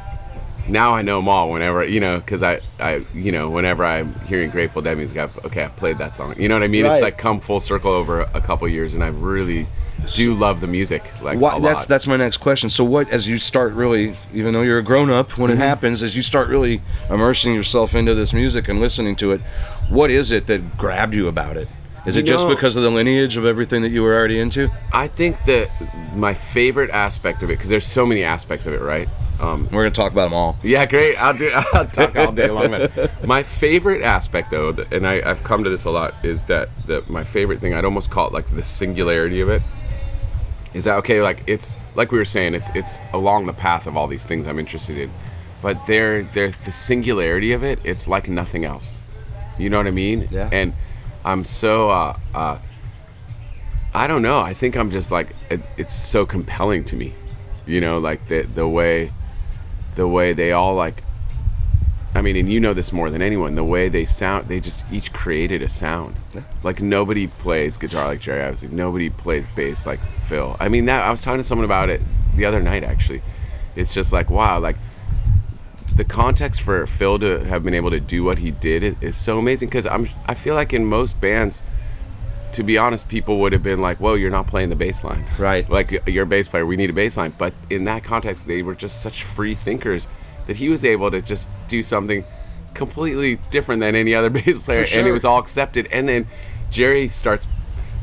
now 0.67 0.93
I 0.93 1.01
know 1.01 1.17
them 1.17 1.27
all 1.29 1.49
whenever 1.49 1.83
you 1.83 1.99
know 1.99 2.19
because 2.19 2.43
I 2.43 2.59
I 2.79 3.03
you 3.13 3.31
know 3.31 3.49
whenever 3.49 3.83
I'm 3.83 4.13
hearing 4.27 4.51
Grateful 4.51 4.81
Dead 4.83 4.97
music 4.97 5.17
I've 5.17 5.35
okay 5.45 5.63
I 5.63 5.67
played 5.69 5.97
that 5.97 6.13
song 6.13 6.35
you 6.37 6.47
know 6.47 6.55
what 6.55 6.63
I 6.63 6.67
mean 6.67 6.85
Right. 6.85 6.93
it's 6.93 7.01
like 7.01 7.17
come 7.17 7.39
full 7.39 7.59
circle 7.59 7.91
over 7.91 8.21
a 8.21 8.41
couple 8.41 8.67
years 8.67 8.93
and 8.93 9.03
I've 9.03 9.19
really 9.23 9.65
do 10.13 10.23
you 10.23 10.33
love 10.33 10.61
the 10.61 10.67
music 10.67 11.03
like 11.21 11.39
Why, 11.39 11.59
that's 11.59 11.85
that's 11.85 12.07
my 12.07 12.15
next 12.17 12.37
question. 12.37 12.69
So 12.69 12.83
what 12.83 13.09
as 13.09 13.27
you 13.27 13.37
start 13.37 13.73
really 13.73 14.15
even 14.33 14.53
though 14.53 14.61
you're 14.61 14.79
a 14.79 14.83
grown 14.83 15.09
up 15.09 15.37
when 15.37 15.49
Mm-hmm. 15.51 15.61
it 15.61 15.65
happens 15.65 16.03
as 16.03 16.15
you 16.15 16.23
start 16.23 16.49
really 16.49 16.81
immersing 17.09 17.53
yourself 17.53 17.95
into 17.95 18.13
this 18.15 18.33
music 18.33 18.67
and 18.69 18.79
listening 18.79 19.15
to 19.17 19.31
it, 19.31 19.41
what 19.89 20.11
is 20.11 20.31
it 20.31 20.47
that 20.47 20.77
grabbed 20.77 21.13
you 21.13 21.27
about 21.27 21.57
it? 21.57 21.67
Is 22.05 22.15
You 22.15 22.21
it 22.21 22.25
just 22.25 22.47
know- 22.47 22.55
because 22.55 22.75
of 22.75 22.83
the 22.83 22.89
lineage 22.91 23.35
of 23.37 23.45
everything 23.45 23.81
that 23.81 23.89
you 23.89 24.01
were 24.03 24.15
already 24.15 24.39
into? 24.39 24.69
I 24.93 25.07
think 25.07 25.43
that 25.45 25.69
my 26.15 26.33
favorite 26.33 26.89
aspect 26.91 27.43
of 27.43 27.49
it 27.49 27.57
because 27.57 27.69
there's 27.69 27.85
so 27.85 28.05
many 28.05 28.23
aspects 28.23 28.65
of 28.67 28.73
it 28.73 28.81
right 28.81 29.07
um, 29.41 29.65
We're 29.71 29.83
going 29.83 29.91
to 29.91 29.95
talk 29.95 30.11
about 30.11 30.25
them 30.25 30.33
all. 30.33 30.57
Yeah, 30.63 30.85
great. 30.85 31.15
I'll 31.15 31.33
do. 31.33 31.49
I'll 31.73 31.85
talk 31.87 32.13
all 32.17 32.33
day 32.33 32.49
long. 32.49 32.71
Man. 32.71 32.89
My 33.25 33.41
favorite 33.41 34.01
aspect, 34.01 34.51
though, 34.51 34.75
and 34.91 35.07
I, 35.07 35.21
I've 35.29 35.45
come 35.45 35.63
to 35.63 35.69
this 35.69 35.85
a 35.85 35.89
lot, 35.91 36.13
is 36.25 36.43
that 36.45 36.67
the 36.87 37.05
my 37.07 37.23
favorite 37.23 37.61
thing. 37.61 37.73
I'd 37.73 37.85
almost 37.85 38.09
call 38.09 38.27
it 38.27 38.33
like 38.33 38.53
the 38.53 38.63
singularity 38.63 39.39
of 39.39 39.47
it. 39.47 39.61
Is 40.73 40.83
that 40.83 40.97
okay? 40.97 41.21
Like 41.21 41.43
it's 41.47 41.75
like 41.95 42.11
we 42.11 42.17
were 42.17 42.25
saying, 42.25 42.53
it's 42.53 42.69
it's 42.75 42.99
along 43.13 43.45
the 43.45 43.53
path 43.53 43.87
of 43.87 43.97
all 43.97 44.07
these 44.07 44.25
things 44.25 44.45
I'm 44.45 44.59
interested 44.59 44.97
in, 44.97 45.11
but 45.61 45.85
they're 45.87 46.23
they're 46.23 46.51
the 46.51 46.71
singularity 46.71 47.51
of 47.53 47.63
it. 47.63 47.79
It's 47.83 48.07
like 48.07 48.29
nothing 48.29 48.65
else. 48.65 49.01
You 49.57 49.69
know 49.69 49.77
what 49.77 49.87
I 49.87 49.91
mean? 49.91 50.27
Yeah. 50.31 50.49
And 50.51 50.73
I'm 51.25 51.43
so 51.43 51.89
uh, 51.89 52.17
uh, 52.33 52.59
I 53.93 54.07
don't 54.07 54.21
know. 54.21 54.39
I 54.39 54.53
think 54.53 54.77
I'm 54.77 54.91
just 54.91 55.11
like 55.11 55.35
it, 55.49 55.61
it's 55.77 55.93
so 55.93 56.25
compelling 56.25 56.83
to 56.85 56.95
me. 56.95 57.13
You 57.65 57.81
know, 57.81 57.97
like 57.97 58.27
the 58.27 58.43
the 58.43 58.67
way 58.67 59.11
the 59.95 60.07
way 60.07 60.33
they 60.33 60.51
all 60.51 60.75
like 60.75 61.03
I 62.15 62.21
mean, 62.21 62.35
and 62.35 62.51
you 62.51 62.59
know 62.59 62.73
this 62.73 62.91
more 62.91 63.09
than 63.09 63.21
anyone. 63.21 63.55
The 63.55 63.63
way 63.63 63.87
they 63.87 64.05
sound, 64.05 64.47
they 64.47 64.59
just 64.59 64.83
each 64.91 65.13
created 65.13 65.61
a 65.61 65.69
sound. 65.69 66.15
Like 66.63 66.81
nobody 66.81 67.27
plays 67.27 67.77
guitar 67.77 68.07
like 68.07 68.19
Jerry 68.19 68.41
Ivesy. 68.41 68.71
Nobody 68.71 69.09
plays 69.09 69.45
bass 69.55 69.85
like 69.85 69.99
Phil. 70.27 70.57
I 70.59 70.69
mean, 70.69 70.85
that 70.85 71.03
I 71.03 71.11
was 71.11 71.21
talking 71.21 71.39
to 71.39 71.43
someone 71.43 71.65
about 71.65 71.89
it 71.89 72.01
the 72.35 72.45
other 72.45 72.61
night. 72.61 72.83
Actually, 72.83 73.21
it's 73.75 73.93
just 73.93 74.11
like 74.11 74.29
wow, 74.29 74.59
like 74.59 74.75
the 75.95 76.03
context 76.03 76.61
for 76.61 76.87
Phil 76.87 77.19
to 77.19 77.43
have 77.45 77.63
been 77.63 77.75
able 77.75 77.91
to 77.91 77.99
do 77.99 78.23
what 78.23 78.39
he 78.39 78.51
did 78.51 78.83
is, 78.83 78.95
is 79.01 79.17
so 79.17 79.37
amazing. 79.37 79.69
Because 79.69 79.85
I'm, 79.85 80.09
I 80.25 80.33
feel 80.33 80.55
like 80.55 80.73
in 80.73 80.85
most 80.85 81.21
bands, 81.21 81.61
to 82.53 82.63
be 82.63 82.77
honest, 82.77 83.07
people 83.07 83.39
would 83.41 83.53
have 83.53 83.61
been 83.61 83.81
like, 83.81 83.97
"Whoa, 83.99 84.15
you're 84.15 84.31
not 84.31 84.47
playing 84.47 84.69
the 84.69 84.75
bass 84.75 85.03
line." 85.03 85.25
Right. 85.37 85.69
Like 85.69 86.07
you're 86.07 86.23
a 86.23 86.27
bass 86.27 86.47
player, 86.47 86.65
we 86.65 86.75
need 86.75 86.89
a 86.89 86.93
bass 86.93 87.17
line. 87.17 87.35
But 87.37 87.53
in 87.69 87.83
that 87.83 88.03
context, 88.03 88.47
they 88.47 88.63
were 88.63 88.73
just 88.73 88.99
such 88.99 89.21
free 89.21 89.53
thinkers 89.53 90.07
that 90.49 90.57
he 90.57 90.67
was 90.67 90.83
able 90.83 91.11
to 91.11 91.21
just 91.21 91.47
do 91.67 91.83
something 91.83 92.23
completely 92.73 93.35
different 93.51 93.81
than 93.81 93.93
any 93.95 94.15
other 94.15 94.29
bass 94.37 94.59
player, 94.59 94.85
and 94.95 95.07
it 95.07 95.11
was 95.11 95.23
all 95.23 95.37
accepted. 95.37 95.87
And 95.91 96.09
then 96.09 96.25
Jerry 96.71 97.07
starts 97.07 97.45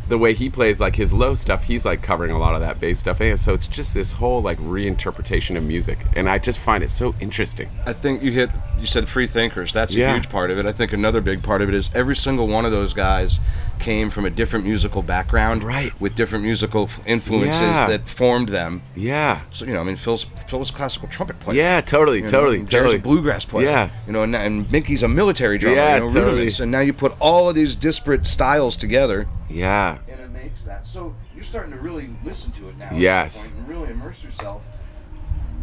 the 0.08 0.16
way 0.16 0.32
he 0.34 0.48
plays 0.48 0.78
like 0.80 0.94
his 0.94 1.12
low 1.12 1.34
stuff. 1.34 1.64
He's 1.64 1.84
like 1.84 2.00
covering 2.00 2.30
a 2.30 2.38
lot 2.38 2.54
of 2.54 2.60
that 2.60 2.78
bass 2.78 3.00
stuff, 3.00 3.20
and 3.20 3.38
so 3.40 3.52
it's 3.52 3.66
just 3.66 3.92
this 3.94 4.12
whole 4.12 4.40
like 4.40 4.58
reinterpretation 4.58 5.56
of 5.56 5.64
music, 5.64 5.98
and 6.14 6.28
I 6.28 6.38
just 6.38 6.60
find 6.60 6.84
it 6.84 6.90
so 6.90 7.16
interesting. 7.20 7.68
I 7.84 7.92
think 7.92 8.22
you 8.22 8.30
hit. 8.30 8.50
You 8.78 8.86
said 8.86 9.08
free 9.08 9.26
thinkers. 9.26 9.72
That's 9.72 9.92
a 9.94 9.98
Yeah. 9.98 10.14
huge 10.14 10.28
part 10.28 10.52
of 10.52 10.58
it. 10.58 10.66
I 10.66 10.70
think 10.72 10.92
another 10.92 11.20
big 11.20 11.42
part 11.42 11.62
of 11.62 11.68
it 11.68 11.74
is 11.74 11.90
every 11.94 12.14
single 12.14 12.46
one 12.46 12.64
of 12.64 12.70
those 12.70 12.92
guys 12.94 13.40
came 13.78 14.10
from 14.10 14.24
a 14.24 14.30
different 14.30 14.64
musical 14.64 15.02
background, 15.02 15.62
Right. 15.62 15.92
With 16.00 16.14
different 16.14 16.44
musical 16.44 16.88
influences 17.06 17.60
Yeah. 17.60 17.86
that 17.86 18.08
formed 18.08 18.48
them. 18.48 18.82
Yeah. 18.94 19.40
So 19.50 19.64
you 19.64 19.72
know, 19.74 19.80
I 19.80 19.84
mean, 19.84 19.96
Phil's 19.96 20.26
Phil's 20.46 20.70
a 20.70 20.72
classical 20.72 21.08
trumpet 21.08 21.38
player. 21.40 21.56
Yeah, 21.58 21.80
totally, 21.80 22.18
You 22.18 22.22
know, 22.24 22.28
totally, 22.28 22.58
Jerry's 22.58 22.70
totally. 22.70 22.96
a 22.96 23.00
bluegrass 23.00 23.44
player. 23.44 23.66
Yeah. 23.68 23.90
You 24.06 24.12
know, 24.12 24.22
and, 24.22 24.34
and 24.34 24.70
Mickey's 24.70 25.02
a 25.02 25.08
military 25.08 25.58
drummer. 25.58 25.76
Yeah, 25.76 25.94
you 25.94 26.00
know, 26.02 26.08
totally. 26.08 26.24
rudiments. 26.32 26.60
And 26.60 26.70
now 26.72 26.80
you 26.80 26.92
put 26.92 27.14
all 27.20 27.48
of 27.48 27.54
these 27.54 27.76
disparate 27.76 28.26
styles 28.26 28.76
together. 28.76 29.28
Yeah. 29.48 29.98
And 30.08 30.20
it 30.20 30.30
makes 30.30 30.62
that. 30.64 30.86
So 30.86 31.14
you're 31.34 31.44
starting 31.44 31.72
to 31.72 31.78
really 31.78 32.10
listen 32.24 32.50
to 32.52 32.68
it 32.68 32.76
now. 32.78 32.90
Yes. 32.94 33.52
And 33.56 33.68
really 33.68 33.90
immerse 33.90 34.22
yourself. 34.22 34.62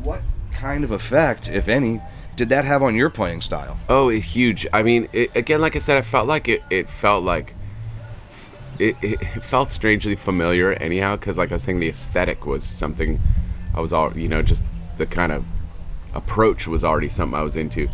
What 0.04 0.22
kind 0.54 0.84
of 0.84 0.92
effect, 0.92 1.48
if 1.50 1.68
any, 1.68 2.02
did 2.36 2.50
that 2.50 2.66
have 2.66 2.82
on 2.84 2.96
your 2.96 3.10
playing 3.10 3.42
style? 3.42 3.78
Oh, 3.90 4.10
huge. 4.10 4.66
I 4.74 4.84
mean, 4.84 5.08
it, 5.14 5.32
again, 5.36 5.62
like 5.62 5.76
I 5.76 5.80
said, 5.80 5.98
I 5.98 6.02
felt 6.02 6.28
like 6.28 6.48
it. 6.50 6.64
It 6.70 6.90
felt 6.90 7.24
like 7.24 7.56
it, 8.84 8.98
it 9.02 9.44
felt 9.44 9.72
strangely 9.72 10.16
familiar, 10.16 10.74
anyhow. 10.74 11.16
Because, 11.16 11.38
like 11.38 11.52
I 11.52 11.56
was 11.56 11.64
saying, 11.64 11.80
the 11.80 11.90
aesthetic 11.90 12.46
was 12.46 12.64
something 12.64 13.20
I 13.74 13.80
was 13.80 13.94
all, 13.94 14.16
you 14.18 14.28
know, 14.28 14.42
just 14.42 14.64
the 14.98 15.06
kind 15.06 15.32
of 15.32 15.46
approach 16.14 16.68
was 16.68 16.84
already 16.84 17.10
something 17.10 17.38
I 17.38 17.44
was 17.44 17.56
into. 17.56 17.90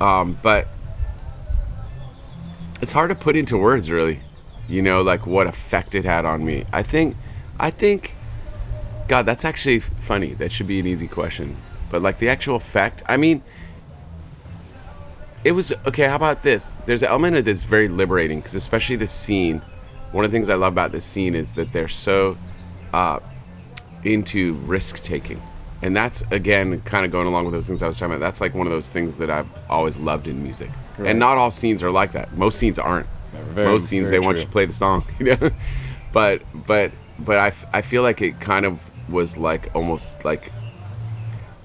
Um, 0.00 0.38
but 0.42 0.68
it's 2.82 2.92
hard 2.92 3.10
to 3.10 3.14
put 3.14 3.36
into 3.36 3.56
words, 3.56 3.90
really. 3.90 4.20
You 4.68 4.82
know, 4.82 5.02
like 5.02 5.26
what 5.26 5.46
effect 5.46 5.94
it 5.94 6.04
had 6.04 6.24
on 6.24 6.44
me. 6.44 6.64
I 6.72 6.82
think, 6.82 7.16
I 7.58 7.70
think, 7.70 8.14
God, 9.08 9.26
that's 9.26 9.44
actually 9.44 9.80
funny. 9.80 10.34
That 10.34 10.52
should 10.52 10.66
be 10.66 10.80
an 10.80 10.86
easy 10.86 11.08
question. 11.08 11.56
But 11.90 12.02
like 12.02 12.18
the 12.18 12.28
actual 12.28 12.56
effect, 12.56 13.02
I 13.06 13.16
mean, 13.16 13.42
it 15.44 15.52
was 15.52 15.72
okay. 15.86 16.08
How 16.08 16.16
about 16.16 16.42
this? 16.42 16.74
There's 16.86 17.02
an 17.02 17.10
element 17.10 17.36
of 17.36 17.44
that's 17.44 17.64
very 17.64 17.88
liberating 17.88 18.40
because, 18.40 18.54
especially 18.54 18.96
the 18.96 19.06
scene. 19.06 19.62
One 20.14 20.24
of 20.24 20.30
the 20.30 20.36
things 20.36 20.48
I 20.48 20.54
love 20.54 20.72
about 20.72 20.92
this 20.92 21.04
scene 21.04 21.34
is 21.34 21.54
that 21.54 21.72
they're 21.72 21.88
so 21.88 22.36
uh, 22.92 23.18
into 24.04 24.54
risk 24.66 25.02
taking, 25.02 25.42
and 25.82 25.94
that's 25.96 26.22
again 26.30 26.80
kind 26.82 27.04
of 27.04 27.10
going 27.10 27.26
along 27.26 27.46
with 27.46 27.52
those 27.54 27.66
things 27.66 27.82
I 27.82 27.88
was 27.88 27.96
talking 27.96 28.14
about. 28.14 28.20
That's 28.24 28.40
like 28.40 28.54
one 28.54 28.66
of 28.68 28.72
those 28.72 28.88
things 28.88 29.16
that 29.16 29.28
I've 29.28 29.48
always 29.68 29.96
loved 29.96 30.28
in 30.28 30.40
music, 30.42 30.70
and 30.98 31.18
not 31.18 31.36
all 31.36 31.50
scenes 31.50 31.82
are 31.82 31.90
like 31.90 32.12
that. 32.12 32.32
Most 32.36 32.58
scenes 32.60 32.78
aren't. 32.78 33.06
Very- 33.50 33.66
Most 33.66 33.86
scenes 33.86 34.08
they 34.08 34.20
want 34.20 34.38
you 34.38 34.44
to 34.44 34.50
play 34.50 34.64
the 34.66 34.72
song, 34.72 35.02
you 35.18 35.34
know. 35.34 35.50
but 36.12 36.42
but 36.66 36.92
but 37.18 37.38
I, 37.38 37.48
f- 37.48 37.66
I 37.72 37.82
feel 37.82 38.02
like 38.02 38.22
it 38.22 38.38
kind 38.40 38.64
of 38.64 38.78
was 39.08 39.36
like 39.36 39.74
almost 39.74 40.24
like 40.24 40.52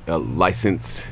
a 0.07 0.17
license 0.17 1.05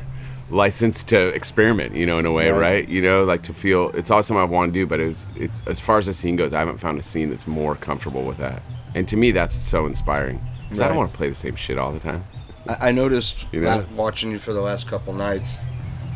license 0.50 1.04
to 1.04 1.28
experiment 1.30 1.94
you 1.94 2.06
know 2.06 2.20
in 2.20 2.26
a 2.26 2.32
way 2.32 2.50
Right. 2.52 2.60
right, 2.60 2.88
you 2.90 3.02
know 3.02 3.26
like 3.26 3.44
to 3.44 3.54
feel 3.54 3.90
it's 3.90 4.10
always 4.10 4.28
something 4.28 4.42
i 4.42 4.46
want 4.46 4.74
to 4.74 4.80
do 4.80 4.86
but 4.86 5.00
it 5.02 5.08
was 5.08 5.26
it's 5.36 5.62
as 5.68 5.80
far 5.80 5.98
as 5.98 6.06
the 6.06 6.14
scene 6.14 6.36
goes 6.38 6.54
i 6.54 6.60
haven't 6.60 6.78
found 6.78 6.98
a 6.98 7.04
scene 7.04 7.30
that's 7.30 7.48
more 7.48 7.76
comfortable 7.76 8.24
with 8.24 8.38
that 8.38 8.62
and 8.96 9.08
to 9.10 9.18
me 9.18 9.32
that's 9.32 9.54
so 9.56 9.86
inspiring 9.86 10.42
because 10.64 10.80
i 10.80 10.88
don't 10.88 10.96
want 10.96 11.12
to 11.12 11.18
play 11.18 11.28
the 11.28 11.36
same 11.36 11.56
shit 11.56 11.78
all 11.78 11.92
the 11.92 12.00
time 12.00 12.24
I, 12.70 12.90
I 12.90 12.92
noticed 12.92 13.46
You 13.52 13.62
know? 13.62 13.86
watching 13.96 14.32
you 14.32 14.40
for 14.40 14.52
the 14.54 14.60
last 14.62 14.88
couple 14.88 15.14
nights, 15.14 15.50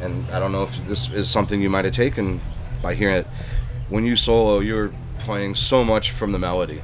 and 0.01 0.29
I 0.31 0.39
don't 0.39 0.51
know 0.51 0.63
if 0.63 0.85
this 0.85 1.09
is 1.11 1.29
something 1.29 1.61
you 1.61 1.69
might 1.69 1.85
have 1.85 1.93
taken 1.93 2.41
by 2.81 2.93
hearing 2.93 3.15
it. 3.15 3.27
When 3.87 4.05
you 4.05 4.17
solo, 4.17 4.59
you're 4.59 4.91
playing 5.19 5.55
so 5.55 5.81
much 5.85 6.11
from 6.11 6.33
the 6.33 6.39
melody. 6.39 6.81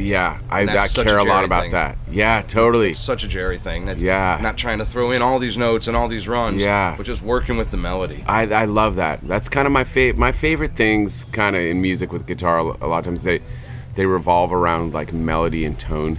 Yeah 0.00 0.40
i, 0.50 0.62
I 0.62 0.88
care 0.88 1.18
a 1.18 1.22
a 1.22 1.24
lot 1.24 1.44
about 1.44 1.62
thing. 1.64 1.72
that 1.72 1.98
yeah 2.10 2.42
totally 2.42 2.94
Such 2.94 3.24
a 3.24 3.28
Jerry 3.28 3.58
thing. 3.58 3.86
That 3.86 3.98
Yeah. 3.98 4.38
Not 4.42 4.56
trying 4.56 4.78
to 4.78 4.84
throw 4.84 5.10
in 5.12 5.22
all 5.22 5.38
these 5.38 5.56
notes 5.56 5.86
and 5.86 5.96
all 5.96 6.08
these 6.08 6.26
runs. 6.26 6.60
Yeah. 6.60 6.96
But 6.96 7.06
just 7.06 7.22
working 7.22 7.56
with 7.56 7.70
the 7.70 7.76
melody. 7.76 8.24
I, 8.26 8.42
I 8.42 8.64
love 8.64 8.96
that. 8.96 9.20
That's 9.22 9.48
kind 9.48 9.66
of 9.66 9.72
my 9.72 9.84
favorite. 9.84 10.18
My 10.18 10.32
favorite 10.32 10.74
things, 10.76 11.24
kind 11.32 11.54
of 11.56 11.62
in 11.62 11.80
music 11.80 12.12
with 12.12 12.26
guitar. 12.26 12.58
A 12.58 12.86
lot 12.86 12.98
of 12.98 13.04
times 13.04 13.22
they 13.22 13.40
they 13.94 14.06
revolve 14.06 14.52
around 14.52 14.92
like 14.94 15.12
melody 15.12 15.64
and 15.64 15.78
tone, 15.78 16.18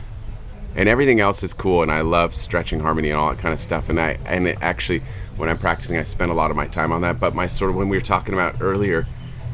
and 0.76 0.88
everything 0.88 1.20
else 1.20 1.44
is 1.44 1.54
cool. 1.54 1.82
And 1.82 1.92
I 1.92 2.02
love 2.02 2.36
stretching 2.36 2.80
harmony 2.80 3.10
and 3.10 3.20
all 3.20 3.30
that 3.30 3.40
kind 3.40 3.54
of 3.54 3.60
stuff. 3.60 3.90
And 3.90 4.00
I 4.00 4.18
and 4.26 4.48
it 4.48 4.58
actually, 4.62 5.02
when 5.38 5.50
I'm 5.50 5.58
practicing, 5.58 5.98
I 5.98 6.04
spend 6.04 6.32
a 6.32 6.36
lot 6.36 6.52
of 6.52 6.58
my 6.58 6.68
time 6.68 6.92
on 6.92 7.02
that. 7.02 7.20
But 7.20 7.36
my 7.36 7.48
sort 7.48 7.72
of 7.72 7.76
when 7.78 7.90
we 7.90 7.98
were 7.98 8.02
talking 8.02 8.34
about 8.34 8.56
earlier, 8.62 9.08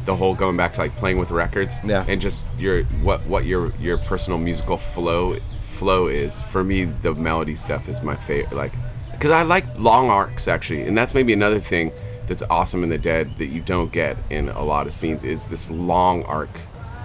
the 0.08 0.16
whole 0.16 0.34
going 0.34 0.58
back 0.58 0.74
to 0.74 0.80
like 0.80 0.96
playing 0.96 1.20
with 1.20 1.30
records, 1.30 1.76
Yeah. 1.86 2.04
and 2.08 2.20
just 2.20 2.46
your 2.58 2.84
what 3.04 3.24
what 3.28 3.46
your 3.46 3.72
your 3.80 4.00
personal 4.00 4.40
musical 4.40 4.78
flow 4.78 5.38
flow 5.78 6.08
is. 6.08 6.42
For 6.42 6.64
me, 6.64 6.86
the 6.86 7.14
melody 7.14 7.56
stuff 7.56 7.88
is 7.88 8.02
my 8.02 8.16
favorite. 8.16 8.56
Like 8.56 8.72
because 9.12 9.30
I 9.32 9.44
like 9.44 9.66
long 9.78 10.10
arcs 10.10 10.48
actually, 10.48 10.82
and 10.84 10.98
that's 10.98 11.14
maybe 11.14 11.34
another 11.34 11.60
thing 11.60 11.92
that's 12.26 12.42
awesome 12.50 12.84
in 12.84 12.90
the 12.90 12.98
Dead 12.98 13.38
that 13.38 13.48
you 13.48 13.62
don't 13.62 13.92
get 13.92 14.18
in 14.30 14.50
a 14.50 14.64
lot 14.64 14.88
of 14.88 14.94
scenes 14.94 15.24
is 15.24 15.46
this 15.46 15.70
long 15.70 16.24
arc 16.24 16.50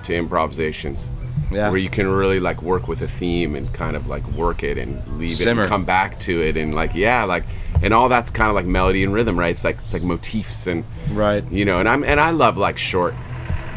to 0.05 0.15
improvisations. 0.15 1.11
Yeah. 1.51 1.69
Where 1.71 1.79
you 1.79 1.91
can 1.91 2.09
really 2.09 2.41
like 2.41 2.63
work 2.63 2.89
with 2.89 3.03
a 3.03 3.09
theme 3.09 3.55
and 3.57 3.71
kind 3.75 3.95
of 3.95 4.07
like 4.07 4.27
work 4.29 4.63
it 4.63 4.79
and 4.79 4.97
leave 5.19 5.39
it 5.41 5.47
and 5.47 5.69
come 5.69 5.85
back 5.85 6.19
to 6.21 6.41
it 6.41 6.57
and 6.57 6.75
like 6.75 6.95
yeah 6.95 7.25
like 7.25 7.45
and 7.83 7.93
all 7.93 8.09
that's 8.09 8.31
kind 8.31 8.49
of 8.49 8.55
like 8.55 8.67
melody 8.67 9.03
and 9.05 9.13
rhythm 9.13 9.39
right 9.39 9.51
it's 9.51 9.65
like 9.65 9.79
it's 9.81 9.93
like 9.93 10.03
motifs 10.03 10.67
and 10.67 10.85
Right. 11.11 11.45
you 11.51 11.65
know 11.65 11.81
and 11.81 11.89
I'm 11.89 12.05
and 12.05 12.21
I 12.21 12.31
love 12.31 12.57
like 12.57 12.79
short 12.79 13.15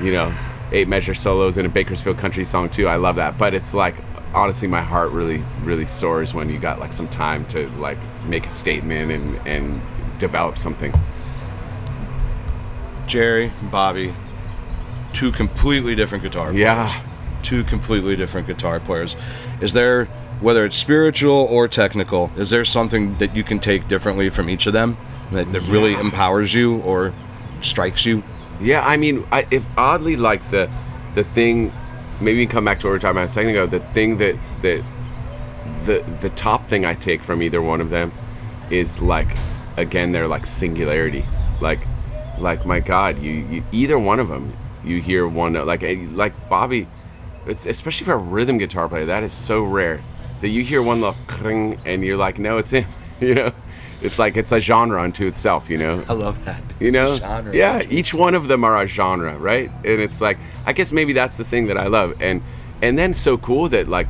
you 0.01 0.11
know 0.11 0.33
eight 0.71 0.87
measure 0.87 1.13
solos 1.13 1.57
in 1.57 1.65
a 1.65 1.69
Bakersfield 1.69 2.17
country 2.17 2.45
song 2.45 2.69
too 2.69 2.87
I 2.87 2.95
love 2.97 3.15
that 3.17 3.37
but 3.37 3.53
it's 3.53 3.73
like 3.73 3.95
honestly 4.33 4.67
my 4.67 4.81
heart 4.81 5.11
really 5.11 5.41
really 5.63 5.85
soars 5.85 6.33
when 6.33 6.49
you 6.49 6.59
got 6.59 6.79
like 6.79 6.91
some 6.93 7.07
time 7.07 7.45
to 7.47 7.67
like 7.79 7.97
make 8.25 8.45
a 8.47 8.51
statement 8.51 9.11
and 9.11 9.47
and 9.47 9.81
develop 10.19 10.57
something 10.57 10.93
Jerry, 13.07 13.51
Bobby, 13.61 14.13
two 15.13 15.31
completely 15.31 15.93
different 15.95 16.23
guitar 16.23 16.45
players. 16.47 16.59
yeah 16.59 17.01
Two 17.43 17.63
completely 17.63 18.15
different 18.15 18.47
guitar 18.47 18.79
players. 18.79 19.15
Is 19.61 19.73
there, 19.73 20.07
whether 20.41 20.65
it's 20.65 20.75
spiritual 20.75 21.47
or 21.49 21.67
technical, 21.67 22.31
is 22.35 22.49
there 22.49 22.65
something 22.65 23.17
that 23.17 23.35
you 23.35 23.43
can 23.43 23.59
take 23.59 23.87
differently 23.87 24.29
from 24.29 24.49
each 24.49 24.67
of 24.67 24.73
them 24.73 24.97
that, 25.31 25.51
that 25.51 25.61
really 25.61 25.93
empowers 25.93 26.53
you 26.53 26.79
or 26.81 27.13
strikes 27.61 28.05
you? 28.05 28.23
Yeah, 28.61 28.85
I 28.85 28.97
mean, 28.97 29.25
I, 29.31 29.47
if 29.51 29.65
oddly 29.77 30.15
like 30.15 30.49
the 30.51 30.69
the 31.13 31.23
thing, 31.23 31.71
maybe 32.19 32.39
we 32.39 32.45
can 32.45 32.51
come 32.51 32.65
back 32.65 32.79
to 32.81 32.87
what 32.87 32.91
we 32.91 32.95
were 32.95 32.99
talking 32.99 33.17
about 33.17 33.27
a 33.27 33.31
second 33.31 33.51
ago. 33.51 33.65
The 33.65 33.79
thing 33.79 34.17
that 34.17 34.35
that 34.61 34.83
the 35.85 36.03
the 36.21 36.29
top 36.31 36.67
thing 36.67 36.85
I 36.85 36.95
take 36.95 37.23
from 37.23 37.41
either 37.41 37.61
one 37.61 37.81
of 37.81 37.89
them 37.89 38.11
is 38.69 39.01
like 39.01 39.27
again 39.77 40.11
they're 40.11 40.27
like 40.27 40.45
singularity. 40.45 41.25
Like 41.61 41.79
like 42.39 42.65
my 42.65 42.79
God, 42.79 43.21
you, 43.21 43.31
you 43.31 43.63
either 43.71 43.97
one 43.97 44.19
of 44.19 44.27
them 44.27 44.53
you 44.83 45.01
hear 45.01 45.27
one 45.27 45.53
like 45.53 45.83
eh, 45.83 46.05
like 46.11 46.49
Bobby, 46.49 46.87
especially 47.47 48.05
for 48.05 48.13
a 48.13 48.17
rhythm 48.17 48.57
guitar 48.57 48.87
player, 48.87 49.05
that 49.05 49.23
is 49.23 49.33
so 49.33 49.63
rare 49.63 50.01
that 50.41 50.49
you 50.49 50.63
hear 50.63 50.81
one 50.81 51.01
little 51.01 51.15
kring 51.27 51.79
and 51.85 52.03
you're 52.03 52.17
like, 52.17 52.37
no, 52.39 52.57
it's 52.57 52.71
him. 52.71 52.85
you 53.19 53.33
know, 53.35 53.51
it's 54.01 54.19
like 54.19 54.35
it's 54.37 54.51
a 54.51 54.59
genre 54.59 55.01
unto 55.01 55.25
itself. 55.25 55.69
You 55.69 55.77
know, 55.77 56.03
I 56.09 56.13
love 56.13 56.43
that. 56.45 56.61
you 56.79 56.89
It's 56.89 56.97
a 56.97 57.01
know 57.01 57.15
genre. 57.17 57.55
yeah 57.55 57.81
each 57.89 58.13
one 58.13 58.35
of 58.35 58.47
them 58.47 58.63
are 58.65 58.81
a 58.81 58.85
genre 58.87 59.37
right 59.37 59.71
and 59.85 60.01
it's 60.01 60.19
like 60.19 60.37
i 60.65 60.73
guess 60.73 60.91
maybe 60.91 61.13
that's 61.13 61.37
the 61.37 61.45
thing 61.45 61.67
that 61.67 61.77
i 61.77 61.87
love 61.87 62.21
and 62.21 62.41
and 62.81 62.99
then 62.99 63.13
so 63.13 63.37
cool 63.37 63.69
that 63.69 63.87
like 63.87 64.07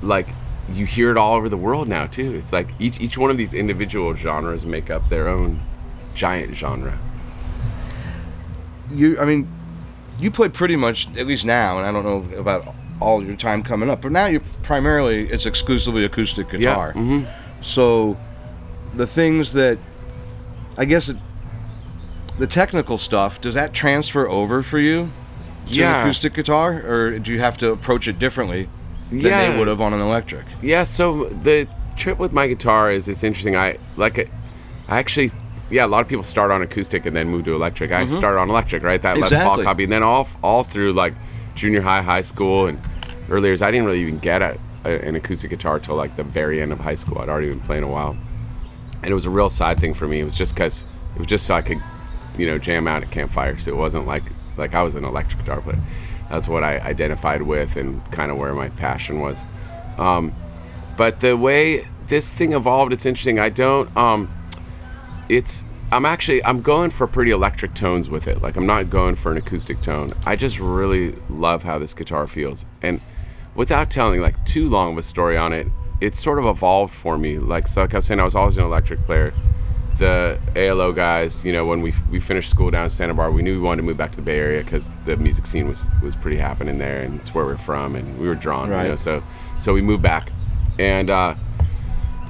like 0.00 0.26
you 0.72 0.86
hear 0.86 1.10
it 1.10 1.18
all 1.18 1.34
over 1.36 1.50
the 1.50 1.58
world 1.58 1.86
now 1.88 2.06
too 2.06 2.34
it's 2.34 2.52
like 2.54 2.68
each 2.78 2.98
each 3.00 3.18
one 3.18 3.30
of 3.30 3.36
these 3.36 3.52
individual 3.52 4.14
genres 4.14 4.64
make 4.64 4.88
up 4.88 5.06
their 5.10 5.28
own 5.28 5.60
giant 6.14 6.56
genre 6.56 6.98
you 8.90 9.18
i 9.20 9.24
mean 9.26 9.46
you 10.18 10.30
play 10.30 10.48
pretty 10.48 10.76
much 10.76 11.06
at 11.18 11.26
least 11.26 11.44
now 11.44 11.76
and 11.78 11.86
i 11.86 11.92
don't 11.92 12.04
know 12.04 12.38
about 12.40 12.74
all 13.00 13.22
your 13.24 13.36
time 13.36 13.62
coming 13.62 13.88
up 13.90 14.02
but 14.02 14.12
now 14.12 14.26
you're 14.26 14.42
primarily 14.62 15.28
it's 15.30 15.46
exclusively 15.46 16.04
acoustic 16.04 16.48
guitar 16.50 16.92
mhm. 16.92 17.26
so 17.62 18.16
the 18.94 19.06
things 19.06 19.52
that 19.52 19.78
i 20.76 20.84
guess 20.84 21.08
it, 21.08 21.16
the 22.38 22.46
technical 22.46 22.98
stuff 22.98 23.40
does 23.40 23.54
that 23.54 23.72
transfer 23.72 24.28
over 24.28 24.62
for 24.62 24.78
you 24.78 25.10
to 25.66 25.74
Yeah. 25.74 25.96
an 25.96 26.00
acoustic 26.02 26.34
guitar 26.34 26.82
or 26.86 27.18
do 27.18 27.32
you 27.32 27.40
have 27.40 27.56
to 27.58 27.70
approach 27.70 28.08
it 28.08 28.18
differently 28.18 28.68
than 29.10 29.20
Yeah. 29.20 29.52
they 29.52 29.58
would 29.58 29.68
have 29.68 29.80
on 29.80 29.92
an 29.92 30.00
electric 30.00 30.44
Yeah, 30.62 30.84
so 30.84 31.24
the 31.42 31.66
trip 31.96 32.18
with 32.18 32.32
my 32.32 32.46
guitar 32.46 32.90
is 32.90 33.08
it's 33.08 33.22
interesting. 33.22 33.56
I 33.56 33.76
like 33.96 34.18
it. 34.18 34.28
I 34.88 34.98
actually, 34.98 35.30
yeah, 35.70 35.84
a 35.84 35.88
lot 35.88 36.00
of 36.00 36.08
people 36.08 36.24
start 36.24 36.50
on 36.50 36.62
acoustic 36.62 37.06
and 37.06 37.14
then 37.14 37.28
move 37.28 37.44
to 37.44 37.54
electric. 37.54 37.92
I 37.92 38.06
started 38.06 38.40
on 38.40 38.48
electric, 38.50 38.82
right? 38.82 39.00
That 39.02 39.18
Les 39.18 39.32
Paul 39.32 39.62
copy, 39.62 39.84
and 39.84 39.92
then 39.92 40.02
all 40.02 40.26
all 40.42 40.64
through 40.64 40.94
like 40.94 41.14
junior 41.54 41.80
high, 41.80 42.02
high 42.02 42.20
school, 42.20 42.66
and 42.66 42.78
earlier 43.28 43.52
I 43.54 43.70
didn't 43.70 43.86
really 43.86 44.02
even 44.02 44.18
get 44.18 44.42
a, 44.42 44.58
a, 44.84 44.90
an 45.06 45.16
acoustic 45.16 45.50
guitar 45.50 45.78
till 45.78 45.96
like 45.96 46.16
the 46.16 46.24
very 46.24 46.60
end 46.60 46.72
of 46.72 46.80
high 46.80 46.94
school. 46.94 47.18
I'd 47.18 47.28
already 47.28 47.48
been 47.48 47.60
playing 47.60 47.84
a 47.84 47.88
while, 47.88 48.16
and 49.02 49.06
it 49.06 49.14
was 49.14 49.26
a 49.26 49.30
real 49.30 49.48
side 49.48 49.80
thing 49.80 49.94
for 49.94 50.06
me. 50.06 50.20
It 50.20 50.24
was 50.24 50.36
just 50.36 50.54
because 50.54 50.84
it 51.14 51.18
was 51.18 51.26
just 51.26 51.46
so 51.46 51.54
I 51.54 51.62
could, 51.62 51.82
you 52.36 52.46
know, 52.46 52.58
jam 52.58 52.86
out 52.88 53.02
at 53.02 53.10
campfires. 53.10 53.66
It 53.66 53.76
wasn't 53.76 54.06
like 54.06 54.24
like 54.56 54.74
I 54.74 54.82
was 54.82 54.94
an 54.94 55.04
electric 55.04 55.40
guitar 55.40 55.60
player. 55.60 55.78
That's 56.28 56.46
what 56.46 56.62
I 56.62 56.78
identified 56.78 57.42
with 57.42 57.76
and 57.76 58.04
kind 58.12 58.30
of 58.30 58.36
where 58.36 58.54
my 58.54 58.68
passion 58.68 59.20
was. 59.20 59.42
Um, 59.98 60.32
but 60.96 61.20
the 61.20 61.36
way 61.36 61.88
this 62.06 62.32
thing 62.32 62.52
evolved, 62.52 62.92
it's 62.92 63.06
interesting. 63.06 63.38
I 63.38 63.48
don't. 63.48 63.94
Um, 63.96 64.30
it's. 65.28 65.64
I'm 65.92 66.06
actually. 66.06 66.44
I'm 66.44 66.62
going 66.62 66.90
for 66.90 67.06
pretty 67.06 67.30
electric 67.32 67.74
tones 67.74 68.08
with 68.08 68.28
it. 68.28 68.40
Like 68.42 68.56
I'm 68.56 68.66
not 68.66 68.90
going 68.90 69.14
for 69.16 69.32
an 69.32 69.38
acoustic 69.38 69.80
tone. 69.82 70.12
I 70.24 70.36
just 70.36 70.58
really 70.60 71.12
love 71.28 71.62
how 71.64 71.78
this 71.78 71.94
guitar 71.94 72.26
feels. 72.26 72.64
And 72.82 73.00
without 73.56 73.90
telling 73.90 74.20
like 74.20 74.42
too 74.44 74.68
long 74.68 74.92
of 74.92 74.98
a 74.98 75.02
story 75.02 75.36
on 75.36 75.52
it, 75.52 75.66
it 76.00 76.14
sort 76.16 76.38
of 76.38 76.46
evolved 76.46 76.94
for 76.94 77.18
me. 77.18 77.38
Like 77.38 77.66
so, 77.66 77.80
like 77.82 77.94
I 77.94 77.98
was 77.98 78.06
saying, 78.06 78.20
I 78.20 78.24
was 78.24 78.34
always 78.36 78.56
an 78.56 78.64
electric 78.64 79.04
player. 79.04 79.34
The 79.98 80.38
ALO 80.56 80.92
guys, 80.92 81.44
you 81.44 81.52
know, 81.52 81.66
when 81.66 81.82
we 81.82 81.92
we 82.10 82.20
finished 82.20 82.50
school 82.50 82.70
down 82.70 82.84
in 82.84 82.90
Santa 82.90 83.12
Barbara, 83.12 83.34
we 83.36 83.42
knew 83.42 83.54
we 83.54 83.60
wanted 83.66 83.82
to 83.82 83.86
move 83.86 83.96
back 83.98 84.12
to 84.12 84.16
the 84.16 84.22
Bay 84.22 84.38
Area 84.38 84.62
because 84.64 84.90
the 85.04 85.16
music 85.16 85.44
scene 85.44 85.66
was 85.68 85.82
was 86.02 86.14
pretty 86.14 86.38
happening 86.38 86.78
there, 86.78 87.02
and 87.02 87.18
it's 87.20 87.34
where 87.34 87.44
we're 87.44 87.58
from, 87.58 87.96
and 87.96 88.18
we 88.18 88.26
were 88.28 88.34
drawn, 88.34 88.70
Right. 88.70 88.84
you 88.84 88.88
know. 88.90 88.96
So 88.96 89.22
so 89.58 89.74
we 89.74 89.82
moved 89.82 90.02
back, 90.02 90.30
and 90.78 91.10
uh, 91.10 91.34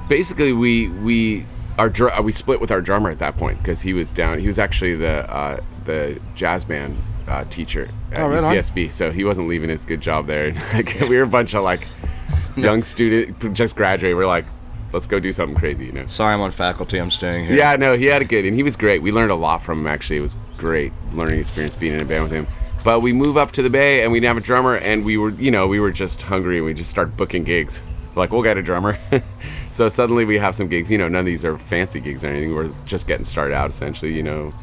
basically 0.09 0.51
we 0.51 0.89
we 0.89 1.45
our 1.81 1.89
dr- 1.89 2.19
uh, 2.19 2.21
we 2.21 2.31
split 2.31 2.61
with 2.61 2.69
our 2.69 2.79
drummer 2.79 3.09
at 3.09 3.17
that 3.17 3.37
point 3.37 3.57
because 3.57 3.81
he 3.81 3.91
was 3.91 4.11
down. 4.11 4.37
He 4.39 4.45
was 4.45 4.59
actually 4.59 4.93
the 4.95 5.27
uh, 5.33 5.59
the 5.85 6.21
jazz 6.35 6.63
band 6.63 6.95
uh, 7.27 7.43
teacher 7.45 7.89
at 8.11 8.19
Oh, 8.21 8.29
right 8.29 8.43
on. 8.43 8.53
UCSB, 8.53 8.91
so 8.91 9.11
he 9.11 9.23
wasn't 9.23 9.47
leaving 9.47 9.67
his 9.69 9.83
good 9.83 9.99
job 9.99 10.27
there. 10.27 10.53
like, 10.73 10.95
we 11.01 11.17
were 11.17 11.23
a 11.23 11.27
bunch 11.27 11.55
of 11.55 11.63
like 11.63 11.87
young 12.55 12.83
student, 12.83 13.55
just 13.55 13.75
graduated. 13.75 14.15
We're 14.15 14.27
like, 14.27 14.45
let's 14.93 15.07
go 15.07 15.19
do 15.19 15.31
something 15.31 15.57
crazy, 15.57 15.87
you 15.87 15.91
know. 15.91 16.05
Sorry, 16.05 16.35
I'm 16.35 16.41
on 16.41 16.51
faculty. 16.51 16.99
I'm 16.99 17.09
staying 17.09 17.45
here. 17.47 17.57
Yeah, 17.57 17.75
no, 17.77 17.97
he 17.97 18.05
had 18.05 18.21
a 18.21 18.25
good, 18.25 18.45
and 18.45 18.55
he 18.55 18.61
was 18.61 18.75
great. 18.75 19.01
We 19.01 19.11
learned 19.11 19.31
a 19.31 19.35
lot 19.35 19.63
from 19.63 19.79
him. 19.79 19.87
Actually, 19.87 20.17
it 20.17 20.21
was 20.21 20.35
great 20.57 20.93
learning 21.13 21.39
experience 21.39 21.73
being 21.73 21.95
in 21.95 22.01
a 22.01 22.05
band 22.05 22.21
with 22.21 22.31
him. 22.31 22.45
But 22.83 22.99
we 22.99 23.11
move 23.11 23.37
up 23.37 23.53
to 23.53 23.63
the 23.63 23.71
Bay, 23.71 24.03
and 24.03 24.11
we 24.11 24.19
didn't 24.19 24.35
have 24.35 24.43
a 24.43 24.45
drummer, 24.45 24.75
and 24.75 25.03
we 25.03 25.17
were, 25.17 25.31
you 25.31 25.49
know, 25.49 25.65
we 25.65 25.79
were 25.79 25.91
just 25.91 26.21
hungry, 26.21 26.57
and 26.57 26.65
we 26.65 26.75
just 26.75 26.91
started 26.91 27.17
booking 27.17 27.43
gigs. 27.43 27.81
Like, 28.15 28.31
we'll 28.31 28.43
get 28.43 28.57
a 28.57 28.61
drummer. 28.61 28.99
so 29.71 29.89
suddenly 29.89 30.25
we 30.25 30.37
have 30.37 30.55
some 30.55 30.67
gigs. 30.67 30.91
You 30.91 30.97
know, 30.97 31.07
none 31.07 31.21
of 31.21 31.25
these 31.25 31.45
are 31.45 31.57
fancy 31.57 31.99
gigs 31.99 32.23
or 32.23 32.27
anything. 32.27 32.53
We're 32.53 32.71
just 32.85 33.07
getting 33.07 33.25
started 33.25 33.55
out, 33.55 33.69
essentially. 33.69 34.13
You 34.13 34.23
know, 34.23 34.53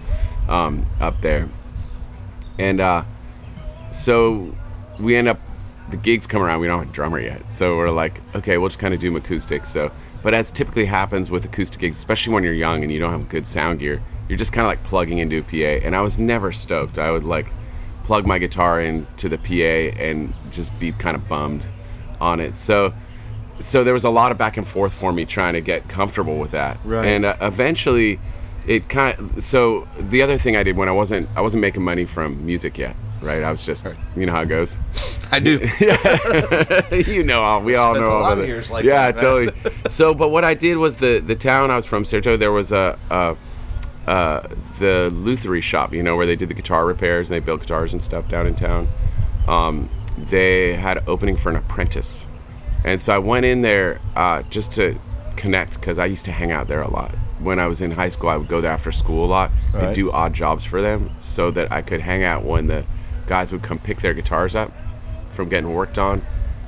um, 0.49 0.87
up 1.01 1.21
there, 1.21 1.49
and 2.59 2.81
uh, 2.81 3.05
so 3.93 4.55
we 4.99 5.17
end 5.17 5.29
up 5.29 5.41
the 5.91 5.97
gigs 5.97 6.27
come 6.27 6.43
around 6.43 6.61
we 6.61 6.67
don't 6.67 6.81
have 6.81 6.89
a 6.89 6.93
drummer 6.93 7.21
yet 7.21 7.51
so 7.53 7.77
we're 7.77 7.91
like 7.91 8.21
okay 8.35 8.59
we'll 8.59 8.69
just 8.69 8.79
kind 8.79 8.93
of 8.93 9.01
do 9.01 9.17
acoustic 9.17 9.65
so 9.65 9.91
but 10.23 10.35
as 10.35 10.51
typically 10.51 10.85
happens 10.85 11.31
with 11.31 11.45
acoustic 11.45 11.81
gigs 11.81 11.97
especially 11.97 12.33
when 12.33 12.45
you're 12.45 12.53
young 12.53 12.83
and 12.83 12.93
you 12.93 12.99
don't 12.99 13.11
have 13.11 13.29
good 13.29 13.47
sound 13.47 13.79
gear 13.79 14.03
you're 14.29 14.39
just 14.39 14.53
kind 14.53 14.67
of 14.67 14.71
like 14.71 14.83
plugging 14.85 15.19
into 15.19 15.39
a 15.39 15.43
pa 15.43 15.85
and 15.87 15.97
i 15.97 16.01
was 16.03 16.19
never 16.19 16.53
stoked 16.53 16.99
i 16.99 17.11
would 17.11 17.25
like 17.25 17.51
plug 18.05 18.27
my 18.27 18.39
guitar 18.39 18.81
into 18.81 19.29
the 19.29 19.39
pa 19.39 19.97
and 19.99 20.35
just 20.51 20.77
be 20.79 20.93
kind 20.93 21.17
of 21.17 21.27
bummed 21.29 21.65
on 22.21 22.41
it 22.41 22.55
so 22.55 22.93
so 23.61 23.85
there 23.85 23.95
was 23.95 24.05
a 24.05 24.11
lot 24.11 24.33
of 24.33 24.39
back 24.39 24.57
and 24.57 24.67
forth 24.67 24.93
for 24.93 25.13
me 25.13 25.25
trying 25.25 25.55
to 25.55 25.61
get 25.61 25.89
comfortable 25.89 26.39
with 26.39 26.53
that. 26.53 26.79
Right. 26.85 27.07
and 27.07 27.25
uh, 27.25 27.37
eventually 27.41 28.21
it 28.67 28.89
kind 28.89 29.19
of 29.19 29.45
so 29.45 29.89
the 29.99 30.21
other 30.23 30.37
thing 30.37 30.55
i 30.55 30.63
did 30.63 30.77
when 30.77 30.89
i 30.91 30.93
wasn't 30.93 31.27
i 31.37 31.41
wasn't 31.41 31.61
making 31.63 31.83
money 31.83 32.05
from 32.05 32.45
music 32.45 32.77
yet 32.77 32.95
right? 33.21 33.43
I 33.43 33.51
was 33.51 33.65
just 33.65 33.87
you 34.17 34.27
know 34.27 34.33
how 34.33 34.43
it 34.43 34.47
goes. 34.47 34.77
I 35.31 35.41
do. 35.41 35.59
you 37.13 37.23
know 37.23 37.43
all 37.43 37.63
we 37.63 37.77
all 37.77 37.95
know 37.95 38.05
a 38.05 38.11
all 38.11 38.33
of 38.33 38.39
it. 38.39 38.71
like 38.71 38.85
yeah 38.85 39.13
that, 39.13 39.21
totally. 39.21 39.59
So 39.89 40.15
but 40.15 40.29
what 40.29 40.45
i 40.45 40.55
did 40.55 40.77
was 40.77 40.99
the 40.99 41.19
the 41.19 41.35
town 41.37 41.71
i 41.71 41.77
was 41.77 41.87
from 41.87 42.05
Saratoga, 42.05 42.37
there 42.37 42.53
was 42.53 42.73
a, 42.73 42.99
a 43.11 43.37
uh, 44.07 44.49
the 44.79 45.11
luthery 45.13 45.61
shop 45.61 45.93
you 45.93 46.03
know 46.03 46.17
where 46.17 46.27
they 46.27 46.37
did 46.37 46.49
the 46.49 46.55
guitar 46.55 46.87
repairs 46.87 47.31
and 47.31 47.37
they 47.37 47.45
built 47.45 47.61
guitars 47.61 47.93
and 47.93 48.03
stuff 48.03 48.29
down 48.29 48.47
in 48.47 48.55
town. 48.55 48.89
Um, 49.47 49.91
they 50.17 50.75
had 50.75 50.99
an 50.99 51.05
opening 51.07 51.37
for 51.37 51.51
an 51.51 51.57
apprentice 51.57 52.27
and 52.89 53.01
so 53.03 53.13
i 53.13 53.19
went 53.19 53.45
in 53.47 53.61
there 53.63 54.01
uh, 54.17 54.43
just 54.51 54.73
to 54.73 54.99
connect 55.37 55.75
because 55.75 55.99
i 55.99 56.05
used 56.07 56.25
to 56.25 56.33
hang 56.33 56.51
out 56.53 56.67
there 56.69 56.83
a 56.83 56.91
lot 56.91 57.11
when 57.41 57.59
i 57.61 57.67
was 57.67 57.81
in 57.81 57.91
high 57.91 58.09
school 58.09 58.29
i 58.29 58.37
would 58.37 58.49
go 58.49 58.61
there 58.61 58.73
after 58.73 58.91
school 58.93 59.25
a 59.25 59.31
lot 59.31 59.51
and 59.75 59.83
Right. 59.83 59.95
do 59.95 60.11
odd 60.11 60.35
jobs 60.35 60.65
for 60.65 60.83
them 60.83 61.11
so 61.21 61.51
that 61.53 61.71
i 61.71 61.81
could 61.83 62.01
hang 62.01 62.25
out 62.25 62.45
when 62.45 62.67
the 62.67 62.85
guys 63.27 63.53
would 63.53 63.63
come 63.63 63.79
pick 63.79 64.01
their 64.01 64.15
guitars 64.15 64.55
up 64.55 64.73
from 65.33 65.49
getting 65.49 65.73
worked 65.75 65.99
on 65.99 66.23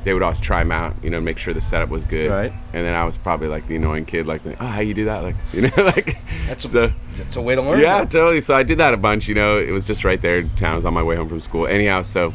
they 0.04 0.14
would 0.14 0.22
always 0.22 0.40
try 0.40 0.60
them 0.60 0.72
out 0.72 0.94
you 1.02 1.10
know 1.10 1.20
make 1.20 1.36
sure 1.38 1.52
the 1.52 1.60
setup 1.60 1.88
was 1.90 2.04
good 2.04 2.30
Right. 2.30 2.52
and 2.72 2.86
then 2.86 2.94
i 2.94 3.04
was 3.04 3.16
probably 3.16 3.48
like 3.48 3.66
the 3.66 3.76
annoying 3.76 4.04
kid 4.04 4.26
like 4.26 4.40
oh 4.46 4.64
how 4.64 4.80
you 4.80 4.94
do 4.94 5.06
that 5.06 5.22
like 5.24 5.36
you 5.52 5.62
know 5.62 5.70
like 5.96 6.16
That's 6.46 6.64
a, 6.64 6.68
so, 6.68 6.92
that's 7.16 7.36
a 7.36 7.42
way 7.42 7.54
to 7.54 7.62
learn. 7.62 7.80
yeah, 7.80 7.98
though. 8.04 8.20
totally. 8.20 8.40
So 8.40 8.54
I 8.54 8.62
did 8.62 8.78
that 8.78 8.92
a 8.94 8.96
bunch. 8.96 9.28
You 9.28 9.34
know, 9.36 9.58
it 9.58 9.70
was 9.70 9.86
just 9.86 10.04
right 10.04 10.20
there 10.20 10.38
in 10.38 10.48
town. 10.56 10.72
I 10.72 10.76
was 10.76 10.84
on 10.86 10.94
my 10.94 11.02
way 11.02 11.14
home 11.16 11.28
from 11.28 11.40
school. 11.40 11.66
Anyhow, 11.66 12.02
so 12.02 12.32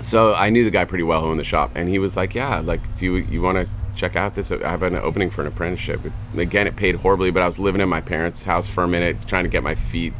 so 0.00 0.34
I 0.34 0.50
knew 0.50 0.64
the 0.64 0.70
guy 0.70 0.84
pretty 0.84 1.04
well 1.04 1.22
who 1.22 1.28
owned 1.28 1.40
the 1.40 1.44
shop, 1.44 1.72
and 1.74 1.88
he 1.88 1.98
was 1.98 2.16
like, 2.16 2.34
"Yeah, 2.34 2.60
like, 2.60 2.80
do 2.98 3.04
you 3.04 3.16
you 3.16 3.42
want 3.42 3.58
to 3.58 3.68
check 3.94 4.16
out 4.16 4.34
this? 4.34 4.50
I 4.50 4.58
have 4.68 4.82
an 4.82 4.96
opening 4.96 5.30
for 5.30 5.42
an 5.42 5.46
apprenticeship." 5.46 6.00
Again, 6.36 6.66
it 6.66 6.76
paid 6.76 6.96
horribly, 6.96 7.30
but 7.30 7.42
I 7.42 7.46
was 7.46 7.58
living 7.58 7.80
in 7.80 7.88
my 7.88 8.00
parents' 8.00 8.44
house 8.44 8.66
for 8.66 8.84
a 8.84 8.88
minute, 8.88 9.16
trying 9.26 9.44
to 9.44 9.50
get 9.50 9.62
my 9.62 9.74
feet 9.74 10.12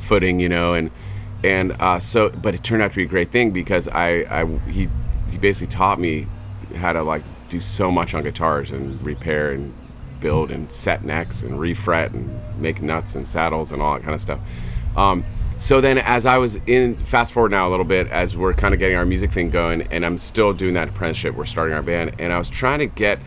footing, 0.00 0.40
you 0.40 0.48
know, 0.48 0.74
and 0.74 0.90
and 1.42 1.72
uh, 1.80 1.98
so, 1.98 2.30
but 2.30 2.54
it 2.54 2.62
turned 2.62 2.82
out 2.82 2.90
to 2.90 2.96
be 2.96 3.04
a 3.04 3.06
great 3.06 3.30
thing 3.30 3.50
because 3.50 3.88
I, 3.88 4.24
I 4.30 4.46
he 4.68 4.88
he 5.30 5.38
basically 5.38 5.74
taught 5.74 5.98
me 5.98 6.26
how 6.76 6.92
to 6.92 7.02
like 7.02 7.22
do 7.48 7.60
so 7.60 7.90
much 7.90 8.14
on 8.14 8.22
guitars 8.22 8.70
and 8.70 9.02
repair 9.02 9.52
and 9.52 9.74
build 10.20 10.50
and 10.50 10.70
set 10.70 11.04
necks 11.04 11.42
and 11.42 11.54
refret 11.54 12.12
and 12.12 12.30
make 12.60 12.82
nuts 12.82 13.14
and 13.14 13.26
saddles 13.26 13.72
and 13.72 13.80
all 13.80 13.94
that 13.94 14.02
kind 14.02 14.14
of 14.14 14.20
stuff. 14.20 14.40
Um, 14.96 15.24
so 15.60 15.80
then, 15.80 15.98
as 15.98 16.24
I 16.24 16.38
was 16.38 16.56
in, 16.66 16.96
fast 16.96 17.32
forward 17.34 17.52
now 17.52 17.68
a 17.68 17.70
little 17.70 17.84
bit, 17.84 18.08
as 18.08 18.34
we're 18.36 18.54
kind 18.54 18.72
of 18.74 18.80
getting 18.80 18.96
our 18.96 19.04
music 19.04 19.30
thing 19.30 19.50
going, 19.50 19.82
and 19.92 20.04
I'm 20.06 20.18
still 20.18 20.52
doing 20.54 20.74
that 20.74 20.88
apprenticeship. 20.88 21.34
We're 21.36 21.44
starting 21.44 21.74
our 21.74 21.82
band, 21.82 22.16
and 22.18 22.32
I 22.32 22.38
was 22.38 22.48
trying 22.48 22.78
to 22.78 22.86
get 22.86 23.18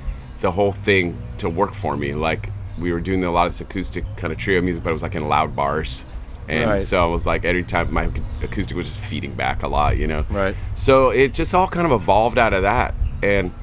the 0.41 0.51
whole 0.51 0.71
thing 0.71 1.17
to 1.37 1.47
work 1.47 1.73
for 1.73 1.95
me. 1.95 2.13
Like 2.15 2.49
we 2.79 2.91
were 2.91 2.99
doing 2.99 3.23
a 3.23 3.31
lot 3.31 3.45
of 3.45 3.53
this 3.53 3.61
acoustic 3.61 4.03
kind 4.17 4.33
of 4.33 4.39
trio 4.39 4.61
music, 4.61 4.83
but 4.83 4.89
it 4.89 4.93
was 4.93 5.03
like 5.03 5.13
in 5.15 5.27
loud 5.29 5.55
bars, 5.55 6.05
and 6.49 6.69
Right. 6.69 6.83
so 6.83 7.01
I 7.01 7.05
was 7.05 7.27
like 7.27 7.45
every 7.45 7.63
time 7.63 7.93
my 7.93 8.09
acoustic 8.41 8.75
was 8.75 8.87
just 8.87 8.99
feeding 8.99 9.35
back 9.35 9.61
a 9.63 9.67
lot, 9.67 9.97
you 9.97 10.07
know. 10.07 10.25
Right. 10.31 10.55
So 10.73 11.11
it 11.11 11.33
just 11.35 11.53
all 11.53 11.67
kind 11.67 11.85
of 11.85 11.91
evolved 11.93 12.39
out 12.39 12.51
of 12.53 12.63
that, 12.63 12.95
and 13.21 13.53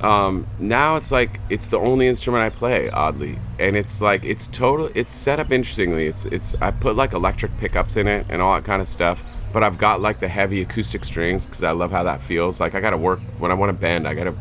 um, 0.00 0.46
now 0.58 0.96
it's 0.96 1.12
like 1.12 1.40
it's 1.50 1.68
the 1.68 1.78
only 1.78 2.06
instrument 2.06 2.42
I 2.42 2.50
play, 2.50 2.88
oddly, 2.90 3.38
and 3.58 3.76
it's 3.76 4.00
like 4.00 4.24
it's 4.24 4.46
total. 4.46 4.90
It's 4.94 5.12
set 5.12 5.38
up 5.38 5.52
interestingly. 5.52 6.06
It's 6.06 6.24
it's 6.26 6.54
I 6.60 6.70
put 6.70 6.96
like 6.96 7.12
electric 7.12 7.56
pickups 7.58 7.96
in 7.96 8.08
it 8.08 8.26
and 8.30 8.40
all 8.40 8.54
that 8.54 8.64
kind 8.64 8.80
of 8.80 8.88
stuff. 8.88 9.22
But 9.52 9.62
I've 9.62 9.78
got 9.78 10.00
like 10.00 10.20
the 10.20 10.28
heavy 10.28 10.62
acoustic 10.62 11.04
strings 11.04 11.44
because 11.46 11.64
I 11.64 11.72
love 11.72 11.90
how 11.90 12.04
that 12.04 12.22
feels. 12.22 12.60
Like 12.60 12.74
I 12.74 12.80
gotta 12.80 12.96
work 12.96 13.20
when 13.38 13.50
I 13.50 13.54
want 13.54 13.70
to 13.70 13.78
bend. 13.78 14.08
I 14.08 14.14
gotta 14.14 14.34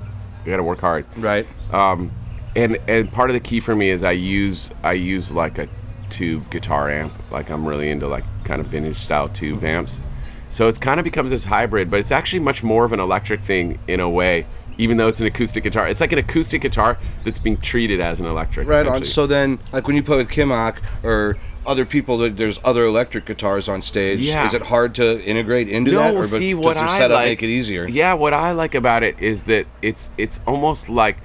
I 0.43 0.45
gotta 0.45 0.63
work 0.63 0.79
hard. 0.79 1.05
Right. 1.17 1.45
Um, 1.73 2.11
and 2.55 2.77
and 2.87 3.11
part 3.11 3.29
of 3.29 3.33
the 3.33 3.39
key 3.41 3.59
for 3.59 3.75
me 3.75 3.89
is 3.89 4.03
I 4.03 4.11
use 4.11 4.71
I 4.83 4.93
use 4.93 5.31
like 5.31 5.57
a 5.57 5.67
tube 6.09 6.49
guitar 6.49 6.89
amp. 6.89 7.13
Like 7.31 7.49
I'm 7.49 7.67
really 7.67 7.89
into 7.89 8.07
like 8.07 8.23
kind 8.45 8.61
of 8.61 8.67
vintage 8.67 8.97
style 8.97 9.27
tube 9.27 9.63
amps. 9.63 10.01
So 10.47 10.67
it's 10.67 10.79
kind 10.79 10.99
of 10.99 11.03
becomes 11.03 11.31
this 11.31 11.45
hybrid, 11.45 11.91
but 11.91 11.99
it's 11.99 12.11
actually 12.11 12.39
much 12.39 12.63
more 12.63 12.83
of 12.83 12.91
an 12.91 12.99
electric 12.99 13.41
thing 13.41 13.77
in 13.87 13.99
a 13.99 14.09
way. 14.09 14.47
Even 14.79 14.97
though 14.97 15.07
it's 15.07 15.19
an 15.19 15.27
acoustic 15.27 15.63
guitar, 15.63 15.87
it's 15.87 16.01
like 16.01 16.13
an 16.13 16.19
acoustic 16.19 16.61
guitar 16.61 16.97
that's 17.23 17.37
being 17.37 17.57
treated 17.57 17.99
as 17.99 18.19
an 18.19 18.25
electric. 18.25 18.67
Right 18.67 18.87
on. 18.87 19.05
So 19.05 19.27
then, 19.27 19.59
like 19.71 19.85
when 19.85 19.95
you 19.95 20.01
play 20.01 20.17
with 20.17 20.29
Kimock 20.29 20.77
or 21.03 21.37
other 21.65 21.85
people, 21.85 22.17
that 22.19 22.37
there's 22.37 22.57
other 22.63 22.85
electric 22.85 23.25
guitars 23.25 23.67
on 23.67 23.81
stage. 23.81 24.21
Yeah. 24.21 24.47
Is 24.47 24.53
it 24.53 24.61
hard 24.61 24.95
to 24.95 25.23
integrate 25.23 25.69
into 25.69 25.91
no, 25.91 25.97
that, 25.99 26.15
or 26.15 26.25
see 26.25 26.53
does 26.53 26.65
what 26.65 26.75
your 26.77 26.85
I 26.85 26.97
setup 26.97 27.15
like, 27.15 27.25
make 27.25 27.43
it 27.43 27.49
easier? 27.49 27.87
Yeah, 27.87 28.13
what 28.13 28.33
I 28.33 28.53
like 28.53 28.73
about 28.73 29.03
it 29.03 29.19
is 29.19 29.43
that 29.43 29.67
it's 29.81 30.09
it's 30.17 30.39
almost 30.47 30.89
like 30.89 31.17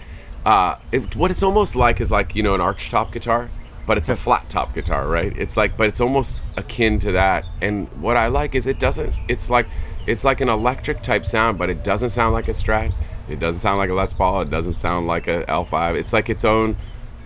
uh, 0.44 0.76
it, 0.92 1.16
what 1.16 1.30
it's 1.30 1.42
almost 1.42 1.76
like 1.76 2.00
is 2.00 2.10
like 2.10 2.34
you 2.34 2.42
know 2.42 2.54
an 2.54 2.60
arch 2.60 2.90
top 2.90 3.12
guitar, 3.12 3.48
but 3.86 3.96
it's 3.96 4.08
a 4.08 4.16
flat 4.24 4.48
top 4.50 4.74
guitar, 4.74 5.06
right? 5.06 5.36
It's 5.36 5.56
like, 5.56 5.76
but 5.76 5.88
it's 5.88 6.00
almost 6.00 6.42
akin 6.56 6.98
to 7.00 7.12
that. 7.12 7.44
And 7.62 7.88
what 8.02 8.16
I 8.16 8.26
like 8.26 8.54
is 8.54 8.66
it 8.66 8.78
doesn't. 8.78 9.20
It's 9.28 9.48
like 9.48 9.66
it's 10.06 10.24
like 10.24 10.40
an 10.40 10.48
electric 10.48 11.02
type 11.02 11.24
sound, 11.24 11.58
but 11.58 11.70
it 11.70 11.82
doesn't 11.82 12.10
sound 12.10 12.34
like 12.34 12.48
a 12.48 12.52
Strat. 12.52 12.92
It 13.28 13.40
doesn't 13.40 13.60
sound 13.60 13.78
like 13.78 13.90
a 13.90 13.94
Les 13.94 14.12
Paul. 14.12 14.42
It 14.42 14.50
doesn't 14.50 14.74
sound 14.74 15.06
like 15.06 15.26
a 15.26 15.44
L5. 15.44 15.96
It's 15.96 16.12
like 16.12 16.28
its 16.28 16.44
own 16.44 16.76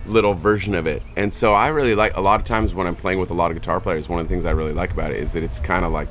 little 0.05 0.33
version 0.33 0.73
of 0.75 0.87
it. 0.87 1.03
And 1.15 1.33
so 1.33 1.53
I 1.53 1.67
really 1.69 1.95
like 1.95 2.15
a 2.15 2.21
lot 2.21 2.39
of 2.39 2.45
times 2.45 2.73
when 2.73 2.87
I'm 2.87 2.95
playing 2.95 3.19
with 3.19 3.31
a 3.31 3.33
lot 3.33 3.51
of 3.51 3.57
guitar 3.57 3.79
players, 3.79 4.07
one 4.07 4.19
of 4.19 4.27
the 4.27 4.33
things 4.33 4.45
I 4.45 4.51
really 4.51 4.73
like 4.73 4.91
about 4.91 5.11
it 5.11 5.17
is 5.17 5.33
that 5.33 5.43
it's 5.43 5.59
kind 5.59 5.85
of 5.85 5.91
like 5.91 6.09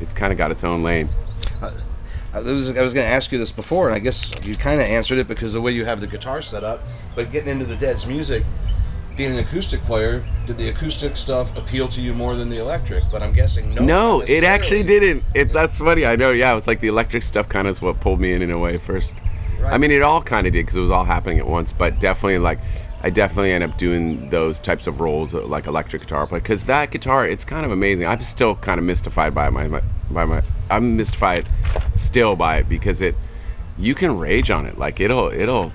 it's 0.00 0.12
kind 0.12 0.32
of 0.32 0.38
got 0.38 0.50
its 0.50 0.64
own 0.64 0.82
lane. 0.82 1.08
Uh, 1.60 1.72
I 2.32 2.40
was, 2.40 2.68
I 2.68 2.82
was 2.82 2.94
going 2.94 3.06
to 3.06 3.12
ask 3.12 3.32
you 3.32 3.38
this 3.38 3.52
before, 3.52 3.86
and 3.86 3.94
I 3.94 3.98
guess 3.98 4.30
you 4.44 4.54
kind 4.54 4.80
of 4.80 4.86
answered 4.86 5.18
it 5.18 5.26
because 5.26 5.54
the 5.54 5.60
way 5.60 5.72
you 5.72 5.84
have 5.86 6.00
the 6.00 6.06
guitar 6.06 6.42
set 6.42 6.62
up. 6.62 6.82
But 7.14 7.32
getting 7.32 7.48
into 7.48 7.64
the 7.64 7.76
Dead's 7.76 8.06
music, 8.06 8.44
being 9.18 9.32
an 9.32 9.38
acoustic 9.40 9.82
player, 9.82 10.24
did 10.46 10.56
the 10.56 10.68
acoustic 10.70 11.16
stuff 11.16 11.54
appeal 11.56 11.88
to 11.88 12.00
you 12.00 12.14
more 12.14 12.36
than 12.36 12.48
the 12.48 12.58
electric? 12.58 13.04
But 13.10 13.22
I'm 13.22 13.32
guessing 13.32 13.74
no. 13.74 13.82
No, 13.82 14.20
it 14.20 14.44
actually 14.44 14.84
didn't. 14.84 15.24
It 15.34 15.52
that's 15.52 15.78
funny. 15.78 16.06
I 16.06 16.16
know. 16.16 16.30
Yeah, 16.30 16.52
it 16.52 16.54
was 16.54 16.66
like 16.66 16.80
the 16.80 16.88
electric 16.88 17.24
stuff 17.24 17.48
kind 17.48 17.66
of 17.66 17.72
is 17.72 17.82
what 17.82 18.00
pulled 18.00 18.20
me 18.20 18.32
in 18.32 18.40
in 18.40 18.50
a 18.50 18.58
way 18.58 18.78
first. 18.78 19.16
Right. 19.60 19.74
I 19.74 19.78
mean, 19.78 19.90
it 19.90 20.02
all 20.02 20.22
kind 20.22 20.46
of 20.46 20.52
did 20.52 20.62
because 20.64 20.76
it 20.76 20.80
was 20.80 20.90
all 20.90 21.04
happening 21.04 21.40
at 21.40 21.46
once. 21.46 21.72
But 21.72 21.98
definitely, 21.98 22.38
like, 22.38 22.60
I 23.02 23.10
definitely 23.10 23.52
end 23.52 23.64
up 23.64 23.76
doing 23.76 24.30
those 24.30 24.60
types 24.60 24.86
of 24.86 25.00
roles, 25.00 25.34
uh, 25.34 25.44
like 25.44 25.66
electric 25.66 26.02
guitar 26.02 26.26
play, 26.26 26.38
because 26.38 26.64
that 26.66 26.92
guitar, 26.92 27.26
it's 27.26 27.44
kind 27.44 27.66
of 27.66 27.72
amazing. 27.72 28.06
I'm 28.06 28.22
still 28.22 28.54
kind 28.54 28.78
of 28.78 28.84
mystified 28.84 29.34
by 29.34 29.50
my, 29.50 29.66
my 29.66 29.82
by 30.10 30.24
my. 30.24 30.42
I'm 30.70 30.96
mystified 30.96 31.46
still 31.96 32.36
by 32.36 32.58
it 32.58 32.68
because 32.68 33.00
it, 33.00 33.16
you 33.76 33.96
can 33.96 34.16
rage 34.16 34.50
on 34.52 34.64
it. 34.64 34.78
Like 34.78 35.00
it'll 35.00 35.28
it'll. 35.28 35.72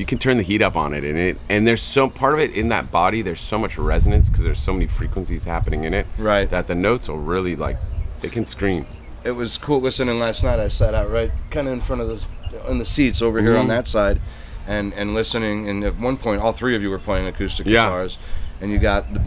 You 0.00 0.06
can 0.06 0.16
turn 0.18 0.38
the 0.38 0.42
heat 0.42 0.62
up 0.62 0.76
on 0.76 0.94
it, 0.94 1.04
and 1.04 1.18
it 1.18 1.36
and 1.50 1.66
there's 1.66 1.82
so 1.82 2.08
part 2.08 2.32
of 2.32 2.40
it 2.40 2.52
in 2.52 2.70
that 2.70 2.90
body. 2.90 3.20
There's 3.20 3.38
so 3.40 3.58
much 3.58 3.76
resonance 3.76 4.30
because 4.30 4.42
there's 4.42 4.58
so 4.62 4.72
many 4.72 4.86
frequencies 4.86 5.44
happening 5.44 5.84
in 5.84 5.92
it. 5.92 6.06
Right. 6.16 6.48
That 6.48 6.68
the 6.68 6.74
notes 6.74 7.06
will 7.06 7.18
really 7.18 7.54
like, 7.54 7.76
they 8.22 8.30
can 8.30 8.46
scream. 8.46 8.86
it 9.22 9.32
was 9.32 9.58
cool 9.58 9.78
listening 9.82 10.18
last 10.18 10.42
night. 10.42 10.58
I 10.58 10.68
sat 10.68 10.94
out 10.94 11.10
right 11.10 11.30
kind 11.50 11.66
of 11.68 11.74
in 11.74 11.82
front 11.82 12.00
of 12.00 12.08
the 12.08 12.70
in 12.70 12.78
the 12.78 12.86
seats 12.86 13.20
over 13.20 13.42
here 13.42 13.54
on 13.58 13.66
Mhm. 13.66 13.68
that 13.68 13.86
side, 13.88 14.22
and 14.66 14.94
and 14.94 15.12
listening. 15.12 15.68
And 15.68 15.84
at 15.84 15.98
one 15.98 16.16
point, 16.16 16.40
all 16.40 16.52
three 16.52 16.74
of 16.74 16.82
you 16.82 16.88
were 16.88 16.98
playing 16.98 17.26
acoustic 17.26 17.66
Yeah. 17.66 17.84
guitars, 17.84 18.16
and 18.62 18.72
you 18.72 18.78
got 18.78 19.12
the, 19.12 19.20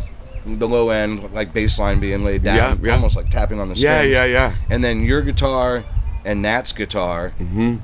the 0.56 0.68
low 0.68 0.90
end 0.90 1.32
like 1.36 1.54
bass 1.54 1.78
line 1.78 2.00
being 2.00 2.24
laid 2.26 2.42
down, 2.44 2.56
Yeah, 2.56 2.76
yeah. 2.82 2.94
almost 2.96 3.16
like 3.16 3.30
tapping 3.30 3.60
on 3.60 3.70
the 3.70 3.76
strings. 3.76 4.08
Yeah, 4.10 4.26
yeah, 4.26 4.26
yeah. 4.26 4.54
And 4.72 4.84
then 4.84 5.04
your 5.06 5.22
guitar 5.22 5.84
and 6.26 6.42
Nat's 6.42 6.72
guitar 6.72 7.34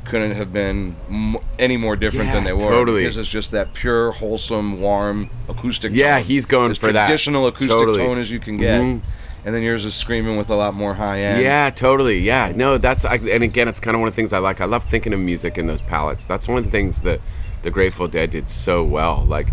couldn't 0.05 0.31
have 0.31 0.53
been 0.53 0.95
m- 1.09 1.37
any 1.57 1.75
more 1.77 1.95
different 1.95 2.31
than 2.31 2.43
Mm-hmm. 2.45 2.57
They 2.59 2.65
were. 2.65 2.71
totally. 2.71 3.01
Because 3.01 3.17
it's 3.17 3.27
just 3.29 3.51
that 3.51 3.73
pure, 3.73 4.11
wholesome, 4.11 4.79
warm 4.81 5.29
acoustic. 5.49 5.91
Yeah, 5.93 6.17
tone. 6.17 6.25
he's 6.25 6.45
going 6.45 6.71
as 6.71 6.77
for 6.77 6.91
that. 6.93 7.05
traditional 7.07 7.47
acoustic 7.47 7.69
Totally. 7.69 7.97
tone 7.97 8.17
as 8.17 8.31
you 8.31 8.39
can 8.39 8.57
get. 8.57 8.81
Mhm. 8.81 9.01
And 9.45 9.55
then 9.55 9.63
yours 9.63 9.85
is 9.85 9.95
screaming 9.95 10.37
with 10.37 10.49
a 10.49 10.55
lot 10.55 10.73
more 10.73 10.93
high 10.93 11.21
end. 11.21 11.41
Yeah, 11.41 11.69
totally. 11.69 12.19
Yeah, 12.19 12.51
no, 12.55 12.77
that's 12.77 13.05
I, 13.05 13.15
and 13.15 13.43
again, 13.43 13.67
it's 13.69 13.79
kind 13.79 13.95
of 13.95 14.01
one 14.01 14.07
of 14.09 14.13
the 14.13 14.15
things 14.17 14.33
I 14.33 14.39
like. 14.39 14.59
I 14.61 14.65
love 14.65 14.83
thinking 14.83 15.13
of 15.13 15.19
music 15.19 15.57
in 15.57 15.65
those 15.67 15.81
palettes. 15.81 16.25
That's 16.25 16.47
one 16.47 16.57
of 16.57 16.65
the 16.65 16.71
things 16.71 17.01
that 17.01 17.21
the 17.61 17.71
Grateful 17.71 18.07
Dead 18.09 18.31
did 18.31 18.49
so 18.49 18.83
well. 18.83 19.25
Like 19.27 19.47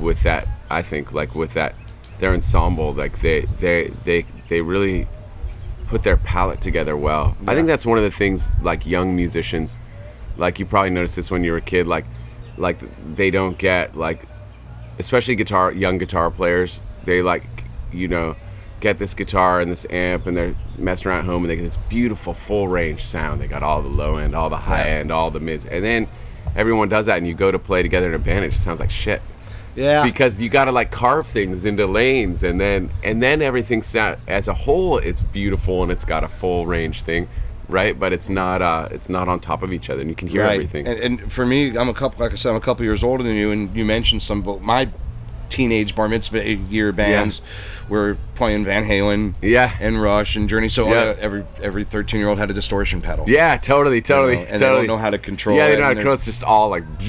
with 0.00 0.22
that, 0.24 0.48
I 0.68 0.82
think 0.82 1.12
like 1.12 1.34
with 1.34 1.54
that, 1.54 1.74
their 2.18 2.32
ensemble, 2.32 2.92
like 2.92 3.20
they 3.20 3.42
they 3.60 3.92
they 4.04 4.24
they 4.48 4.60
really 4.62 5.06
put 5.90 6.04
their 6.04 6.16
palette 6.16 6.60
together 6.60 6.96
well. 6.96 7.36
I 7.48 7.54
think 7.56 7.66
that's 7.66 7.84
one 7.84 7.98
of 7.98 8.04
the 8.04 8.10
things 8.12 8.52
like 8.62 8.86
young 8.86 9.16
musicians, 9.16 9.76
like 10.36 10.58
you 10.60 10.64
probably 10.64 10.90
noticed 10.90 11.16
this 11.16 11.30
when 11.32 11.42
you 11.44 11.50
were 11.50 11.58
a 11.58 11.60
kid, 11.62 11.86
like 11.88 12.06
like 12.56 12.78
they 13.16 13.30
don't 13.30 13.58
get 13.58 13.96
like 13.96 14.22
especially 14.98 15.34
guitar 15.34 15.72
young 15.72 15.96
guitar 15.98 16.30
players 16.30 16.80
they 17.06 17.22
like 17.22 17.42
you 17.90 18.06
know 18.06 18.36
get 18.80 18.98
this 18.98 19.14
guitar 19.14 19.60
and 19.60 19.70
this 19.70 19.86
amp 19.88 20.26
and 20.26 20.36
they're 20.36 20.54
messing 20.76 21.08
around 21.08 21.20
at 21.20 21.24
home 21.24 21.42
and 21.42 21.50
they 21.50 21.56
get 21.56 21.62
this 21.62 21.78
beautiful 21.88 22.34
full 22.34 22.68
range 22.68 23.02
sound 23.02 23.40
they 23.40 23.46
got 23.46 23.62
all 23.62 23.80
the 23.80 23.88
low 23.88 24.16
end 24.16 24.34
all 24.34 24.50
the 24.50 24.56
high 24.56 24.84
Yeah. 24.86 24.96
end 24.98 25.10
all 25.10 25.30
the 25.30 25.40
mids 25.40 25.64
and 25.64 25.82
then 25.82 26.06
everyone 26.54 26.90
does 26.90 27.06
that 27.06 27.16
and 27.16 27.26
you 27.26 27.32
go 27.32 27.50
to 27.50 27.58
play 27.58 27.82
together 27.82 28.08
in 28.08 28.14
a 28.14 28.18
band 28.18 28.44
it 28.44 28.50
just 28.50 28.62
sounds 28.64 28.78
like 28.80 28.90
shit 28.90 29.22
Yeah. 29.80 30.04
because 30.04 30.40
you 30.40 30.48
got 30.48 30.66
to 30.66 30.72
like 30.72 30.90
carve 30.90 31.26
things 31.26 31.64
into 31.64 31.86
lanes 31.86 32.42
and 32.42 32.60
then 32.60 32.90
and 33.02 33.22
then 33.22 33.40
everything 33.42 33.82
sound 33.82 34.18
as 34.28 34.46
a 34.48 34.54
whole 34.54 34.98
it's 34.98 35.22
beautiful 35.22 35.82
and 35.82 35.90
it's 35.90 36.04
got 36.04 36.22
a 36.22 36.28
full 36.28 36.66
range 36.66 37.02
thing 37.02 37.28
right 37.68 37.98
but 37.98 38.12
it's 38.12 38.28
not 38.28 38.60
uh 38.62 38.88
it's 38.90 39.08
not 39.08 39.28
on 39.28 39.40
top 39.40 39.62
of 39.62 39.72
each 39.72 39.88
other 39.90 40.00
and 40.00 40.10
you 40.10 40.16
can 40.16 40.28
hear 40.28 40.42
right. 40.42 40.54
everything 40.54 40.86
And, 40.86 40.98
and 40.98 41.32
for 41.32 41.46
me, 41.46 41.76
I'm 41.78 41.88
a 41.88 41.94
couple. 41.94 42.20
Like 42.24 42.32
I 42.32 42.36
said, 42.36 42.50
I'm 42.50 42.56
a 42.56 42.60
couple 42.60 42.84
years 42.84 43.02
older 43.04 43.22
than 43.22 43.36
you, 43.36 43.50
and 43.52 43.74
you 43.76 43.84
mentioned 43.84 44.22
some. 44.22 44.42
But 44.42 44.60
my 44.60 44.88
teenage 45.50 45.94
bar 45.94 46.08
mitzvah 46.08 46.48
year 46.48 46.92
bands 46.92 47.42
were 47.88 48.16
playing 48.36 48.64
Van 48.64 48.84
Halen, 48.84 49.34
Yeah. 49.42 49.72
and 49.80 50.00
Rush 50.00 50.36
and 50.36 50.48
Journey. 50.48 50.68
So 50.68 50.88
Yeah. 50.88 50.94
uh, 51.00 51.16
every 51.20 51.44
every 51.62 51.84
13 51.84 52.20
year 52.20 52.28
old 52.28 52.38
had 52.38 52.48
a 52.50 52.54
distortion 52.54 53.00
pedal. 53.00 53.24
yeah 53.28 53.56
totally 53.56 54.00
totally 54.00 54.36
know, 54.36 54.40
and 54.42 54.48
they 54.52 54.58
totally 54.58 54.86
don't 54.86 54.96
know 54.96 55.02
how 55.02 55.10
to 55.10 55.18
control 55.18 55.56
yeah 55.56 55.66
they 55.66 55.72
don't 55.72 55.80
know 55.80 55.84
how 55.86 55.90
to 55.90 55.94
control 55.96 56.14
it's 56.14 56.24
just 56.24 56.42
all 56.44 56.70
like 56.70 56.84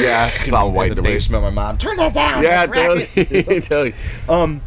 yeah 0.00 0.28
it's 0.34 0.52
all 0.52 0.70
white 0.76 0.90
the 0.94 1.02
noise 1.02 1.04
basement, 1.28 1.42
my 1.42 1.50
mom 1.50 1.76
turn 1.78 1.96
that 1.96 2.14
down. 2.14 2.42
yeah 2.42 2.66
that's 2.66 2.76
racket." 3.16 3.28
totally 3.60 3.60
totally 4.30 4.60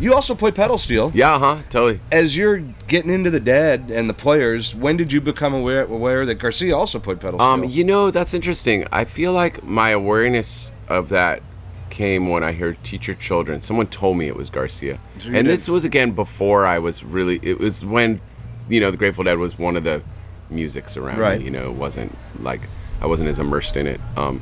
You 0.00 0.14
also 0.14 0.34
play 0.36 0.52
pedal 0.52 0.78
steel. 0.78 1.10
yeah 1.14 1.38
huh 1.40 1.58
totally 1.70 1.98
As 2.12 2.36
you're 2.36 2.58
getting 2.86 3.10
into 3.12 3.30
the 3.30 3.40
Dead 3.40 3.90
and 3.92 4.08
the 4.08 4.14
players, 4.14 4.72
when 4.74 4.96
did 4.96 5.10
you 5.10 5.20
become 5.20 5.52
aware 5.54 5.82
aware 5.84 6.24
that 6.24 6.36
Garcia 6.36 6.76
also 6.76 6.98
played 7.00 7.18
pedal 7.20 7.40
steel? 7.40 7.48
Um, 7.48 7.64
you 7.64 7.82
know, 7.82 8.10
that's 8.12 8.32
interesting. 8.32 8.86
I 8.92 9.04
feel 9.04 9.32
like 9.32 9.64
my 9.64 9.90
awareness 9.90 10.70
of 10.88 11.08
that 11.08 11.42
came 11.90 12.28
when 12.28 12.42
I 12.44 12.52
heard 12.52 12.82
Teach 12.84 13.06
Your 13.08 13.16
Children. 13.16 13.62
Someone 13.62 13.86
told 13.86 14.16
me 14.18 14.26
it 14.26 14.36
was 14.36 14.50
Garcia. 14.50 14.98
So 15.20 15.26
and 15.26 15.34
did- 15.34 15.46
this 15.46 15.68
was 15.68 15.84
again 15.84 16.12
before 16.12 16.66
I 16.66 16.78
was 16.78 17.02
really 17.04 17.38
it 17.42 17.58
was 17.58 17.84
when 17.84 18.20
you 18.68 18.80
know, 18.80 18.90
the 18.90 18.96
Grateful 18.98 19.24
Dead 19.24 19.38
was 19.38 19.58
one 19.58 19.76
of 19.76 19.84
the 19.84 20.02
musics 20.50 20.96
around 20.96 21.18
Right. 21.18 21.38
me, 21.38 21.46
you 21.46 21.50
know, 21.50 21.64
it 21.70 21.74
wasn't 21.74 22.14
like 22.40 22.60
I 23.00 23.06
wasn't 23.06 23.28
as 23.28 23.38
immersed 23.38 23.76
in 23.76 23.86
it. 23.86 24.00
Um 24.16 24.40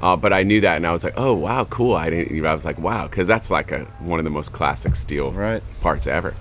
uh, 0.00 0.14
but 0.14 0.32
I 0.32 0.44
knew 0.44 0.60
that, 0.60 0.76
and 0.76 0.86
I 0.86 0.92
was 0.92 1.02
like, 1.02 1.14
"Oh 1.16 1.32
wow, 1.34 1.64
cool!" 1.64 1.96
I 1.96 2.08
didn't. 2.08 2.46
I 2.46 2.54
was 2.54 2.64
like, 2.64 2.78
"Wow," 2.78 3.08
because 3.08 3.26
that's 3.26 3.50
like 3.50 3.72
a 3.72 3.80
one 3.98 4.20
of 4.20 4.24
the 4.24 4.30
most 4.30 4.52
classic 4.52 4.94
steel 4.94 5.32
Right. 5.32 5.60
parts 5.80 6.06
ever, 6.06 6.34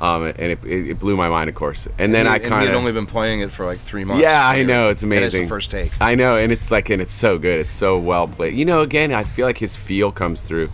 um, 0.00 0.22
and 0.24 0.38
it, 0.38 0.64
it, 0.64 0.88
it 0.90 0.98
blew 1.00 1.16
my 1.16 1.28
mind, 1.28 1.48
of 1.50 1.54
course. 1.54 1.86
And 1.98 2.14
then 2.14 2.26
He- 2.26 2.32
I 2.32 2.36
and 2.36 2.44
kind 2.44 2.64
had 2.66 2.74
of 2.74 2.78
only 2.78 2.92
been 2.92 3.06
playing 3.06 3.40
it 3.40 3.50
for 3.50 3.66
like 3.66 3.78
three 3.80 4.04
months. 4.04 4.22
yeah, 4.22 4.46
I 4.48 4.62
know 4.62 4.88
it's 4.88 5.02
And 5.02 5.12
amazing. 5.12 5.26
it's 5.26 5.36
the 5.38 5.46
first 5.46 5.70
take. 5.70 5.92
I 6.00 6.14
know, 6.14 6.36
and 6.36 6.50
it's 6.52 6.70
like, 6.70 6.88
and 6.90 7.02
it's 7.02 7.12
so 7.12 7.38
good. 7.38 7.60
It's 7.60 7.72
so 7.72 7.98
well 7.98 8.26
played. 8.28 8.54
You 8.54 8.64
know, 8.64 8.80
again, 8.80 9.12
I 9.12 9.24
feel 9.24 9.46
like 9.46 9.58
his 9.58 9.76
feel 9.76 10.10
comes 10.12 10.42
through. 10.42 10.70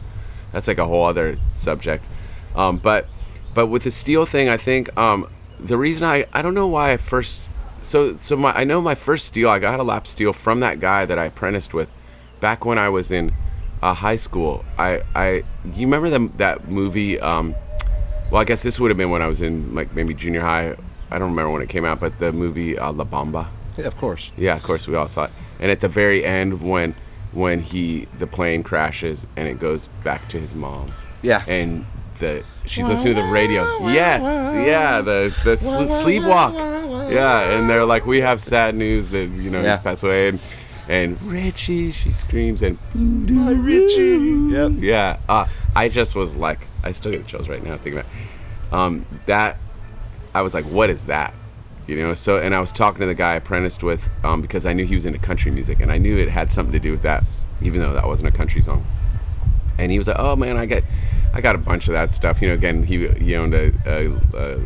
That's 0.52 0.68
like 0.68 0.78
a 0.78 0.86
whole 0.86 1.04
other 1.04 1.38
subject. 1.54 2.04
Um, 2.54 2.78
but, 2.78 3.08
but 3.52 3.66
with 3.66 3.82
the 3.84 3.90
steel 3.90 4.26
thing, 4.26 4.48
I 4.48 4.56
think 4.56 4.96
um, 4.96 5.28
the 5.58 5.76
reason 5.76 6.06
I 6.06 6.26
I 6.32 6.40
don't 6.42 6.54
know 6.54 6.66
why 6.66 6.92
I 6.92 6.96
first 6.96 7.40
so 7.82 8.14
so 8.16 8.36
my 8.36 8.52
I 8.52 8.64
know 8.64 8.80
my 8.80 8.94
first 8.94 9.26
steel 9.26 9.48
I 9.48 9.58
got 9.58 9.80
a 9.80 9.82
lap 9.82 10.06
steel 10.06 10.32
from 10.32 10.60
that 10.60 10.80
guy 10.80 11.04
that 11.06 11.18
I 11.18 11.24
apprenticed 11.26 11.72
with 11.74 11.90
back 12.40 12.64
when 12.64 12.78
I 12.78 12.88
was 12.90 13.10
in 13.10 13.32
uh, 13.82 13.94
high 13.94 14.16
school. 14.16 14.64
I 14.78 15.02
I 15.14 15.42
you 15.64 15.86
remember 15.86 16.10
the, 16.10 16.30
that 16.36 16.68
movie? 16.68 17.18
Well, 18.30 18.40
I 18.40 18.44
guess 18.44 18.62
this 18.62 18.80
would 18.80 18.90
have 18.90 18.98
been 18.98 19.10
when 19.10 19.22
I 19.22 19.26
was 19.28 19.40
in 19.40 19.74
like 19.74 19.94
maybe 19.94 20.12
junior 20.14 20.40
high. 20.40 20.74
I 21.10 21.18
don't 21.18 21.30
remember 21.30 21.50
when 21.50 21.62
it 21.62 21.68
came 21.68 21.84
out, 21.84 22.00
but 22.00 22.18
the 22.18 22.32
movie 22.32 22.76
uh, 22.78 22.92
La 22.92 23.04
Bamba. 23.04 23.48
Yeah, 23.78 23.84
of 23.86 23.96
course. 23.96 24.30
Yeah, 24.36 24.56
of 24.56 24.62
course 24.62 24.88
we 24.88 24.96
all 24.96 25.06
saw 25.08 25.24
it. 25.24 25.30
And 25.60 25.70
at 25.70 25.80
the 25.80 25.88
very 25.88 26.24
end, 26.24 26.60
when 26.62 26.94
when 27.32 27.60
he 27.60 28.08
the 28.18 28.26
plane 28.26 28.62
crashes 28.62 29.26
and 29.36 29.46
it 29.46 29.60
goes 29.60 29.88
back 30.02 30.28
to 30.30 30.40
his 30.40 30.54
mom, 30.54 30.92
Yeah. 31.22 31.44
and 31.46 31.84
the 32.18 32.42
she's 32.64 32.88
listening 32.88 33.14
to 33.16 33.22
the 33.22 33.28
radio. 33.28 33.62
Yes, 33.88 34.22
yeah, 34.66 35.00
the 35.02 35.32
the 35.44 35.56
sl- 35.56 35.82
sleepwalk. 35.84 37.10
Yeah, 37.12 37.50
and 37.56 37.70
they're 37.70 37.84
like, 37.84 38.06
we 38.06 38.20
have 38.22 38.42
sad 38.42 38.74
news 38.74 39.08
that 39.08 39.28
you 39.28 39.50
know 39.50 39.62
Yeah. 39.62 39.76
he's 39.76 39.84
passed 39.84 40.02
away, 40.02 40.28
and 40.30 40.40
and 40.88 41.20
Richie, 41.22 41.92
she 41.92 42.10
screams, 42.10 42.62
and 42.62 42.78
My 42.94 43.50
Richie. 43.52 44.52
Yep. 44.54 44.72
yeah, 44.76 45.18
uh, 45.28 45.46
I 45.74 45.88
just 45.88 46.14
was 46.14 46.36
like, 46.36 46.60
I 46.82 46.92
still 46.92 47.12
get 47.12 47.26
chills 47.26 47.48
right 47.48 47.62
now 47.62 47.76
thinking 47.76 47.94
about 48.00 48.06
it. 48.06 48.72
um, 48.74 49.06
that. 49.26 49.58
I 50.34 50.42
was 50.42 50.52
like, 50.52 50.66
what 50.66 50.90
is 50.90 51.06
that? 51.06 51.32
You 51.86 51.96
know, 52.02 52.14
so 52.14 52.36
and 52.38 52.54
I 52.54 52.60
was 52.60 52.72
talking 52.72 53.00
to 53.00 53.06
the 53.06 53.14
guy 53.14 53.32
I 53.32 53.36
apprenticed 53.36 53.82
with 53.82 54.08
um, 54.24 54.42
because 54.42 54.66
I 54.66 54.72
knew 54.72 54.84
he 54.84 54.94
was 54.94 55.06
into 55.06 55.18
country 55.18 55.50
music, 55.50 55.80
and 55.80 55.90
I 55.90 55.98
knew 55.98 56.16
it 56.18 56.28
had 56.28 56.50
something 56.52 56.72
to 56.72 56.80
do 56.80 56.90
with 56.90 57.02
that, 57.02 57.24
even 57.62 57.80
though 57.80 57.92
that 57.94 58.06
wasn't 58.06 58.28
a 58.28 58.32
country 58.36 58.60
song. 58.60 58.84
And 59.78 59.90
he 59.92 59.98
was 59.98 60.08
like, 60.08 60.18
"Oh 60.18 60.36
man, 60.36 60.56
I 60.56 60.66
got, 60.66 60.82
I 61.32 61.40
got 61.40 61.54
a 61.54 61.58
bunch 61.58 61.86
of 61.88 61.92
that 61.92 62.12
stuff." 62.12 62.42
You 62.42 62.48
know, 62.48 62.54
again, 62.54 62.82
he 62.82 63.06
he 63.08 63.34
owned 63.36 63.54
a, 63.54 63.72
a, 63.86 64.10
a, 64.34 64.58
a 64.58 64.60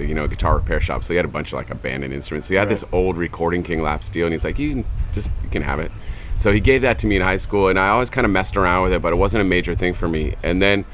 you 0.00 0.14
know 0.14 0.24
a 0.24 0.28
guitar 0.28 0.56
repair 0.56 0.80
shop, 0.80 1.04
so 1.04 1.12
he 1.12 1.16
had 1.16 1.24
a 1.24 1.28
bunch 1.28 1.48
of 1.48 1.54
like 1.54 1.70
abandoned 1.70 2.12
instruments. 2.14 2.46
So 2.46 2.54
he 2.54 2.58
had 2.58 2.68
this 2.68 2.84
old 2.92 3.16
Recording 3.16 3.62
King 3.62 3.82
lap 3.82 4.04
steel, 4.04 4.26
and 4.26 4.32
he's 4.32 4.44
like, 4.44 4.58
"You 4.58 4.70
can 4.70 4.84
just 5.12 5.30
you 5.42 5.48
can 5.50 5.62
have 5.62 5.78
it." 5.80 5.90
So 6.36 6.52
he 6.52 6.60
gave 6.60 6.82
that 6.82 6.98
to 7.00 7.06
me 7.06 7.16
in 7.16 7.22
high 7.22 7.38
school, 7.38 7.68
and 7.68 7.78
I 7.78 7.88
always 7.88 8.10
kind 8.10 8.24
of 8.24 8.30
messed 8.30 8.56
around 8.56 8.82
with 8.82 8.92
it, 8.92 9.00
but 9.00 9.12
it 9.12 9.16
wasn't 9.16 9.40
a 9.40 9.44
major 9.44 9.74
thing 9.74 9.94
for 9.94 10.06
me. 10.06 10.34
And 10.42 10.60
then, 10.60 10.84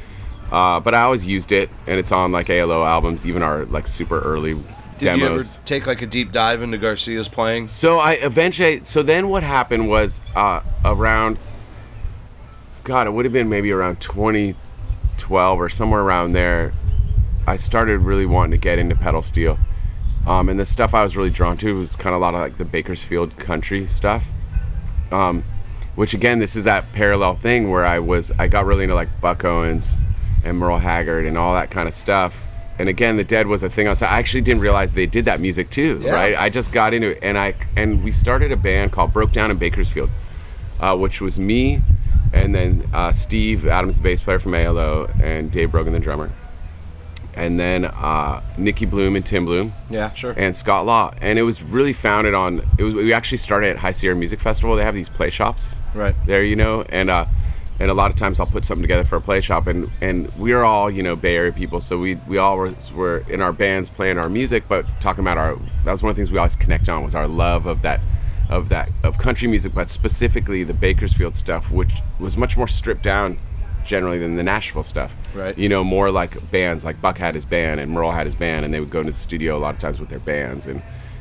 uh, 0.53 0.79
but 0.81 0.95
I 0.95 1.03
always 1.03 1.27
used 1.27 1.51
it, 1.53 1.69
and 1.87 1.99
it's 1.99 2.13
on 2.13 2.31
like 2.31 2.49
ALO 2.49 2.85
albums, 2.85 3.27
even 3.27 3.43
our 3.43 3.65
like 3.67 3.87
super 3.89 4.21
early 4.21 4.55
Did 4.99 5.03
you 5.03 5.09
ever 5.09 5.19
demos. 5.19 5.59
take 5.65 5.87
like 5.87 6.01
a 6.01 6.07
deep 6.07 6.31
dive 6.31 6.63
into 6.63 6.79
Garcia's 6.79 7.29
playing? 7.29 7.67
So 7.67 7.99
I 7.99 8.13
eventually. 8.13 8.85
So 8.85 9.03
then 9.03 9.29
what 9.29 9.43
happened 9.43 9.89
was 9.89 10.21
uh, 10.37 10.63
around. 10.85 11.39
God, 12.85 13.07
it 13.07 13.11
would 13.11 13.25
have 13.25 13.33
been 13.33 13.49
maybe 13.49 13.71
around 13.71 14.01
2012 14.01 15.61
or 15.61 15.69
somewhere 15.69 16.01
around 16.01 16.33
there. 16.33 16.73
I 17.47 17.57
started 17.57 17.99
really 18.01 18.27
wanting 18.27 18.53
to 18.53 18.59
get 18.59 18.79
into 18.79 18.95
pedal 18.95 19.23
steel, 19.23 19.59
um, 20.27 20.49
and 20.49 20.59
the 20.59 20.67
stuff 20.67 20.95
I 20.95 21.03
was 21.03 21.17
really 21.17 21.31
drawn 21.31 21.57
to 21.59 21.79
was 21.79 21.97
kind 21.97 22.15
of 22.15 22.21
a 22.21 22.25
lot 22.25 22.35
of 22.35 22.41
like 22.41 22.57
the 22.59 22.65
Bakersfield 22.65 23.37
country 23.37 23.87
stuff. 23.87 24.25
Um, 25.11 25.45
which 25.95 26.15
again, 26.15 26.39
this 26.39 26.57
is 26.57 26.65
that 26.65 26.91
parallel 26.93 27.35
thing 27.37 27.71
where 27.71 27.85
I 27.85 27.99
was 27.99 28.31
I 28.39 28.49
got 28.49 28.65
really 28.65 28.85
into 28.85 28.95
like 28.95 29.09
Buck 29.21 29.45
Owens 29.45 29.99
and 30.45 30.57
Merle 30.57 30.79
Haggard 30.79 31.27
and 31.27 31.37
all 31.37 31.53
that 31.55 31.71
kind 31.71 31.87
of 31.87 31.95
stuff. 31.95 32.41
And 32.79 32.89
again, 32.89 33.17
the 33.19 33.25
Dead 33.25 33.47
was 33.47 33.63
a 33.63 33.69
thing. 33.69 33.87
I, 33.87 33.91
was, 33.91 34.01
I 34.03 34.19
actually 34.19 34.41
didn't 34.41 34.63
realize 34.63 34.95
they 34.95 35.07
did 35.07 35.27
that 35.27 35.41
music 35.41 35.69
too, 35.69 36.01
Yeah. 36.03 36.13
right? 36.13 36.35
I 36.37 36.49
just 36.49 36.73
got 36.73 36.95
into 36.95 37.09
it, 37.11 37.19
and 37.23 37.37
I 37.37 37.55
and 37.77 38.03
we 38.03 38.11
started 38.13 38.51
a 38.53 38.57
band 38.57 38.93
called 38.93 39.13
Broke 39.13 39.33
Down 39.33 39.51
in 39.51 39.59
Bakersfield, 39.59 40.09
uh, 40.81 40.97
which 40.97 41.21
was 41.21 41.39
me, 41.39 41.83
and 42.33 42.55
then 42.55 42.89
uh, 42.95 43.13
Steve 43.13 43.67
Adams, 43.67 43.99
the 43.99 44.03
bass 44.03 44.23
player 44.23 44.39
from 44.39 44.55
ALO, 44.55 45.09
and 45.23 45.53
Dave 45.53 45.71
Brogan, 45.73 45.93
the 45.93 46.01
drummer, 46.01 46.33
and 47.35 47.59
then 47.59 47.85
uh, 47.87 48.43
Nicki 48.59 48.87
Bluhm 48.87 49.17
and 49.17 49.25
Tim 49.25 49.47
Bluhm 49.47 49.73
Yeah, 49.91 50.13
sure. 50.15 50.35
and 50.37 50.57
Scott 50.57 50.87
Law, 50.87 51.13
and 51.21 51.39
it 51.39 51.43
was 51.43 51.63
really 51.63 51.93
founded 51.93 52.35
on. 52.35 52.63
It 52.79 52.83
was 52.85 52.95
we 52.95 53.13
actually 53.13 53.39
started 53.39 53.71
at 53.71 53.79
High 53.79 53.93
Sierra 53.93 54.17
Music 54.17 54.41
Festival. 54.41 54.77
They 54.77 54.85
have 54.85 54.95
these 54.95 55.09
play 55.09 55.31
shops, 55.31 55.75
Right. 55.95 56.15
there, 56.27 56.43
you 56.43 56.57
know, 56.57 56.83
and 56.89 57.11
uh, 57.11 57.27
and 57.81 57.91
a 57.91 57.95
lot 57.95 58.11
of 58.11 58.17
times 58.17 58.39
I'll 58.39 58.47
put 58.47 58.65
something 58.65 58.83
together 58.83 59.05
for 59.05 59.17
a 59.17 59.21
play 59.21 59.41
shop, 59.41 59.67
and 59.67 59.91
and 60.01 60.33
we 60.37 60.53
are 60.53 60.65
all 60.65 60.91
you 60.91 61.03
know 61.03 61.17
Bay 61.17 61.37
Area 61.37 61.53
people, 61.53 61.81
so 61.81 61.99
we 61.99 62.17
we 62.29 62.39
all 62.39 62.57
were, 62.57 62.75
were 62.95 63.25
in 63.29 63.41
our 63.43 63.53
bands 63.53 63.89
playing 63.89 64.19
our 64.19 64.29
music, 64.29 64.65
but 64.69 64.85
talking 65.01 65.25
about 65.25 65.39
our. 65.39 65.57
That 65.85 65.93
was 65.93 66.03
one 66.03 66.11
of 66.11 66.17
the 66.17 66.21
things 66.21 66.31
we 66.31 66.39
always 66.39 66.57
connect 66.57 66.89
on 66.89 67.03
was 67.05 67.15
our 67.15 67.27
love 67.29 67.67
of 67.67 67.83
that. 67.83 68.01
Of 68.51 68.69
that 68.69 68.91
of 69.03 69.17
country 69.17 69.49
music, 69.49 69.73
but 69.75 69.89
specifically 69.89 70.63
the 70.63 70.75
Bakersfield 70.75 71.37
stuff, 71.37 71.71
which 71.71 71.95
was 72.21 72.37
much 72.37 72.55
more 72.55 72.69
stripped 72.69 73.03
down 73.03 73.39
generally 73.93 74.17
than 74.19 74.37
the 74.37 74.43
Nashville 74.43 74.83
stuff. 74.83 75.15
Right. 75.35 75.57
You 75.59 75.69
know, 75.69 75.85
more 75.85 76.11
like 76.11 76.51
bands 76.51 76.83
like 76.83 76.99
Buck 77.03 77.19
had 77.19 77.35
his 77.35 77.45
band 77.45 77.79
and 77.79 77.93
Merle 77.93 78.11
had 78.11 78.25
his 78.25 78.35
band, 78.35 78.65
and 78.65 78.73
they 78.73 78.81
would 78.81 78.89
go 78.89 79.01
into 79.01 79.13
the 79.13 79.19
studio 79.19 79.55
a 79.59 79.61
lot 79.61 79.75
of 79.75 79.81
times 79.81 80.01
with 80.01 80.09
their 80.09 80.19
bands, 80.19 80.67
and 80.67 80.81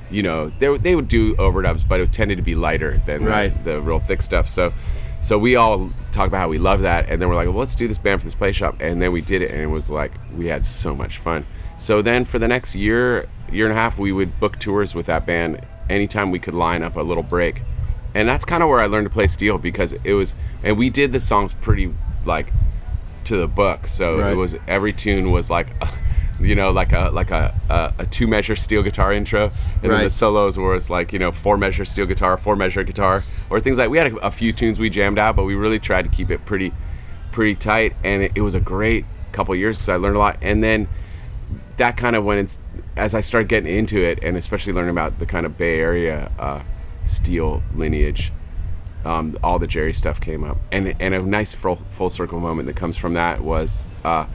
you 0.09 0.24
know, 0.24 0.49
they 0.59 0.69
would- 0.69 0.84
they 0.84 0.95
would 0.95 1.07
do 1.09 1.36
overdubs, 1.36 1.86
but 1.88 1.99
it 1.99 2.11
tended 2.13 2.38
to 2.38 2.43
be 2.43 2.55
lighter 2.55 3.01
than 3.05 3.26
the- 3.26 3.30
the, 3.65 3.82
real 3.82 3.99
thick 3.99 4.22
stuff. 4.22 4.47
So, 4.47 4.72
so 5.22 5.38
we 5.38 5.55
all 5.57 5.89
talk 6.13 6.28
about 6.28 6.39
how 6.39 6.47
we 6.49 6.57
love 6.59 6.82
that, 6.84 7.09
and 7.09 7.22
then 7.22 7.28
we're 7.30 7.36
like, 7.36 7.47
well, 7.49 7.57
let's 7.57 7.76
do 7.76 7.88
this 7.89 7.97
band 7.97 8.22
for 8.22 8.26
this 8.26 8.36
play 8.36 8.53
shop, 8.53 8.76
and 8.80 9.01
then 9.01 9.11
we 9.11 9.19
did 9.19 9.41
it, 9.41 9.51
and 9.51 9.59
it 9.61 9.67
was 9.67 9.89
like 9.89 10.13
we 10.38 10.45
had 10.47 10.65
so 10.65 10.95
much 10.95 11.17
fun. 11.17 11.45
So 11.78 12.01
then 12.01 12.24
for 12.24 12.39
the 12.39 12.47
next 12.47 12.74
year, 12.74 13.26
year 13.51 13.65
and 13.67 13.78
a 13.78 13.80
half, 13.82 13.97
we 13.99 14.13
would 14.13 14.39
book 14.39 14.57
tours 14.59 14.95
with 14.95 15.07
that 15.07 15.26
band 15.26 15.59
anytime 15.89 16.32
we 16.32 16.39
could 16.39 16.53
line 16.53 16.84
up 16.84 16.95
a 16.95 17.01
little 17.01 17.24
break, 17.24 17.61
and 18.15 18.28
that's 18.30 18.45
kind 18.45 18.61
of 18.63 18.69
where 18.69 18.80
I 18.80 18.86
learned 18.88 19.05
to 19.07 19.13
play 19.13 19.28
steel 19.28 19.57
because 19.57 19.93
it 20.03 20.13
was, 20.13 20.36
and 20.63 20.78
we 20.78 20.89
did 20.89 21.11
the 21.13 21.19
songs 21.19 21.53
pretty 21.53 21.93
like 22.26 22.51
to 23.26 23.38
the 23.38 23.47
book. 23.47 23.88
So 23.88 24.19
Right. 24.19 24.34
it 24.34 24.36
was 24.36 24.55
every 24.67 24.93
tune 24.93 25.32
was 25.32 25.49
like. 25.49 25.67
You 26.39 26.55
know, 26.55 26.72
like 26.72 26.91
a 26.91 27.11
like 27.13 27.30
a, 27.30 27.53
a, 27.69 27.93
a 27.99 28.05
two 28.07 28.26
measure 28.26 28.55
steel 28.55 28.82
guitar 28.82 29.13
intro, 29.13 29.51
and 29.84 29.91
then 29.91 30.01
the 30.05 30.09
solos 30.09 30.57
were 30.57 30.74
it's 30.74 30.89
like 30.89 31.13
you 31.13 31.19
know 31.19 31.32
four 31.32 31.55
measure 31.55 31.86
steel 31.86 32.07
guitar, 32.07 32.36
four 32.36 32.55
measure 32.55 32.84
guitar, 32.84 33.24
or 33.51 33.59
things 33.59 33.78
like. 33.78 33.91
We 33.91 33.99
had 33.99 34.13
a, 34.13 34.15
a 34.26 34.32
few 34.32 34.51
tunes 34.51 34.80
we 34.80 34.89
jammed 34.89 35.19
out, 35.19 35.36
but 35.36 35.43
we 35.43 35.53
really 35.53 35.78
tried 35.78 36.01
to 36.01 36.09
keep 36.09 36.32
it 36.32 36.43
pretty 36.43 36.74
pretty 37.32 37.53
tight, 37.53 37.95
and 38.03 38.24
it, 38.24 38.32
it 38.34 38.41
was 38.41 38.55
a 38.55 38.59
great 38.59 39.05
couple 39.34 39.53
years 39.55 39.78
because 39.78 39.89
I 39.89 39.97
learned 39.97 40.15
a 40.15 40.19
lot. 40.19 40.38
And 40.41 40.63
then 40.63 40.88
that 41.78 41.95
kind 41.95 42.15
of 42.15 42.24
when 42.26 42.39
it's 42.39 42.57
as 42.97 43.13
I 43.13 43.22
started 43.22 43.47
getting 43.47 43.72
into 43.78 44.03
it, 44.03 44.17
and 44.24 44.36
especially 44.36 44.74
learning 44.74 44.89
about 44.89 45.19
the 45.19 45.28
kind 45.28 45.45
of 45.45 45.59
Bay 45.59 45.80
Area 45.80 46.32
uh, 46.39 46.63
steel 47.05 47.61
lineage, 47.76 48.32
um, 49.06 49.38
all 49.43 49.60
the 49.60 49.68
Jerry 49.68 49.93
stuff 49.93 50.20
came 50.22 50.43
up, 50.43 50.58
and 50.72 50.95
and 50.99 51.14
a 51.14 51.22
nice 51.22 51.54
full, 51.54 51.78
full 51.91 52.10
circle 52.10 52.39
moment 52.39 52.68
that 52.68 52.76
comes 52.76 52.97
from 52.97 53.14
that 53.16 53.41
was. 53.41 53.88
Uh, 54.04 54.26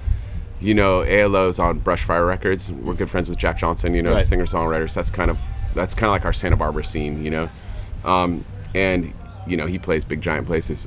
you 0.58 0.72
know, 0.72 1.02
ALO's 1.02 1.58
on 1.58 1.80
Brushfire 1.82 2.26
Records. 2.26 2.72
We're 2.72 2.94
good 2.94 3.10
friends 3.10 3.28
with 3.28 3.36
Jack 3.36 3.58
Johnson. 3.58 3.92
You 3.94 4.02
know, 4.02 4.14
Right. 4.14 4.24
singer 4.24 4.46
songwriters. 4.46 4.94
That's 4.94 5.10
kind 5.10 5.30
of 5.30 5.38
that's 5.74 5.94
kind 5.94 6.06
of 6.06 6.12
like 6.12 6.24
our 6.24 6.32
Santa 6.32 6.56
Barbara 6.56 6.82
scene. 6.82 7.22
You 7.22 7.30
know, 7.30 7.48
um, 8.06 8.42
and 8.74 9.12
you 9.46 9.58
know 9.58 9.66
he 9.66 9.78
plays 9.78 10.02
big 10.04 10.22
giant 10.22 10.46
places. 10.46 10.86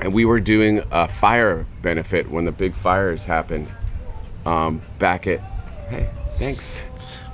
And 0.00 0.12
we 0.12 0.24
were 0.24 0.40
doing 0.40 0.82
a 0.90 1.06
fire 1.06 1.66
benefit 1.82 2.30
when 2.30 2.46
the 2.46 2.52
big 2.52 2.74
fires 2.74 3.24
happened. 3.24 3.68
Um, 4.44 4.82
back 4.98 5.26
at 5.28 5.38
hey, 5.88 6.10
thanks. 6.38 6.82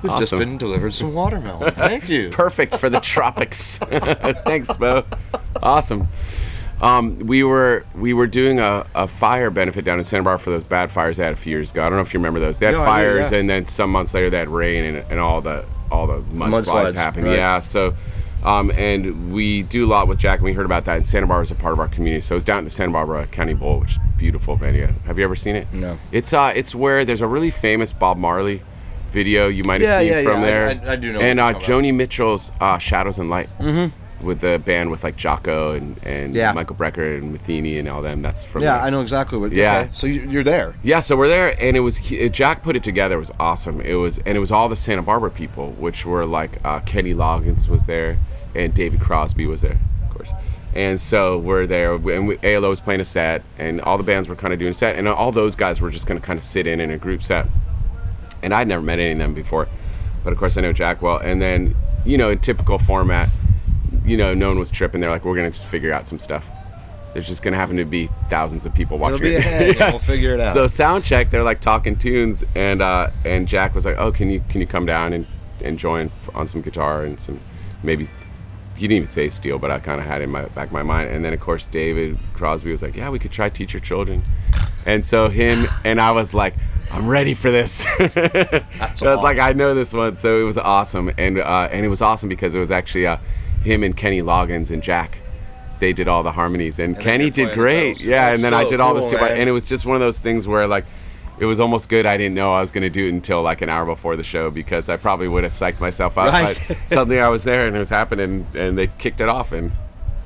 We've 0.09 0.21
just 0.21 0.33
been 0.33 0.59
delivered 0.59 0.93
some 0.95 1.15
watermelon. 1.15 1.73
Thank 1.75 2.09
you. 2.09 2.31
Perfect 2.31 2.77
for 2.77 2.89
the 2.91 3.01
tropics. 3.01 3.79
Thanks, 4.45 4.77
Bo. 4.77 5.05
Awesome. 5.63 6.09
Um, 6.81 7.19
we 7.21 7.43
were 7.43 7.87
we 7.95 8.13
were 8.13 8.27
doing 8.27 8.61
a, 8.61 8.87
a 8.95 9.09
fire 9.09 9.49
benefit 9.51 9.85
down 9.85 9.99
in 9.99 10.05
Santa 10.05 10.25
Barbara 10.25 10.39
for 10.39 10.51
those 10.51 10.65
bad 10.65 10.93
fires 10.93 11.17
they 11.17 11.25
had 11.25 11.33
a 11.33 11.37
few 11.37 11.51
years 11.53 11.71
ago. 11.71 11.81
I 11.83 11.89
don't 11.89 11.97
know 11.97 12.03
if 12.03 12.13
you 12.13 12.21
remember 12.21 12.39
those. 12.41 12.59
They 12.59 12.67
had 12.67 12.73
No, 12.75 12.85
fires, 12.85 13.33
and 13.33 13.49
then 13.49 13.65
some 13.67 13.91
months 13.91 14.13
later 14.13 14.29
they 14.29 14.39
had 14.39 14.51
rain, 14.51 14.85
and, 14.85 15.11
and 15.11 15.19
all 15.19 15.41
the 15.41 15.65
all 15.91 16.07
the 16.07 16.19
mudslides 16.21 16.65
Mudslides, 16.67 16.95
happened. 16.95 17.27
right. 17.27 17.37
Yeah, 17.37 17.61
so. 17.61 17.95
Um, 18.45 18.71
and 18.73 19.33
we 19.33 19.63
do 19.63 19.87
a 19.87 19.89
lot 19.89 20.07
with 20.07 20.19
Jack, 20.19 20.37
and 20.37 20.45
we 20.45 20.53
heard 20.53 20.67
about 20.67 20.85
that. 20.85 20.97
And 20.99 21.07
Santa 21.07 21.27
Barbara 21.27 21.45
is 21.45 21.51
a 21.51 21.57
part 21.57 21.73
of 21.73 21.81
our 21.81 21.89
community, 21.89 22.21
so 22.21 22.37
it's 22.37 22.45
down 22.45 22.59
at 22.59 22.65
the 22.65 22.71
Santa 22.71 22.93
Barbara 22.93 23.27
County 23.27 23.55
Bowl, 23.55 23.81
which 23.81 23.93
is 23.93 23.97
a 23.97 24.19
beautiful 24.19 24.55
venue. 24.55 24.87
Have 25.07 25.19
you 25.19 25.25
ever 25.25 25.35
seen 25.35 25.57
it? 25.57 25.67
No. 25.73 25.99
It's 26.13 26.33
uh, 26.33 26.53
it's 26.55 26.73
where 26.75 27.05
there's 27.05 27.23
a 27.23 27.27
really 27.27 27.51
famous 27.51 27.93
Bob 27.93 28.19
Marley 28.19 28.63
video 29.13 29.49
you 29.49 29.65
might 29.65 29.81
have 29.81 29.89
Yeah, 29.89 29.99
seen 29.99 30.09
yeah, 30.09 30.23
from 30.33 30.41
yeah. 30.43 30.47
There. 30.47 30.69
I- 30.89 30.93
I 30.93 30.97
do 30.97 31.13
know 31.13 31.21
And 31.21 31.41
uh. 31.41 31.53
Joni 31.55 31.95
Mitchell's 31.95 32.53
uh, 32.61 32.79
"Shadows 32.79 33.19
and 33.19 33.31
Light" 33.31 33.49
mm-hmm. 33.59 34.27
with 34.27 34.41
the 34.41 34.59
band 34.65 34.91
with 34.91 35.05
like 35.05 35.17
Jaco 35.17 35.77
and 35.77 35.97
and. 36.05 36.35
Michael 36.55 36.77
Brecker 36.77 37.19
and 37.19 37.39
Metheny 37.39 37.79
and 37.79 37.89
all 37.89 38.03
them. 38.03 38.23
That's 38.23 38.45
from 38.45 38.63
Yeah, 38.63 38.77
there. 38.79 38.87
I 38.87 38.91
know 38.91 39.01
exactly 39.03 39.39
what. 39.39 39.53
Yeah. 39.53 39.81
Okay. 39.81 39.91
So 39.93 40.07
you- 40.07 40.23
you're 40.29 40.45
there. 40.45 40.75
Yeah, 40.83 41.01
so 41.01 41.17
we're 41.17 41.29
there, 41.29 41.55
and 41.61 41.77
it 41.77 41.81
was 41.81 41.97
he- 41.99 42.29
Jack 42.29 42.63
put 42.63 42.77
it 42.77 42.83
together. 42.83 43.17
It 43.17 43.21
was 43.21 43.33
awesome. 43.41 43.81
It 43.81 43.95
was, 43.95 44.19
and 44.19 44.37
it 44.37 44.41
was 44.41 44.51
all 44.53 44.69
the 44.69 44.77
Santa 44.77 45.03
Barbara 45.03 45.31
people, 45.31 45.73
which 45.73 46.05
were 46.07 46.25
like 46.27 46.59
uh, 46.65 46.81
Kenny 46.81 47.15
Loggins 47.15 47.69
was 47.69 47.87
there, 47.87 48.19
and 48.55 48.73
David 48.75 49.01
Crosby 49.01 49.47
was 49.47 49.61
there, 49.63 49.79
of 50.09 50.15
course. 50.17 50.31
And 50.75 51.01
so 51.01 51.39
we're 51.39 51.67
there, 51.67 51.95
and 51.95 52.29
we, 52.29 52.37
ALO 52.45 52.69
was 52.69 52.81
playing 52.81 53.01
a 53.01 53.05
set, 53.05 53.43
and 53.59 53.81
all 53.81 53.97
the 53.97 54.05
bands 54.05 54.29
were 54.29 54.37
kind 54.37 54.53
of 54.53 54.59
doing 54.59 54.73
a 54.73 54.75
set, 54.75 54.97
and 54.97 55.09
all 55.09 55.33
those 55.33 55.57
guys 55.57 55.81
were 55.81 55.91
just 55.91 56.07
going 56.07 56.21
to 56.21 56.27
kind 56.27 56.39
of 56.39 56.45
sit 56.45 56.67
in 56.67 56.81
in 56.81 56.91
a 56.91 56.99
group 56.99 57.23
set. 57.23 57.47
And 58.47 58.55
I'd 58.55 58.69
never 58.69 58.81
met 58.81 59.01
any 59.01 59.11
of 59.11 59.19
them 59.19 59.35
before, 59.35 59.67
but 60.23 60.33
of 60.33 60.39
course 60.39 60.57
I 60.57 60.61
know 60.61 60.73
Jack 60.73 61.03
well. 61.03 61.19
And 61.19 61.43
then, 61.43 61.75
you 62.05 62.17
know, 62.17 62.31
in 62.31 62.39
typical 62.39 62.79
format, 62.79 63.29
you 64.05 64.17
know, 64.17 64.35
no 64.35 64.47
one 64.47 64.59
was 64.61 64.71
tripping. 64.71 65.01
They're 65.01 65.11
like, 65.11 65.25
we're 65.25 65.35
going 65.35 65.51
to 65.51 65.59
just 65.59 65.67
figure 65.67 65.93
out 65.93 66.07
some 66.07 66.21
stuff. 66.21 66.49
There's 67.13 67.27
just 67.27 67.43
going 67.43 67.55
to 67.55 67.59
happen 67.59 67.77
to 67.79 67.85
be 67.85 68.09
thousands 68.31 68.65
of 68.65 68.73
people 68.73 68.99
watching. 68.99 69.27
It'll 69.27 69.31
be 69.31 69.35
it. 69.35 69.75
a 69.75 69.75
hang, 69.75 69.77
we'll 69.93 69.99
figure 69.99 70.35
it 70.35 70.39
out. 70.39 70.55
So 70.55 70.69
sound 70.69 71.03
check, 71.03 71.31
they're 71.31 71.43
like 71.43 71.61
talking 71.61 71.97
tunes, 71.97 72.45
and 72.55 72.81
uh, 72.81 73.11
and 73.25 73.49
Jack 73.49 73.75
was 73.75 73.85
like, 73.85 73.97
"Oh, 73.97 74.13
can 74.13 74.31
you 74.31 74.45
can 74.49 74.61
you 74.61 74.67
come 74.69 74.87
down 74.87 75.13
and, 75.13 75.27
and 75.61 75.77
join 75.77 76.13
on 76.37 76.47
some 76.47 76.61
guitar 76.61 77.03
and 77.03 77.19
some 77.19 77.41
maybe." 77.83 78.07
He 78.77 78.83
didn't 78.83 78.97
even 78.97 79.09
say 79.09 79.31
steel, 79.31 79.59
but 79.59 79.71
I 79.71 79.79
kind 79.81 79.99
of 79.99 80.07
had 80.07 80.21
it 80.21 80.25
in 80.25 80.31
my 80.31 80.45
back 80.45 80.67
of 80.67 80.73
my 80.73 80.83
mind. 80.85 81.09
And 81.09 81.25
then 81.25 81.33
of 81.33 81.41
course 81.41 81.67
David 81.67 82.17
Crosby 82.35 82.71
was 82.71 82.83
like, 82.83 82.95
"Yeah, 82.95 83.09
we 83.09 83.19
could 83.19 83.33
try 83.33 83.49
Teach 83.49 83.73
Your 83.73 83.81
Children," 83.81 84.23
and 84.85 85.05
so 85.05 85.31
him 85.31 85.67
and 85.85 85.99
I 85.99 86.13
was 86.13 86.35
like, 86.35 86.55
"I'm 86.93 87.07
ready 87.09 87.35
for 87.35 87.51
this." 87.51 87.73
so 88.09 89.11
I 89.11 89.15
was 89.15 89.23
like, 89.23 89.39
"I 89.39 89.53
know 89.53 89.75
this 89.75 89.93
one," 89.93 90.17
so 90.17 90.41
it 90.41 90.45
was 90.45 90.59
awesome, 90.59 91.11
and 91.19 91.39
uh, 91.39 91.69
and 91.71 91.85
it 91.85 91.89
was 91.89 92.03
awesome 92.03 92.29
because 92.29 92.55
it 92.55 92.59
was 92.59 92.71
actually 92.71 93.07
uh, 93.07 93.19
him 93.63 93.83
and 93.83 93.97
Kenny 93.97 94.23
Loggins 94.23 94.71
and 94.71 94.83
Jack. 94.83 95.19
They 95.79 95.93
did 95.93 96.09
all 96.09 96.23
the 96.23 96.33
harmonies, 96.33 96.79
and, 96.79 96.95
then 96.95 97.03
Kenny 97.03 97.29
did 97.31 97.53
great. 97.55 97.95
those. 97.95 98.03
Yeah, 98.03 98.27
That's 98.31 98.37
and 98.39 98.45
then 98.45 98.55
I 98.55 98.65
did 98.65 98.81
all 98.81 98.95
the 98.95 99.01
cool, 99.01 99.09
steel, 99.11 99.21
man. 99.21 99.37
and 99.39 99.49
it 99.49 99.53
was 99.53 99.67
just 99.67 99.85
one 99.85 99.95
of 99.97 100.01
those 100.01 100.19
things 100.19 100.47
where 100.47 100.67
like 100.67 100.87
it 101.39 101.45
was 101.45 101.61
almost 101.61 101.91
good 101.91 102.07
I 102.07 102.17
didn't 102.17 102.35
know 102.35 102.55
I 102.55 102.63
was 102.63 102.71
going 102.71 102.83
to 102.83 102.89
do 102.89 103.07
it 103.07 103.11
until 103.11 103.43
like 103.43 103.61
an 103.61 103.69
hour 103.69 103.85
before 103.85 104.17
the 104.17 104.23
show 104.23 104.51
because 104.51 104.89
I 104.89 104.97
probably 104.97 105.29
would 105.29 105.45
have 105.45 105.53
psyched 105.53 105.81
myself 105.81 106.17
out. 106.17 106.31
Right. 106.31 106.59
But 106.67 106.79
suddenly 106.87 107.21
I 107.21 107.29
was 107.29 107.45
there 107.45 107.67
and 107.67 107.77
it 107.77 107.79
was 107.79 107.91
happening 107.91 108.47
and 108.55 108.79
they 108.79 108.87
kicked 108.87 109.21
it 109.21 109.29
off 109.29 109.53
and 109.53 109.71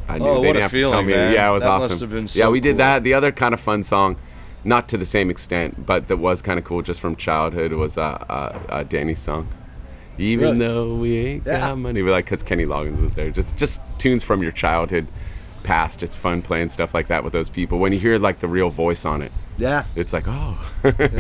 I 0.09 0.19
knew 0.19 0.25
Oh, 0.25 0.41
they 0.41 0.49
didn't 0.53 0.63
have 0.63 0.71
to 0.71 0.87
tell 0.87 1.03
me. 1.03 1.13
man. 1.15 1.33
Yeah, 1.35 1.51
it 1.51 1.53
was 1.53 1.65
That 1.65 1.69
awesome. 1.69 2.09
been 2.11 2.23
yeah, 2.27 2.45
so 2.45 2.51
we 2.53 2.61
did 2.61 2.79
that. 2.79 3.03
The 3.03 3.15
other 3.15 3.33
kind 3.33 3.55
of 3.55 3.59
fun 3.61 3.83
song, 3.83 4.17
not 4.65 4.89
to 4.91 4.97
the 4.99 5.07
same 5.07 5.31
extent, 5.31 5.87
but 5.87 6.09
that 6.09 6.19
was 6.19 6.43
kind 6.43 6.59
of 6.59 6.65
cool 6.65 6.83
just 6.83 7.01
from 7.01 7.17
childhood 7.17 7.73
was 7.73 7.97
uh, 7.97 8.03
uh, 8.29 8.59
uh, 8.69 8.83
Danny's 8.85 9.19
song. 9.19 9.49
Even 10.19 10.45
Really? 10.45 10.59
though 10.59 10.95
we 10.97 11.17
ain't 11.19 11.47
Yeah. 11.47 11.61
got 11.61 11.79
money, 11.79 12.03
but 12.03 12.11
like 12.11 12.27
because 12.27 12.43
Kenny 12.43 12.67
Loggins 12.67 13.01
was 13.01 13.15
there, 13.15 13.31
just 13.31 13.57
just 13.57 13.81
tunes 13.99 14.23
from 14.23 14.43
your 14.43 14.53
childhood 14.53 15.07
past. 15.63 16.03
It's 16.03 16.15
fun 16.17 16.43
playing 16.43 16.69
stuff 16.69 16.93
like 16.93 17.07
that 17.09 17.25
with 17.25 17.33
those 17.33 17.49
people. 17.49 17.79
When 17.79 17.93
you 17.93 17.99
hear 17.99 18.19
like 18.19 18.41
the 18.41 18.49
real 18.49 18.69
voice 18.71 19.05
on 19.07 19.23
it, 19.23 19.33
Yeah. 19.57 19.85
it's 19.97 20.13
like 20.13 20.25
oh. 20.27 20.59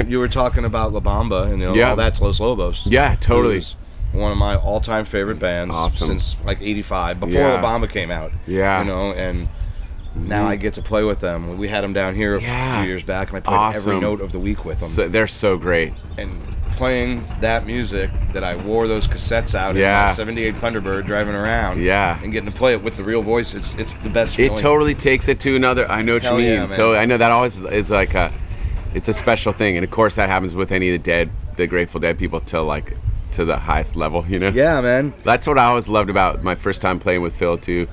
You 0.07 0.18
were 0.18 0.28
talking 0.28 0.64
about 0.66 0.93
La 0.93 1.01
Bamba, 1.01 1.45
and 1.51 1.61
you 1.61 1.66
know, 1.68 1.74
Yeah. 1.74 1.91
all 1.91 1.97
that's 1.97 2.20
Los 2.20 2.41
Lobos. 2.41 2.86
Yeah, 2.86 3.14
totally. 3.20 3.62
One 4.12 4.32
of 4.32 4.38
my 4.38 4.57
all-time 4.57 5.05
favorite 5.05 5.38
bands 5.38 5.72
Awesome. 5.74 6.09
since 6.09 6.36
like 6.45 6.61
'85, 6.61 7.20
before 7.20 7.34
Yeah. 7.41 7.61
La 7.61 7.62
Bamba 7.62 7.88
came 7.88 8.11
out. 8.11 8.32
Yeah. 8.47 8.80
you 8.80 8.86
know, 8.86 9.12
and 9.12 9.49
now 10.15 10.41
mm-hmm. 10.43 10.49
I 10.49 10.57
get 10.57 10.75
to 10.75 10.83
play 10.83 11.03
with 11.05 11.21
them. 11.21 11.57
We 11.59 11.69
had 11.69 11.83
them 11.83 11.93
down 11.93 12.15
here 12.15 12.37
a 12.37 12.41
Yeah. 12.43 12.81
few 12.83 12.89
years 12.91 13.05
back, 13.05 13.29
and 13.29 13.37
I 13.37 13.41
played 13.41 13.57
Awesome. 13.57 13.91
every 13.91 14.01
note 14.01 14.21
of 14.21 14.33
the 14.33 14.39
week 14.39 14.65
with 14.65 14.81
them. 14.81 14.89
So, 14.89 15.09
they're 15.09 15.27
so 15.27 15.57
great. 15.57 15.93
and 16.19 16.41
playing 16.73 17.23
that 17.41 17.67
music 17.67 18.09
that 18.33 18.43
I 18.43 18.57
wore 18.57 18.87
those 18.89 19.07
cassettes 19.07 19.55
out 19.55 19.75
Yeah. 19.77 20.03
in 20.03 20.07
my 20.07 20.13
78 20.13 20.55
Thunderbird 20.55 21.05
driving 21.05 21.35
around. 21.35 21.83
Yeah. 21.83 22.19
And 22.23 22.33
getting 22.33 22.51
to 22.51 22.57
play 22.57 22.73
it 22.73 22.83
with 22.83 22.97
the 22.97 23.05
real 23.05 23.21
voice, 23.23 23.53
it's 23.53 23.75
it's 23.75 23.93
the 23.95 24.09
best 24.09 24.35
It 24.39 24.45
feeling. 24.45 24.57
totally 24.59 24.95
takes 24.95 25.29
it 25.29 25.39
to 25.41 25.55
another. 25.57 25.91
I 25.91 26.01
know 26.01 26.15
what 26.15 26.23
Hell 26.23 26.41
you 26.41 26.47
mean. 26.47 26.55
yeah, 26.55 26.61
man. 26.67 26.71
totally. 26.71 26.99
I 26.99 27.05
know 27.05 27.19
that 27.19 27.31
always 27.31 27.61
is 27.61 27.91
like 27.91 28.15
a. 28.15 28.33
It's 28.95 29.09
a 29.09 29.13
special 29.13 29.53
thing, 29.53 29.77
and 29.77 29.85
of 29.85 29.91
course 29.91 30.15
that 30.17 30.29
happens 30.31 30.55
with 30.55 30.73
any 30.73 30.89
of 30.89 30.93
the 30.95 30.99
dead, 31.11 31.29
the 31.57 31.67
Grateful 31.67 32.01
Dead 32.01 32.19
people 32.19 32.41
to 32.41 32.63
like 32.63 32.97
to 33.33 33.45
the 33.45 33.57
highest 33.59 33.95
level. 33.95 34.25
You 34.27 34.39
know. 34.39 34.49
Yeah, 34.49 34.81
man. 34.81 35.13
That's 35.23 35.47
what 35.47 35.59
I 35.59 35.65
always 35.67 35.87
loved 35.89 36.09
about 36.09 36.43
my 36.43 36.55
first 36.55 36.81
time 36.81 36.99
playing 36.99 37.21
with 37.21 37.35
Phil 37.37 37.59
too, 37.59 37.89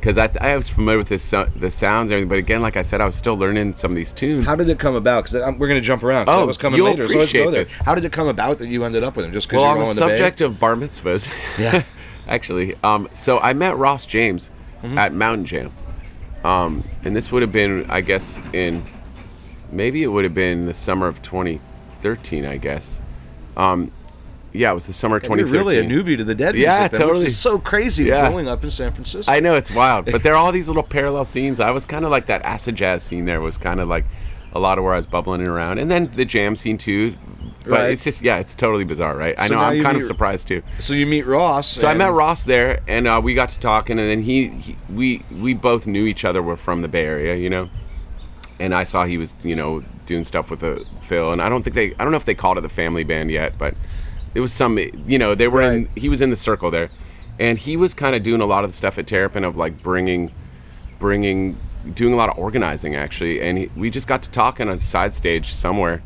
because 0.00 0.18
I, 0.18 0.30
I 0.40 0.56
was 0.56 0.68
familiar 0.68 0.98
with 0.98 1.08
the 1.08 1.18
so- 1.18 1.48
the 1.56 1.70
sounds 1.70 2.10
and 2.10 2.14
everything. 2.14 2.28
But 2.28 2.38
again, 2.38 2.62
like 2.62 2.76
I 2.76 2.82
said, 2.82 3.00
I 3.00 3.06
was 3.06 3.14
still 3.16 3.36
learning 3.36 3.74
some 3.74 3.90
of 3.92 3.96
these 3.96 4.12
tunes. 4.12 4.46
How 4.46 4.54
did 4.54 4.68
it 4.68 4.78
come 4.78 4.94
about? 4.94 5.24
Because 5.24 5.34
we're 5.58 5.68
going 5.68 5.80
to 5.80 5.86
jump 5.86 6.02
around. 6.02 6.28
Oh, 6.28 6.46
was 6.46 6.56
coming 6.56 6.76
you'll 6.78 6.86
later. 6.86 7.08
So 7.08 7.18
let's 7.18 7.32
go 7.32 7.40
appreciate 7.40 7.50
there. 7.52 7.64
this. 7.64 7.76
How 7.78 7.94
did 7.94 8.04
it 8.04 8.12
come 8.12 8.28
about 8.28 8.58
that 8.58 8.68
you 8.68 8.84
ended 8.84 9.02
up 9.04 9.16
with 9.16 9.24
him? 9.26 9.32
Just 9.32 9.48
because 9.48 9.62
well, 9.62 9.74
you're 9.76 9.82
on 9.86 9.94
the 9.94 10.00
the 10.00 10.06
Bay? 10.06 10.16
subject 10.16 10.40
of 10.40 10.58
bar 10.60 10.74
mitzvahs, 10.76 11.30
Yeah. 11.58 11.82
actually. 12.28 12.74
Um, 12.84 13.08
so 13.12 13.38
I 13.40 13.52
met 13.54 13.76
Ross 13.76 14.06
James 14.06 14.50
Mm-hmm. 14.82 14.96
at 14.96 15.12
Mountain 15.12 15.44
Jam, 15.44 15.72
um, 16.44 16.84
and 17.02 17.16
this 17.16 17.32
would 17.32 17.42
have 17.42 17.50
been, 17.50 17.84
I 17.90 18.00
guess, 18.00 18.38
in 18.52 18.84
maybe 19.72 20.04
it 20.04 20.06
would 20.06 20.22
have 20.22 20.34
been 20.34 20.66
the 20.66 20.72
summer 20.74 21.08
of 21.08 21.20
2013, 21.22 22.44
I 22.46 22.58
guess. 22.58 23.00
Um, 23.56 23.90
yeah, 24.52 24.70
it 24.70 24.74
was 24.74 24.86
the 24.86 24.92
summer 24.92 25.14
You're 25.16 25.20
2013. 25.20 25.58
really 25.60 25.78
a 25.78 25.82
newbie 25.84 26.16
to 26.16 26.24
the 26.24 26.34
Dead 26.34 26.54
Yeah, 26.56 26.78
music, 26.78 26.92
then, 26.92 27.00
totally. 27.00 27.30
So 27.30 27.58
crazy 27.58 28.04
Yeah. 28.04 28.28
growing 28.28 28.48
up 28.48 28.64
in 28.64 28.70
San 28.70 28.92
Francisco. 28.92 29.30
I 29.30 29.40
know 29.40 29.54
it's 29.54 29.70
wild, 29.70 30.06
but 30.06 30.22
there 30.22 30.34
are 30.34 30.36
all 30.36 30.52
these 30.58 30.68
little 30.68 30.82
parallel 30.82 31.24
scenes. 31.24 31.60
I 31.60 31.70
was 31.70 31.86
kind 31.86 32.04
of 32.04 32.10
like 32.10 32.26
that 32.26 32.42
acid 32.42 32.76
jazz 32.76 33.02
scene. 33.02 33.24
There 33.26 33.40
was 33.40 33.58
kind 33.58 33.80
of 33.80 33.88
like 33.88 34.04
a 34.52 34.58
lot 34.58 34.78
of 34.78 34.84
where 34.84 34.94
I 34.94 34.96
was 34.96 35.06
bubbling 35.06 35.42
around, 35.42 35.78
and 35.78 35.90
then 35.90 36.10
the 36.12 36.24
jam 36.24 36.56
scene 36.56 36.78
too. 36.78 37.14
But 37.64 37.70
Right. 37.72 37.90
it's 37.90 38.02
just 38.04 38.22
yeah, 38.22 38.38
it's 38.38 38.54
totally 38.54 38.84
bizarre, 38.84 39.14
right? 39.14 39.34
I 39.36 39.48
know. 39.48 39.58
I'm 39.58 39.82
kind 39.82 39.96
of 39.98 40.02
surprised 40.04 40.48
too. 40.48 40.62
so 40.78 40.94
you 40.94 41.04
meet 41.04 41.26
Ross. 41.26 41.68
So 41.68 41.86
I 41.86 41.92
met 41.92 42.12
Ross 42.12 42.44
there, 42.44 42.80
and 42.88 43.06
uh, 43.06 43.20
we 43.22 43.34
got 43.34 43.50
to 43.50 43.60
talking, 43.60 43.98
and 43.98 44.08
then 44.08 44.22
he, 44.22 44.48
he, 44.48 44.76
we, 44.88 45.22
we 45.38 45.52
both 45.52 45.86
knew 45.86 46.06
each 46.06 46.24
other. 46.24 46.42
Were 46.42 46.56
from 46.56 46.80
the 46.80 46.88
Bay 46.88 47.04
Area, 47.04 47.34
you 47.36 47.50
know. 47.50 47.68
And 48.58 48.74
I 48.74 48.84
saw 48.84 49.04
he 49.04 49.18
was, 49.18 49.34
you 49.44 49.54
know, 49.54 49.84
doing 50.06 50.24
stuff 50.24 50.50
with 50.50 50.60
the 50.60 50.84
Phil, 51.02 51.30
and 51.30 51.42
I 51.42 51.48
don't 51.50 51.62
think 51.62 51.74
they, 51.74 51.94
I 51.98 52.02
don't 52.04 52.10
know 52.10 52.16
if 52.16 52.24
they 52.24 52.34
called 52.34 52.56
it 52.58 52.62
the 52.62 52.68
family 52.70 53.04
band 53.04 53.30
yet, 53.30 53.58
but 53.58 53.74
it 54.34 54.40
was 54.40 54.52
some, 54.52 54.78
you 54.78 55.18
know, 55.18 55.34
they 55.34 55.48
were 55.48 55.62
in. 55.62 55.88
He 55.96 56.08
was 56.08 56.20
in 56.20 56.30
the 56.30 56.36
circle 56.36 56.70
there, 56.70 56.90
and 57.38 57.58
he 57.58 57.76
was 57.76 57.94
kind 57.94 58.14
of 58.14 58.22
doing 58.22 58.40
a 58.40 58.46
lot 58.46 58.64
of 58.64 58.70
the 58.70 58.76
stuff 58.76 58.98
at 58.98 59.06
Terrapin 59.06 59.44
of 59.44 59.56
like 59.56 59.82
bringing, 59.82 60.32
bringing, 60.98 61.56
doing 61.94 62.12
a 62.12 62.16
lot 62.16 62.28
of 62.28 62.38
organizing 62.38 62.94
actually, 62.94 63.40
and 63.40 63.58
he, 63.58 63.70
we 63.76 63.90
just 63.90 64.06
got 64.06 64.22
to 64.24 64.30
talking 64.30 64.68
on 64.68 64.78
a 64.78 64.80
side 64.80 65.14
stage 65.14 65.52
somewhere, 65.54 66.02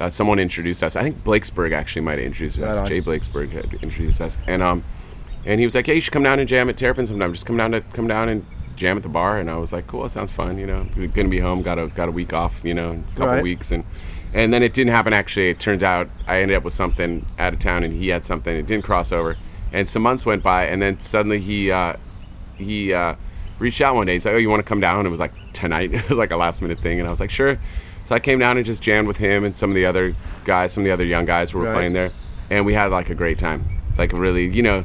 Uh, 0.00 0.10
someone 0.10 0.38
introduced 0.40 0.82
us. 0.82 0.96
I 0.96 1.02
think 1.02 1.22
Blakesberg 1.22 1.72
actually 1.72 2.02
might 2.02 2.18
have 2.18 2.26
introduced 2.26 2.58
us. 2.58 2.78
On. 2.78 2.86
Jay 2.86 3.00
Blakesberg 3.00 3.50
had 3.50 3.72
introduced 3.80 4.20
us, 4.20 4.36
and 4.46 4.60
um, 4.62 4.82
and 5.46 5.60
he 5.60 5.66
was 5.66 5.74
like, 5.74 5.86
"Hey, 5.86 5.94
you 5.94 6.00
should 6.00 6.12
come 6.12 6.24
down 6.24 6.40
and 6.40 6.48
jam 6.48 6.68
at 6.68 6.76
Terrapin 6.76 7.06
sometime. 7.06 7.32
Just 7.32 7.46
come 7.46 7.56
down 7.56 7.70
to 7.72 7.80
come 7.80 8.08
down 8.08 8.28
and 8.28 8.44
jam 8.76 8.96
at 8.96 9.02
the 9.02 9.08
bar." 9.08 9.38
And 9.38 9.50
I 9.50 9.56
was 9.56 9.72
like, 9.72 9.86
"Cool, 9.86 10.02
that 10.02 10.10
sounds 10.10 10.30
fun." 10.30 10.58
You 10.58 10.66
know, 10.66 10.86
we're 10.96 11.08
gonna 11.08 11.28
be 11.28 11.40
home. 11.40 11.62
Got 11.62 11.78
a 11.78 11.88
got 11.88 12.08
a 12.08 12.12
week 12.12 12.32
off. 12.32 12.60
You 12.64 12.74
know, 12.74 12.90
a 12.92 13.16
couple 13.16 13.34
Right. 13.34 13.42
weeks, 13.42 13.70
and 13.72 13.84
and 14.32 14.52
then 14.52 14.62
it 14.62 14.72
didn't 14.72 14.94
happen. 14.94 15.12
Actually, 15.12 15.50
it 15.50 15.58
turns 15.60 15.82
out 15.82 16.08
I 16.26 16.40
ended 16.40 16.56
up 16.56 16.64
with 16.64 16.74
something 16.74 17.24
out 17.38 17.52
of 17.52 17.58
town, 17.58 17.84
and 17.84 17.92
he 17.94 18.08
had 18.08 18.24
something. 18.24 18.54
It 18.54 18.66
didn't 18.66 18.84
cross 18.84 19.12
over, 19.12 19.36
and 19.72 19.88
some 19.88 20.02
months 20.02 20.26
went 20.26 20.42
by, 20.42 20.66
and 20.66 20.80
then 20.82 21.00
suddenly 21.00 21.38
he 21.40 21.70
uh, 21.70 21.94
he 22.56 22.92
uh, 22.92 23.14
reached 23.58 23.80
out 23.80 23.94
one 23.94 24.06
day. 24.06 24.14
He's 24.14 24.24
like, 24.24 24.34
"Oh, 24.34 24.38
you 24.38 24.50
want 24.50 24.60
to 24.60 24.68
come 24.68 24.80
down?" 24.80 24.98
And 24.98 25.06
it 25.06 25.10
was 25.10 25.20
like 25.20 25.32
tonight. 25.52 25.92
it 25.94 26.08
was 26.08 26.18
like 26.18 26.30
a 26.30 26.36
last 26.36 26.62
minute 26.62 26.78
thing, 26.80 26.98
and 26.98 27.06
I 27.06 27.10
was 27.10 27.20
like, 27.20 27.30
"Sure." 27.30 27.58
So 28.04 28.14
I 28.14 28.18
came 28.20 28.38
down 28.38 28.58
and 28.58 28.66
just 28.66 28.82
jammed 28.82 29.08
with 29.08 29.16
him 29.16 29.44
and 29.44 29.56
some 29.56 29.70
of 29.70 29.74
the 29.76 29.86
other 29.86 30.14
guys, 30.44 30.72
some 30.72 30.82
of 30.82 30.84
the 30.84 30.90
other 30.90 31.06
young 31.06 31.24
guys 31.24 31.52
who 31.52 31.58
were 31.60 31.64
Right. 31.64 31.74
playing 31.74 31.94
there, 31.94 32.10
and 32.50 32.66
we 32.66 32.74
had 32.74 32.90
like 32.90 33.08
a 33.08 33.14
great 33.14 33.38
time. 33.38 33.64
Like 33.96 34.12
really, 34.12 34.46
you 34.48 34.60
know, 34.62 34.84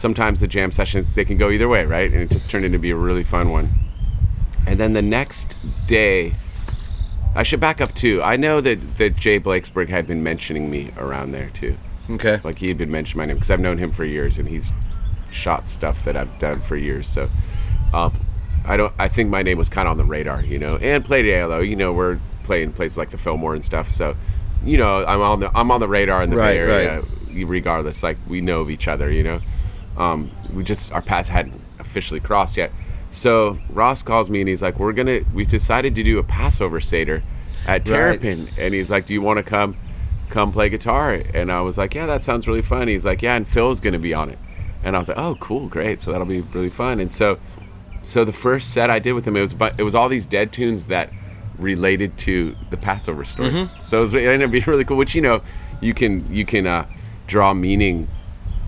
sometimes 0.00 0.40
the 0.40 0.48
jam 0.48 0.72
sessions 0.72 1.14
they 1.14 1.26
can 1.26 1.36
go 1.36 1.50
either 1.50 1.68
way, 1.68 1.84
right? 1.84 2.10
And 2.10 2.22
it 2.22 2.30
just 2.30 2.50
turned 2.50 2.64
into 2.64 2.78
be 2.78 2.90
a 2.90 2.96
really 2.96 3.22
fun 3.22 3.50
one. 3.50 3.70
And 4.66 4.80
then 4.80 4.94
the 4.94 5.02
next 5.02 5.56
day, 5.86 6.34
I 7.34 7.42
should 7.42 7.60
back 7.60 7.80
up 7.80 7.94
too. 7.94 8.22
I 8.22 8.36
know 8.36 8.60
that 8.62 8.96
that 8.96 9.16
Jay 9.16 9.38
Blakesberg 9.38 9.90
had 9.90 10.06
been 10.06 10.22
mentioning 10.22 10.70
me 10.70 10.92
around 10.96 11.32
there 11.32 11.50
too. 11.50 11.76
Okay. 12.08 12.40
Like 12.42 12.58
he 12.58 12.68
had 12.68 12.78
been 12.78 12.90
mentioning 12.90 13.18
my 13.18 13.26
name 13.26 13.36
because 13.36 13.50
I've 13.50 13.60
known 13.60 13.78
him 13.78 13.92
for 13.92 14.04
years, 14.04 14.38
and 14.38 14.48
he's 14.48 14.72
shot 15.30 15.68
stuff 15.68 16.02
that 16.04 16.16
I've 16.16 16.38
done 16.38 16.60
for 16.62 16.76
years. 16.76 17.06
So, 17.06 17.28
uh, 17.92 18.10
I 18.64 18.76
don't. 18.76 18.92
I 18.98 19.08
think 19.08 19.28
my 19.28 19.42
name 19.42 19.58
was 19.58 19.68
kind 19.68 19.86
of 19.86 19.92
on 19.92 19.98
the 19.98 20.04
radar, 20.04 20.42
you 20.42 20.58
know, 20.58 20.76
and 20.76 21.04
played 21.04 21.26
ALO. 21.32 21.60
You 21.60 21.76
know, 21.76 21.92
we're 21.92 22.18
playing 22.44 22.72
places 22.72 22.96
like 22.98 23.10
the 23.10 23.18
Fillmore 23.18 23.54
and 23.54 23.64
stuff. 23.64 23.90
So, 23.90 24.16
you 24.64 24.78
know, 24.78 25.04
I'm 25.04 25.20
on 25.20 25.40
the 25.40 25.56
I'm 25.56 25.70
on 25.70 25.80
the 25.80 25.88
radar 25.88 26.22
in 26.22 26.30
the 26.30 26.36
Right, 26.36 26.54
Bay 26.54 26.58
Area, 26.58 27.00
right. 27.00 27.46
regardless. 27.46 28.02
Like 28.02 28.16
we 28.26 28.40
know 28.40 28.62
of 28.62 28.70
each 28.70 28.88
other, 28.88 29.10
you 29.10 29.22
know. 29.22 29.40
Um, 30.00 30.30
we 30.52 30.64
just 30.64 30.92
our 30.92 31.02
paths 31.02 31.28
hadn't 31.28 31.60
officially 31.78 32.20
crossed 32.20 32.56
yet. 32.56 32.72
So 33.10 33.58
Ross 33.70 34.02
calls 34.02 34.30
me 34.30 34.40
and 34.40 34.48
he's 34.48 34.62
like, 34.62 34.78
"We're 34.78 34.92
gonna. 34.92 35.20
We 35.34 35.44
decided 35.44 35.94
to 35.96 36.02
do 36.02 36.18
a 36.18 36.22
Passover 36.22 36.80
seder 36.80 37.22
at 37.66 37.84
Terrapin," 37.84 38.48
and 38.58 38.72
he's 38.72 38.90
like, 38.90 39.06
"Do 39.06 39.12
you 39.12 39.22
want 39.22 39.38
to 39.38 39.42
come?" 39.42 39.76
come 40.30 40.52
play 40.52 40.68
guitar? 40.68 41.12
And 41.34 41.52
i 41.52 41.60
was 41.60 41.76
like 41.76 41.94
yeah 41.94 42.06
that 42.06 42.24
sounds 42.24 42.48
really 42.48 42.62
fun. 42.62 42.88
He's 42.88 43.04
like 43.04 43.20
yeah 43.20 43.34
and 43.34 43.46
phil's 43.46 43.80
gonna 43.80 43.98
be 43.98 44.14
on 44.14 44.30
it. 44.30 44.38
And 44.82 44.96
i 44.96 44.98
was 44.98 45.08
like 45.08 45.18
oh 45.18 45.36
cool 45.40 45.68
great. 45.68 46.00
So 46.00 46.12
that'll 46.12 46.26
be 46.26 46.40
really 46.40 46.70
fun. 46.70 47.00
And 47.00 47.12
so 47.12 47.38
so 48.02 48.24
the 48.24 48.32
first 48.32 48.70
set 48.70 48.88
i 48.88 48.98
did 48.98 49.12
with 49.12 49.26
him 49.26 49.36
it 49.36 49.42
was 49.42 49.52
but 49.52 49.74
it 49.78 49.82
was 49.82 49.94
all 49.94 50.08
these 50.08 50.24
dead 50.24 50.52
tunes 50.52 50.86
that 50.86 51.10
related 51.58 52.16
to 52.16 52.56
the 52.70 52.76
passover 52.78 53.24
story. 53.24 53.50
So 53.84 53.98
it, 53.98 54.00
was, 54.00 54.14
it 54.14 54.22
ended 54.22 54.44
up 54.44 54.50
being 54.50 54.64
really 54.66 54.84
cool 54.84 54.96
which 54.96 55.14
you 55.14 55.20
know 55.20 55.42
you 55.82 55.92
can 55.92 56.32
you 56.32 56.46
can 56.46 56.66
uh, 56.66 56.86
draw 57.26 57.52
meaning 57.52 58.08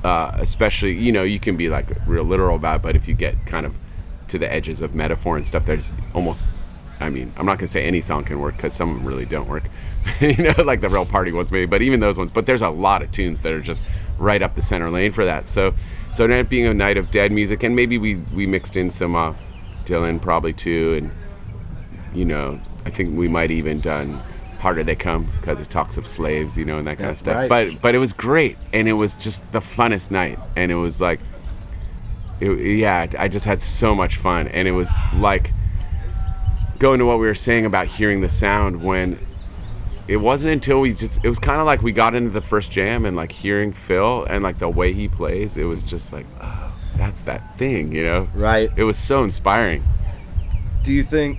uh, 0.05 0.32
especially 0.34 0.92
you 0.92 1.12
know 1.12 1.22
you 1.22 1.38
can 1.38 1.57
be 1.57 1.68
like 1.68 1.86
real 2.07 2.24
literal 2.24 2.57
about 2.57 2.76
it 2.76 2.82
but 2.82 2.96
if 2.96 3.07
you 3.07 3.14
get 3.14 3.34
kind 3.46 3.66
of 3.66 3.74
to 4.28 4.38
the 4.38 4.50
edges 4.50 4.80
of 4.80 4.94
metaphor 4.94 5.36
and 5.36 5.46
stuff 5.46 5.66
there's 5.66 5.92
almost 6.14 6.46
I 7.03 7.11
mean, 7.11 7.32
I'm 7.36 7.46
not 7.46 7.59
gonna 7.59 7.66
say 7.66 7.84
any 7.84 8.00
song 8.00 8.24
can 8.24 8.40
work 8.40 8.57
because 8.57 8.74
some 8.74 8.90
of 8.90 8.96
them 8.96 9.07
really 9.07 9.24
don't 9.24 9.48
work. 9.48 9.64
you 10.20 10.36
know, 10.36 10.55
like 10.64 10.80
the 10.80 10.88
real 10.88 11.05
party 11.05 11.32
ones 11.32 11.50
maybe, 11.50 11.66
but 11.66 11.82
even 11.82 12.00
those 12.00 12.16
ones. 12.16 12.30
But 12.30 12.46
there's 12.46 12.62
a 12.62 12.70
lot 12.70 13.03
of 13.03 13.11
tunes 13.11 13.40
that 13.40 13.53
are 13.53 13.61
just 13.61 13.84
right 14.18 14.40
up 14.40 14.55
the 14.55 14.62
center 14.62 14.88
lane 14.90 15.12
for 15.12 15.24
that. 15.24 15.48
So, 15.48 15.74
so 16.12 16.24
it 16.24 16.30
ended 16.30 16.46
up 16.46 16.50
being 16.50 16.66
a 16.66 16.74
night 16.74 16.96
of 16.96 17.11
dead 17.11 17.32
music, 17.32 17.62
and 17.62 17.74
maybe 17.74 17.98
we 17.98 18.16
we 18.34 18.46
mixed 18.46 18.76
in 18.76 18.90
some 18.90 19.16
uh, 19.16 19.34
Dylan 19.84 20.20
probably 20.22 20.53
too, 20.53 20.94
and 20.94 22.16
you 22.16 22.24
know, 22.24 22.61
I 22.86 22.90
think 22.90 23.16
we 23.16 23.28
might 23.28 23.50
even 23.50 23.80
done 23.80 24.22
harder 24.62 24.84
they 24.84 24.94
come 24.94 25.26
because 25.40 25.58
it 25.60 25.68
talks 25.68 25.96
of 25.96 26.06
slaves, 26.06 26.56
you 26.56 26.64
know, 26.64 26.78
and 26.78 26.86
that 26.86 26.96
kind 26.96 27.08
Yeah, 27.08 27.10
of 27.10 27.18
stuff. 27.18 27.36
right. 27.36 27.48
But 27.48 27.82
but 27.82 27.94
it 27.94 27.98
was 27.98 28.12
great, 28.12 28.56
and 28.72 28.88
it 28.88 28.92
was 28.94 29.14
just 29.16 29.40
the 29.52 29.58
funnest 29.60 30.10
night, 30.10 30.38
and 30.56 30.70
it 30.70 30.76
was 30.76 31.00
like, 31.00 31.18
it, 32.40 32.50
yeah, 32.78 33.06
I 33.18 33.28
just 33.28 33.44
had 33.44 33.60
so 33.60 33.94
much 33.94 34.16
fun, 34.16 34.48
and 34.48 34.66
it 34.68 34.72
was 34.72 34.90
like 35.16 35.52
going 36.78 36.98
to 37.00 37.06
what 37.06 37.18
we 37.18 37.26
were 37.26 37.34
saying 37.34 37.66
about 37.66 37.86
hearing 37.86 38.20
the 38.20 38.28
sound 38.28 38.82
when 38.82 39.18
it 40.08 40.16
wasn't 40.16 40.52
until 40.52 40.80
we 40.80 40.92
just 40.92 41.24
it 41.24 41.28
was 41.28 41.38
kind 41.38 41.60
of 41.60 41.66
like 41.66 41.80
we 41.82 41.92
got 41.92 42.14
into 42.14 42.30
the 42.30 42.40
first 42.42 42.72
jam 42.72 43.04
and 43.04 43.16
like 43.16 43.30
hearing 43.30 43.72
Phil 43.72 44.24
and 44.24 44.42
like 44.42 44.58
the 44.58 44.68
way 44.68 44.92
he 44.92 45.06
plays 45.06 45.56
it 45.56 45.62
was 45.62 45.84
just 45.84 46.12
like 46.12 46.26
oh 46.40 46.74
that's 46.96 47.22
that 47.22 47.56
thing 47.56 47.92
you 47.92 48.02
know 48.02 48.28
Right. 48.34 48.68
it 48.76 48.82
was 48.82 48.98
so 48.98 49.22
inspiring 49.22 49.84
Do 50.82 50.92
you 50.92 51.04
think? 51.04 51.38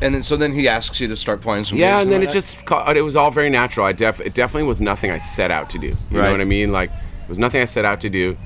And 0.00 0.14
then 0.14 0.22
so 0.22 0.36
then 0.36 0.52
he 0.52 0.68
asks 0.68 1.00
you 1.00 1.08
to 1.08 1.16
start 1.16 1.40
playing 1.40 1.64
some. 1.64 1.78
yeah 1.78 2.00
and 2.00 2.10
then 2.12 2.20
it 2.22 2.26
whatnot? 2.26 2.34
just 2.34 2.66
ca- 2.66 2.92
it 2.92 3.00
was 3.00 3.16
all 3.16 3.30
very 3.30 3.48
natural 3.48 3.86
I 3.86 3.92
def 3.92 4.20
it 4.20 4.34
definitely 4.34 4.68
was 4.68 4.80
nothing 4.80 5.10
I 5.10 5.18
set 5.18 5.50
out 5.50 5.70
to 5.70 5.78
do 5.78 5.86
you 5.88 5.96
know 6.10 6.30
what 6.30 6.40
I 6.40 6.44
mean 6.44 6.70
like 6.70 6.90
it 6.90 7.28
was 7.28 7.38
nothing 7.38 7.62
I 7.62 7.64
set 7.64 7.84
out 7.86 8.00
to 8.02 8.10
do 8.10 8.36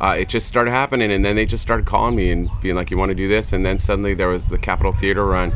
uh, 0.00 0.16
it 0.18 0.28
just 0.28 0.46
started 0.46 0.70
happening 0.70 1.12
and 1.12 1.24
then 1.24 1.36
they 1.36 1.46
just 1.46 1.62
started 1.62 1.86
calling 1.86 2.16
me 2.16 2.30
and 2.30 2.50
being 2.62 2.74
like 2.74 2.90
you 2.90 2.96
want 2.96 3.10
to 3.10 3.14
do 3.14 3.28
this 3.28 3.52
and 3.52 3.64
then 3.64 3.78
suddenly 3.78 4.14
there 4.14 4.28
was 4.28 4.48
the 4.48 4.58
Capitol 4.58 4.92
Theater 4.92 5.24
run 5.26 5.52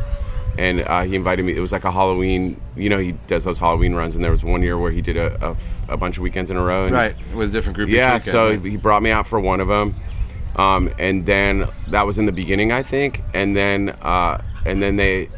and 0.57 0.81
uh, 0.81 1.01
he 1.01 1.15
invited 1.15 1.43
me 1.43 1.55
it 1.55 1.59
was 1.59 1.71
like 1.71 1.83
a 1.83 1.91
Halloween 1.91 2.59
you 2.75 2.89
know 2.89 2.99
he 2.99 3.13
does 3.27 3.43
those 3.43 3.57
Halloween 3.57 3.95
runs 3.95 4.15
and 4.15 4.23
there 4.23 4.31
was 4.31 4.43
one 4.43 4.61
year 4.61 4.77
where 4.77 4.91
he 4.91 5.01
did 5.01 5.17
a, 5.17 5.55
a, 5.89 5.93
a 5.93 5.97
bunch 5.97 6.17
of 6.17 6.23
weekends 6.23 6.51
in 6.51 6.57
a 6.57 6.63
row 6.63 6.85
and 6.85 6.93
right 6.93 7.15
with 7.33 7.49
a 7.49 7.51
different 7.51 7.75
group. 7.75 7.89
yeah 7.89 8.13
weekend, 8.15 8.23
so 8.23 8.49
right? 8.49 8.63
he 8.63 8.77
brought 8.77 9.01
me 9.01 9.09
out 9.09 9.25
for 9.27 9.39
one 9.39 9.59
of 9.59 9.67
them 9.67 9.95
um, 10.57 10.91
and 10.99 11.25
then 11.25 11.67
that 11.89 12.05
was 12.05 12.17
in 12.17 12.25
the 12.25 12.31
beginning 12.31 12.71
i 12.71 12.83
think 12.83 13.21
and 13.33 13.55
then 13.55 13.89
uh, 14.01 14.41
and 14.69 14.81
then 14.81 14.95
they 14.95 15.29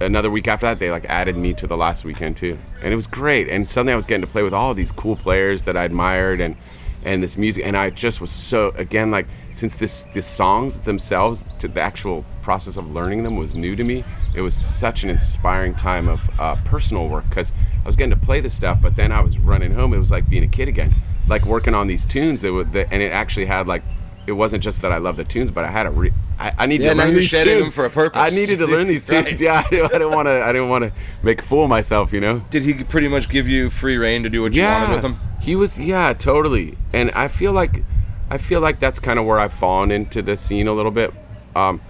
another 0.00 0.30
week 0.30 0.48
after 0.48 0.66
that 0.66 0.78
they 0.78 0.90
like 0.90 1.04
added 1.06 1.36
me 1.36 1.54
to 1.54 1.66
the 1.66 1.76
last 1.76 2.04
weekend 2.04 2.36
too. 2.36 2.58
And 2.82 2.92
it 2.92 2.96
was 2.96 3.06
great. 3.06 3.48
And 3.48 3.68
suddenly 3.68 3.92
i 3.92 3.96
was 3.96 4.06
getting 4.06 4.22
to 4.22 4.30
play 4.30 4.42
with 4.42 4.54
all 4.54 4.74
these 4.74 4.92
cool 4.92 5.16
players 5.16 5.62
that 5.64 5.76
i 5.76 5.84
admired 5.84 6.40
and 6.40 6.56
and 7.04 7.22
this 7.22 7.36
music. 7.36 7.64
And 7.64 7.76
i 7.76 7.90
just 7.90 8.20
was 8.20 8.30
so 8.30 8.70
again 8.70 9.10
like 9.10 9.26
since 9.50 9.76
this 9.76 10.04
the 10.14 10.22
songs 10.22 10.80
themselves 10.80 11.44
to 11.60 11.68
the 11.68 11.80
actual 11.80 12.24
process 12.42 12.76
of 12.76 12.90
learning 12.90 13.22
them 13.22 13.36
was 13.36 13.54
new 13.54 13.76
to 13.76 13.84
me 13.84 14.04
it 14.34 14.42
was 14.42 14.54
such 14.54 15.04
an 15.04 15.10
inspiring 15.10 15.74
time 15.74 16.08
of 16.08 16.20
uh, 16.38 16.56
personal 16.64 17.08
work 17.08 17.26
because 17.28 17.52
i 17.82 17.86
was 17.86 17.96
getting 17.96 18.10
to 18.10 18.26
play 18.26 18.40
this 18.40 18.54
stuff 18.54 18.78
but 18.82 18.96
then 18.96 19.12
i 19.12 19.20
was 19.20 19.38
running 19.38 19.72
home. 19.72 19.94
It 19.94 19.98
was 19.98 20.10
like 20.10 20.28
being 20.28 20.44
a 20.44 20.48
kid 20.48 20.68
again 20.68 20.92
like 21.26 21.46
working 21.46 21.74
on 21.74 21.86
these 21.86 22.04
tunes 22.04 22.42
that 22.42 22.52
would 22.52 22.74
and 22.74 23.00
it 23.02 23.12
actually 23.12 23.46
had 23.46 23.66
like 23.66 23.82
it 24.26 24.32
wasn't 24.32 24.62
just 24.62 24.82
that 24.82 24.92
I 24.92 24.98
love 24.98 25.16
the 25.16 25.24
tunes, 25.24 25.50
but 25.50 25.64
I 25.64 25.70
had 25.70 25.86
a 25.86 25.90
re- 25.90 26.12
I, 26.38 26.52
I 26.58 26.66
needed 26.66 26.84
Yeah, 26.84 26.94
to 26.94 26.98
learn 26.98 27.14
these 27.14 27.30
tunes 27.30 27.44
them 27.44 27.70
for 27.70 27.84
a 27.84 27.90
purpose. 27.90 28.20
I 28.20 28.30
needed 28.30 28.58
to 28.60 28.66
learn 28.66 28.86
these 28.86 29.04
tunes. 29.06 29.26
Right. 29.26 29.40
Yeah, 29.40 29.62
I 29.66 29.68
didn't 29.68 30.10
want 30.10 30.26
to. 30.26 30.42
I 30.42 30.52
didn't 30.52 30.68
want 30.68 30.84
to 30.84 30.92
make 31.22 31.40
a 31.40 31.44
fool 31.44 31.64
of 31.64 31.68
myself, 31.70 32.12
you 32.12 32.20
know. 32.20 32.40
Did 32.50 32.62
he 32.62 32.74
pretty 32.84 33.08
much 33.08 33.28
give 33.28 33.48
you 33.48 33.70
free 33.70 33.96
reign 33.96 34.22
to 34.22 34.30
do 34.30 34.42
what 34.42 34.54
you 34.54 34.62
yeah, 34.62 34.82
wanted 34.82 34.94
with 34.96 35.04
him? 35.04 35.18
he 35.40 35.54
was. 35.56 35.78
Yeah, 35.78 36.12
totally. 36.14 36.76
And 36.92 37.10
I 37.10 37.28
feel 37.28 37.52
like, 37.52 37.82
I 38.30 38.38
feel 38.38 38.60
like 38.60 38.80
that's 38.80 38.98
kind 38.98 39.18
of 39.18 39.26
where 39.26 39.38
I've 39.38 39.52
fallen 39.52 39.90
into 39.90 40.22
the 40.22 40.36
scene 40.36 40.66
a 40.68 40.72
little 40.72 40.90
bit, 40.90 41.12
um, 41.54 41.80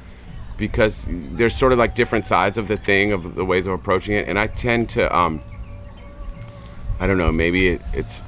because 0.58 1.06
there's 1.10 1.54
sort 1.54 1.72
of 1.72 1.78
like 1.78 1.94
different 1.94 2.26
sides 2.26 2.58
of 2.58 2.68
the 2.68 2.76
thing 2.76 3.12
of 3.12 3.34
the 3.36 3.44
ways 3.44 3.66
of 3.66 3.72
approaching 3.74 4.14
it, 4.16 4.28
and 4.28 4.38
I 4.38 4.48
tend 4.48 4.88
to, 4.90 5.14
um, 5.16 5.40
I 7.00 7.06
don't 7.06 7.18
know, 7.18 7.32
maybe 7.32 7.68
it, 7.68 7.82
it's 7.92 8.20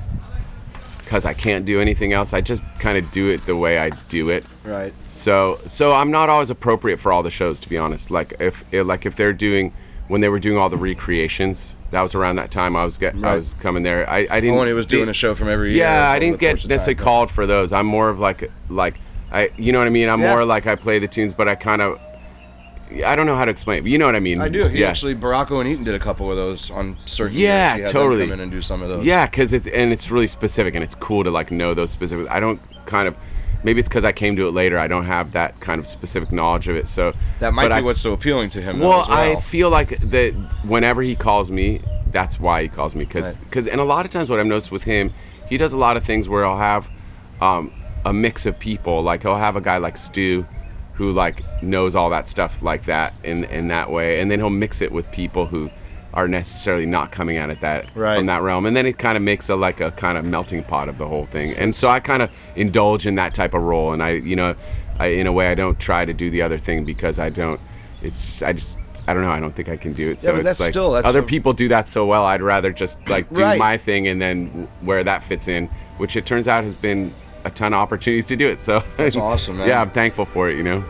because 1.07 1.24
I 1.24 1.34
can't 1.34 1.64
do 1.64 1.80
anything 1.80 2.12
else. 2.12 2.32
I 2.32 2.40
just 2.40 2.64
kind 2.80 2.98
of 2.98 3.09
do 3.12 3.28
it 3.28 3.46
the 3.46 3.54
way 3.57 3.78
I 3.78 3.90
do 4.09 4.28
it. 4.28 4.44
Right. 4.64 4.92
So 5.09 5.61
so 5.64 5.92
I'm 5.92 6.11
not 6.11 6.28
always 6.28 6.50
appropriate 6.50 6.98
for 6.98 7.12
all 7.12 7.22
the 7.22 7.30
shows 7.30 7.61
to 7.61 7.68
be 7.68 7.78
honest. 7.78 8.11
Like 8.11 8.34
if 8.40 8.64
like 8.72 9.07
if 9.07 9.14
they're 9.14 9.32
doing 9.32 9.72
when 10.09 10.20
they 10.20 10.28
were 10.28 10.40
doing 10.40 10.59
all 10.59 10.68
the 10.68 10.76
recreations, 10.76 11.76
that 11.92 12.02
was 12.02 12.14
around 12.16 12.36
that 12.36 12.50
time 12.50 12.74
I 12.74 12.84
was 12.84 12.98
get 12.98 13.14
I 13.24 13.36
was 13.36 13.54
coming 13.61 13.84
there. 13.84 14.09
I, 14.11 14.26
I 14.28 14.40
didn't 14.40 14.57
Oh, 14.57 14.61
and 14.62 14.68
he 14.68 14.74
was 14.74 14.84
doing 14.86 15.09
a 15.09 15.12
show 15.14 15.36
from 15.36 15.48
every 15.48 15.70
year. 15.74 15.84
Yeah, 15.84 16.11
I 16.11 16.18
didn't 16.18 16.40
get 16.40 16.54
necessarily 16.66 16.96
time. 16.96 17.04
called 17.04 17.30
for 17.30 17.46
those. 17.46 17.72
I'm 17.72 17.86
more 17.86 18.09
of 18.09 18.18
like 18.18 18.50
like 18.68 18.98
I 19.30 19.50
you 19.57 19.70
know 19.72 19.78
what 19.78 19.86
I 19.86 19.90
mean? 19.90 20.09
I'm 20.11 20.20
Yeah. 20.20 20.32
more 20.32 20.44
like 20.44 20.66
I 20.66 20.74
play 20.74 20.98
the 20.98 21.09
tunes 21.09 21.32
but 21.32 21.46
I 21.46 21.54
kind 21.54 21.80
of 21.82 22.00
I 23.05 23.16
don't 23.16 23.26
know 23.26 23.37
how 23.37 23.45
to 23.45 23.51
explain 23.51 23.78
it. 23.78 23.82
But 23.82 23.91
you 23.91 23.99
know 23.99 24.07
what 24.07 24.16
I 24.16 24.20
mean? 24.20 24.41
I 24.41 24.49
do. 24.49 24.68
He 24.68 24.80
yeah. 24.80 24.89
actually 24.89 25.14
Barraco 25.14 25.61
and 25.61 25.68
Eaton 25.68 25.84
did 25.84 25.95
a 25.95 25.99
couple 25.99 26.30
of 26.30 26.37
those 26.37 26.70
on 26.70 26.97
certain. 27.05 27.37
Yeah, 27.37 27.41
years. 27.41 27.74
He 27.74 27.80
had 27.80 27.89
them 27.89 27.93
totally. 27.93 28.24
Come 28.24 28.32
in 28.32 28.41
and 28.41 28.51
do 28.51 28.62
some 28.62 28.82
of 28.82 28.89
those. 28.89 29.05
Yeah, 29.05 29.26
because 29.26 29.53
it's 29.53 29.66
and 29.66 29.93
it's 29.93 30.11
really 30.11 30.26
specific 30.26 30.74
and 30.74 30.84
it's 30.84 30.95
cool 30.95 31.24
to 31.24 31.30
like 31.30 31.51
know 31.51 31.74
those 31.74 31.91
specific. 31.91 32.28
I 32.30 32.41
don't 32.41 32.61
kind 32.87 33.09
of 33.09 33.16
maybe 33.64 33.80
it's 33.80 33.89
because 33.89 34.05
I 34.05 34.12
came 34.12 34.37
to 34.37 34.47
it 34.47 34.53
later. 34.53 34.78
I 34.78 34.87
don't 34.87 35.07
have 35.07 35.32
that 35.32 35.61
kind 35.61 35.80
of 35.80 35.87
specific 35.87 36.30
knowledge 36.30 36.68
of 36.68 36.76
it. 36.76 36.89
So 36.89 37.12
That 37.41 37.53
might 37.53 37.68
be 37.68 37.74
I- 37.74 37.80
what's 37.80 38.01
so 38.01 38.12
appealing 38.12 38.51
to 38.51 38.62
him. 38.62 38.78
Well, 38.78 38.91
well. 38.91 39.07
I 39.09 39.41
feel 39.41 39.70
like 39.70 39.99
that 40.11 40.32
whenever 40.64 41.03
he 41.03 41.16
calls 41.16 41.51
me, 41.51 41.82
that's 42.12 42.39
why 42.39 42.62
he 42.62 42.68
calls 42.68 42.95
me 42.95 43.05
because 43.05 43.37
Right. 43.53 43.66
and 43.66 43.80
a 43.80 43.84
lot 43.84 44.07
of 44.07 44.12
times 44.12 44.30
what 44.30 44.39
I've 44.39 44.47
noticed 44.47 44.70
with 44.70 44.84
him, 44.84 45.12
he 45.49 45.57
does 45.57 45.72
a 45.72 45.76
lot 45.76 45.97
of 45.97 46.05
things 46.05 46.28
where 46.28 46.47
I'll 46.47 46.59
have 46.59 46.89
um, 47.41 47.72
a 48.05 48.12
mix 48.12 48.47
of 48.47 48.59
people. 48.59 49.03
Like 49.03 49.22
he'll 49.22 49.37
have 49.37 49.57
a 49.57 49.61
guy 49.61 49.78
like 49.78 49.97
Stu, 49.97 50.47
who 50.97 51.12
like 51.12 51.42
knows 51.62 51.94
all 51.94 52.11
that 52.11 52.28
stuff 52.28 52.62
like 52.62 52.84
that 52.86 53.14
in 53.24 53.44
in 53.44 53.68
that 53.68 53.90
way, 53.90 54.20
and 54.20 54.30
then 54.30 54.38
he'll 54.38 54.51
mix 54.51 54.80
it 54.82 54.90
with 54.92 55.11
people 55.12 55.47
who 55.47 55.70
are 56.14 56.26
necessarily 56.28 56.86
not 56.86 57.12
coming 57.12 57.36
at 57.36 57.51
it 57.51 57.61
that 57.61 57.86
Right. 57.94 58.16
from 58.16 58.24
that 58.26 58.40
realm, 58.40 58.64
and 58.64 58.74
then 58.74 58.86
it 58.86 58.99
kind 58.99 59.16
of 59.16 59.22
makes 59.22 59.49
a 59.51 59.57
like 59.57 59.80
a 59.80 59.90
kind 59.90 60.16
of 60.16 60.24
melting 60.24 60.64
pot 60.64 60.88
of 60.88 60.97
the 60.97 61.07
whole 61.07 61.26
thing. 61.26 61.53
And 61.59 61.74
so 61.74 61.88
I 61.88 62.01
kind 62.01 62.22
of 62.22 62.30
indulge 62.55 63.07
in 63.07 63.16
that 63.16 63.34
type 63.34 63.53
of 63.53 63.62
role, 63.62 63.92
and 63.92 64.03
I 64.03 64.12
you 64.12 64.34
know, 64.36 64.55
I 64.99 65.09
in 65.09 65.26
a 65.26 65.32
way 65.32 65.49
I 65.49 65.55
don't 65.55 65.78
try 65.78 66.05
to 66.07 66.14
do 66.14 66.30
the 66.30 66.40
other 66.42 66.59
thing 66.59 66.84
because 66.84 67.18
I 67.18 67.28
don't. 67.28 67.61
It's 68.03 68.24
just, 68.24 68.42
I 68.42 68.53
just 68.55 68.78
I 69.09 69.12
don't 69.14 69.22
know. 69.22 69.30
I 69.30 69.38
don't 69.40 69.55
think 69.55 69.68
I 69.68 69.76
can 69.76 69.92
do 69.92 70.09
it. 70.09 70.12
Yeah, 70.14 70.16
So 70.16 70.32
but 70.32 70.38
it's 70.38 70.49
that's 70.49 70.61
like 70.61 70.70
still- 70.70 70.94
other 70.94 71.22
people 71.22 71.53
do 71.53 71.68
that 71.68 71.86
so 71.88 72.07
well. 72.07 72.24
I'd 72.24 72.42
rather 72.42 72.72
just 72.72 72.99
like 73.09 73.32
do 73.34 73.42
Right. 73.42 73.59
my 73.59 73.76
thing 73.76 74.09
and 74.09 74.20
then 74.20 74.66
where 74.80 75.05
that 75.05 75.22
fits 75.22 75.47
in, 75.49 75.68
which 75.99 76.16
it 76.16 76.24
turns 76.26 76.49
out 76.49 76.64
has 76.64 76.74
been 76.74 77.12
a 77.47 77.51
ton 77.51 77.72
of 77.72 77.78
opportunities 77.78 78.26
to 78.26 78.36
do 78.36 78.49
it. 78.49 78.61
So 78.61 78.82
That's 78.97 79.16
awesome, 79.16 79.59
man. 79.59 79.68
Yeah, 79.68 79.80
I'm 79.80 79.90
thankful 79.90 80.26
for 80.26 80.51
it. 80.51 80.57
You 80.57 80.62
know. 80.62 80.84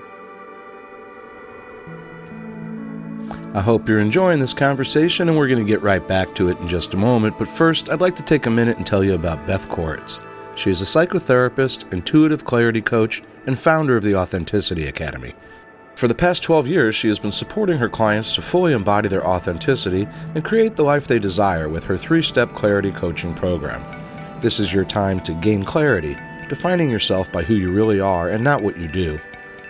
I 3.55 3.61
hope 3.63 3.89
you're 3.89 4.01
enjoying 4.01 4.39
this 4.39 4.53
conversation, 4.53 5.29
and 5.29 5.39
we're 5.39 5.49
going 5.49 5.65
to 5.65 5.71
get 5.71 5.81
right 5.81 6.07
back 6.07 6.35
to 6.35 6.49
it 6.49 6.59
in 6.59 6.69
just 6.69 6.93
a 6.93 6.97
moment. 6.99 7.39
But 7.39 7.49
first, 7.49 7.89
I'd 7.89 8.03
like 8.03 8.17
to 8.17 8.23
take 8.23 8.45
a 8.45 8.51
minute 8.51 8.77
and 8.77 8.87
tell 8.87 9.03
you 9.03 9.15
about 9.15 9.47
Beth 9.47 9.67
Koritz. 9.69 10.21
She 10.57 10.71
is 10.71 10.83
a 10.83 10.85
psychotherapist, 10.85 11.91
intuitive 11.91 12.45
clarity 12.45 12.83
coach, 12.83 13.23
and 13.47 13.59
founder 13.59 13.97
of 13.97 14.03
the 14.03 14.15
Authenticity 14.15 14.87
Academy. 14.89 15.33
For 15.95 16.09
the 16.09 16.15
past 16.15 16.43
12 16.43 16.69
years, 16.69 16.95
she 16.95 17.09
has 17.09 17.19
been 17.19 17.33
supporting 17.33 17.79
her 17.79 17.89
clients 17.89 18.35
to 18.35 18.43
fully 18.43 18.75
embody 18.75 19.09
their 19.09 19.27
authenticity 19.27 20.07
and 20.35 20.45
create 20.45 20.77
the 20.77 20.85
life 20.85 21.07
they 21.07 21.19
desire 21.19 21.71
with 21.71 21.85
her 21.85 21.97
three 21.97 22.21
step 22.21 22.55
clarity 22.55 22.93
coaching 22.93 23.35
program. 23.35 23.83
This 24.43 24.61
is 24.61 24.71
your 24.71 24.85
time 24.85 25.21
to 25.21 25.33
gain 25.33 25.65
clarity, 25.65 26.15
defining 26.49 26.91
yourself 26.91 27.31
by 27.31 27.43
who 27.43 27.55
you 27.55 27.73
really 27.73 28.01
are 28.01 28.29
and 28.29 28.43
not 28.43 28.63
what 28.63 28.79
you 28.79 28.89
do. 28.89 29.21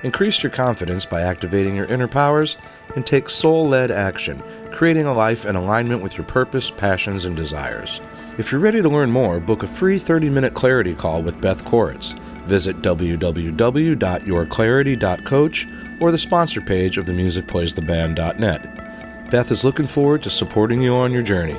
Increase 0.03 0.43
your 0.43 0.51
confidence 0.51 1.07
by 1.07 1.23
activating 1.23 1.75
your 1.75 1.87
inner 1.87 2.09
powers 2.09 2.57
and 2.95 3.07
take 3.07 3.31
soul 3.31 3.69
led 3.69 3.91
action, 3.91 4.43
creating 4.71 5.07
a 5.07 5.13
life 5.13 5.45
in 5.47 5.57
alignment 5.57 6.03
with 6.03 6.17
your 6.17 6.27
purpose, 6.27 6.71
passions, 6.71 7.25
and 7.25 7.35
desires. 7.35 8.01
If 8.39 8.53
you're 8.53 8.61
ready 8.61 8.83
to 8.83 8.89
learn 8.89 9.11
more, 9.11 9.41
book 9.41 9.63
a 9.63 9.67
free 9.67 9.99
30 9.99 10.31
minute 10.31 10.55
clarity 10.55 10.95
call 10.95 11.23
with 11.23 11.41
Beth 11.41 11.65
Koritz. 11.65 12.17
Visit 12.45 12.83
www.yourclarity.coach 12.83 15.69
or 15.99 16.13
the 16.13 16.19
sponsor 16.19 16.61
page 16.61 16.99
of 16.99 17.07
the 17.07 17.13
themusicplaystheband.net. 17.13 19.31
Beth 19.31 19.51
is 19.51 19.65
looking 19.65 19.89
forward 19.89 20.23
to 20.23 20.31
supporting 20.31 20.83
you 20.83 20.95
on 20.95 21.13
your 21.13 21.23
journey. 21.23 21.59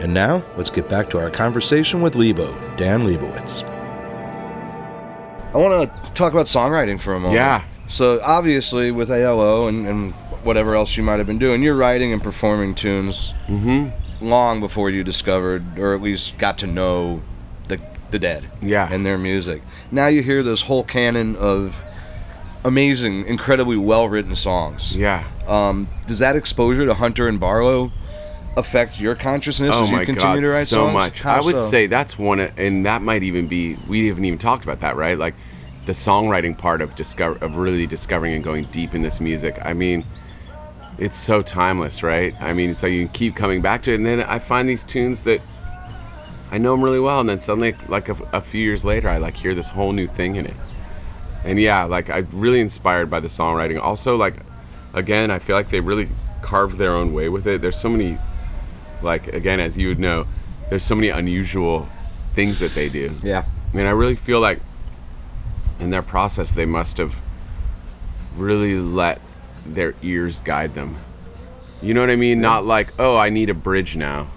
And 0.00 0.12
now, 0.14 0.42
let's 0.56 0.70
get 0.70 0.88
back 0.88 1.10
to 1.10 1.18
our 1.18 1.30
conversation 1.30 2.00
with 2.00 2.16
Lebo, 2.16 2.58
Dan 2.76 3.06
Lebowitz. 3.06 3.79
I 5.52 5.56
want 5.58 5.92
to 5.92 6.10
talk 6.12 6.32
about 6.32 6.46
songwriting 6.46 7.00
for 7.00 7.14
a 7.14 7.20
moment. 7.20 7.34
Yeah. 7.34 7.64
So 7.88 8.20
obviously, 8.22 8.90
with 8.92 9.10
ALO 9.10 9.66
and, 9.66 9.86
and 9.86 10.12
whatever 10.44 10.76
else 10.76 10.96
you 10.96 11.02
might 11.02 11.18
have 11.18 11.26
been 11.26 11.38
doing, 11.38 11.62
you're 11.62 11.76
writing 11.76 12.12
and 12.12 12.22
performing 12.22 12.74
tunes 12.74 13.34
long 14.20 14.60
before 14.60 14.90
you 14.90 15.02
discovered, 15.02 15.78
or 15.78 15.94
at 15.94 16.00
least 16.02 16.38
got 16.38 16.58
to 16.58 16.66
know, 16.66 17.22
the 17.68 17.80
the 18.10 18.18
Dead. 18.18 18.48
Yeah. 18.62 18.88
And 18.90 19.04
their 19.04 19.18
music. 19.18 19.62
Now 19.90 20.06
you 20.06 20.22
hear 20.22 20.42
this 20.42 20.62
whole 20.62 20.84
canon 20.84 21.36
of 21.36 21.80
amazing, 22.64 23.26
incredibly 23.26 23.76
well 23.76 24.08
written 24.08 24.36
songs. 24.36 24.96
Yeah. 24.96 25.24
Um, 25.48 25.88
does 26.06 26.20
that 26.20 26.36
exposure 26.36 26.86
to 26.86 26.94
Hunter 26.94 27.26
and 27.26 27.40
Barlow 27.40 27.90
affect 28.56 29.00
your 29.00 29.14
consciousness 29.14 29.74
oh 29.74 29.84
as 29.84 29.90
you 29.90 29.96
continue 29.98 30.36
god, 30.36 30.42
to 30.42 30.48
write 30.48 30.66
so 30.66 30.76
songs? 30.76 30.92
much. 30.92 31.20
How 31.20 31.36
I 31.36 31.40
would 31.40 31.56
so? 31.56 31.68
say 31.68 31.86
that's 31.86 32.18
one, 32.18 32.40
and 32.40 32.86
that 32.86 33.02
might 33.02 33.22
even 33.22 33.46
be. 33.46 33.76
We 33.88 34.08
haven't 34.08 34.24
even 34.24 34.38
talked 34.38 34.64
about 34.64 34.80
that, 34.80 34.96
right? 34.96 35.18
Like 35.18 35.34
the 35.86 35.92
songwriting 35.92 36.56
part 36.56 36.80
of 36.80 36.94
discover 36.94 37.42
of 37.44 37.56
really 37.56 37.86
discovering 37.86 38.34
and 38.34 38.44
going 38.44 38.64
deep 38.66 38.94
in 38.94 39.02
this 39.02 39.20
music. 39.20 39.58
I 39.64 39.72
mean, 39.72 40.04
it's 40.98 41.16
so 41.16 41.42
timeless, 41.42 42.02
right? 42.02 42.34
I 42.40 42.52
mean, 42.52 42.74
so 42.74 42.86
you 42.86 43.06
can 43.06 43.12
keep 43.12 43.36
coming 43.36 43.62
back 43.62 43.82
to 43.84 43.92
it, 43.92 43.96
and 43.96 44.06
then 44.06 44.20
I 44.22 44.38
find 44.38 44.68
these 44.68 44.84
tunes 44.84 45.22
that 45.22 45.40
I 46.50 46.58
know 46.58 46.72
them 46.72 46.82
really 46.82 47.00
well, 47.00 47.20
and 47.20 47.28
then 47.28 47.40
suddenly, 47.40 47.76
like 47.88 48.08
a, 48.08 48.16
a 48.32 48.40
few 48.40 48.62
years 48.62 48.84
later, 48.84 49.08
I 49.08 49.18
like 49.18 49.36
hear 49.36 49.54
this 49.54 49.70
whole 49.70 49.92
new 49.92 50.08
thing 50.08 50.36
in 50.36 50.46
it. 50.46 50.56
And 51.44 51.58
yeah, 51.58 51.84
like 51.84 52.10
I'm 52.10 52.28
really 52.32 52.60
inspired 52.60 53.08
by 53.08 53.20
the 53.20 53.28
songwriting. 53.28 53.80
Also, 53.80 54.16
like 54.16 54.34
again, 54.92 55.30
I 55.30 55.38
feel 55.38 55.56
like 55.56 55.70
they 55.70 55.80
really 55.80 56.08
carved 56.42 56.76
their 56.76 56.92
own 56.92 57.12
way 57.12 57.28
with 57.28 57.46
it. 57.46 57.62
There's 57.62 57.78
so 57.78 57.88
many, 57.88 58.18
like 59.02 59.28
again, 59.28 59.60
as 59.60 59.76
you 59.76 59.88
would 59.88 59.98
know, 59.98 60.26
there's 60.68 60.82
so 60.82 60.94
many 60.94 61.08
unusual 61.08 61.88
things 62.34 62.58
that 62.60 62.74
they 62.74 62.88
do. 62.88 63.14
Yeah. 63.22 63.44
I 63.72 63.76
mean, 63.76 63.86
I 63.86 63.90
really 63.90 64.16
feel 64.16 64.40
like 64.40 64.60
in 65.78 65.90
their 65.90 66.02
process, 66.02 66.52
they 66.52 66.66
must 66.66 66.98
have 66.98 67.14
really 68.36 68.78
let 68.78 69.20
their 69.66 69.94
ears 70.02 70.40
guide 70.40 70.74
them. 70.74 70.96
You 71.82 71.94
know 71.94 72.00
what 72.00 72.10
I 72.10 72.16
mean? 72.16 72.40
Not 72.40 72.64
like, 72.66 72.92
oh, 72.98 73.16
I 73.16 73.30
need 73.30 73.50
a 73.50 73.54
bridge 73.54 73.96
now. 73.96 74.28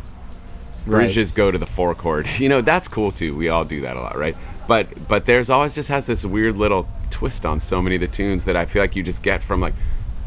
Bridges 0.85 1.31
go 1.31 1.49
to 1.51 1.57
the 1.57 1.65
four 1.65 1.95
chord. 1.95 2.27
You 2.39 2.49
know, 2.49 2.61
that's 2.61 2.87
cool 2.87 3.11
too. 3.11 3.35
We 3.35 3.49
all 3.49 3.63
do 3.65 3.81
that 3.81 3.95
a 3.95 4.01
lot, 4.01 4.17
right? 4.17 4.35
But 4.67 5.07
but 5.07 5.25
there's 5.25 5.49
always 5.49 5.75
just 5.75 5.89
has 5.89 6.05
this 6.05 6.25
weird 6.25 6.57
little 6.57 6.87
twist 7.09 7.45
on 7.45 7.59
so 7.59 7.81
many 7.81 7.95
of 7.95 8.01
the 8.01 8.07
tunes 8.07 8.45
that 8.45 8.55
I 8.55 8.65
feel 8.65 8.81
like 8.81 8.95
you 8.95 9.03
just 9.03 9.23
get 9.23 9.43
from 9.43 9.61
like 9.61 9.73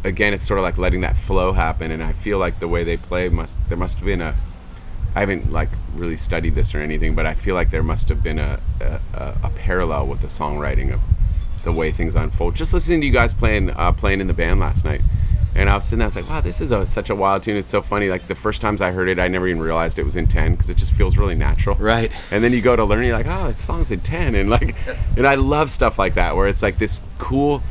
again, 0.07 0.33
it's 0.33 0.47
sort 0.47 0.59
of 0.59 0.65
like 0.65 0.79
letting 0.79 1.01
that 1.03 1.17
flow 1.17 1.53
happen 1.53 1.91
and 1.91 2.03
I 2.03 2.13
feel 2.13 2.39
like 2.39 2.61
the 2.61 2.69
way 2.69 2.85
they 2.85 2.97
play 2.97 3.29
must 3.29 3.59
there 3.69 3.77
must 3.77 3.99
have 3.99 4.07
been 4.07 4.21
a 4.23 4.35
I 5.15 5.21
haven't 5.21 5.51
like 5.51 5.71
really 5.95 6.17
studied 6.17 6.55
this 6.55 6.75
or 6.75 6.81
anything, 6.81 7.15
but 7.15 7.25
I 7.25 7.35
feel 7.35 7.55
like 7.55 7.71
there 7.71 7.83
must 7.83 8.11
have 8.11 8.23
been 8.23 8.39
a, 8.39 8.61
a, 8.81 9.01
a- 9.43 9.51
parallel 9.57 10.07
with 10.07 10.21
the 10.21 10.27
songwriting 10.27 10.93
of 10.93 11.01
the 11.65 11.73
way 11.73 11.91
things 11.91 12.15
unfold. 12.15 12.55
Just 12.55 12.75
listening 12.75 13.01
to 13.01 13.07
you 13.07 13.13
guys 13.13 13.33
playing 13.35 13.71
uh, 13.71 13.93
playing 13.93 14.21
in 14.21 14.27
the 14.27 14.35
band 14.35 14.61
last 14.61 14.85
night, 14.85 15.01
and 15.55 15.71
I 15.71 15.75
was 15.75 15.87
sitting 15.87 16.01
there, 16.01 16.05
I 16.05 16.09
was 16.09 16.17
like, 16.17 16.29
wow, 16.29 16.41
this 16.43 16.61
is 16.61 16.71
a, 16.71 16.87
such 16.87 17.09
a 17.09 17.15
wild 17.15 17.43
tune. 17.43 17.57
It's 17.57 17.67
so 17.67 17.81
funny. 17.81 18.11
Like 18.11 18.27
the 18.29 18.35
first 18.35 18.61
times 18.61 18.83
I 18.83 18.93
heard 18.93 19.09
it, 19.09 19.19
I 19.19 19.27
never 19.27 19.49
even 19.49 19.61
realized 19.63 19.99
it 19.99 20.05
was 20.05 20.17
in 20.17 20.29
ten 20.29 20.53
because 20.53 20.69
it 20.69 20.77
just 20.77 20.93
feels 20.93 21.17
really 21.17 21.35
natural. 21.35 21.77
Right. 21.77 22.13
And 22.31 22.45
then 22.45 22.53
you 22.53 22.61
go 22.61 22.77
to 22.77 22.85
learn, 22.85 23.05
you're 23.05 23.17
like, 23.17 23.27
oh, 23.27 23.49
this 23.49 23.61
song's 23.61 23.91
in 23.91 24.01
ten, 24.01 24.35
and 24.35 24.51
like, 24.51 24.77
and 25.17 25.27
I 25.27 25.35
love 25.37 25.71
stuff 25.71 25.99
like 25.99 26.15
that 26.15 26.37
where 26.37 26.47
it's 26.47 26.63
like 26.63 26.77
this 26.79 27.01
cool, 27.19 27.63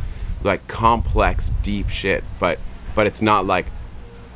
like 0.45 0.67
complex, 0.67 1.51
deep 1.61 1.89
shit, 1.89 2.23
but 2.39 2.59
but 2.95 3.07
it's 3.07 3.21
not 3.21 3.45
like 3.45 3.65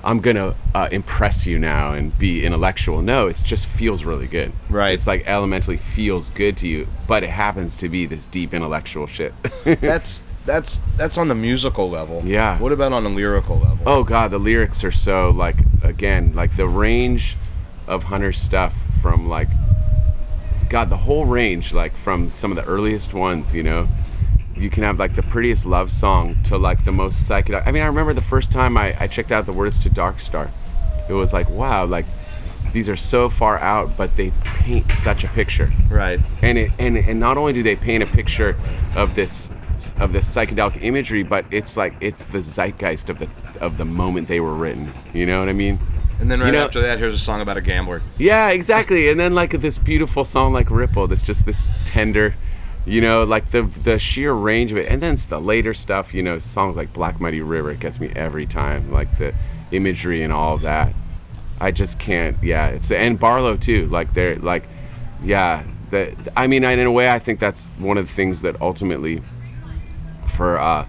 I'm 0.04 0.22
gonna 0.22 0.56
uh, 0.74 0.88
impress 0.92 1.46
you 1.46 1.60
now 1.60 1.92
and 1.92 2.18
be 2.18 2.46
intellectual. 2.46 3.02
No, 3.02 3.28
it 3.28 3.42
just 3.44 3.66
feels 3.66 4.04
really 4.04 4.28
good. 4.28 4.54
Right. 4.70 4.94
It's 4.94 5.08
like 5.08 5.26
elementally 5.28 5.78
feels 5.78 6.30
good 6.30 6.56
to 6.58 6.68
you, 6.68 6.88
but 7.08 7.24
it 7.24 7.30
happens 7.30 7.78
to 7.78 7.90
be 7.90 8.06
this 8.06 8.26
deep 8.26 8.54
intellectual 8.54 9.08
shit. 9.08 9.34
that's 9.66 10.22
that's 10.46 10.80
that's 10.96 11.18
on 11.18 11.28
the 11.28 11.36
musical 11.36 11.90
level. 11.90 12.24
Yeah. 12.26 12.58
What 12.60 12.72
about 12.72 12.94
on 12.94 13.04
the 13.04 13.10
lyrical 13.10 13.58
level? 13.58 13.80
oh 13.86 14.04
god, 14.04 14.32
the 14.32 14.38
lyrics 14.38 14.84
are 14.84 14.92
so 14.92 15.32
like 15.32 15.58
again 15.84 16.34
like 16.34 16.56
the 16.56 16.68
range 16.68 17.36
of 17.88 18.04
Hunter's 18.04 18.40
stuff 18.40 18.74
from 19.02 19.28
like 19.28 19.50
God 20.70 20.90
the 20.90 20.98
whole 20.98 21.26
range 21.26 21.74
like 21.74 21.96
from 21.98 22.32
some 22.32 22.52
of 22.52 22.56
the 22.56 22.66
earliest 22.66 23.14
ones. 23.14 23.54
You 23.54 23.64
know, 23.64 23.88
you 24.60 24.70
can 24.70 24.84
have 24.84 25.00
like 25.00 25.16
the 25.16 25.24
prettiest 25.24 25.66
love 25.66 25.92
song 25.92 26.36
to 26.44 26.58
like 26.58 26.84
the 26.86 26.92
most 26.92 27.30
psychedelic. 27.30 27.68
I 27.68 27.72
mean, 27.72 27.84
I 27.84 27.88
remember 27.88 28.14
the 28.14 28.22
first 28.22 28.52
time 28.52 28.78
I, 28.78 28.96
I 29.00 29.08
checked 29.08 29.32
out 29.32 29.46
the 29.46 29.54
words 29.54 29.80
to 29.80 29.90
Dark 29.90 30.20
Star. 30.20 30.50
It 31.08 31.14
was 31.14 31.34
like 31.34 31.50
wow, 31.50 31.86
like 31.86 32.06
these 32.74 32.88
are 32.90 32.96
so 32.98 33.30
far 33.30 33.58
out, 33.60 33.98
but 33.98 34.16
they 34.16 34.32
paint 34.44 34.92
such 34.92 35.24
a 35.24 35.28
picture. 35.30 35.72
Right. 35.90 36.20
and 36.42 36.58
it 36.58 36.72
and 36.78 36.98
and 36.98 37.20
not 37.20 37.38
only 37.38 37.54
do 37.54 37.64
they 37.64 37.76
paint 37.76 38.04
a 38.04 38.08
picture 38.08 38.56
of 38.96 39.16
this 39.16 39.52
of 39.98 40.12
this 40.12 40.30
psychedelic 40.30 40.82
imagery, 40.84 41.24
but 41.24 41.46
it's 41.52 41.78
like 41.78 41.94
it's 42.02 42.26
the 42.26 42.40
zeitgeist 42.42 43.10
of 43.10 43.20
the 43.20 43.30
of 43.60 43.78
the 43.78 43.86
moment 43.86 44.28
they 44.28 44.40
were 44.40 44.54
written. 44.54 44.92
You 45.14 45.26
know 45.26 45.40
what 45.40 45.50
I 45.50 45.54
mean? 45.54 45.80
And 46.20 46.30
then 46.30 46.42
right 46.42 46.48
You 46.48 46.52
know- 46.52 46.66
after 46.66 46.82
that, 46.82 47.00
here's 47.00 47.14
a 47.16 47.18
song 47.18 47.40
about 47.42 47.56
a 47.58 47.62
gambler. 47.62 48.02
Yeah, 48.18 48.50
exactly. 48.50 49.08
And 49.10 49.18
then 49.20 49.34
like 49.34 49.52
this 49.52 49.78
beautiful 49.78 50.26
song 50.26 50.52
like 50.52 50.70
Ripple, 50.70 51.08
that's 51.08 51.24
just 51.24 51.46
this 51.46 51.66
tender, 51.86 52.36
you 52.86 53.02
know, 53.02 53.24
like 53.24 53.52
the 53.52 53.64
the 53.64 54.00
sheer 54.00 54.34
range 54.34 54.72
of 54.72 54.78
it. 54.78 54.92
And 54.92 55.02
then 55.02 55.18
the 55.30 55.40
later 55.40 55.74
stuff, 55.74 56.14
you 56.14 56.24
know, 56.24 56.40
songs 56.40 56.76
like 56.76 56.94
Black 56.94 57.20
Muddy 57.20 57.42
River 57.42 57.72
it 57.72 57.80
gets 57.80 58.00
me 58.00 58.12
every 58.16 58.46
time, 58.46 58.92
like 58.92 59.18
the 59.18 59.34
imagery 59.72 60.22
and 60.22 60.34
all 60.34 60.56
of 60.56 60.62
that. 60.62 60.94
I 61.60 61.72
just 61.72 62.00
can't. 62.00 62.38
Yeah, 62.42 62.70
it's 62.70 62.90
and 62.92 63.20
Barlow 63.20 63.58
too. 63.58 63.88
Like 63.88 64.14
they're 64.14 64.36
like, 64.36 64.64
yeah. 65.24 65.64
that 65.92 66.16
I 66.36 66.48
mean, 66.48 66.64
in 66.64 66.80
a 66.80 66.92
way, 66.92 67.12
I 67.12 67.20
think 67.20 67.40
that's 67.40 67.72
one 67.72 67.98
of 67.98 68.08
the 68.08 68.14
things 68.14 68.42
that 68.44 68.62
ultimately, 68.62 69.22
for 70.28 70.58
uh, 70.58 70.88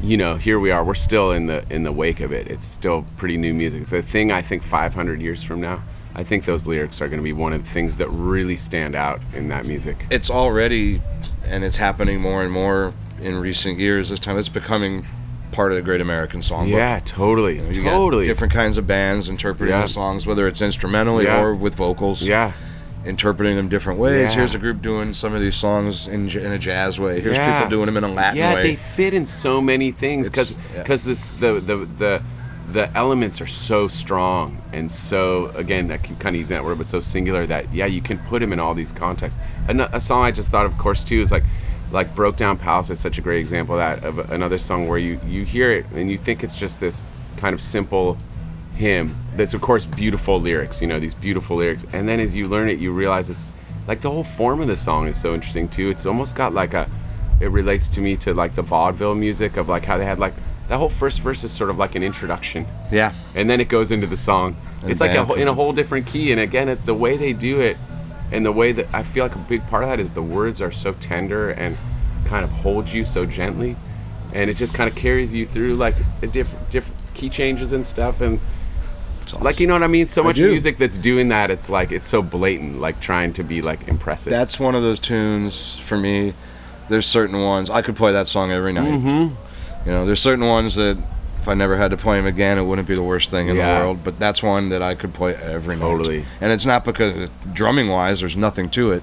you 0.00 0.16
know, 0.16 0.36
here 0.36 0.60
we 0.60 0.70
are. 0.70 0.84
We're 0.84 0.94
still 0.94 1.32
in 1.32 1.46
the 1.46 1.64
in 1.70 1.82
the 1.82 1.92
wake 1.92 2.20
of 2.20 2.32
it. 2.32 2.46
It's 2.48 2.66
still 2.66 3.06
pretty 3.16 3.36
new 3.36 3.54
music. 3.54 3.86
The 3.86 4.02
thing 4.02 4.30
I 4.30 4.42
think 4.42 4.62
500 4.62 5.20
years 5.20 5.42
from 5.42 5.60
now, 5.60 5.82
I 6.14 6.22
think 6.22 6.44
those 6.44 6.66
lyrics 6.68 7.00
are 7.00 7.08
going 7.08 7.18
to 7.18 7.24
be 7.24 7.32
one 7.32 7.52
of 7.52 7.64
the 7.64 7.68
things 7.70 7.96
that 7.96 8.08
really 8.08 8.56
stand 8.56 8.94
out 8.94 9.20
in 9.34 9.48
that 9.48 9.66
music. 9.66 10.06
It's 10.10 10.30
already, 10.30 11.00
and 11.44 11.64
it's 11.64 11.76
happening 11.76 12.20
more 12.20 12.42
and 12.42 12.52
more 12.52 12.92
in 13.20 13.36
recent 13.36 13.78
years. 13.78 14.10
This 14.10 14.20
time, 14.20 14.38
it's 14.38 14.48
becoming 14.48 15.04
part 15.50 15.72
of 15.72 15.76
the 15.76 15.82
Great 15.82 16.00
American 16.00 16.40
Songbook. 16.40 16.68
Yeah, 16.70 17.00
totally, 17.04 17.56
You 17.56 17.62
know, 17.62 17.68
you 17.70 17.82
totally. 17.82 18.24
different 18.24 18.52
kinds 18.52 18.76
of 18.76 18.86
bands 18.86 19.28
interpreting 19.28 19.74
Yeah. 19.74 19.82
the 19.82 19.88
songs, 19.88 20.26
whether 20.26 20.46
it's 20.46 20.60
instrumentally 20.60 21.24
Yeah. 21.24 21.40
or 21.42 21.54
with 21.54 21.74
vocals. 21.74 22.22
Yeah, 22.22 22.52
interpreting 23.04 23.56
them 23.56 23.68
different 23.68 23.98
ways. 23.98 24.30
Yeah. 24.30 24.36
Here's 24.38 24.54
a 24.54 24.58
group 24.58 24.82
doing 24.82 25.14
some 25.14 25.34
of 25.34 25.40
these 25.40 25.54
songs 25.56 26.06
in, 26.08 26.28
in 26.30 26.52
a 26.52 26.58
jazz 26.58 26.98
way. 26.98 27.20
Here's 27.20 27.36
people 27.38 27.68
doing 27.68 27.86
them 27.86 27.96
in 27.98 28.04
a 28.04 28.08
Latin 28.08 28.38
yeah, 28.38 28.54
way. 28.54 28.60
Yeah, 28.62 28.66
they 28.68 28.76
fit 28.76 29.14
in 29.14 29.26
so 29.26 29.60
many 29.60 29.92
things 29.92 30.28
because 30.28 30.52
because 30.76 31.04
this 31.04 31.26
the, 31.38 31.60
the 31.60 31.76
the 31.98 32.22
the 32.72 32.90
elements 32.96 33.40
are 33.40 33.46
so 33.46 33.88
strong 33.88 34.60
and 34.72 34.90
so 34.90 35.46
again 35.50 35.90
I 35.90 35.98
keep 35.98 36.18
kind 36.18 36.34
of 36.34 36.40
using 36.40 36.56
that 36.56 36.64
word 36.64 36.78
but 36.78 36.86
so 36.86 36.98
singular 37.00 37.46
that 37.46 37.72
yeah 37.74 37.86
you 37.86 38.00
can 38.00 38.18
put 38.18 38.42
him 38.42 38.52
in 38.52 38.60
all 38.60 38.74
these 38.74 38.92
contexts. 38.92 39.38
A, 39.68 39.88
a 39.92 40.00
song 40.00 40.24
I 40.24 40.30
just 40.30 40.50
thought 40.50 40.66
of 40.66 40.76
course 40.78 41.04
too 41.04 41.20
is 41.20 41.30
like 41.30 41.44
like 41.92 42.14
broke 42.14 42.36
down 42.36 42.56
palace 42.56 42.90
is 42.90 42.98
such 42.98 43.18
a 43.18 43.20
great 43.20 43.40
example 43.40 43.78
of 43.78 43.78
that 43.78 44.04
of 44.04 44.30
another 44.30 44.58
song 44.58 44.88
where 44.88 44.98
you 44.98 45.20
you 45.26 45.44
hear 45.44 45.70
it 45.72 45.86
and 45.94 46.10
you 46.10 46.18
think 46.18 46.42
it's 46.42 46.54
just 46.54 46.80
this 46.80 47.02
kind 47.36 47.54
of 47.54 47.60
simple 47.60 48.16
hymn 48.76 49.16
that's 49.36 49.54
of 49.54 49.60
course 49.60 49.84
beautiful 49.84 50.40
lyrics 50.40 50.80
you 50.80 50.86
know 50.86 50.98
these 50.98 51.14
beautiful 51.14 51.56
lyrics 51.56 51.84
and 51.92 52.08
then 52.08 52.18
as 52.18 52.34
you 52.34 52.48
learn 52.48 52.68
it 52.68 52.78
you 52.78 52.92
realize 52.92 53.28
it's 53.30 53.52
like 53.86 54.00
the 54.00 54.10
whole 54.10 54.24
form 54.24 54.60
of 54.60 54.66
the 54.66 54.76
song 54.76 55.06
is 55.06 55.20
so 55.20 55.34
interesting 55.34 55.68
too 55.68 55.90
it's 55.90 56.06
almost 56.06 56.34
got 56.34 56.52
like 56.52 56.74
a 56.74 56.88
it 57.40 57.48
relates 57.48 57.88
to 57.88 58.00
me 58.00 58.16
to 58.16 58.32
like 58.32 58.54
the 58.54 58.62
vaudeville 58.62 59.14
music 59.14 59.56
of 59.56 59.68
like 59.68 59.84
how 59.84 59.98
they 59.98 60.04
had 60.04 60.18
like 60.18 60.34
that 60.68 60.78
whole 60.78 60.88
first 60.88 61.20
verse 61.20 61.44
is 61.44 61.52
sort 61.52 61.70
of 61.70 61.76
like 61.78 61.94
an 61.94 62.02
introduction 62.02 62.66
Yeah. 62.90 63.12
and 63.34 63.48
then 63.50 63.60
it 63.60 63.68
goes 63.68 63.90
into 63.90 64.06
the 64.06 64.16
song. 64.16 64.56
And 64.82 64.90
it's 64.90 65.00
like 65.00 65.12
a, 65.12 65.32
in 65.34 65.48
a 65.48 65.54
whole 65.54 65.72
different 65.72 66.06
key, 66.06 66.30
and 66.32 66.40
again, 66.40 66.68
it, 66.68 66.84
the 66.86 66.94
way 66.94 67.16
they 67.16 67.32
do 67.32 67.60
it, 67.60 67.76
and 68.32 68.44
the 68.44 68.52
way 68.52 68.72
that 68.72 68.86
I 68.92 69.02
feel 69.02 69.24
like 69.24 69.34
a 69.34 69.38
big 69.38 69.66
part 69.66 69.82
of 69.82 69.88
that 69.88 69.98
is 70.00 70.12
the 70.12 70.22
words 70.22 70.60
are 70.60 70.72
so 70.72 70.92
tender 70.94 71.50
and 71.50 71.76
kind 72.26 72.44
of 72.44 72.50
hold 72.50 72.90
you 72.90 73.04
so 73.04 73.24
gently, 73.26 73.76
and 74.34 74.50
it 74.50 74.56
just 74.58 74.74
kind 74.74 74.90
of 74.90 74.94
carries 74.96 75.32
you 75.32 75.46
through 75.46 75.74
like 75.76 75.94
a 76.22 76.26
different 76.26 76.68
different 76.70 76.98
key 77.14 77.28
changes 77.30 77.72
and 77.72 77.86
stuff, 77.86 78.20
and 78.20 78.40
like 79.40 79.58
you 79.58 79.66
know 79.66 79.72
what 79.74 79.82
I 79.82 79.86
mean. 79.86 80.06
So 80.06 80.22
much 80.22 80.38
music 80.38 80.76
that's 80.78 80.98
doing 80.98 81.28
that, 81.28 81.50
it's 81.50 81.68
like 81.70 81.90
it's 81.92 82.06
so 82.06 82.20
blatant, 82.22 82.80
like 82.80 83.00
trying 83.00 83.32
to 83.34 83.42
be 83.42 83.62
like 83.62 83.88
impressive. 83.88 84.30
That's 84.30 84.60
one 84.60 84.74
of 84.74 84.82
those 84.82 84.98
tunes 85.00 85.76
for 85.78 85.96
me. 85.96 86.34
There's 86.90 87.06
certain 87.06 87.40
ones 87.40 87.70
I 87.70 87.80
could 87.80 87.96
play 87.96 88.12
that 88.12 88.26
song 88.26 88.50
every 88.52 88.72
night. 88.74 88.92
Mm-hmm. 88.92 89.34
You 89.86 89.92
know, 89.92 90.06
there's 90.06 90.20
certain 90.20 90.46
ones 90.46 90.74
that 90.76 90.96
if 91.40 91.48
I 91.48 91.52
never 91.54 91.76
had 91.76 91.90
to 91.90 91.96
play 91.98 92.16
them 92.16 92.26
again, 92.26 92.56
it 92.58 92.62
wouldn't 92.62 92.88
be 92.88 92.94
the 92.94 93.02
worst 93.02 93.30
thing 93.30 93.48
in 93.48 93.56
Yeah. 93.56 93.78
the 93.80 93.84
world. 93.84 93.98
But 94.02 94.18
that's 94.18 94.42
one 94.42 94.70
that 94.70 94.82
I 94.82 94.94
could 94.94 95.12
play 95.12 95.34
every 95.34 95.76
night. 95.76 96.24
And 96.40 96.52
it's 96.52 96.64
not 96.64 96.84
because 96.86 97.28
drumming 97.52 97.88
wise, 97.88 98.20
there's 98.20 98.36
nothing 98.36 98.70
to 98.70 98.92
it. 98.92 99.02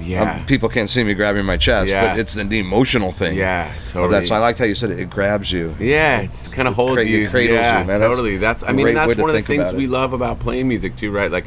yeah, 0.00 0.36
Um, 0.38 0.46
people 0.46 0.68
can't 0.68 0.88
see 0.90 1.02
me 1.04 1.14
grabbing 1.14 1.44
my 1.44 1.56
chest, 1.56 1.90
Yeah. 1.92 2.08
but 2.12 2.20
it's 2.20 2.34
the, 2.34 2.44
the 2.44 2.58
emotional 2.58 3.12
thing. 3.12 3.34
yeah, 3.36 3.72
totally. 3.86 4.12
That's 4.12 4.30
I 4.30 4.38
liked 4.38 4.58
how 4.58 4.64
you 4.66 4.74
said 4.74 4.90
it. 4.90 4.98
It 5.00 5.10
grabs 5.10 5.50
you. 5.50 5.74
Yeah, 5.80 6.20
it 6.20 6.32
just 6.32 6.52
kind 6.52 6.68
of 6.68 6.74
holds 6.74 7.04
you. 7.06 7.24
it 7.24 7.30
cradles 7.30 7.56
yeah, 7.58 7.80
you, 7.80 7.86
man. 7.86 8.00
Totally. 8.00 8.36
That's. 8.36 8.62
I 8.62 8.72
mean, 8.72 8.94
that's 8.94 9.16
one 9.16 9.30
of 9.30 9.36
the 9.36 9.42
things 9.42 9.72
we 9.72 9.86
love 9.86 10.12
about 10.12 10.38
playing 10.38 10.68
music 10.68 10.96
too, 10.96 11.10
right? 11.10 11.30
Like, 11.30 11.46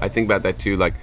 I 0.00 0.08
think 0.08 0.26
about 0.26 0.42
that 0.44 0.58
too. 0.58 0.76
Like, 0.76 0.94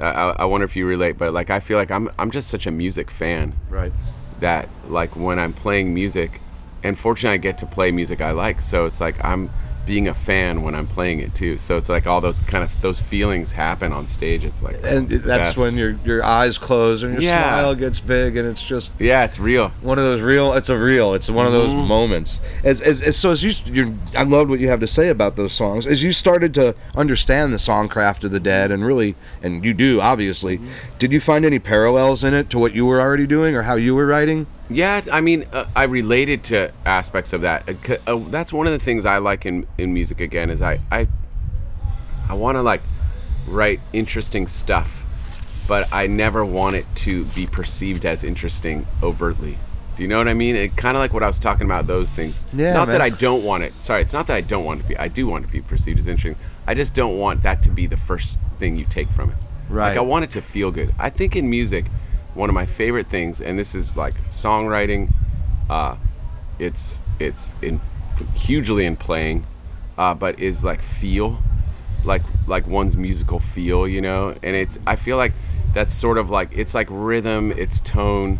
uh, 0.00 0.04
I, 0.04 0.42
I 0.42 0.44
wonder 0.46 0.64
if 0.64 0.74
you 0.74 0.86
relate, 0.86 1.18
but 1.18 1.32
like, 1.32 1.50
I 1.50 1.60
feel 1.60 1.76
like 1.78 1.90
I'm 1.90 2.10
I'm 2.18 2.30
just 2.30 2.48
such 2.48 2.66
a 2.66 2.70
music 2.70 3.10
fan 3.10 3.52
Right. 3.68 3.92
That 4.40 4.68
like 4.88 5.16
when 5.16 5.38
I'm 5.38 5.52
playing 5.52 5.94
music, 5.94 6.40
and 6.82 6.98
fortunately 6.98 7.34
I 7.34 7.38
get 7.38 7.58
to 7.58 7.66
play 7.66 7.90
music 7.90 8.20
I 8.20 8.30
like, 8.32 8.60
so 8.60 8.86
it's 8.86 9.00
like 9.00 9.22
I'm 9.24 9.50
being 9.88 10.06
a 10.06 10.14
fan 10.14 10.62
when 10.62 10.74
I'm 10.74 10.86
playing 10.86 11.18
it 11.20 11.34
too. 11.34 11.56
So 11.58 11.76
it's 11.78 11.88
like 11.88 12.06
all 12.06 12.20
those 12.20 12.38
kind 12.40 12.62
of 12.62 12.80
those 12.82 13.00
feelings 13.00 13.52
happen 13.52 13.90
on 13.92 14.06
stage. 14.06 14.44
It's 14.44 14.62
like 14.62 14.76
And 14.84 15.10
it's 15.10 15.22
that's 15.24 15.56
when 15.56 15.76
your 15.76 15.98
your 16.04 16.22
eyes 16.22 16.58
close 16.58 17.02
and 17.02 17.14
your 17.14 17.22
Yeah. 17.22 17.42
smile 17.42 17.74
gets 17.74 17.98
big, 17.98 18.36
and 18.36 18.46
it's 18.46 18.62
just 18.62 18.92
yeah, 18.98 19.24
it's 19.24 19.38
real. 19.40 19.70
one 19.80 19.98
of 19.98 20.04
those 20.04 20.20
real 20.20 20.52
it's 20.52 20.68
a 20.68 20.76
real 20.78 21.14
it's 21.14 21.28
one 21.30 21.46
of 21.46 21.52
those 21.52 21.72
Mm-hmm. 21.72 21.88
moments 21.88 22.40
as, 22.62 22.80
as, 22.82 23.00
as 23.02 23.16
so 23.16 23.30
as 23.30 23.42
you 23.42 23.52
you 23.66 23.94
i 24.16 24.22
loved 24.22 24.50
what 24.50 24.60
you 24.60 24.68
have 24.68 24.80
to 24.80 24.86
say 24.86 25.08
about 25.08 25.36
those 25.36 25.52
songs 25.52 25.86
as 25.86 26.02
you 26.04 26.12
started 26.12 26.52
to 26.54 26.74
understand 26.94 27.52
the 27.52 27.56
songcraft 27.58 28.24
of 28.24 28.30
the 28.30 28.40
dead 28.40 28.70
and 28.70 28.84
really 28.86 29.14
and 29.42 29.64
you 29.64 29.72
do 29.74 30.00
obviously 30.00 30.58
Mm-hmm. 30.58 30.98
did 30.98 31.12
you 31.12 31.20
find 31.20 31.44
any 31.46 31.58
parallels 31.58 32.22
in 32.24 32.34
it 32.34 32.50
to 32.50 32.58
what 32.58 32.74
you 32.74 32.84
were 32.86 33.00
already 33.00 33.26
doing 33.26 33.56
or 33.56 33.62
how 33.62 33.76
you 33.76 33.94
were 33.94 34.06
writing 34.06 34.46
Yeah, 34.70 35.02
I 35.10 35.20
mean, 35.20 35.46
uh, 35.52 35.66
I 35.74 35.84
related 35.84 36.44
to 36.44 36.72
aspects 36.84 37.32
of 37.32 37.40
that. 37.40 37.68
Uh, 37.68 37.96
uh, 38.06 38.28
that's 38.28 38.52
one 38.52 38.66
of 38.66 38.72
the 38.72 38.78
things 38.78 39.06
I 39.06 39.18
like 39.18 39.46
in, 39.46 39.66
in 39.78 39.94
music. 39.94 40.20
Again, 40.20 40.50
is 40.50 40.60
I 40.60 40.78
I, 40.90 41.08
I 42.28 42.34
want 42.34 42.56
to 42.56 42.62
like 42.62 42.82
write 43.46 43.80
interesting 43.92 44.46
stuff, 44.46 45.04
but 45.66 45.92
I 45.92 46.06
never 46.06 46.44
want 46.44 46.76
it 46.76 46.86
to 46.96 47.24
be 47.26 47.46
perceived 47.46 48.04
as 48.04 48.24
interesting 48.24 48.86
overtly. 49.02 49.58
Do 49.96 50.04
you 50.04 50.08
know 50.08 50.18
what 50.18 50.28
I 50.28 50.34
mean? 50.34 50.54
It 50.54 50.76
kind 50.76 50.96
of 50.96 51.00
like 51.00 51.12
what 51.12 51.24
I 51.24 51.26
was 51.26 51.40
talking 51.40 51.64
about 51.64 51.88
those 51.88 52.10
things. 52.10 52.44
Yeah, 52.52 52.72
Not 52.72 52.86
that. 52.88 53.00
I 53.00 53.08
don't 53.08 53.42
want 53.42 53.64
it. 53.64 53.72
Sorry, 53.80 54.00
it's 54.00 54.12
not 54.12 54.28
that 54.28 54.36
I 54.36 54.42
don't 54.42 54.64
want 54.64 54.80
it 54.80 54.82
to 54.84 54.88
be. 54.90 54.96
I 54.96 55.08
do 55.08 55.26
want 55.26 55.44
it 55.44 55.48
to 55.48 55.52
be 55.54 55.60
perceived 55.60 55.98
as 55.98 56.06
interesting. 56.06 56.40
I 56.68 56.74
just 56.74 56.94
don't 56.94 57.18
want 57.18 57.42
that 57.42 57.64
to 57.64 57.70
be 57.70 57.86
the 57.86 57.96
first 57.96 58.38
thing 58.60 58.76
you 58.76 58.84
take 58.84 59.08
from 59.08 59.30
it. 59.30 59.36
Right. 59.68 59.88
Like 59.88 59.98
I 59.98 60.02
want 60.02 60.24
it 60.24 60.30
to 60.30 60.42
feel 60.42 60.70
good. 60.70 60.94
I 60.98 61.10
think 61.10 61.34
in 61.34 61.50
music, 61.50 61.86
one 62.38 62.48
of 62.48 62.54
my 62.54 62.66
favorite 62.66 63.08
things, 63.08 63.40
and 63.40 63.58
this 63.58 63.74
is 63.74 63.96
like 63.96 64.14
songwriting, 64.30 65.12
uh, 65.68 65.96
it's 66.58 67.02
it's 67.18 67.52
in 67.60 67.80
hugely 68.34 68.86
in 68.86 68.96
playing, 68.96 69.44
uh, 69.98 70.14
but 70.14 70.38
is 70.38 70.62
like 70.62 70.80
feel, 70.80 71.38
like 72.04 72.22
like 72.46 72.66
one's 72.66 72.96
musical 72.96 73.40
feel, 73.40 73.86
you 73.88 74.00
know. 74.00 74.36
And 74.42 74.54
it's 74.54 74.78
I 74.86 74.96
feel 74.96 75.16
like 75.16 75.32
that's 75.74 75.94
sort 75.94 76.16
of 76.16 76.30
like 76.30 76.56
it's 76.56 76.74
like 76.74 76.86
rhythm, 76.90 77.52
it's 77.52 77.80
tone, 77.80 78.38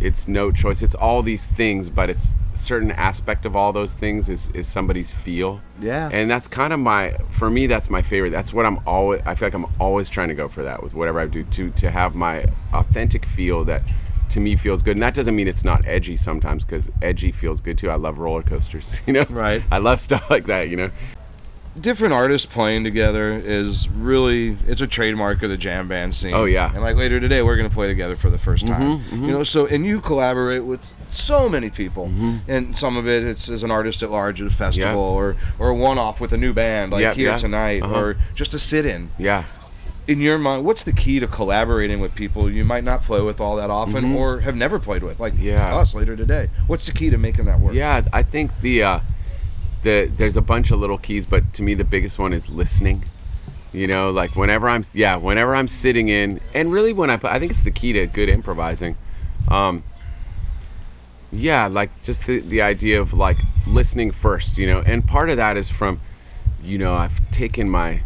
it's 0.00 0.28
note 0.28 0.54
choice, 0.54 0.82
it's 0.82 0.94
all 0.94 1.22
these 1.22 1.46
things, 1.46 1.88
but 1.88 2.10
it's 2.10 2.32
certain 2.54 2.90
aspect 2.90 3.46
of 3.46 3.56
all 3.56 3.72
those 3.72 3.94
things 3.94 4.28
is 4.28 4.50
is 4.50 4.68
somebody's 4.68 5.12
feel. 5.12 5.60
Yeah. 5.80 6.08
And 6.12 6.30
that's 6.30 6.48
kind 6.48 6.72
of 6.72 6.80
my 6.80 7.16
for 7.30 7.50
me 7.50 7.66
that's 7.66 7.90
my 7.90 8.02
favorite. 8.02 8.30
That's 8.30 8.52
what 8.52 8.66
I'm 8.66 8.80
always 8.86 9.22
I 9.26 9.34
feel 9.34 9.46
like 9.46 9.54
I'm 9.54 9.66
always 9.78 10.08
trying 10.08 10.28
to 10.28 10.34
go 10.34 10.48
for 10.48 10.62
that 10.62 10.82
with 10.82 10.94
whatever 10.94 11.20
I 11.20 11.26
do 11.26 11.44
to 11.44 11.70
to 11.70 11.90
have 11.90 12.14
my 12.14 12.46
authentic 12.72 13.24
feel 13.24 13.64
that 13.64 13.82
to 14.30 14.40
me 14.40 14.56
feels 14.56 14.82
good. 14.82 14.96
And 14.96 15.02
that 15.02 15.14
doesn't 15.14 15.34
mean 15.34 15.48
it's 15.48 15.64
not 15.64 15.84
edgy 15.86 16.16
sometimes 16.16 16.64
cuz 16.64 16.88
edgy 17.02 17.32
feels 17.32 17.60
good 17.60 17.78
too. 17.78 17.90
I 17.90 17.96
love 17.96 18.18
roller 18.18 18.42
coasters, 18.42 19.00
you 19.06 19.12
know. 19.12 19.26
Right. 19.28 19.62
I 19.70 19.78
love 19.78 20.00
stuff 20.00 20.28
like 20.30 20.46
that, 20.46 20.68
you 20.68 20.76
know. 20.76 20.90
Different 21.78 22.12
artists 22.12 22.46
playing 22.52 22.82
together 22.84 23.30
is 23.32 23.88
really 23.88 24.56
it's 24.66 24.80
a 24.80 24.86
trademark 24.86 25.42
of 25.42 25.50
the 25.50 25.56
jam 25.56 25.86
band 25.88 26.14
scene. 26.14 26.34
Oh, 26.34 26.44
yeah. 26.44 26.66
Mm-hmm, 26.66 26.76
And 26.76 26.84
like 26.84 26.96
later 26.96 27.20
today 27.20 27.42
we're 27.42 27.56
gonna 27.56 27.70
play 27.70 27.86
together 27.86 28.16
for 28.16 28.28
the 28.30 28.38
first 28.38 28.66
time. 28.66 29.02
You 29.12 29.28
know, 29.28 29.44
so 29.44 29.66
and 29.66 29.84
you 29.86 30.00
collaborate 30.00 30.64
with 30.64 30.90
so 31.10 31.48
many 31.48 31.70
people. 31.70 32.06
Mm-hmm. 32.08 32.50
And 32.50 32.76
some 32.76 32.96
of 32.96 33.06
it 33.08 33.22
it's 33.24 33.48
as 33.48 33.62
an 33.62 33.70
artist 33.70 34.02
at 34.02 34.10
large 34.10 34.40
at 34.40 34.48
a 34.48 34.50
festival 34.50 35.00
or 35.00 35.36
or 35.58 35.68
a 35.70 35.74
one 35.74 35.98
off 35.98 36.20
with 36.20 36.32
a 36.32 36.36
new 36.36 36.52
band 36.52 36.92
like 36.92 37.14
here 37.14 37.30
yeah. 37.30 37.36
tonight 37.36 37.82
Uh-huh. 37.82 38.00
or 38.00 38.16
just 38.34 38.52
a 38.54 38.58
sit 38.58 38.84
in. 38.84 39.10
Yeah. 39.18 39.44
In 40.08 40.18
your 40.20 40.38
mind, 40.38 40.64
what's 40.64 40.82
the 40.82 40.92
key 40.92 41.20
to 41.20 41.28
collaborating 41.28 42.00
with 42.00 42.16
people 42.16 42.50
you 42.50 42.64
might 42.64 42.82
not 42.82 43.02
play 43.04 43.20
with 43.20 43.40
all 43.40 43.54
that 43.56 43.70
often 43.70 44.16
or 44.16 44.40
have 44.40 44.56
never 44.56 44.80
played 44.80 45.04
with, 45.04 45.20
like 45.20 45.34
Mm-hmm. 45.34 45.44
Yeah. 45.44 45.76
us 45.76 45.94
later 45.94 46.16
today? 46.16 46.50
What's 46.66 46.86
the 46.86 46.92
key 46.92 47.10
to 47.10 47.18
making 47.18 47.44
that 47.44 47.60
work? 47.60 47.74
Yeah, 47.74 48.02
I 48.12 48.24
think 48.24 48.50
the 48.60 48.82
uh, 48.82 49.00
the 49.82 50.10
there's 50.16 50.36
a 50.36 50.42
bunch 50.42 50.70
of 50.70 50.78
little 50.78 50.98
keys, 50.98 51.26
but 51.26 51.52
to 51.54 51.62
me 51.62 51.74
the 51.74 51.84
biggest 51.84 52.18
one 52.18 52.32
is 52.32 52.48
listening. 52.48 53.04
You 53.72 53.86
know, 53.86 54.10
like 54.10 54.34
whenever 54.34 54.68
I'm 54.68 54.84
yeah, 54.94 55.16
whenever 55.16 55.54
I'm 55.54 55.68
sitting 55.68 56.08
in, 56.08 56.40
and 56.54 56.72
really 56.72 56.92
when 56.92 57.10
I 57.10 57.18
I 57.22 57.38
think 57.38 57.52
it's 57.52 57.62
the 57.62 57.70
key 57.70 57.92
to 57.94 58.06
good 58.06 58.28
improvising. 58.28 58.96
Um, 59.48 59.84
yeah, 61.32 61.68
like 61.68 62.02
just 62.02 62.26
the 62.26 62.40
the 62.40 62.62
idea 62.62 63.00
of 63.00 63.12
like 63.12 63.36
listening 63.66 64.10
first, 64.10 64.58
you 64.58 64.66
know, 64.66 64.80
and 64.80 65.06
part 65.06 65.30
of 65.30 65.36
that 65.36 65.56
is 65.56 65.68
from, 65.68 66.00
you 66.62 66.78
know, 66.78 66.94
I've 66.94 67.30
taken 67.30 67.70
my 67.70 68.02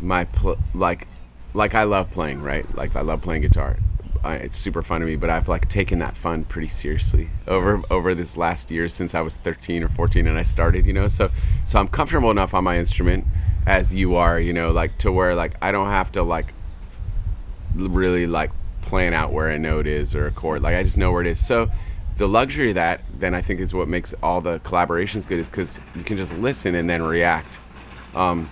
my 0.00 0.24
pl- 0.26 0.58
like 0.74 1.08
like 1.54 1.74
I 1.74 1.84
love 1.84 2.10
playing, 2.10 2.42
right? 2.42 2.66
Like 2.74 2.94
I 2.96 3.00
love 3.00 3.22
playing 3.22 3.42
guitar. 3.42 3.78
I, 4.24 4.36
it's 4.36 4.56
super 4.56 4.82
fun 4.82 5.00
to 5.00 5.06
me, 5.06 5.16
but 5.16 5.30
I've 5.30 5.48
like 5.48 5.68
taken 5.68 5.98
that 5.98 6.16
fun 6.16 6.44
pretty 6.44 6.68
seriously 6.68 7.28
over 7.48 7.82
over 7.90 8.14
this 8.14 8.36
last 8.36 8.70
year 8.70 8.88
since 8.88 9.14
I 9.14 9.20
was 9.20 9.36
13 9.36 9.82
or 9.82 9.88
14 9.88 10.26
and 10.26 10.38
I 10.38 10.42
started, 10.42 10.86
you 10.86 10.92
know. 10.92 11.08
So 11.08 11.30
so 11.64 11.78
I'm 11.78 11.88
comfortable 11.88 12.30
enough 12.30 12.54
on 12.54 12.64
my 12.64 12.78
instrument 12.78 13.24
as 13.66 13.94
you 13.94 14.16
are, 14.16 14.38
you 14.38 14.52
know, 14.52 14.70
like 14.70 14.96
to 14.98 15.12
where 15.12 15.34
like 15.34 15.54
I 15.60 15.72
don't 15.72 15.88
have 15.88 16.12
to 16.12 16.22
like 16.22 16.54
really 17.74 18.26
like 18.26 18.50
plan 18.82 19.14
out 19.14 19.32
where 19.32 19.48
a 19.50 19.58
note 19.58 19.86
is 19.86 20.14
or 20.14 20.26
a 20.26 20.30
chord. 20.30 20.62
Like 20.62 20.76
I 20.76 20.82
just 20.82 20.98
know 20.98 21.12
where 21.12 21.22
it 21.22 21.26
is. 21.26 21.44
So 21.44 21.70
the 22.18 22.28
luxury 22.28 22.68
of 22.70 22.74
that 22.76 23.02
then 23.18 23.34
I 23.34 23.42
think 23.42 23.60
is 23.60 23.72
what 23.74 23.88
makes 23.88 24.14
all 24.22 24.40
the 24.40 24.60
collaborations 24.60 25.26
good 25.26 25.38
is 25.38 25.48
because 25.48 25.80
you 25.94 26.04
can 26.04 26.16
just 26.16 26.32
listen 26.34 26.74
and 26.74 26.88
then 26.88 27.02
react. 27.02 27.58
Um, 28.14 28.50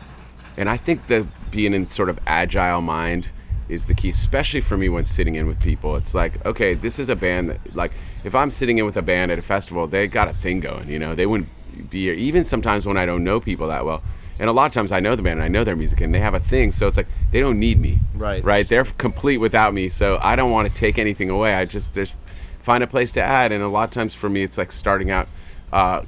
and 0.56 0.68
I 0.68 0.76
think 0.76 1.06
that 1.08 1.26
being 1.50 1.74
in 1.74 1.88
sort 1.88 2.08
of 2.08 2.18
agile 2.26 2.80
mind 2.80 3.30
is 3.70 3.84
the 3.84 3.94
key, 3.94 4.10
especially 4.10 4.60
for 4.60 4.76
me 4.76 4.88
when 4.88 5.04
sitting 5.04 5.36
in 5.36 5.46
with 5.46 5.60
people. 5.60 5.96
It's 5.96 6.14
like, 6.14 6.44
okay, 6.44 6.74
this 6.74 6.98
is 6.98 7.08
a 7.08 7.16
band 7.16 7.50
that, 7.50 7.76
like, 7.76 7.92
if 8.24 8.34
I'm 8.34 8.50
sitting 8.50 8.78
in 8.78 8.86
with 8.86 8.96
a 8.96 9.02
band 9.02 9.30
at 9.30 9.38
a 9.38 9.42
festival, 9.42 9.86
they 9.86 10.06
got 10.06 10.30
a 10.30 10.34
thing 10.34 10.60
going, 10.60 10.88
you 10.88 10.98
know, 10.98 11.14
they 11.14 11.26
wouldn't 11.26 11.48
be 11.90 12.02
here. 12.02 12.14
Even 12.14 12.44
sometimes 12.44 12.86
when 12.86 12.96
I 12.96 13.06
don't 13.06 13.24
know 13.24 13.40
people 13.40 13.68
that 13.68 13.84
well. 13.84 14.02
And 14.38 14.48
a 14.48 14.52
lot 14.52 14.66
of 14.66 14.72
times 14.72 14.90
I 14.90 15.00
know 15.00 15.16
the 15.16 15.22
band 15.22 15.40
and 15.40 15.44
I 15.44 15.48
know 15.48 15.64
their 15.64 15.76
music 15.76 16.00
and 16.00 16.14
they 16.14 16.18
have 16.18 16.32
a 16.32 16.40
thing. 16.40 16.72
So 16.72 16.88
it's 16.88 16.96
like, 16.96 17.08
they 17.30 17.40
don't 17.40 17.58
need 17.58 17.78
me. 17.78 17.98
Right. 18.14 18.42
Right. 18.42 18.66
They're 18.66 18.84
complete 18.84 19.36
without 19.36 19.74
me. 19.74 19.90
So 19.90 20.18
I 20.22 20.34
don't 20.34 20.50
want 20.50 20.66
to 20.68 20.74
take 20.74 20.98
anything 20.98 21.28
away. 21.28 21.54
I 21.54 21.66
just, 21.66 21.92
there's, 21.92 22.14
find 22.62 22.82
a 22.82 22.86
place 22.86 23.12
to 23.12 23.22
add. 23.22 23.52
And 23.52 23.62
a 23.62 23.68
lot 23.68 23.84
of 23.84 23.90
times 23.90 24.14
for 24.14 24.30
me, 24.30 24.42
it's 24.42 24.56
like 24.56 24.72
starting 24.72 25.10
out 25.10 25.28
uh, 25.72 26.04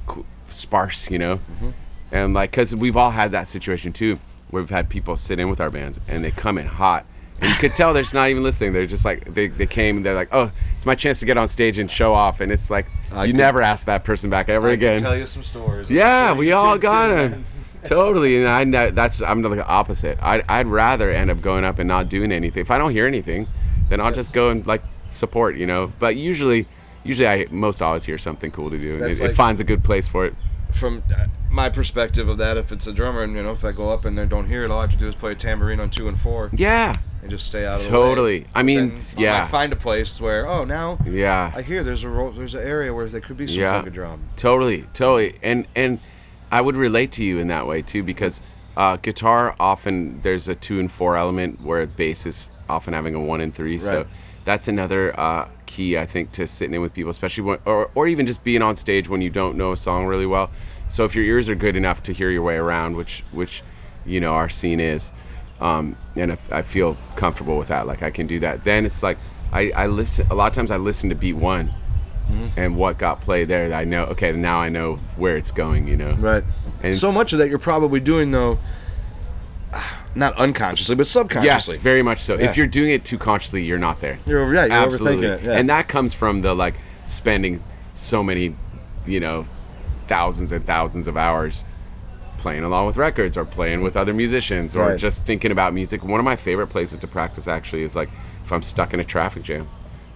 sparse, 0.49 1.11
you 1.11 1.19
know? 1.19 1.41
and 2.13 2.35
like 2.35 2.51
because 2.51 2.77
we've 2.77 2.97
all 2.97 3.11
had 3.11 3.33
that 3.33 3.49
situation 3.49 3.93
too 3.93 4.21
where 4.51 4.63
we've 4.63 4.71
had 4.71 4.89
people 4.89 5.17
sit 5.17 5.41
in 5.41 5.49
with 5.49 5.61
our 5.61 5.71
bands 5.71 5.99
and 6.07 6.23
they 6.23 6.31
come 6.31 6.59
in 6.59 6.67
hot 6.67 7.07
and 7.43 7.51
you 7.51 7.57
could 7.57 7.75
tell 7.77 7.93
they're 7.93 8.03
just 8.03 8.15
not 8.15 8.29
even 8.29 8.43
listening. 8.43 8.73
They're 8.73 8.87
just 8.87 9.05
like 9.05 9.35
they, 9.35 9.49
they 9.49 9.67
came 9.67 9.97
and 9.99 10.07
they're 10.07 10.15
like 10.15 10.29
oh 10.33 10.51
it's 10.77 10.87
my 10.87 10.95
chance 10.95 11.21
to 11.21 11.27
get 11.27 11.37
on 11.37 11.49
stage 11.49 11.79
and 11.79 11.91
show 11.91 12.15
off. 12.15 12.41
And 12.41 12.51
it's 12.53 12.71
like 12.71 12.87
I 13.11 13.25
you 13.25 13.33
could- 13.33 13.39
never 13.39 13.61
ask 13.61 13.87
that 13.87 14.05
person 14.05 14.31
back 14.31 14.49
ever 14.49 14.69
again. 14.71 15.01
Tell 15.01 15.17
you 15.17 15.27
some 15.27 15.43
stories. 15.43 15.91
yeah 15.91 16.33
we 16.33 16.53
all 16.53 16.79
got 16.79 17.09
them 17.09 17.45
totally. 17.85 18.39
And 18.39 18.49
i 18.49 18.65
know 18.65 18.91
that's 18.91 19.21
i'm 19.23 19.43
the 19.43 19.67
opposite. 19.67 20.19
I'd, 20.23 20.45
I'd 20.49 20.67
rather 20.67 21.11
end 21.11 21.31
up 21.31 21.41
going 21.43 21.65
up 21.65 21.79
and 21.79 21.89
not 21.89 22.09
doing 22.09 22.33
anything. 22.33 22.61
If 22.61 22.71
i 22.71 22.79
don't 22.79 22.93
hear 22.93 23.07
anything 23.07 23.47
then 23.89 24.01
i'll 24.01 24.13
just 24.13 24.33
go 24.33 24.51
and 24.51 24.67
like 24.67 24.83
support 25.11 25.57
you 25.57 25.67
know? 25.67 25.93
But 25.99 26.17
usually 26.17 26.67
usually 27.05 27.29
i 27.29 27.47
most 27.51 27.83
always 27.83 28.05
hear 28.05 28.17
something 28.19 28.51
cool 28.53 28.71
to 28.71 28.79
do 28.79 28.95
and 28.95 29.03
That's 29.03 29.19
it, 29.19 29.23
like- 29.25 29.33
it 29.33 29.35
finds 29.35 29.61
a 29.61 29.65
good 29.65 29.83
place 29.85 30.07
for 30.07 30.25
it. 30.27 30.35
From 30.73 31.03
uh, 31.15 31.27
my 31.51 31.69
perspective 31.69 32.29
of 32.31 32.39
that, 32.39 32.57
if 32.57 32.73
it's 32.73 32.87
a 32.87 32.95
drummer, 32.95 33.23
and 33.23 33.37
you 33.37 33.43
know, 33.43 33.53
if 33.53 33.63
I 33.63 33.73
go 33.73 33.91
up 33.91 34.07
and 34.07 34.17
they 34.17 34.25
don't 34.25 34.47
hear 34.47 34.65
it, 34.65 34.71
all 34.71 34.79
I 34.79 34.83
have 34.83 34.91
to 34.93 34.97
do 34.97 35.07
is 35.07 35.15
play 35.15 35.33
a 35.33 35.35
tambourine 35.35 35.81
on 35.81 35.91
two 35.91 36.09
and 36.09 36.19
four. 36.19 36.49
Yeah. 36.55 36.97
And 37.23 37.31
just 37.31 37.47
stay 37.47 37.65
out 37.65 37.77
of 37.77 37.83
the 37.83 37.87
way. 37.87 37.93
Totally. 38.05 38.47
I 38.55 38.63
mean, 38.63 38.97
Then 38.97 39.01
yeah. 39.17 39.45
I 39.45 39.47
find 39.47 39.73
a 39.73 39.77
place 39.77 40.21
where, 40.21 40.47
oh, 40.47 40.65
now 40.65 40.99
Yeah. 41.07 41.53
I 41.55 41.63
hear 41.63 41.83
there's 41.85 42.03
a 42.05 42.09
ro- 42.09 42.33
there's 42.33 42.55
an 42.55 42.63
area 42.63 42.93
where 42.93 43.07
there 43.09 43.21
could 43.21 43.37
be 43.37 43.47
some 43.47 43.61
Yeah. 43.61 43.83
yeah. 43.85 43.89
drum. 43.91 44.21
Totally, 44.37 44.83
totally, 44.93 45.39
and 45.43 45.67
and 45.75 46.01
I 46.51 46.61
would 46.61 46.77
relate 46.77 47.13
to 47.13 47.25
you 47.25 47.39
in 47.39 47.49
that 47.49 47.67
way 47.67 47.81
too 47.83 48.03
because 48.03 48.41
uh, 48.77 48.97
guitar 48.97 49.55
often 49.61 50.21
there's 50.23 50.49
a 50.49 50.55
two 50.55 50.81
and 50.81 50.91
four 50.91 51.17
element 51.17 51.63
where 51.63 51.87
bass 51.87 52.27
is 52.27 52.49
often 52.69 52.93
having 52.95 53.15
a 53.15 53.21
one 53.21 53.41
and 53.41 53.55
three. 53.55 53.79
So 53.79 54.07
that's 54.45 54.67
another 54.67 55.19
uh, 55.19 55.49
key 55.67 55.97
I 55.97 56.07
think 56.07 56.33
to 56.33 56.47
sitting 56.47 56.75
in 56.75 56.81
with 56.81 56.93
people, 56.95 57.11
especially 57.11 57.45
when 57.45 57.59
or 57.65 57.91
or 57.95 58.07
even 58.09 58.27
just 58.27 58.43
being 58.43 58.63
on 58.63 58.77
stage 58.77 59.09
when 59.09 59.21
you 59.23 59.31
don't 59.31 59.57
know 59.57 59.73
a 59.73 59.77
song 59.77 60.07
really 60.07 60.27
well. 60.27 60.51
So 60.89 61.05
if 61.05 61.15
your 61.15 61.25
ears 61.25 61.49
are 61.49 61.55
good 61.55 61.77
enough 61.77 62.03
to 62.05 62.13
hear 62.13 62.31
your 62.31 62.43
way 62.43 62.57
around, 62.57 62.97
which 62.97 63.23
which 63.33 63.63
you 64.05 64.21
know 64.21 64.33
our 64.33 64.49
scene 64.49 64.81
is, 64.81 65.13
um, 65.63 65.97
and 66.17 66.31
if 66.33 66.53
I 66.53 66.63
feel 66.63 66.97
comfortable 67.17 67.57
with 67.57 67.69
that, 67.69 67.87
like 67.87 68.03
I 68.03 68.11
can 68.11 68.27
do 68.27 68.41
that, 68.41 68.65
then 68.65 68.85
it's 68.85 69.03
like 69.03 69.17
I, 69.53 69.71
I 69.71 69.87
listen. 69.87 70.27
A 70.31 70.35
lot 70.35 70.49
of 70.49 70.55
times 70.55 70.71
I 70.71 70.77
listen 70.77 71.09
to 71.11 71.15
beat 71.15 71.35
one 71.35 71.73
and 72.57 72.77
what 72.79 72.97
got 72.97 73.21
played 73.21 73.47
there 73.49 73.75
I 73.75 73.85
know 73.85 74.05
okay 74.05 74.33
now 74.33 74.59
I 74.59 74.71
know 74.71 74.95
where 75.17 75.37
it's 75.37 75.51
going 75.51 75.87
you 75.87 75.99
know 75.99 76.13
Right. 76.15 76.43
And- 76.83 76.97
so 76.97 77.13
much 77.13 77.35
of 77.35 77.39
that 77.41 77.51
you're 77.51 77.59
probably 77.59 78.01
doing 78.01 78.31
though, 78.31 78.59
not 80.15 80.35
unconsciously, 80.39 80.95
but 80.95 81.03
yes 81.03 81.11
subconsciously. 81.11 81.77
very 81.79 82.01
much 82.03 82.21
so 82.21 82.39
Yeah. 82.39 82.49
if 82.49 82.57
you're 82.57 82.67
doing 82.67 82.91
it 82.93 83.05
too 83.05 83.19
consciously 83.19 83.65
you're 83.65 83.79
not 83.79 84.01
there 84.01 84.19
You're 84.27 84.41
over- 84.43 84.55
yeah, 84.55 84.65
you're 84.65 84.73
absolutely 84.75 85.27
overthinking 85.27 85.39
it, 85.41 85.43
yeah. 85.45 85.53
and 85.59 85.69
that 85.69 85.89
comes 85.89 86.15
from 86.15 86.41
the 86.41 86.55
like 86.55 86.77
spending 87.05 87.63
so 87.93 88.23
many 88.23 88.55
you 89.05 89.21
know 89.21 89.45
thousands 90.09 90.53
and 90.53 90.65
thousands 90.67 91.09
of 91.09 91.19
hours 91.19 91.65
playing 92.43 92.65
along 92.65 92.87
with 92.87 92.97
records 92.97 93.37
or 93.37 93.45
playing 93.45 93.81
with 93.83 93.97
other 93.97 94.13
musicians 94.13 94.75
or 94.75 94.89
Right. 94.91 94.99
just 94.99 95.25
thinking 95.25 95.53
about 95.53 95.73
music 95.73 96.03
one 96.03 96.19
of 96.19 96.25
my 96.25 96.35
favorite 96.37 96.67
places 96.67 96.99
to 96.99 97.07
practice 97.07 97.47
actually 97.47 97.83
is 97.85 97.95
like 97.95 98.11
if 98.45 98.53
I'm 98.53 98.63
stuck 98.63 98.93
in 98.93 98.99
a 99.01 99.05
traffic 99.05 99.45
jam 99.45 99.69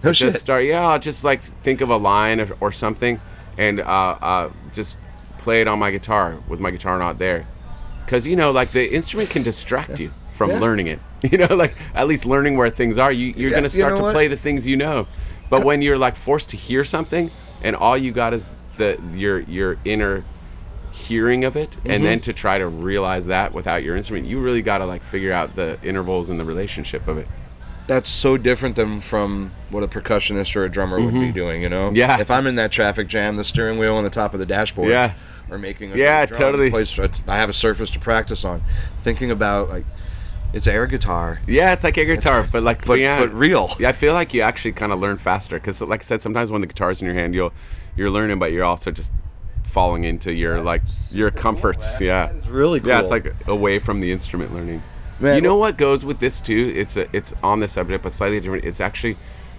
No 0.03 0.09
I 0.09 0.11
just 0.11 0.35
shit. 0.35 0.41
start 0.41 0.65
yeah 0.65 0.85
I'll 0.85 0.99
just 0.99 1.23
like 1.23 1.41
think 1.63 1.79
of 1.81 1.89
a 1.89 1.95
line 1.97 2.41
or, 2.41 2.49
or 2.59 2.71
something 2.73 3.19
and 3.57 3.79
uh, 3.79 3.83
uh, 4.21 4.49
just 4.73 4.97
play 5.37 5.61
it 5.61 5.67
on 5.69 5.79
my 5.79 5.89
guitar 5.89 6.35
with 6.49 6.59
my 6.59 6.69
guitar 6.69 6.99
not 6.99 7.17
there 7.17 7.47
because 8.05 8.27
you 8.27 8.35
know 8.35 8.51
like 8.51 8.71
the 8.71 8.93
instrument 8.93 9.29
can 9.29 9.41
distract 9.43 9.97
you 9.99 10.11
from 10.33 10.51
Yeah. 10.51 10.59
learning 10.59 10.87
it 10.87 10.99
you 11.31 11.37
know 11.37 11.55
like 11.55 11.75
at 11.95 12.07
least 12.09 12.25
learning 12.25 12.57
where 12.57 12.69
things 12.69 12.97
are 12.97 13.11
you, 13.11 13.27
you're 13.37 13.49
Yeah, 13.51 13.55
gonna 13.55 13.69
you 13.69 13.79
start 13.79 13.91
know 13.93 13.97
to 13.97 14.03
what? 14.03 14.11
play 14.11 14.27
the 14.27 14.35
things 14.37 14.67
you 14.67 14.75
know 14.75 15.07
but 15.49 15.63
when 15.63 15.81
you're 15.81 15.97
like 15.97 16.15
forced 16.17 16.49
to 16.49 16.57
hear 16.57 16.83
something 16.83 17.31
and 17.63 17.73
all 17.75 17.97
you 17.97 18.11
got 18.11 18.33
is 18.33 18.45
the 18.75 18.99
your 19.13 19.39
your 19.39 19.77
inner 19.85 20.23
hearing 20.97 21.45
of 21.45 21.55
it 21.55 21.71
Mm-hmm. 21.71 21.91
and 21.91 22.03
then 22.05 22.19
to 22.21 22.33
try 22.33 22.57
to 22.57 22.67
realize 22.67 23.25
that 23.27 23.53
without 23.53 23.83
your 23.83 23.95
instrument 23.95 24.25
you 24.27 24.39
really 24.39 24.61
got 24.61 24.79
to 24.79 24.85
like 24.85 25.03
figure 25.03 25.31
out 25.31 25.55
the 25.55 25.77
intervals 25.83 26.29
and 26.29 26.39
the 26.39 26.45
relationship 26.45 27.07
of 27.07 27.17
it 27.17 27.27
That's 27.87 28.09
so 28.09 28.35
different 28.37 28.75
than 28.75 28.99
from 29.01 29.51
what 29.69 29.83
a 29.83 29.87
percussionist 29.87 30.55
or 30.55 30.65
a 30.65 30.69
drummer 30.69 30.99
would 30.99 31.13
be 31.13 31.31
doing. 31.31 31.61
You 31.61 31.69
know. 31.69 31.87
Mm-hmm. 31.87 31.95
Yeah. 31.95 32.19
If 32.19 32.29
I'm 32.29 32.45
in 32.47 32.55
that 32.55 32.71
traffic 32.71 33.07
jam, 33.07 33.37
the 33.37 33.43
steering 33.45 33.79
wheel 33.79 33.95
on 33.95 34.03
the 34.03 34.09
top 34.09 34.33
of 34.33 34.39
the 34.41 34.45
dashboard. 34.45 34.89
Yeah. 34.89 35.13
Or 35.49 35.57
making 35.57 35.93
a 35.93 35.95
Yeah, 35.95 36.25
drum 36.25 36.37
totally. 36.41 36.69
Place, 36.69 36.99
I 36.99 37.37
have 37.37 37.47
a 37.49 37.53
surface 37.53 37.89
to 37.91 37.99
practice 37.99 38.43
on. 38.43 38.61
Thinking 39.03 39.31
about 39.31 39.69
like, 39.69 39.85
it's 40.53 40.67
air 40.67 40.85
guitar. 40.87 41.39
yeah 41.47 41.71
it's 41.73 41.83
like 41.83 41.97
a 41.97 42.05
guitar 42.05 42.47
but 42.51 42.63
like 42.63 42.85
But- 42.85 42.99
yeah, 42.99 43.19
but 43.19 43.33
real. 43.33 43.73
yeah 43.79 43.89
i 43.89 43.91
feel 43.91 44.13
like 44.13 44.33
you 44.33 44.41
actually 44.41 44.71
kind 44.71 44.91
of 44.93 44.99
learn 44.99 45.17
faster 45.17 45.57
because 45.59 45.81
like 45.81 45.99
i 46.01 46.03
said 46.03 46.21
sometimes 46.21 46.49
when 46.51 46.61
the 46.61 46.67
guitar's 46.67 47.01
in 47.01 47.05
your 47.05 47.15
hand 47.15 47.35
you'll 47.35 47.51
you're 47.97 48.09
learning 48.09 48.39
but 48.39 48.53
you're 48.53 48.63
also 48.63 48.89
just 48.89 49.11
falling 49.77 50.05
into 50.05 50.33
your 50.33 50.59
like 50.63 50.81
your 51.11 51.29
comforts 51.29 52.01
yeah 52.01 52.31
It's 52.31 52.47
really 52.47 52.79
cool. 52.79 52.89
Yeah, 52.89 52.99
it's 52.99 53.11
like 53.11 53.31
away 53.47 53.77
from 53.77 53.99
the 53.99 54.11
instrument 54.11 54.51
learning. 54.51 54.81
Man, 55.19 55.35
you 55.35 55.41
know 55.41 55.49
well- 55.51 55.59
what 55.59 55.77
goes 55.77 56.03
with 56.03 56.17
this 56.19 56.41
too? 56.41 56.73
It's 56.75 56.97
a, 56.97 57.05
it's 57.15 57.31
on 57.43 57.59
the 57.59 57.67
subject, 57.67 58.03
but 58.03 58.11
slightly 58.11 58.39
different. 58.39 58.65
It's 58.65 58.81
actually 58.81 59.17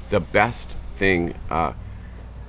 the 0.08 0.18
best 0.18 0.76
thing 0.96 1.34
uh, 1.50 1.72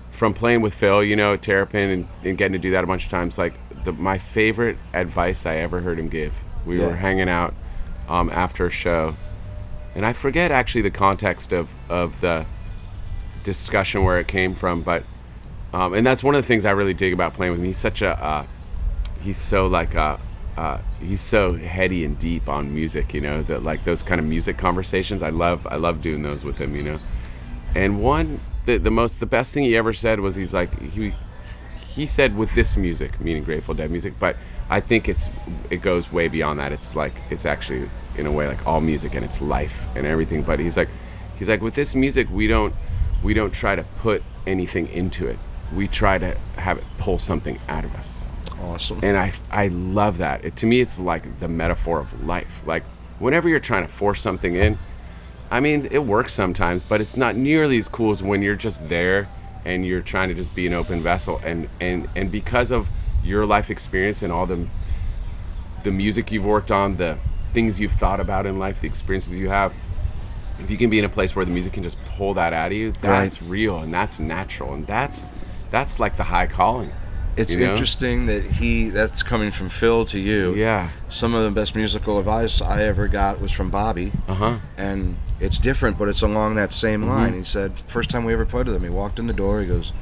from 0.09 0.33
playing 0.33 0.61
with 0.61 0.73
Phil. 0.73 1.03
You 1.03 1.15
know, 1.15 1.37
Terrapin 1.37 1.89
and, 1.91 2.07
and 2.23 2.37
getting 2.39 2.53
to 2.53 2.59
do 2.59 2.71
that 2.71 2.83
a 2.83 2.87
bunch 2.87 3.05
of 3.05 3.11
times. 3.11 3.37
Like 3.37 3.53
the 3.83 3.91
my 3.91 4.17
favorite 4.17 4.77
advice 4.95 5.45
I 5.45 5.57
ever 5.57 5.79
heard 5.79 5.99
him 5.99 6.09
give. 6.09 6.33
We 6.65 6.79
Yeah. 6.79 6.87
were 6.87 6.95
hanging 6.95 7.29
out 7.29 7.53
um, 8.07 8.31
after 8.31 8.65
a 8.65 8.71
show, 8.71 9.15
and 9.93 10.07
I 10.07 10.13
forget 10.13 10.51
actually 10.51 10.81
the 10.81 10.97
context 11.05 11.53
of 11.53 11.69
of 11.87 12.19
the 12.19 12.47
discussion 13.43 14.03
where 14.03 14.17
it 14.19 14.27
came 14.27 14.55
from, 14.55 14.81
but 14.81 15.03
um, 15.73 15.93
and 15.93 16.05
that's 16.05 16.23
one 16.23 16.35
of 16.35 16.41
the 16.41 16.47
things 16.47 16.65
I 16.65 16.71
really 16.71 16.93
dig 16.93 17.13
about 17.13 17.33
playing 17.33 17.51
with 17.51 17.59
him. 17.59 17.65
He's 17.65 17.77
such 17.77 18.01
a 18.01 18.09
uh, 18.21 18.45
he's 19.21 19.37
so 19.37 19.67
like 19.67 19.95
uh, 19.95 20.17
uh, 20.57 20.79
he's 20.99 21.21
so 21.21 21.53
heady 21.53 22.03
and 22.03 22.17
deep 22.19 22.49
on 22.49 22.73
music, 22.73 23.13
you 23.13 23.21
know, 23.21 23.43
that 23.43 23.63
like 23.63 23.83
those 23.85 24.03
kind 24.03 24.19
of 24.19 24.25
music 24.25 24.57
conversations. 24.57 25.23
I 25.23 25.29
love 25.29 25.67
I 25.67 25.75
love 25.75 26.01
doing 26.01 26.21
those 26.21 26.43
with 26.43 26.57
him, 26.57 26.75
you 26.75 26.83
know. 26.83 26.99
And 27.75 28.01
one 28.01 28.39
the 28.65 28.77
the 28.77 28.91
most 28.91 29.19
the 29.19 29.25
best 29.25 29.53
thing 29.53 29.63
he 29.63 29.77
ever 29.77 29.93
said 29.93 30.19
was 30.19 30.35
he's 30.35 30.53
like 30.53 30.77
he 30.91 31.13
he 31.87 32.05
said 32.05 32.35
with 32.35 32.53
this 32.55 32.77
music, 32.77 33.19
meaning 33.19 33.43
Grateful 33.43 33.73
Dead 33.73 33.91
music, 33.91 34.13
but 34.19 34.35
I 34.69 34.79
think 34.79 35.07
it's 35.07 35.29
it 35.69 35.81
goes 35.81 36.11
way 36.11 36.27
beyond 36.27 36.59
that. 36.59 36.71
It's 36.71 36.95
like 36.95 37.13
it's 37.29 37.45
actually 37.45 37.89
in 38.17 38.25
a 38.25 38.31
way 38.31 38.47
like 38.47 38.65
all 38.67 38.81
music 38.81 39.13
and 39.15 39.23
it's 39.23 39.41
life 39.41 39.87
and 39.95 40.05
everything. 40.05 40.41
But 40.43 40.59
he's 40.59 40.77
like 40.77 40.89
he's 41.37 41.49
like 41.49 41.61
with 41.61 41.75
this 41.75 41.95
music 41.95 42.27
we 42.29 42.47
don't 42.47 42.73
we 43.23 43.33
don't 43.33 43.51
try 43.51 43.75
to 43.75 43.83
put 43.99 44.23
anything 44.45 44.87
into 44.87 45.27
it. 45.27 45.37
We 45.75 45.87
try 45.87 46.17
to 46.17 46.35
have 46.57 46.77
it 46.77 46.83
pull 46.97 47.19
something 47.19 47.59
out 47.67 47.85
of 47.85 47.93
us 47.95 48.19
awesome. 48.61 48.99
and 49.03 49.17
I 49.17 49.33
I 49.51 49.67
love 49.67 50.17
that. 50.17 50.45
It, 50.45 50.55
to 50.57 50.65
me, 50.65 50.81
it's 50.81 50.99
like 50.99 51.39
the 51.39 51.47
metaphor 51.47 51.99
of 51.99 52.25
life. 52.25 52.61
Like 52.65 52.83
whenever 53.19 53.49
you're 53.49 53.59
trying 53.59 53.85
to 53.85 53.91
force 53.91 54.21
something 54.21 54.55
in, 54.55 54.77
I 55.51 55.59
mean, 55.59 55.87
it 55.91 56.03
works 56.05 56.33
sometimes, 56.33 56.81
but 56.81 57.01
it's 57.01 57.17
not 57.17 57.35
nearly 57.35 57.77
as 57.77 57.87
cool 57.87 58.11
as 58.11 58.21
when 58.21 58.41
you're 58.41 58.55
just 58.55 58.87
there 58.89 59.29
and 59.65 59.85
you're 59.85 60.01
trying 60.01 60.29
to 60.29 60.35
just 60.35 60.53
be 60.55 60.67
an 60.67 60.73
open 60.73 61.01
vessel. 61.01 61.41
And 61.43 61.69
and 61.79 62.07
and 62.15 62.31
because 62.31 62.71
of 62.71 62.87
your 63.23 63.45
life 63.45 63.69
experience 63.69 64.21
and 64.21 64.31
all 64.31 64.45
the 64.45 64.67
the 65.83 65.91
music 65.91 66.31
you've 66.31 66.45
worked 66.45 66.71
on, 66.71 66.97
the 66.97 67.17
things 67.53 67.79
you've 67.79 67.93
thought 67.93 68.19
about 68.19 68.45
in 68.45 68.59
life, 68.59 68.81
the 68.81 68.87
experiences 68.87 69.35
you 69.35 69.49
have. 69.49 69.73
If 70.59 70.69
you 70.69 70.75
can 70.75 70.89
be 70.89 70.99
in 70.99 71.05
a 71.05 71.09
place 71.09 71.37
where 71.37 71.45
the 71.45 71.51
music 71.51 71.71
can 71.71 71.83
just 71.83 71.97
pull 72.03 72.33
that 72.33 72.51
out 72.51 72.67
of 72.67 72.77
you, 72.77 72.91
that's 72.99 73.41
real 73.41 73.79
and 73.79 73.93
that's 73.93 74.19
natural 74.19 74.73
and 74.73 74.85
that's 74.85 75.31
that's 75.71 75.99
like 75.99 76.17
the 76.17 76.23
high 76.23 76.47
calling. 76.47 76.91
It's 77.37 77.53
you 77.53 77.65
know? 77.65 77.71
interesting 77.73 78.25
that 78.25 78.43
he 78.45 78.89
that's 78.89 79.23
coming 79.23 79.51
from 79.51 79.69
Phil 79.69 80.03
to 80.05 80.19
you. 80.19 80.53
Yeah. 80.55 80.89
Some 81.07 81.33
of 81.33 81.43
the 81.43 81.51
best 81.51 81.75
musical 81.75 82.19
advice 82.19 82.61
I 82.61 82.83
ever 82.83 83.07
got 83.07 83.39
was 83.39 83.51
from 83.51 83.69
Bobby. 83.69 84.11
Uh 84.27 84.33
huh. 84.33 84.57
and 84.77 85.15
it's 85.39 85.57
different, 85.57 85.97
but 85.97 86.09
it's 86.09 86.21
along 86.21 86.55
that 86.55 86.73
same 86.73 87.01
Mm-hmm. 87.01 87.09
line. 87.09 87.33
He 87.33 87.43
said, 87.45 87.79
first 87.79 88.09
time 88.09 88.25
we 88.25 88.33
ever 88.33 88.45
played 88.45 88.65
with 88.67 88.75
him, 88.75 88.83
he 88.83 88.89
walked 88.89 89.19
in 89.19 89.27
the 89.27 89.33
door. 89.33 89.61
He 89.61 89.67
goes, 89.67 89.93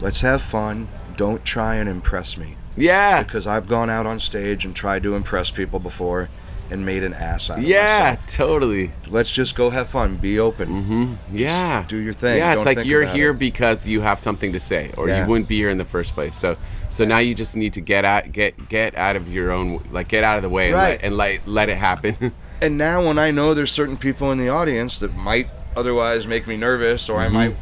"Let's 0.00 0.20
have 0.20 0.42
fun. 0.42 0.88
Don't 1.16 1.44
try 1.44 1.76
and 1.76 1.88
impress 1.88 2.36
me, 2.36 2.56
Yeah. 2.76 3.22
because 3.22 3.46
I've 3.46 3.68
gone 3.68 3.88
out 3.90 4.06
on 4.06 4.18
stage 4.20 4.64
and 4.64 4.74
tried 4.74 5.02
to 5.04 5.14
impress 5.14 5.50
people 5.52 5.78
before, 5.78 6.28
and 6.70 6.84
made 6.84 7.02
an 7.02 7.14
ass 7.14 7.50
out 7.50 7.58
of 7.58 7.64
it. 7.64 7.68
Yeah, 7.68 8.10
myself. 8.20 8.26
totally. 8.26 8.90
Let's 9.08 9.30
just 9.30 9.54
go 9.54 9.70
have 9.70 9.88
fun. 9.88 10.16
Be 10.16 10.38
open. 10.38 11.18
Yeah. 11.32 11.84
do 11.88 11.96
your 11.96 12.12
thing. 12.12 12.38
Yeah, 12.38 12.52
it's 12.52 12.58
Don't 12.58 12.66
like 12.66 12.76
think 12.78 12.88
you're 12.88 13.04
here 13.06 13.30
it. 13.30 13.38
because 13.38 13.86
you 13.86 14.00
have 14.00 14.20
something 14.20 14.52
to 14.52 14.60
say, 14.60 14.90
or 14.96 15.08
Yeah. 15.08 15.22
you 15.24 15.30
wouldn't 15.30 15.48
be 15.48 15.56
here 15.56 15.70
in 15.70 15.78
the 15.78 15.84
first 15.84 16.14
place. 16.14 16.34
So, 16.34 16.56
so 16.88 17.04
now 17.04 17.18
you 17.18 17.34
just 17.34 17.56
need 17.56 17.72
to 17.74 17.80
get 17.80 18.04
out, 18.04 18.32
get 18.32 18.68
get 18.68 18.96
out 18.96 19.16
of 19.16 19.32
your 19.32 19.50
own, 19.52 19.82
like 19.90 20.08
get 20.08 20.24
out 20.24 20.36
of 20.36 20.42
the 20.42 20.48
way, 20.48 20.72
Right. 20.72 21.00
and, 21.02 21.16
let, 21.16 21.34
and 21.36 21.46
let 21.54 21.68
let 21.68 21.68
it 21.68 21.76
happen. 21.78 22.32
And 22.60 22.76
now 22.76 23.06
when 23.06 23.20
I 23.20 23.30
know 23.30 23.54
there's 23.54 23.70
certain 23.70 23.96
people 23.96 24.32
in 24.32 24.38
the 24.38 24.48
audience 24.48 24.98
that 24.98 25.14
might 25.14 25.46
otherwise 25.76 26.26
make 26.26 26.48
me 26.48 26.56
nervous, 26.56 27.08
or 27.08 27.20
Mm-hmm. 27.20 27.36
I 27.36 27.48
might 27.48 27.56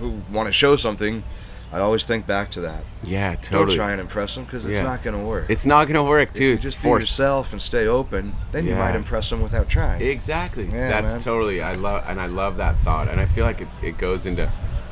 who 0.00 0.20
want 0.32 0.46
to 0.46 0.52
show 0.52 0.76
something, 0.76 1.24
I 1.72 1.80
always 1.80 2.04
think 2.04 2.26
back 2.26 2.50
to 2.52 2.62
that. 2.62 2.82
yeah, 3.02 3.34
totally. 3.34 3.66
Don't 3.66 3.76
try 3.76 3.92
and 3.92 4.00
impress 4.00 4.34
them 4.34 4.44
because 4.44 4.64
it's 4.64 4.78
Yeah. 4.78 4.84
not 4.84 5.02
going 5.02 5.18
to 5.18 5.22
work. 5.24 5.46
It's 5.50 5.66
not 5.66 5.86
gonna 5.86 6.02
work, 6.02 6.30
If 6.30 6.34
too. 6.34 6.44
you 6.46 6.56
just 6.56 6.82
be 6.82 6.88
yourself 6.88 7.52
and 7.52 7.60
stay 7.60 7.86
open, 7.86 8.34
then 8.52 8.66
you 8.66 8.74
might 8.74 8.94
impress 8.96 9.28
them 9.28 9.42
without 9.42 9.68
trying. 9.68 10.00
Exactly. 10.00 10.64
Yeah, 10.72 10.88
That's 10.90 11.12
man. 11.14 11.22
totally. 11.22 11.60
I 11.62 11.72
love 11.72 12.04
and 12.08 12.18
I 12.20 12.26
love 12.26 12.56
that 12.56 12.76
thought, 12.84 13.08
and 13.08 13.20
I 13.20 13.26
feel 13.26 13.44
like 13.44 13.60
it, 13.60 13.68
it 13.82 13.98
goes 13.98 14.24
into 14.24 14.48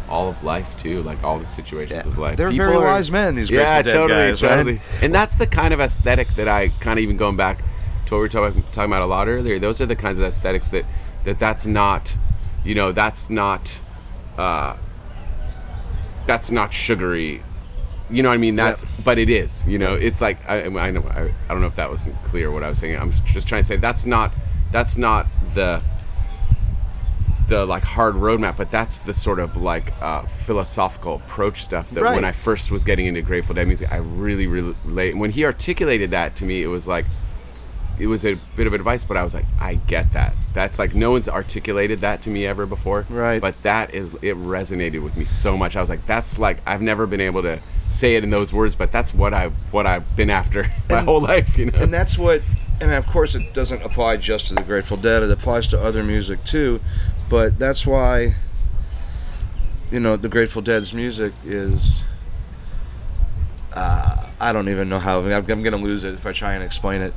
all 0.09 0.29
of 0.29 0.45
life 0.45 0.69
too, 0.79 1.03
like 1.03 1.25
all 1.25 1.39
the 1.39 1.47
situations 1.47 2.03
Yeah. 2.05 2.11
of 2.13 2.19
life. 2.19 2.37
They're 2.37 2.51
very 2.51 2.77
wise 2.79 3.11
men, 3.11 3.35
these 3.37 3.51
yeah, 3.51 3.81
totally, 3.83 4.09
guys, 4.31 4.43
right? 4.43 4.79
And 5.03 5.15
that's 5.15 5.35
the 5.35 5.47
kind 5.47 5.73
of 5.75 5.81
aesthetic 5.81 6.29
that 6.37 6.47
I 6.47 6.69
kind 6.81 6.99
of 6.99 7.03
even 7.03 7.17
going 7.17 7.37
back 7.37 7.59
to 8.07 8.15
what 8.15 8.19
we 8.19 8.19
were 8.19 8.29
talking, 8.29 8.63
talking 8.71 8.93
about 8.93 9.03
a 9.03 9.07
lot 9.07 9.27
earlier. 9.29 9.59
Those 9.59 9.81
are 9.81 9.87
the 9.87 9.97
kinds 9.97 10.19
of 10.21 10.27
aesthetics 10.27 10.69
that 10.69 10.85
that 11.25 11.39
that's 11.41 11.67
not, 11.67 12.17
you 12.65 12.75
know, 12.75 12.93
that's 12.93 13.29
not, 13.31 13.81
uh, 14.39 14.75
that's 16.27 16.51
not 16.51 16.73
sugary. 16.73 17.43
You 18.09 18.23
know 18.23 18.29
what 18.29 18.35
I 18.35 18.39
mean? 18.39 18.57
That's 18.57 18.85
but 19.05 19.19
it 19.19 19.29
is. 19.29 19.67
You 19.67 19.79
know, 19.79 19.95
it's 19.95 20.21
like 20.21 20.39
I, 20.49 20.65
I 20.65 20.91
know 20.91 21.03
I, 21.03 21.33
I 21.49 21.49
don't 21.49 21.61
know 21.61 21.67
if 21.67 21.77
that 21.77 21.91
wasn't 21.91 22.23
clear 22.25 22.51
what 22.51 22.63
I 22.63 22.69
was 22.69 22.79
saying. 22.79 22.97
I'm 22.97 23.13
just 23.13 23.49
trying 23.49 23.63
to 23.63 23.67
say 23.67 23.77
that's 23.77 24.07
not 24.07 24.33
that's 24.71 24.97
not 24.97 25.27
the 25.55 25.83
the 27.49 27.65
like 27.65 27.85
hard 27.85 28.15
roadmap, 28.15 28.57
but 28.57 28.71
that's 28.71 28.99
the 28.99 29.13
sort 29.13 29.39
of 29.39 29.57
like 29.57 29.91
uh, 30.03 30.23
philosophical 30.45 31.17
approach 31.17 31.63
stuff 31.63 31.91
that 31.91 32.03
when 32.03 32.25
I 32.25 32.33
first 32.33 32.71
was 32.71 32.85
getting 32.85 33.07
into 33.07 33.23
Grateful 33.23 33.55
Dead 33.55 33.67
music, 33.67 33.93
I 33.93 33.97
really, 33.97 34.47
really 34.47 34.75
relate. 34.85 35.17
When 35.17 35.31
he 35.31 35.45
articulated 35.45 36.11
that 36.11 36.37
to 36.37 36.45
me, 36.45 36.63
it 36.63 36.69
was 36.69 36.87
like 36.87 37.07
it 37.99 38.07
was 38.07 38.25
a 38.25 38.35
bit 38.57 38.67
of 38.67 38.75
advice, 38.75 39.05
but 39.05 39.17
I 39.17 39.25
was 39.25 39.35
like, 39.35 39.47
I 39.61 39.75
get 39.75 40.13
that. 40.13 40.37
That's 40.53 40.79
like 40.79 40.95
no 40.95 41.13
one's 41.13 41.29
articulated 41.29 42.01
that 42.01 42.23
to 42.23 42.31
me 42.31 42.47
ever 42.47 42.67
before. 42.67 43.07
Right. 43.09 43.41
But 43.41 43.63
that 43.63 43.95
is 43.95 44.15
it 44.15 44.37
resonated 44.37 45.03
with 45.03 45.17
me 45.17 45.25
so 45.25 45.57
much. 45.57 45.77
I 45.77 45.81
was 45.81 45.89
like, 45.89 46.07
that's 46.07 46.39
like 46.39 46.59
I've 46.67 46.83
never 46.83 47.07
been 47.07 47.21
able 47.21 47.43
to 47.43 47.61
say 47.89 48.17
it 48.17 48.25
in 48.25 48.31
those 48.31 48.53
words, 48.53 48.75
but 48.75 48.93
that's 48.93 49.15
what 49.15 49.33
I 49.33 49.49
what 49.71 49.87
I've 49.87 50.17
been 50.17 50.31
after 50.31 50.71
my 50.91 51.03
whole 51.03 51.21
life, 51.21 51.57
you 51.59 51.67
know. 51.67 51.79
and 51.79 51.93
that's 51.93 52.19
what 52.19 52.43
and 52.81 52.93
of 52.93 53.07
course 53.07 53.35
it 53.35 53.55
doesn't 53.55 53.83
apply 53.83 54.17
just 54.17 54.49
to 54.49 54.55
the 54.55 54.63
grateful 54.63 54.97
dead 54.97 55.23
it 55.23 55.31
applies 55.31 55.67
to 55.67 55.81
other 55.83 56.03
music 56.03 56.43
too 56.45 56.81
but 57.29 57.59
that's 57.59 57.87
why 57.87 58.35
you 59.91 60.01
know 60.01 60.17
the 60.17 60.29
grateful 60.29 60.61
dead's 60.61 60.93
music 60.93 61.33
is 61.45 62.03
uh, 63.73 64.29
i 64.41 64.53
don't 64.53 64.69
even 64.69 64.89
know 64.89 64.99
how 64.99 65.21
i'm, 65.21 65.33
I'm 65.33 65.63
gonna 65.63 65.77
lose 65.77 66.05
it 66.05 66.15
if 66.15 66.27
i 66.27 66.33
try 66.33 66.55
and 66.55 66.63
explain 66.63 67.01
it 67.01 67.15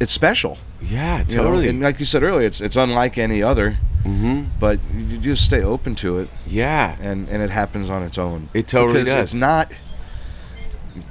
it's 0.00 0.12
special 0.12 0.58
yeah, 0.82 1.24
you 1.28 1.36
know? 1.36 1.44
totally. 1.44 1.68
and 1.68 1.80
like 1.80 1.98
you 1.98 2.04
said 2.04 2.22
earlier 2.22 2.46
it's 2.46 2.60
it's 2.60 2.76
unlike 2.76 3.16
any 3.18 3.42
other 3.42 3.78
mm-hmm. 4.04 4.44
but 4.60 4.78
you 4.94 5.18
just 5.18 5.44
stay 5.44 5.62
open 5.62 5.94
to 5.96 6.18
it 6.18 6.28
Yeah. 6.46 6.96
and 7.00 7.28
and 7.28 7.42
it 7.42 7.50
happens 7.50 7.88
on 7.90 8.02
its 8.02 8.18
own. 8.18 8.48
It 8.54 8.68
totally 8.68 9.04
because 9.04 9.14
does. 9.14 9.32
It's 9.32 9.40
not. 9.40 9.72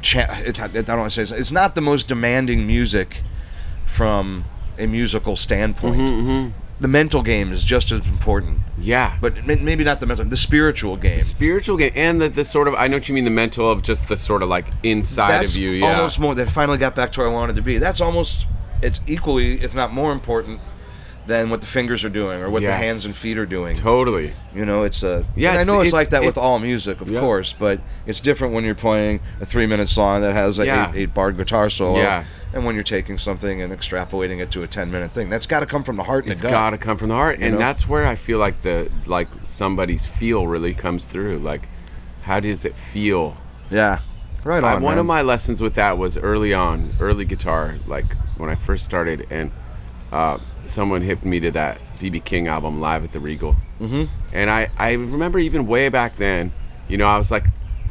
Cha- 0.01 0.39
it, 0.45 0.59
I 0.59 0.67
don't 0.67 0.97
want 0.99 1.11
to 1.11 1.15
say 1.15 1.21
it's, 1.23 1.31
it's 1.31 1.51
not 1.51 1.75
the 1.75 1.81
most 1.81 2.07
demanding 2.07 2.65
music 2.65 3.21
from 3.85 4.45
a 4.79 4.87
musical 4.87 5.35
standpoint. 5.35 6.09
Mm-hmm, 6.09 6.49
The 6.79 6.87
mental 6.87 7.21
game 7.21 7.51
is 7.51 7.63
just 7.63 7.91
as 7.91 7.99
important, 8.01 8.59
Yeah. 8.79 9.17
but 9.21 9.45
maybe 9.45 9.83
not 9.83 9.99
the 9.99 10.05
mental. 10.07 10.25
The 10.25 10.37
spiritual 10.37 10.97
game. 10.97 11.19
the 11.19 11.23
spiritual 11.23 11.77
game 11.77 11.91
and 11.95 12.19
the, 12.21 12.29
the 12.29 12.43
sort 12.43 12.67
of 12.67 12.73
I 12.75 12.87
know 12.87 12.97
what 12.97 13.07
you 13.09 13.15
mean 13.15 13.25
the 13.25 13.29
mental 13.29 13.69
of 13.69 13.83
just 13.83 14.07
the 14.07 14.17
sort 14.17 14.41
of 14.41 14.49
like 14.49 14.65
inside 14.83 15.31
That's 15.31 15.55
of 15.55 15.61
you. 15.61 15.69
Yeah. 15.71 15.95
almost 15.97 16.19
more. 16.19 16.33
That 16.35 16.49
finally 16.49 16.77
got 16.79 16.95
back 16.95 17.11
to 17.13 17.19
where 17.19 17.29
I 17.29 17.33
wanted 17.33 17.55
to 17.57 17.61
be. 17.61 17.77
That's 17.77 18.01
almost. 18.01 18.45
It's 18.85 18.99
equally, 19.07 19.61
if 19.61 19.73
not 19.75 19.91
more 19.93 20.11
important, 20.11 20.59
than 21.27 21.49
what 21.49 21.59
the 21.59 21.65
fingers 21.65 22.03
are 22.05 22.09
doing 22.09 22.39
or 22.39 22.51
what 22.51 22.61
Yes. 22.61 22.69
the 22.79 22.85
hands 22.85 23.05
and 23.05 23.15
feet 23.15 23.39
are 23.39 23.47
doing. 23.47 23.75
totally. 23.75 24.33
You 24.53 24.63
know, 24.63 24.83
it's 24.83 25.01
a. 25.01 25.25
Yeah, 25.35 25.53
and 25.53 25.59
I 25.59 25.63
know 25.63 25.79
it's, 25.81 25.87
it's- 25.89 25.93
like 25.93 26.09
that 26.09 26.23
with 26.23 26.37
all 26.37 26.59
music, 26.59 27.01
of 27.01 27.09
yeah. 27.09 27.19
course, 27.19 27.51
but 27.51 27.79
it's 28.05 28.19
different 28.19 28.53
when 28.53 28.63
you're 28.63 28.75
playing 28.75 29.21
a 29.41 29.45
three-minute 29.45 29.89
song 29.89 30.21
that 30.21 30.33
has 30.33 30.59
a 30.59 30.65
Yeah. 30.67 30.91
eight, 30.91 30.97
eight-bar 31.01 31.31
guitar 31.31 31.71
solo, 31.71 31.97
Yeah. 31.97 32.25
and 32.53 32.63
when 32.63 32.75
you're 32.75 32.83
taking 32.83 33.17
something 33.17 33.59
and 33.59 33.73
extrapolating 33.73 34.39
it 34.39 34.51
to 34.51 34.61
a 34.61 34.67
ten-minute 34.67 35.13
thing. 35.15 35.31
That's 35.31 35.47
got 35.47 35.61
to 35.61 35.65
come 35.65 35.83
from 35.83 35.95
the 35.97 36.03
heart 36.03 36.25
and 36.25 36.31
It's 36.31 36.41
the 36.43 36.49
gut. 36.49 36.53
got 36.53 36.69
to 36.69 36.77
come 36.77 36.97
from 36.97 37.07
the 37.07 37.15
heart, 37.15 37.39
and 37.41 37.53
know? 37.53 37.57
that's 37.59 37.89
where 37.89 38.05
I 38.05 38.13
feel 38.13 38.37
like 38.37 38.61
the 38.61 38.91
like 39.07 39.27
somebody's 39.45 40.05
feel 40.05 40.45
really 40.45 40.75
comes 40.75 41.07
through. 41.07 41.39
Like, 41.39 41.67
how 42.21 42.39
does 42.39 42.65
it 42.65 42.75
feel? 42.77 43.35
yeah, 43.71 43.97
right 44.45 44.63
I, 44.63 44.75
on. 44.75 44.81
one 44.81 44.91
man. 44.91 44.99
of 44.99 45.05
my 45.05 45.21
lessons 45.21 45.61
with 45.61 45.73
that 45.75 45.97
was 45.97 46.17
early 46.17 46.53
on, 46.53 46.91
early 46.99 47.25
guitar, 47.25 47.75
like 47.87 48.15
when 48.37 48.49
I 48.49 48.55
first 48.55 48.85
started, 48.85 49.27
and 49.29 49.51
uh, 50.11 50.37
someone 50.65 51.01
hipped 51.01 51.25
me 51.25 51.39
to 51.41 51.51
that 51.51 51.79
BB 51.95 52.23
King 52.23 52.47
album, 52.47 52.79
Live 52.79 53.03
at 53.03 53.11
the 53.11 53.19
Regal. 53.19 53.55
Mm-hmm. 53.79 54.05
And 54.33 54.49
I, 54.49 54.69
I 54.77 54.93
remember 54.93 55.39
even 55.39 55.67
way 55.67 55.89
back 55.89 56.15
then, 56.17 56.53
you 56.87 56.97
know, 56.97 57.05
I 57.05 57.17
was 57.17 57.31
like, 57.31 57.45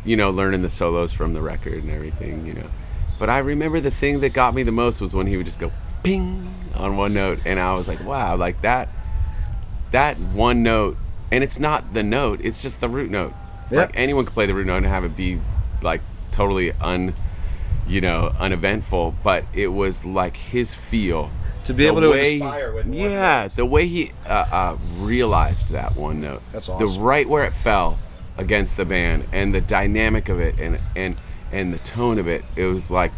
you 0.05 0.17
know, 0.17 0.31
learning 0.31 0.63
the 0.63 0.69
solos 0.69 1.13
from 1.13 1.33
the 1.33 1.43
record 1.43 1.83
and 1.83 1.91
everything, 1.91 2.47
you 2.47 2.55
know. 2.55 2.71
But 3.19 3.31
I 3.31 3.39
remember 3.39 3.81
the 3.81 3.91
thing 3.91 4.21
that 4.21 4.33
got 4.33 4.55
me 4.55 4.63
the 4.63 4.73
most 4.73 5.01
was 5.01 5.15
when 5.15 5.27
he 5.27 5.37
would 5.37 5.47
just 5.47 5.59
go 5.61 5.73
ping 6.03 6.55
on 6.75 6.97
one 6.97 7.15
note, 7.15 7.45
and 7.47 7.59
I 7.59 7.75
was 7.75 7.89
like, 7.89 8.03
wow, 8.05 8.37
like 8.37 8.61
that, 8.63 8.89
that 9.91 10.19
one 10.19 10.63
note, 10.63 10.97
and 11.33 11.43
it's 11.43 11.59
not 11.59 11.95
the 11.95 12.03
note, 12.03 12.41
it's 12.43 12.63
just 12.63 12.81
the 12.81 12.89
root 12.89 13.11
note. 13.11 13.33
Like 13.71 13.91
anyone 13.95 14.25
can 14.25 14.35
play 14.35 14.47
the 14.47 14.55
root 14.55 14.67
note 14.67 14.77
and 14.79 14.87
have 14.87 15.05
it 15.05 15.17
be 15.17 15.41
like 15.83 16.01
totally 16.35 16.73
un, 16.81 17.15
you 17.87 18.01
know, 18.01 18.35
uneventful. 18.39 19.15
But 19.23 19.45
it 19.55 19.69
was 19.69 20.05
like 20.05 20.37
his 20.37 20.75
feel 20.75 21.31
To 21.65 21.73
be 21.75 21.85
the 21.85 21.89
able 21.89 22.01
to 22.03 22.11
way- 22.11 22.33
inspire 22.35 22.73
with 22.73 22.87
yeah, 22.93 23.43
note. 23.45 23.57
the 23.57 23.65
way 23.67 23.87
he 23.87 24.13
uh, 24.27 24.33
uh, 24.33 24.77
realized 24.99 25.69
that 25.71 25.97
one 25.97 26.21
note, 26.21 26.43
That's 26.53 26.69
awesome. 26.69 26.87
the 26.95 27.01
right 27.01 27.29
where 27.29 27.45
it 27.45 27.55
fell 27.55 27.99
against 28.37 28.77
the 28.77 28.85
band, 28.85 29.25
and 29.33 29.55
the 29.55 29.61
dynamic 29.61 30.29
of 30.29 30.41
it, 30.41 30.59
and 30.59 30.79
and 30.97 31.17
and 31.53 31.73
the 31.73 31.79
tone 31.79 32.19
of 32.19 32.27
it. 32.27 32.45
It 32.57 32.67
was 32.67 32.91
like 32.91 33.13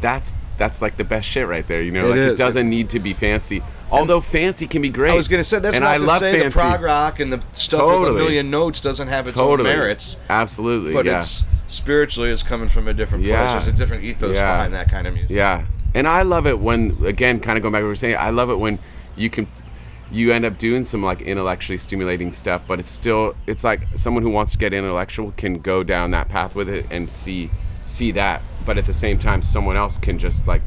that's 0.00 0.32
that's 0.58 0.80
like 0.80 0.96
the 0.96 1.02
best 1.04 1.28
shit 1.28 1.48
right 1.48 1.66
there. 1.66 1.82
You 1.82 1.90
know, 1.90 2.06
It 2.06 2.10
like 2.10 2.18
is. 2.18 2.32
it 2.32 2.36
doesn't 2.36 2.70
need 2.70 2.90
to 2.90 3.00
be 3.00 3.12
fancy. 3.14 3.62
Although 3.90 4.20
fancy 4.20 4.66
can 4.68 4.80
be 4.82 4.88
great. 4.88 5.10
I 5.12 5.16
was 5.16 5.26
gonna 5.28 5.42
say 5.44 5.58
that's 5.58 5.76
and 5.76 5.84
not 5.84 5.94
I 5.94 5.98
to 5.98 6.04
love 6.04 6.18
say 6.20 6.32
fancy. 6.40 6.48
the 6.48 6.52
prog 6.52 6.82
rock 6.82 7.18
and 7.20 7.32
the 7.32 7.40
stuff 7.52 8.00
with 8.00 8.08
a 8.10 8.12
million 8.12 8.48
notes 8.50 8.78
doesn't 8.80 9.08
have 9.08 9.26
its 9.28 9.36
totally 9.36 9.68
own 9.70 9.76
merits, 9.76 10.16
Absolutely, 10.30 10.92
but 10.92 11.04
yeah. 11.04 11.18
it's 11.18 11.44
spiritually 11.74 12.30
it's 12.30 12.42
coming 12.42 12.68
from 12.68 12.88
a 12.88 12.94
different 12.94 13.24
place. 13.24 13.32
Yeah. 13.36 13.52
There's 13.54 13.66
a 13.66 13.72
different 13.72 14.04
ethos 14.04 14.36
Yeah. 14.36 14.54
behind 14.56 14.74
that 14.74 14.88
kind 14.90 15.06
of 15.06 15.14
music. 15.14 15.30
Yeah, 15.30 15.66
and 15.94 16.06
I 16.06 16.22
love 16.22 16.46
it 16.46 16.58
when, 16.58 16.96
again, 17.04 17.40
kind 17.40 17.56
of 17.58 17.62
going 17.62 17.72
back 17.72 17.80
to 17.80 17.84
what 17.84 17.88
we 17.88 17.88
were 17.90 17.96
saying, 17.96 18.16
I 18.18 18.30
love 18.30 18.50
it 18.50 18.58
when 18.58 18.78
you 19.16 19.28
can, 19.30 19.46
you 20.10 20.32
end 20.32 20.44
up 20.44 20.58
doing 20.58 20.84
some 20.84 21.02
like 21.02 21.20
intellectually 21.22 21.78
stimulating 21.78 22.32
stuff, 22.32 22.62
but 22.68 22.78
it's 22.80 22.90
still, 22.90 23.34
it's 23.46 23.64
like 23.64 23.80
someone 23.96 24.22
who 24.22 24.30
wants 24.30 24.52
to 24.52 24.58
get 24.58 24.72
intellectual 24.72 25.32
can 25.36 25.58
go 25.60 25.82
down 25.82 26.10
that 26.12 26.28
path 26.28 26.54
with 26.54 26.68
it 26.68 26.86
and 26.90 27.10
see, 27.10 27.50
see 27.84 28.10
that, 28.12 28.42
but 28.64 28.78
at 28.78 28.86
the 28.86 28.92
same 28.92 29.18
time, 29.18 29.42
someone 29.42 29.76
else 29.76 29.98
can 29.98 30.18
just 30.18 30.46
like 30.46 30.62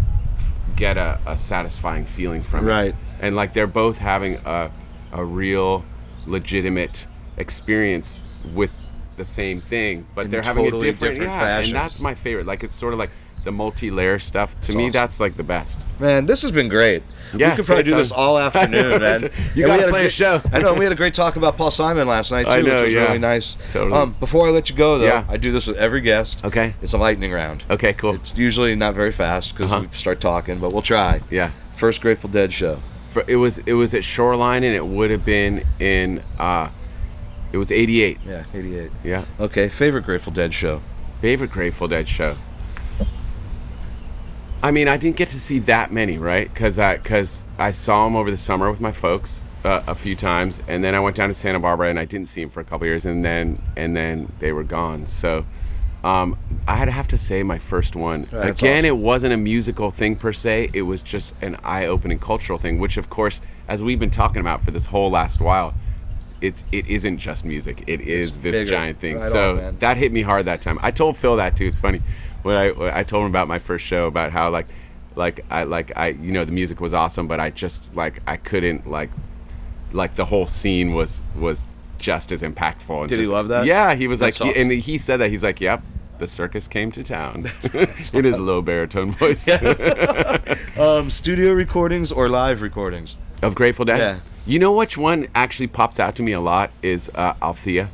get 0.76 0.98
a, 0.98 1.20
a 1.26 1.38
satisfying 1.38 2.06
feeling 2.06 2.44
from 2.44 2.66
Right. 2.66 2.80
it, 2.80 2.92
Right. 2.92 2.96
and 3.22 3.36
like 3.36 3.54
they're 3.54 3.66
both 3.68 3.98
having 3.98 4.36
a, 4.46 4.70
a 5.12 5.24
real, 5.26 5.84
legitimate 6.26 7.08
experience 7.38 8.24
with 8.54 8.72
the 9.18 9.26
same 9.26 9.62
thing, 9.62 10.06
but 10.16 10.26
In 10.26 10.32
they're 10.32 10.42
having 10.44 10.68
a 10.68 10.72
different, 10.72 11.00
different 11.16 11.22
yeah, 11.24 11.40
fashions. 11.40 11.68
and 11.70 11.76
that's 11.76 12.00
my 12.00 12.16
favorite. 12.16 12.46
Like 12.46 12.64
it's 12.64 12.76
sort 12.76 12.94
of 12.94 13.00
like 13.00 13.10
the 13.44 13.52
multi-layer 13.52 14.20
stuff. 14.20 14.60
To 14.62 14.76
me, 14.76 14.84
awesome. 14.86 14.92
that's 14.94 15.20
like 15.20 15.38
the 15.38 15.44
best. 15.44 15.86
Man, 16.00 16.26
this 16.26 16.42
has 16.42 16.52
been 16.52 16.68
great. 16.70 17.02
Yeah, 17.36 17.52
we 17.52 17.56
could 17.58 17.66
probably 17.66 17.84
great 17.84 17.92
do 17.92 17.98
this 17.98 18.12
all 18.12 18.38
afternoon, 18.48 19.02
man. 19.02 19.22
You 19.22 19.28
And 19.30 19.32
we 19.56 19.62
gotta 19.64 19.82
had 19.84 19.90
play 19.90 20.00
a 20.00 20.04
great- 20.04 20.12
show. 20.12 20.42
I 20.54 20.60
know. 20.60 20.74
We 20.74 20.84
had 20.84 20.92
a 20.94 20.98
great 20.98 21.14
talk 21.14 21.36
about 21.36 21.56
Paul 21.58 21.72
Simon 21.72 22.08
last 22.08 22.32
night 22.32 22.44
too, 22.44 22.50
I 22.50 22.62
know, 22.62 22.76
which 22.76 22.84
was 22.86 22.94
yeah. 22.94 23.02
really 23.08 23.20
nice. 23.20 23.58
Totally. 23.72 23.94
Um, 24.00 24.16
before 24.20 24.48
I 24.48 24.52
let 24.52 24.70
you 24.70 24.76
go, 24.76 24.98
though, 24.98 25.06
Yeah. 25.06 25.26
I 25.30 25.38
do 25.38 25.52
this 25.52 25.66
with 25.68 25.78
every 25.78 26.02
guest. 26.02 26.44
Okay. 26.46 26.74
It's 26.82 26.94
a 26.94 26.98
lightning 26.98 27.32
round. 27.32 27.64
Okay, 27.70 27.94
cool. 27.94 28.16
It's 28.16 28.36
usually 28.38 28.76
not 28.76 28.96
very 28.96 29.12
fast 29.12 29.54
because 29.56 29.72
Uh-huh. 29.72 29.88
we 29.90 29.98
start 29.98 30.20
talking, 30.20 30.60
but 30.60 30.74
we'll 30.74 30.82
try. 30.82 31.22
yeah. 31.32 31.52
First 31.78 32.02
Grateful 32.02 32.30
Dead 32.30 32.52
show. 32.52 32.82
For, 33.12 33.24
it 33.28 33.38
was 33.38 33.60
it 33.60 33.74
was 33.74 33.94
at 33.94 34.04
Shoreline, 34.04 34.64
and 34.64 34.76
it 34.76 34.86
would 34.86 35.10
have 35.12 35.24
been 35.24 35.66
in. 35.80 36.22
uh 36.38 36.70
It 37.52 37.58
was 37.58 37.72
'88. 37.72 38.20
Yeah, 38.26 38.44
88. 38.54 38.92
Yeah. 39.04 39.26
Okay, 39.40 39.70
favorite 39.70 40.06
Grateful 40.06 40.34
Dead 40.34 40.54
show. 40.54 40.82
Favorite 41.22 41.52
Grateful 41.52 41.88
Dead 41.88 42.08
show. 42.08 42.38
I 44.62 44.72
mean, 44.72 44.88
I 44.88 44.98
didn't 44.98 45.18
get 45.18 45.30
to 45.30 45.40
see 45.40 45.60
that 45.60 45.92
many, 45.92 46.18
right? 46.18 46.52
Because 46.52 46.80
I 46.80 46.98
because 46.98 47.44
I 47.58 47.72
saw 47.72 48.06
them 48.06 48.16
over 48.16 48.32
the 48.32 48.38
summer 48.38 48.70
with 48.72 48.82
my 48.82 48.92
folks 48.92 49.44
uh, 49.64 49.84
a 49.88 49.96
few 49.96 50.16
times, 50.16 50.62
and 50.68 50.84
then 50.84 50.96
I 50.96 51.00
went 51.00 51.16
down 51.16 51.28
to 51.30 51.34
Santa 51.34 51.60
Barbara 51.60 51.90
and 51.90 52.00
I 52.00 52.06
didn't 52.06 52.28
see 52.30 52.42
them 52.42 52.50
for 52.50 52.60
a 52.60 52.64
couple 52.64 52.88
years, 52.88 53.06
and 53.06 53.24
then 53.24 53.62
and 53.76 53.96
then 53.96 54.32
they 54.40 54.52
were 54.52 54.64
gone. 54.64 55.06
So 55.08 55.46
um, 56.04 56.38
I'd 56.68 56.90
have 56.90 57.08
to 57.10 57.18
say 57.18 57.44
my 57.44 57.60
first 57.60 57.96
one. 57.96 58.28
That's 58.32 58.60
Again, 58.60 58.80
awesome. 58.86 58.86
it 58.86 58.98
wasn't 58.98 59.34
a 59.34 59.38
musical 59.38 59.92
thing 59.92 60.16
per 60.16 60.34
se. 60.34 60.72
It 60.74 60.84
was 60.84 61.02
just 61.02 61.34
an 61.42 61.58
eye-opening 61.64 62.20
cultural 62.20 62.58
thing, 62.58 62.80
which 62.80 62.98
of 62.98 63.10
course, 63.10 63.42
as 63.68 63.84
we've 63.84 64.00
been 64.00 64.10
talking 64.10 64.40
about 64.42 64.64
for 64.66 64.72
this 64.72 64.88
whole 64.88 65.12
last 65.12 65.40
while. 65.40 65.74
It's 66.42 66.64
it 66.72 66.88
isn't 66.88 67.18
just 67.18 67.46
music. 67.46 67.84
It 67.88 68.02
is 68.02 68.40
this 68.40 68.54
bigger. 68.54 68.66
giant 68.66 69.00
thing. 69.00 69.16
Right 69.18 69.32
so 69.32 69.60
on, 69.60 69.78
that 69.80 69.98
hit 69.98 70.12
me 70.12 70.22
hard 70.22 70.46
that 70.46 70.62
time. 70.62 70.78
I 70.82 70.92
told 70.92 71.18
Phil 71.18 71.36
that 71.38 71.58
too. 71.58 71.66
It's 71.66 71.78
funny 71.78 72.02
when 72.44 72.56
I 72.56 72.72
when 72.72 72.94
I 72.94 73.04
told 73.04 73.24
him 73.26 73.32
about 73.32 73.48
my 73.48 73.60
first 73.60 73.86
show 73.86 74.06
about 74.08 74.32
how 74.32 74.50
like 74.50 74.68
like 75.16 75.44
I 75.50 75.64
like 75.64 75.92
I 75.98 76.10
you 76.10 76.32
know 76.32 76.46
the 76.46 76.52
music 76.52 76.80
was 76.80 76.94
awesome, 76.94 77.28
but 77.28 77.40
I 77.40 77.50
just 77.50 77.94
like 77.96 78.22
I 78.28 78.38
couldn't 78.38 78.90
like 78.90 79.10
like 79.92 80.16
the 80.16 80.26
whole 80.26 80.48
scene 80.48 80.94
was 80.94 81.22
was 81.36 81.66
just 81.98 82.32
as 82.32 82.44
impactful. 82.44 83.00
And 83.00 83.10
Did 83.10 83.16
he 83.18 83.24
just- 83.24 83.32
love 83.32 83.48
that? 83.48 83.66
Yeah, 83.66 83.96
he 83.96 84.08
was 84.08 84.20
That's 84.20 84.40
like, 84.40 84.56
he, 84.56 84.62
and 84.62 84.72
he 84.72 84.98
said 85.00 85.18
that 85.18 85.30
he's 85.30 85.44
like, 85.44 85.60
yep. 85.62 85.82
The 86.20 86.26
circus 86.26 86.68
came 86.68 86.92
to 86.94 87.04
town 87.04 87.46
in 87.74 88.24
his 88.26 88.40
low 88.40 88.62
baritone 88.64 89.12
voice 89.12 89.48
Um, 90.78 91.12
studio 91.12 91.54
recordings 91.54 92.12
or 92.12 92.28
live 92.30 92.62
recordings? 92.64 93.16
of 93.44 93.54
Grateful 93.54 93.86
Dead. 93.86 94.00
Yeah. 94.00 94.20
You 94.48 94.60
know 94.60 94.72
which 94.72 94.98
one 94.98 95.28
actually 95.36 95.68
pops 95.68 96.00
out 96.00 96.16
to 96.16 96.24
me 96.24 96.32
a 96.32 96.40
lot 96.40 96.72
is 96.82 97.12
uh, 97.14 97.34
Althea. 97.42 97.90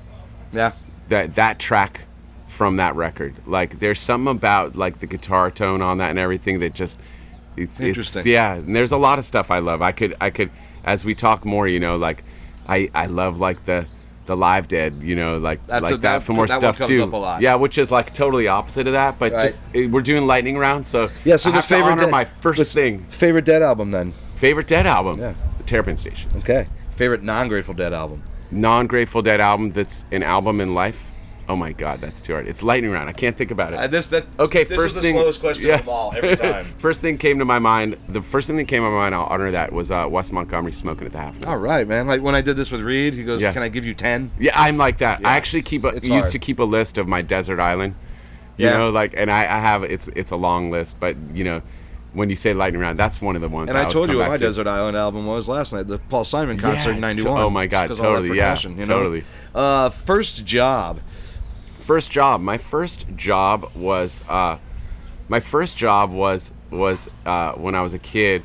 Yeah. 0.53 0.73
that 1.09 1.33
that 1.35 1.57
track 1.59 2.01
from 2.47 2.77
that 2.77 2.95
record. 2.95 3.33
Like 3.47 3.79
there's 3.79 3.99
something 3.99 4.31
about 4.31 4.75
like 4.75 4.99
the 4.99 5.07
guitar 5.07 5.49
tone 5.49 5.81
on 5.81 5.97
that 5.97 6.11
and 6.11 6.19
everything 6.19 6.59
that 6.59 6.73
just 6.75 6.99
it's 7.57 7.79
Interesting. 7.79 8.19
It's, 8.21 8.25
yeah, 8.27 8.53
and 8.53 8.75
there's 8.75 8.91
a 8.91 8.97
lot 8.97 9.17
of 9.19 9.25
stuff 9.25 9.49
I 9.51 9.59
love. 9.59 9.81
I 9.81 9.91
could 9.91 10.15
I 10.21 10.29
could 10.29 10.51
as 10.83 11.03
we 11.03 11.15
talk 11.15 11.43
more, 11.43 11.67
you 11.67 11.79
know, 11.79 11.97
like 11.97 12.23
I 12.67 12.89
I 12.93 13.07
love 13.07 13.39
like 13.39 13.65
the 13.65 13.87
the 14.27 14.37
live 14.37 14.67
dead, 14.67 15.01
you 15.01 15.15
know, 15.15 15.37
like 15.39 15.65
That's 15.67 15.83
like 15.83 15.93
a- 15.95 15.97
that, 15.97 16.01
that- 16.19 16.23
for 16.23 16.33
more 16.33 16.45
that 16.47 16.59
stuff 16.59 16.79
too. 16.87 17.03
up 17.03 17.13
a 17.13 17.17
lot. 17.17 17.41
Yeah, 17.41 17.55
which 17.55 17.77
is 17.79 17.91
like 17.91 18.13
totally 18.13 18.47
opposite 18.47 18.85
of 18.87 18.93
that, 18.93 19.17
but 19.17 19.33
Right. 19.33 19.41
just 19.41 19.61
eh, 19.73 19.87
we're 19.87 20.01
doing 20.01 20.27
lightning 20.27 20.57
round, 20.57 20.85
so 20.85 21.09
Yeah, 21.25 21.35
so 21.37 21.49
I 21.51 21.55
the 21.55 21.61
favorite 21.63 21.97
Dead- 21.99 22.11
my 22.11 22.25
1st 22.25 22.73
thing. 22.73 23.05
Favorite 23.09 23.43
Dead 23.45 23.61
album 23.63 23.89
then? 23.91 24.13
Favorite 24.35 24.67
Dead 24.67 24.85
album. 24.85 25.19
Yeah. 25.19 25.33
Terrapin 25.73 25.97
Station. 25.97 26.29
Okay. 26.35 26.67
Favorite 26.91 27.23
non-Grateful 27.23 27.73
Dead 27.73 27.93
album? 27.93 28.21
Non 28.51 28.85
Grateful 28.85 29.23
Dead 29.23 29.41
album 29.41 29.71
that's 29.71 30.05
an 30.11 30.21
album 30.21 30.61
in 30.61 30.75
life. 30.75 31.09
Oh 31.49 31.55
my 31.55 31.71
God, 31.71 31.99
that's 31.99 32.21
too 32.21 32.33
hard. 32.33 32.47
It's 32.47 32.61
Lightning 32.61 32.91
Round. 32.91 33.09
I 33.09 33.11
can't 33.11 33.35
think 33.35 33.49
about 33.49 33.73
it. 33.73 33.79
Uh, 33.79 33.87
this 33.87 34.07
that 34.09 34.27
Okay, 34.37 34.65
This 34.65 34.77
first 34.77 34.89
is 34.89 34.95
the 34.97 35.01
thing, 35.01 35.15
slowest 35.15 35.39
question 35.39 35.65
yeah. 35.65 35.79
of 35.79 35.89
all 35.89 36.13
every 36.15 36.35
time. 36.49 36.71
first 36.77 37.01
thing 37.01 37.17
came 37.17 37.39
to 37.39 37.45
my 37.45 37.57
mind. 37.57 37.97
The 38.07 38.21
first 38.21 38.45
thing 38.45 38.55
that 38.57 38.65
came 38.65 38.83
to 38.83 38.89
my 38.91 38.95
mind, 38.95 39.15
I'll 39.15 39.23
honor 39.23 39.49
that, 39.49 39.73
was 39.73 39.89
uh, 39.89 40.05
Wes 40.07 40.31
Montgomery 40.31 40.71
smoking 40.73 41.07
at 41.07 41.11
the 41.13 41.17
half. 41.17 41.43
all 41.47 41.57
right, 41.57 41.87
man. 41.87 42.05
Like 42.05 42.21
when 42.21 42.35
I 42.35 42.41
did 42.41 42.55
this 42.55 42.69
with 42.69 42.81
Reed, 42.81 43.15
he 43.15 43.23
goes, 43.23 43.41
Yeah. 43.41 43.51
"Can 43.51 43.63
I 43.63 43.69
give 43.69 43.83
you 43.83 43.95
10? 43.95 44.29
Yeah, 44.39 44.51
I'm 44.53 44.77
like 44.77 44.99
that. 44.99 45.21
Yeah. 45.21 45.27
I 45.29 45.35
actually 45.37 45.63
keep 45.63 45.83
a, 45.85 45.93
used 45.95 46.07
hard. 46.07 46.31
to 46.31 46.37
keep 46.39 46.59
a 46.59 46.63
list 46.63 46.99
of 46.99 47.07
my 47.07 47.23
desert 47.23 47.59
island. 47.59 47.95
You 48.57 48.67
Yeah. 48.67 48.77
know, 48.77 48.89
like, 48.91 49.15
and 49.17 49.31
I, 49.31 49.41
I 49.41 49.59
have 49.59 49.81
it's 49.83 50.07
it's 50.09 50.29
a 50.31 50.35
long 50.37 50.69
list, 50.69 50.99
but 50.99 51.17
you 51.33 51.43
know, 51.43 51.61
when 52.13 52.29
you 52.29 52.35
say 52.35 52.53
lightning 52.53 52.81
round, 52.81 52.97
that's 52.99 53.21
one 53.21 53.35
of 53.35 53.41
the 53.41 53.49
ones. 53.49 53.69
And 53.69 53.77
I, 53.77 53.81
always 53.81 53.93
told 53.93 54.09
you 54.09 54.17
what 54.19 54.29
my 54.29 54.37
to. 54.37 54.43
Desert 54.43 54.67
Island 54.67 54.95
album 54.97 55.25
was 55.25 55.47
last 55.49 55.73
night, 55.73 55.87
the 55.87 55.97
Paul 55.97 56.23
Simon 56.25 56.57
concert 56.57 56.89
Yeah, 56.91 56.95
in 56.95 57.01
'91. 57.01 57.37
so- 57.37 57.43
oh 57.43 57.49
my 57.49 57.67
God, 57.67 57.87
Just 57.89 57.99
'cause 57.99 58.05
all 58.05 58.13
that 58.13 58.19
totally, 58.21 58.37
yeah, 58.37 58.59
you 58.61 58.69
know? 58.75 58.83
totally. 58.85 59.23
Uh, 59.53 59.89
first 59.89 60.45
job. 60.45 60.99
First 61.81 62.11
job. 62.11 62.39
My 62.41 62.57
first 62.57 63.05
job 63.15 63.69
was 63.75 64.21
uh, 64.29 64.57
my 65.27 65.39
first 65.39 65.75
job 65.75 66.11
was 66.11 66.53
was 66.71 67.09
uh, 67.25 67.53
when 67.53 67.75
I 67.75 67.81
was 67.81 67.93
a 67.93 67.99
kid, 67.99 68.43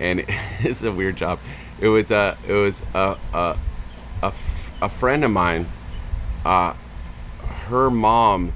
and 0.00 0.24
it's 0.60 0.82
a 0.82 0.92
weird 0.92 1.16
job. 1.16 1.38
It 1.80 1.88
was 1.88 2.10
a 2.10 2.36
it 2.46 2.52
was 2.52 2.82
a 2.94 3.16
a, 3.32 3.56
a, 4.22 4.26
f- 4.26 4.72
a 4.82 4.88
friend 4.88 5.24
of 5.24 5.30
mine. 5.30 5.66
Uh, 6.44 6.74
her 7.68 7.90
mom 7.90 8.52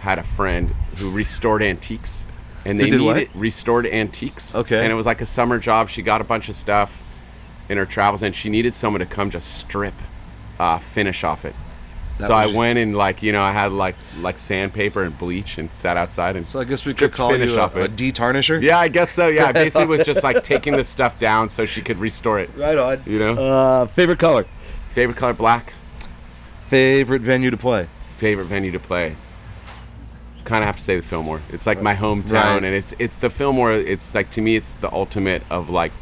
had 0.00 0.18
a 0.18 0.22
friend 0.22 0.74
who 0.96 1.10
restored 1.10 1.62
antiques, 1.62 2.23
and 2.64 2.78
they 2.80 2.84
Who 2.84 2.90
did 2.90 3.00
what? 3.02 3.16
needed 3.16 3.30
restored 3.34 3.86
antiques. 3.86 4.54
Okay. 4.54 4.82
and 4.82 4.90
it 4.90 4.94
was 4.94 5.06
like 5.06 5.20
a 5.20 5.26
summer 5.26 5.58
job. 5.58 5.88
She 5.88 6.02
got 6.02 6.20
a 6.20 6.24
bunch 6.24 6.48
of 6.48 6.54
stuff 6.54 7.02
in 7.68 7.78
her 7.78 7.86
travels, 7.86 8.22
and 8.22 8.34
she 8.34 8.48
needed 8.50 8.74
someone 8.74 9.00
to 9.00 9.06
come 9.06 9.30
just 9.30 9.54
strip 9.58 9.94
uh, 10.58 10.78
finish 10.78 11.24
off 11.24 11.44
it. 11.44 11.54
That 12.18 12.28
so 12.28 12.34
I 12.34 12.46
went 12.46 12.78
and 12.78 12.96
like 12.96 13.24
you 13.24 13.32
know 13.32 13.42
I 13.42 13.50
had 13.50 13.72
like 13.72 13.96
like 14.20 14.38
sandpaper 14.38 15.02
and 15.02 15.18
bleach 15.18 15.58
and 15.58 15.72
sat 15.72 15.96
outside 15.96 16.36
and 16.36 16.46
So 16.46 16.60
I 16.60 16.64
guess 16.64 16.86
we 16.86 16.94
could 16.94 17.10
call 17.12 17.30
finish 17.30 17.50
you 17.50 17.56
a, 17.58 17.62
off 17.62 17.74
a 17.74 17.84
it. 17.84 17.96
detarnisher. 17.96 18.62
yeah, 18.62 18.78
I 18.78 18.86
guess 18.86 19.10
so. 19.10 19.26
Yeah, 19.26 19.46
I 19.46 19.52
basically 19.64 19.86
was 19.86 20.04
just 20.04 20.22
like 20.22 20.44
taking 20.44 20.76
the 20.76 20.84
stuff 20.84 21.18
down 21.18 21.48
so 21.48 21.66
she 21.66 21.82
could 21.82 21.98
restore 21.98 22.38
it. 22.38 22.50
Right 22.56 22.78
on. 22.78 23.02
You 23.04 23.18
know? 23.18 23.32
Uh, 23.32 23.86
favorite 23.88 24.20
color. 24.20 24.46
Favorite 24.92 25.16
color 25.16 25.32
black. 25.32 25.72
Favorite 26.68 27.22
venue 27.22 27.50
to 27.50 27.56
play. 27.56 27.88
Favorite 28.16 28.44
venue 28.46 28.70
to 28.70 28.78
play. 28.78 29.16
Kind 30.44 30.62
of 30.62 30.66
have 30.66 30.76
to 30.76 30.82
say 30.82 30.96
the 30.96 31.02
Fillmore. 31.02 31.40
It's 31.50 31.66
like 31.66 31.80
my 31.82 31.94
hometown, 31.94 32.32
Right. 32.32 32.56
and 32.64 32.66
it's 32.74 32.94
it's 32.98 33.16
the 33.16 33.30
Fillmore. 33.30 33.72
It's 33.72 34.14
like 34.14 34.30
to 34.30 34.40
me, 34.42 34.56
it's 34.56 34.74
the 34.74 34.92
ultimate 34.92 35.42
of 35.50 35.70
like, 35.70 35.92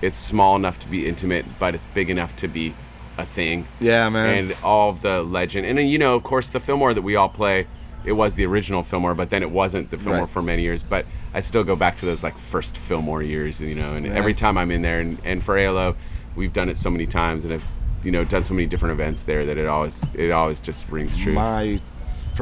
it's 0.00 0.18
small 0.18 0.56
enough 0.56 0.78
to 0.80 0.88
be 0.88 1.06
intimate, 1.06 1.44
but 1.60 1.74
it's 1.74 1.86
big 1.94 2.10
enough 2.10 2.34
to 2.36 2.48
be 2.48 2.74
a 3.16 3.24
thing. 3.26 3.66
Yeah, 3.78 4.08
man. 4.08 4.38
and 4.38 4.56
all 4.64 4.90
of 4.90 5.02
the 5.02 5.22
legend. 5.22 5.66
And 5.66 5.78
then, 5.78 5.86
you 5.86 5.98
know, 5.98 6.14
of 6.16 6.24
course, 6.24 6.50
the 6.50 6.58
Fillmore 6.60 6.94
that 6.94 7.02
we 7.02 7.14
all 7.14 7.28
play, 7.28 7.66
it 8.04 8.12
was 8.12 8.34
the 8.34 8.44
original 8.46 8.82
Fillmore, 8.82 9.14
but 9.14 9.30
then 9.30 9.42
it 9.42 9.50
wasn't 9.50 9.90
the 9.90 9.98
Fillmore 9.98 10.22
Right. 10.22 10.28
for 10.30 10.42
many 10.42 10.62
years. 10.62 10.82
But 10.82 11.06
I 11.32 11.40
still 11.40 11.62
go 11.62 11.76
back 11.76 11.98
to 11.98 12.06
those 12.06 12.24
like 12.24 12.36
first 12.36 12.76
Fillmore 12.78 13.22
years, 13.22 13.60
you 13.60 13.74
know. 13.76 13.90
And 13.94 14.06
every 14.06 14.34
time 14.34 14.58
I'm 14.58 14.70
in 14.72 14.82
there, 14.82 14.98
and, 15.00 15.18
and 15.24 15.44
for 15.44 15.56
ALO, 15.56 15.94
we've 16.34 16.52
done 16.52 16.68
it 16.68 16.76
so 16.78 16.90
many 16.90 17.06
times, 17.06 17.44
and 17.44 17.52
have 17.52 17.62
you 18.02 18.10
know 18.10 18.24
done 18.24 18.42
so 18.42 18.52
many 18.54 18.66
different 18.66 18.94
events 18.94 19.22
there 19.22 19.46
that 19.46 19.56
it 19.58 19.68
always 19.68 20.12
it 20.14 20.32
always 20.32 20.58
just 20.58 20.88
rings 20.90 21.16
true. 21.16 21.34
My 21.34 21.80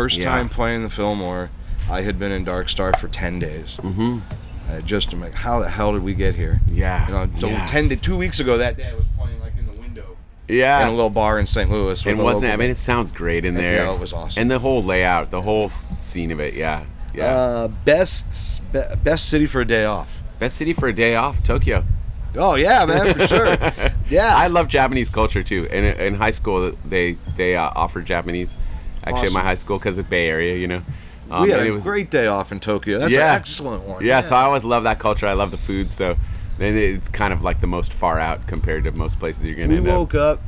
first 0.00 0.18
Yeah. 0.18 0.24
time 0.30 0.48
playing 0.48 0.82
the 0.82 0.88
Fillmore, 0.88 1.50
I 1.90 2.00
had 2.02 2.18
been 2.18 2.32
in 2.32 2.44
Dark 2.44 2.68
Star 2.70 2.92
for 2.98 3.08
10 3.08 3.38
days. 3.38 3.76
Mm-hmm. 3.82 4.18
I 4.72 4.80
just 4.80 5.12
am 5.12 5.20
like, 5.20 5.34
how 5.34 5.60
the 5.60 5.68
hell 5.68 5.92
did 5.92 6.02
we 6.02 6.14
get 6.14 6.36
here? 6.36 6.60
Yeah, 6.70 7.06
You 7.06 7.12
know, 7.12 7.26
don't- 7.26 7.52
yeah. 7.52 7.66
10 7.66 7.88
to, 7.90 7.96
two 7.96 8.16
weeks 8.16 8.40
ago 8.40 8.56
that 8.58 8.76
day, 8.78 8.88
I 8.88 8.94
was 8.94 9.06
playing 9.18 9.40
like 9.40 9.52
in 9.58 9.66
the 9.66 9.72
window 9.80 10.16
yeah, 10.48 10.82
in 10.82 10.88
a 10.88 10.90
little 10.92 11.10
bar 11.10 11.38
in 11.38 11.46
St. 11.46 11.70
Louis. 11.70 12.06
and 12.06 12.18
wasn't 12.18 12.50
it? 12.50 12.54
I 12.54 12.56
mean, 12.56 12.70
it 12.70 12.78
sounds 12.78 13.12
great 13.12 13.44
in 13.44 13.54
there. 13.54 13.84
Yeah, 13.84 13.92
it 13.94 14.00
was 14.00 14.12
awesome. 14.12 14.40
And 14.40 14.50
the 14.50 14.58
whole 14.58 14.82
layout, 14.82 15.30
the 15.30 15.42
whole 15.42 15.70
scene 15.98 16.30
of 16.30 16.40
it, 16.40 16.54
yeah, 16.54 16.84
yeah. 17.14 17.26
Uh, 17.26 17.68
best 17.68 18.62
be, 18.72 18.80
best 19.04 19.28
city 19.28 19.46
for 19.46 19.60
a 19.60 19.66
day 19.66 19.84
off. 19.84 20.22
Best 20.38 20.56
city 20.56 20.72
for 20.72 20.88
a 20.88 20.94
day 20.94 21.14
off, 21.14 21.42
Tokyo. 21.42 21.84
Oh 22.36 22.54
yeah, 22.54 22.84
man, 22.86 23.12
for 23.14 23.26
sure. 23.26 23.56
Yeah, 24.10 24.34
I 24.36 24.48
love 24.48 24.66
Japanese 24.66 25.08
culture 25.08 25.44
too. 25.44 25.66
In, 25.70 25.84
in 25.84 26.14
high 26.16 26.32
school, 26.32 26.72
they 26.84 27.16
they 27.36 27.54
uh, 27.56 27.70
offered 27.76 28.06
Japanese. 28.06 28.56
Actually, 29.04 29.28
at 29.28 29.32
my 29.32 29.40
high 29.42 29.54
school, 29.54 29.78
because 29.78 29.98
of 29.98 30.08
Bay 30.10 30.28
Area, 30.28 30.56
you 30.56 30.66
know. 30.66 30.82
Um, 31.30 31.42
we 31.44 31.50
had 31.50 31.66
a 31.66 31.70
was- 31.70 31.82
great 31.82 32.10
day 32.10 32.26
off 32.26 32.50
in 32.52 32.58
Tokyo. 32.60 32.98
That's 32.98 33.14
Yeah. 33.14 33.30
an 33.34 33.36
excellent 33.40 33.82
one. 33.84 34.04
Yeah, 34.04 34.20
so 34.20 34.34
I 34.36 34.42
always 34.42 34.64
love 34.64 34.82
that 34.84 34.98
culture. 34.98 35.26
I 35.26 35.32
love 35.34 35.50
the 35.52 35.56
food. 35.56 35.90
So 35.90 36.16
it's 36.58 37.08
kind 37.08 37.32
of 37.32 37.42
like 37.42 37.60
the 37.60 37.66
most 37.66 37.92
far 37.92 38.18
out 38.18 38.46
compared 38.46 38.84
to 38.84 38.92
most 38.92 39.18
places 39.20 39.46
you're 39.46 39.54
gonna 39.56 39.68
we 39.68 39.80
woke 39.80 40.14
up 40.14 40.42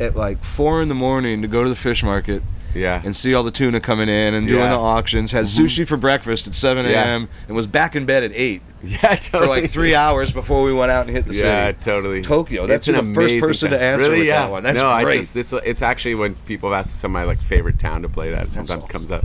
at 0.00 0.16
like 0.16 0.42
four 0.44 0.80
in 0.80 0.88
the 0.88 0.94
morning 0.94 1.42
to 1.42 1.48
go 1.48 1.62
to 1.64 1.68
the 1.68 1.74
fish 1.76 2.02
market. 2.02 2.42
Yeah. 2.74 3.00
and 3.02 3.16
see 3.16 3.32
all 3.34 3.42
the 3.42 3.50
tuna 3.50 3.80
coming 3.80 4.10
in 4.10 4.34
and 4.34 4.46
doing 4.46 4.60
Yeah. 4.60 4.66
Mm-hmm. 4.66 4.74
the 4.74 4.78
auctions. 4.80 5.32
Had 5.32 5.46
sushi 5.46 5.86
for 5.88 5.96
breakfast 5.96 6.46
at 6.46 6.54
7 6.54 6.84
Yeah. 6.84 7.02
a.m. 7.02 7.28
and 7.48 7.56
was 7.56 7.66
back 7.66 7.96
in 7.96 8.04
bed 8.04 8.22
at 8.22 8.30
8 8.34 8.60
yeah, 8.84 9.16
for 9.16 9.46
like 9.46 9.70
three 9.70 9.94
hours 9.94 10.32
before 10.32 10.62
we 10.62 10.72
went 10.72 10.90
out 10.90 11.06
and 11.06 11.16
hit 11.16 11.26
the 11.26 11.34
Yeah, 11.34 11.66
city. 11.68 11.78
totally. 11.80 12.22
Tokyo. 12.22 12.66
That's 12.66 12.86
an 12.86 12.94
the 12.94 13.14
first 13.14 13.38
person 13.40 13.70
to 13.72 13.80
answer 13.80 14.10
really, 14.10 14.28
yeah. 14.28 14.42
that 14.42 14.50
one. 14.50 14.62
That's 14.62 14.76
no, 14.76 15.02
great. 15.02 15.14
I 15.14 15.20
just 15.20 15.34
it's 15.36 15.52
it's 15.52 15.82
actually 15.82 16.14
when 16.14 16.34
people 16.46 16.70
have 16.70 16.86
asked 16.86 17.00
some 17.00 17.14
of 17.14 17.20
my 17.20 17.24
like 17.24 17.38
favorite 17.40 17.78
town 17.78 18.02
to 18.02 18.08
play 18.08 18.30
that 18.30 18.46
it 18.48 18.52
sometimes 18.52 18.84
awesome. 18.84 18.90
comes 18.90 19.10
up. 19.10 19.24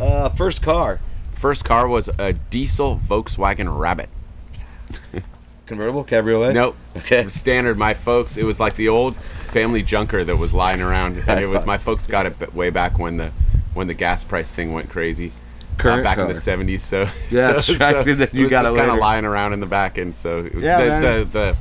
Uh, 0.00 0.28
first 0.30 0.62
car. 0.62 1.00
First 1.34 1.64
car 1.64 1.86
was 1.86 2.08
a 2.18 2.32
diesel 2.32 2.98
Volkswagen 3.06 3.78
Rabbit. 3.78 4.08
Convertible? 5.66 6.04
Cabriolet? 6.04 6.54
Nope. 6.54 6.76
Okay. 6.96 7.28
Standard. 7.28 7.76
My 7.76 7.92
folks. 7.92 8.36
It 8.36 8.44
was 8.44 8.60
like 8.60 8.76
the 8.76 8.88
old 8.88 9.16
family 9.16 9.82
junker 9.82 10.24
that 10.24 10.36
was 10.36 10.54
lying 10.54 10.80
around, 10.80 11.22
and 11.26 11.40
it 11.40 11.46
was 11.46 11.66
my 11.66 11.76
folks 11.76 12.06
got 12.06 12.24
it 12.24 12.54
way 12.54 12.70
back 12.70 12.98
when 12.98 13.16
the 13.16 13.32
when 13.74 13.88
the 13.88 13.94
gas 13.94 14.24
price 14.24 14.52
thing 14.52 14.72
went 14.72 14.88
crazy. 14.88 15.32
Uh, 15.78 15.82
Current 15.82 16.04
back 16.04 16.18
in 16.18 16.28
the 16.28 16.34
seventies. 16.34 16.82
So 16.82 17.08
Yeah, 17.30 17.56
so, 17.58 17.74
right. 17.74 18.04
Then 18.04 18.28
you 18.32 18.48
got 18.48 18.64
kind 18.76 18.90
of 18.90 18.98
lying 18.98 19.24
around 19.24 19.52
in 19.52 19.60
the 19.60 19.66
back, 19.66 19.98
and 19.98 20.14
so 20.14 20.48
Yeah, 20.56 21.00
the, 21.00 21.08
the 21.08 21.24
the 21.30 21.56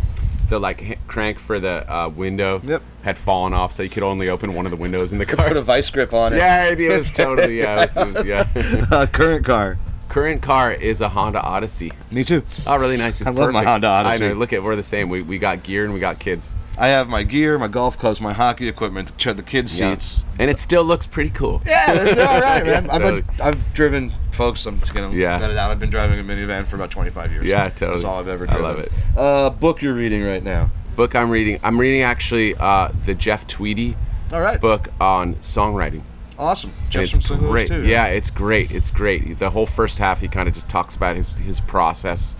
the 0.49 0.59
like 0.59 0.83
h- 0.83 0.99
crank 1.07 1.39
for 1.39 1.59
the 1.59 1.91
uh, 1.91 2.07
window 2.09 2.61
Yep. 2.63 2.81
had 3.03 3.17
fallen 3.17 3.51
off, 3.53 3.73
so 3.73 3.81
you 3.81 3.89
could 3.89 4.03
only 4.03 4.29
open 4.29 4.53
one 4.53 4.65
of 4.65 4.69
the 4.71 4.75
windows 4.77 5.11
in 5.11 5.17
the 5.17 5.25
car. 5.27 5.47
Put 5.47 5.57
a 5.57 5.61
vice 5.61 5.89
grip 5.89 6.13
on 6.13 6.33
it. 6.33 6.37
yeah, 6.37 6.69
it 6.69 6.91
was 6.91 7.09
totally 7.09 7.57
yeah. 7.59 7.81
It 7.83 7.95
was, 7.95 8.07
it 8.07 8.13
was, 8.15 8.25
yeah. 8.25 8.85
Uh, 8.91 9.05
current 9.07 9.43
car. 9.45 9.77
Current 10.07 10.43
car 10.43 10.71
is 10.71 11.01
a 11.01 11.09
Honda 11.09 11.41
Odyssey. 11.41 11.91
Me 12.11 12.23
too. 12.23 12.43
Oh, 12.67 12.77
really 12.77 12.95
nice. 12.95 13.19
It's 13.21 13.27
I 13.27 13.31
love 13.31 13.51
my. 13.51 13.63
Honda 13.63 13.87
Odyssey. 13.87 14.25
I 14.25 14.27
know. 14.29 14.33
Look 14.35 14.53
at 14.53 14.61
we're 14.61 14.75
the 14.75 14.83
same. 14.83 15.09
We, 15.09 15.23
we 15.23 15.39
got 15.39 15.63
gear 15.63 15.83
and 15.83 15.93
we 15.95 15.99
got 15.99 16.19
kids. 16.19 16.51
I 16.77 16.87
have 16.87 17.07
my 17.07 17.23
gear, 17.23 17.57
my 17.57 17.67
golf 17.67 17.97
clubs, 17.97 18.19
my 18.19 18.33
hockey 18.33 18.67
equipment, 18.67 19.17
the 19.17 19.43
kids' 19.43 19.79
Yeah. 19.79 19.91
seats. 19.93 20.23
and 20.39 20.49
it 20.51 20.59
still 20.59 20.83
looks 20.83 21.05
pretty 21.05 21.29
cool. 21.29 21.61
Yeah, 21.65 21.93
they're, 21.93 22.15
they're 22.15 22.27
all 22.29 22.41
right, 22.41 22.65
man. 22.65 22.89
I've, 22.91 23.01
been. 23.01 23.25
I've 23.41 23.73
driven, 23.73 24.11
folks. 24.31 24.65
I'm 24.65 24.79
just 24.79 24.93
gonna 24.93 25.15
Yeah. 25.15 25.37
let 25.37 25.51
it 25.51 25.57
out. 25.57 25.71
I've 25.71 25.79
been 25.79 25.89
driving 25.89 26.19
a 26.19 26.23
minivan 26.23 26.65
for 26.65 26.75
about 26.75 26.91
25 26.91 27.31
years. 27.31 27.45
Yeah, 27.45 27.69
totally. 27.69 27.91
That's 27.91 28.03
all 28.03 28.19
I've 28.19 28.27
ever 28.27 28.45
done. 28.45 28.55
I 28.55 28.59
driven. 28.59 28.75
love 28.77 28.85
it. 28.85 28.91
Uh, 29.17 29.49
book 29.51 29.81
you're 29.81 29.93
reading 29.93 30.23
right 30.23 30.43
now. 30.43 30.69
Book 30.95 31.15
I'm 31.15 31.29
reading. 31.29 31.59
I'm 31.63 31.79
reading 31.79 32.01
actually 32.01 32.55
uh, 32.55 32.89
the 33.05 33.13
Jeff 33.13 33.47
Tweedy 33.47 33.95
All 34.33 34.41
right. 34.41 34.59
book 34.59 34.89
on 34.99 35.35
songwriting. 35.35 36.01
Awesome. 36.37 36.71
And 36.83 36.91
Just 36.91 37.11
from 37.13 37.19
it's 37.19 37.45
great. 37.45 37.67
too. 37.67 37.83
Yeah, 37.85 38.07
it's 38.07 38.29
great. 38.29 38.71
It's 38.71 38.91
great. 38.91 39.39
The 39.39 39.51
whole 39.51 39.65
first 39.65 39.97
half, 39.99 40.19
he 40.19 40.27
kind 40.27 40.49
of 40.49 40.53
just 40.53 40.67
talks 40.67 40.93
about 40.95 41.15
his 41.15 41.37
his 41.37 41.61
process, 41.61 42.35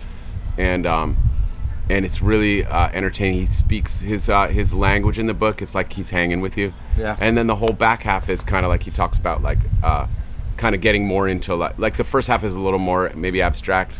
and 0.58 0.86
um, 0.86 1.16
and 1.88 2.04
it's 2.04 2.20
really 2.20 2.64
uh, 2.64 2.88
entertaining. 2.88 3.38
He 3.40 3.46
speaks 3.46 4.00
his 4.00 4.28
uh, 4.28 4.48
his 4.48 4.74
language 4.74 5.18
in 5.18 5.26
the 5.26 5.34
book. 5.34 5.62
It's 5.62 5.74
like 5.74 5.92
he's 5.92 6.10
hanging 6.10 6.40
with 6.40 6.56
you. 6.58 6.72
Yeah. 6.98 7.16
And 7.20 7.36
then 7.36 7.46
the 7.46 7.56
whole 7.56 7.72
back 7.72 8.02
half 8.02 8.28
is 8.28 8.42
kind 8.42 8.64
of 8.64 8.70
like 8.70 8.82
he 8.82 8.90
talks 8.90 9.18
about 9.18 9.42
like 9.42 9.58
uh, 9.82 10.06
kind 10.56 10.74
of 10.74 10.80
getting 10.80 11.06
more 11.06 11.28
into 11.28 11.54
like 11.54 11.78
like 11.78 11.96
the 11.96 12.04
first 12.04 12.28
half 12.28 12.42
is 12.44 12.56
a 12.56 12.60
little 12.60 12.78
more 12.78 13.10
maybe 13.14 13.40
abstract. 13.42 13.94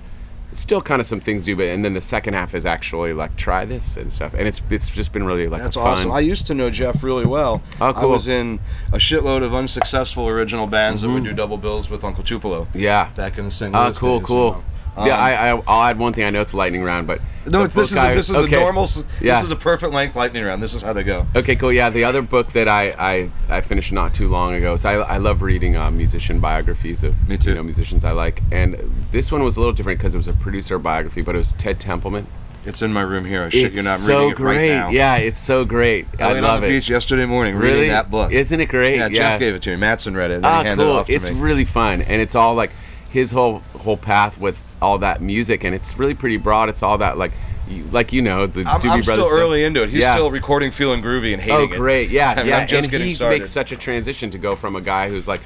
Still 0.52 0.80
kind 0.80 1.00
of 1.00 1.06
some 1.06 1.20
things 1.20 1.42
to 1.42 1.46
do, 1.46 1.56
but 1.56 1.64
and 1.64 1.84
then 1.84 1.92
the 1.92 2.00
second 2.00 2.32
half 2.32 2.54
is 2.54 2.64
actually 2.64 3.12
like 3.12 3.36
try 3.36 3.66
this 3.66 3.98
and 3.98 4.10
stuff, 4.10 4.32
and 4.32 4.48
it's 4.48 4.62
it's 4.70 4.88
just 4.88 5.12
been 5.12 5.24
really 5.24 5.48
like 5.48 5.62
That's 5.62 5.76
awesome. 5.76 6.10
I 6.10 6.20
used 6.20 6.46
to 6.46 6.54
know 6.54 6.70
Jeff 6.70 7.02
really 7.02 7.26
well. 7.26 7.62
Oh, 7.78 7.92
cool. 7.92 8.02
I 8.02 8.06
was 8.06 8.26
in 8.26 8.58
a 8.90 8.96
shitload 8.96 9.42
of 9.42 9.52
unsuccessful 9.54 10.28
original 10.28 10.66
bands 10.66 11.02
that 11.02 11.10
would 11.10 11.24
do 11.24 11.34
double 11.34 11.58
bills 11.58 11.90
with 11.90 12.04
Uncle 12.04 12.24
Tupelo. 12.24 12.64
Mm-hmm. 12.64 12.78
yeah. 12.78 13.10
Back 13.10 13.36
in 13.36 13.44
the 13.46 13.50
St. 13.50 13.74
Oh, 13.74 13.92
cool, 13.94 14.20
days, 14.20 14.26
cool. 14.26 14.52
know. 14.96 15.06
yeah, 15.06 15.14
Um, 15.16 15.20
I, 15.20 15.34
I, 15.50 15.62
I'll 15.66 15.82
add 15.90 15.98
one 15.98 16.14
thing. 16.14 16.24
I 16.24 16.30
know 16.30 16.40
it's 16.40 16.54
a 16.54 16.56
lightning 16.56 16.82
round, 16.82 17.06
but 17.06 17.20
No, 17.46 17.66
the 17.66 17.80
this 17.80 17.90
is 17.92 17.94
this 17.96 18.30
is 18.30 18.36
okay. 18.36 18.56
a 18.56 18.60
normal. 18.60 18.88
Yeah. 19.20 19.34
This 19.34 19.44
is 19.44 19.50
a 19.50 19.56
perfect 19.56 19.92
length 19.92 20.16
lightning 20.16 20.44
round. 20.44 20.62
This 20.62 20.74
is 20.74 20.82
how 20.82 20.92
they 20.92 21.02
go. 21.04 21.26
Okay, 21.34 21.56
cool. 21.56 21.72
Yeah, 21.72 21.90
the 21.90 22.04
other 22.04 22.22
book 22.22 22.52
that 22.52 22.68
I 22.68 22.90
I, 22.98 23.30
I 23.48 23.60
finished 23.60 23.92
not 23.92 24.14
too 24.14 24.28
long 24.28 24.54
ago. 24.54 24.76
So 24.76 24.88
I, 24.88 25.14
I 25.14 25.18
love 25.18 25.42
reading 25.42 25.76
uh, 25.76 25.90
musician 25.90 26.40
biographies 26.40 27.04
of 27.04 27.28
Me 27.28 27.38
too. 27.38 27.50
you 27.50 27.56
know 27.56 27.62
musicians 27.62 28.04
I 28.04 28.12
like, 28.12 28.42
and 28.52 28.76
this 29.12 29.30
one 29.32 29.42
was 29.44 29.56
a 29.56 29.60
little 29.60 29.72
different 29.74 29.98
because 29.98 30.14
it 30.14 30.18
was 30.18 30.28
a 30.28 30.32
producer 30.34 30.78
biography, 30.78 31.22
but 31.22 31.34
it 31.34 31.38
was 31.38 31.52
Ted 31.54 31.78
Templeman. 31.80 32.26
It's 32.64 32.82
in 32.82 32.92
my 32.92 33.02
room 33.02 33.24
here. 33.24 33.44
I 33.44 33.48
shit 33.50 33.66
it's 33.66 33.76
you 33.76 33.84
not. 33.84 34.00
So 34.00 34.14
reading 34.14 34.30
it 34.32 34.36
great. 34.36 34.56
right 34.70 34.76
now. 34.76 34.88
Yeah, 34.90 35.16
it's 35.18 35.40
so 35.40 35.64
great. 35.64 36.08
I 36.18 36.30
I 36.30 36.40
love 36.40 36.54
on 36.56 36.60
the 36.62 36.66
it. 36.66 36.70
beach 36.70 36.88
yesterday 36.88 37.24
morning 37.24 37.54
really, 37.54 37.74
reading 37.74 37.90
that 37.90 38.10
book. 38.10 38.32
Isn't 38.32 38.60
it 38.60 38.66
great? 38.68 38.96
yeah, 38.96 39.08
Jeff 39.08 39.38
gave 39.38 39.54
it 39.54 39.62
to 39.62 39.76
me. 39.76 39.80
Mattson 39.80 40.16
read 40.16 40.32
it. 40.32 40.36
And 40.36 40.44
then 40.44 40.50
Ah, 40.52 40.62
he 40.62 40.68
handed 40.68 40.82
it 40.82 40.86
cool. 40.86 40.96
off 40.96 41.06
to 41.06 41.12
It's 41.12 41.30
really 41.30 41.64
fun, 41.64 42.02
and 42.02 42.20
it's 42.20 42.34
all 42.34 42.54
like 42.56 42.72
his 43.10 43.30
whole 43.30 43.60
whole 43.78 43.96
path 43.96 44.36
with 44.40 44.58
all 44.82 44.98
that 44.98 45.20
music, 45.20 45.64
and 45.64 45.74
it's 45.74 45.98
really 45.98 46.14
pretty 46.14 46.36
broad. 46.36 46.68
It's 46.68 46.82
all 46.82 46.98
that 46.98 47.16
like 47.18 47.32
you, 47.68 47.84
like 47.92 48.12
you 48.12 48.22
know 48.22 48.46
the 48.46 48.60
I'm, 48.60 48.80
Doobie 48.80 48.90
I'm 48.90 49.00
Brothers. 49.00 49.06
still 49.06 49.24
thing. 49.30 49.38
early 49.38 49.64
into 49.64 49.82
it. 49.82 49.90
He's 49.90 50.02
Yeah. 50.02 50.12
still 50.12 50.30
recording 50.30 50.70
"Feeling 50.70 51.02
Groovy" 51.02 51.32
and 51.32 51.42
hating 51.42 51.70
Oh, 51.70 51.74
it. 51.74 51.76
great! 51.76 52.10
Yeah, 52.10 52.30
I 52.32 52.36
mean, 52.36 52.46
yeah. 52.48 52.58
I'm 52.58 52.68
just 52.68 52.92
and 52.92 53.02
he 53.02 53.10
started. 53.12 53.38
makes 53.40 53.50
such 53.50 53.72
a 53.72 53.76
transition 53.76 54.30
to 54.30 54.38
go 54.38 54.54
from 54.56 54.76
a 54.76 54.80
guy 54.80 55.08
who's 55.08 55.26
like 55.26 55.40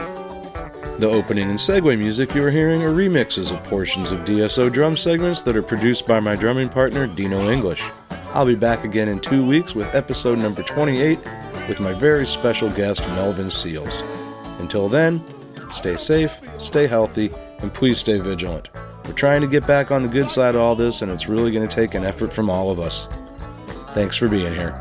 The 0.98 1.10
opening 1.10 1.50
and 1.50 1.58
segue 1.58 1.98
music 1.98 2.36
you 2.36 2.44
are 2.44 2.52
hearing 2.52 2.84
are 2.84 2.92
remixes 2.92 3.50
of 3.50 3.62
portions 3.64 4.12
of 4.12 4.20
DSO 4.20 4.72
drum 4.72 4.96
segments 4.96 5.42
that 5.42 5.56
are 5.56 5.62
produced 5.62 6.06
by 6.06 6.20
my 6.20 6.36
drumming 6.36 6.68
partner, 6.68 7.08
Dino 7.08 7.50
English. 7.50 7.82
I'll 8.32 8.46
be 8.46 8.54
back 8.54 8.84
again 8.84 9.08
in 9.08 9.18
two 9.18 9.44
weeks 9.44 9.74
with 9.74 9.92
episode 9.92 10.38
number 10.38 10.62
28 10.62 11.18
with 11.68 11.80
my 11.80 11.94
very 11.94 12.24
special 12.24 12.70
guest, 12.70 13.00
Melvin 13.08 13.50
Seals. 13.50 14.02
Until 14.60 14.88
then, 14.88 15.20
stay 15.68 15.96
safe, 15.96 16.32
stay 16.60 16.86
healthy, 16.86 17.30
and 17.58 17.74
please 17.74 17.98
stay 17.98 18.18
vigilant. 18.18 18.70
We're 19.04 19.14
trying 19.14 19.40
to 19.40 19.48
get 19.48 19.66
back 19.66 19.90
on 19.90 20.04
the 20.04 20.08
good 20.08 20.30
side 20.30 20.54
of 20.54 20.60
all 20.60 20.76
this, 20.76 21.02
and 21.02 21.10
it's 21.10 21.28
really 21.28 21.50
going 21.50 21.66
to 21.66 21.74
take 21.74 21.94
an 21.94 22.04
effort 22.04 22.32
from 22.32 22.48
all 22.48 22.70
of 22.70 22.78
us. 22.78 23.08
Thanks 23.94 24.16
for 24.16 24.28
being 24.28 24.52
here. 24.52 24.80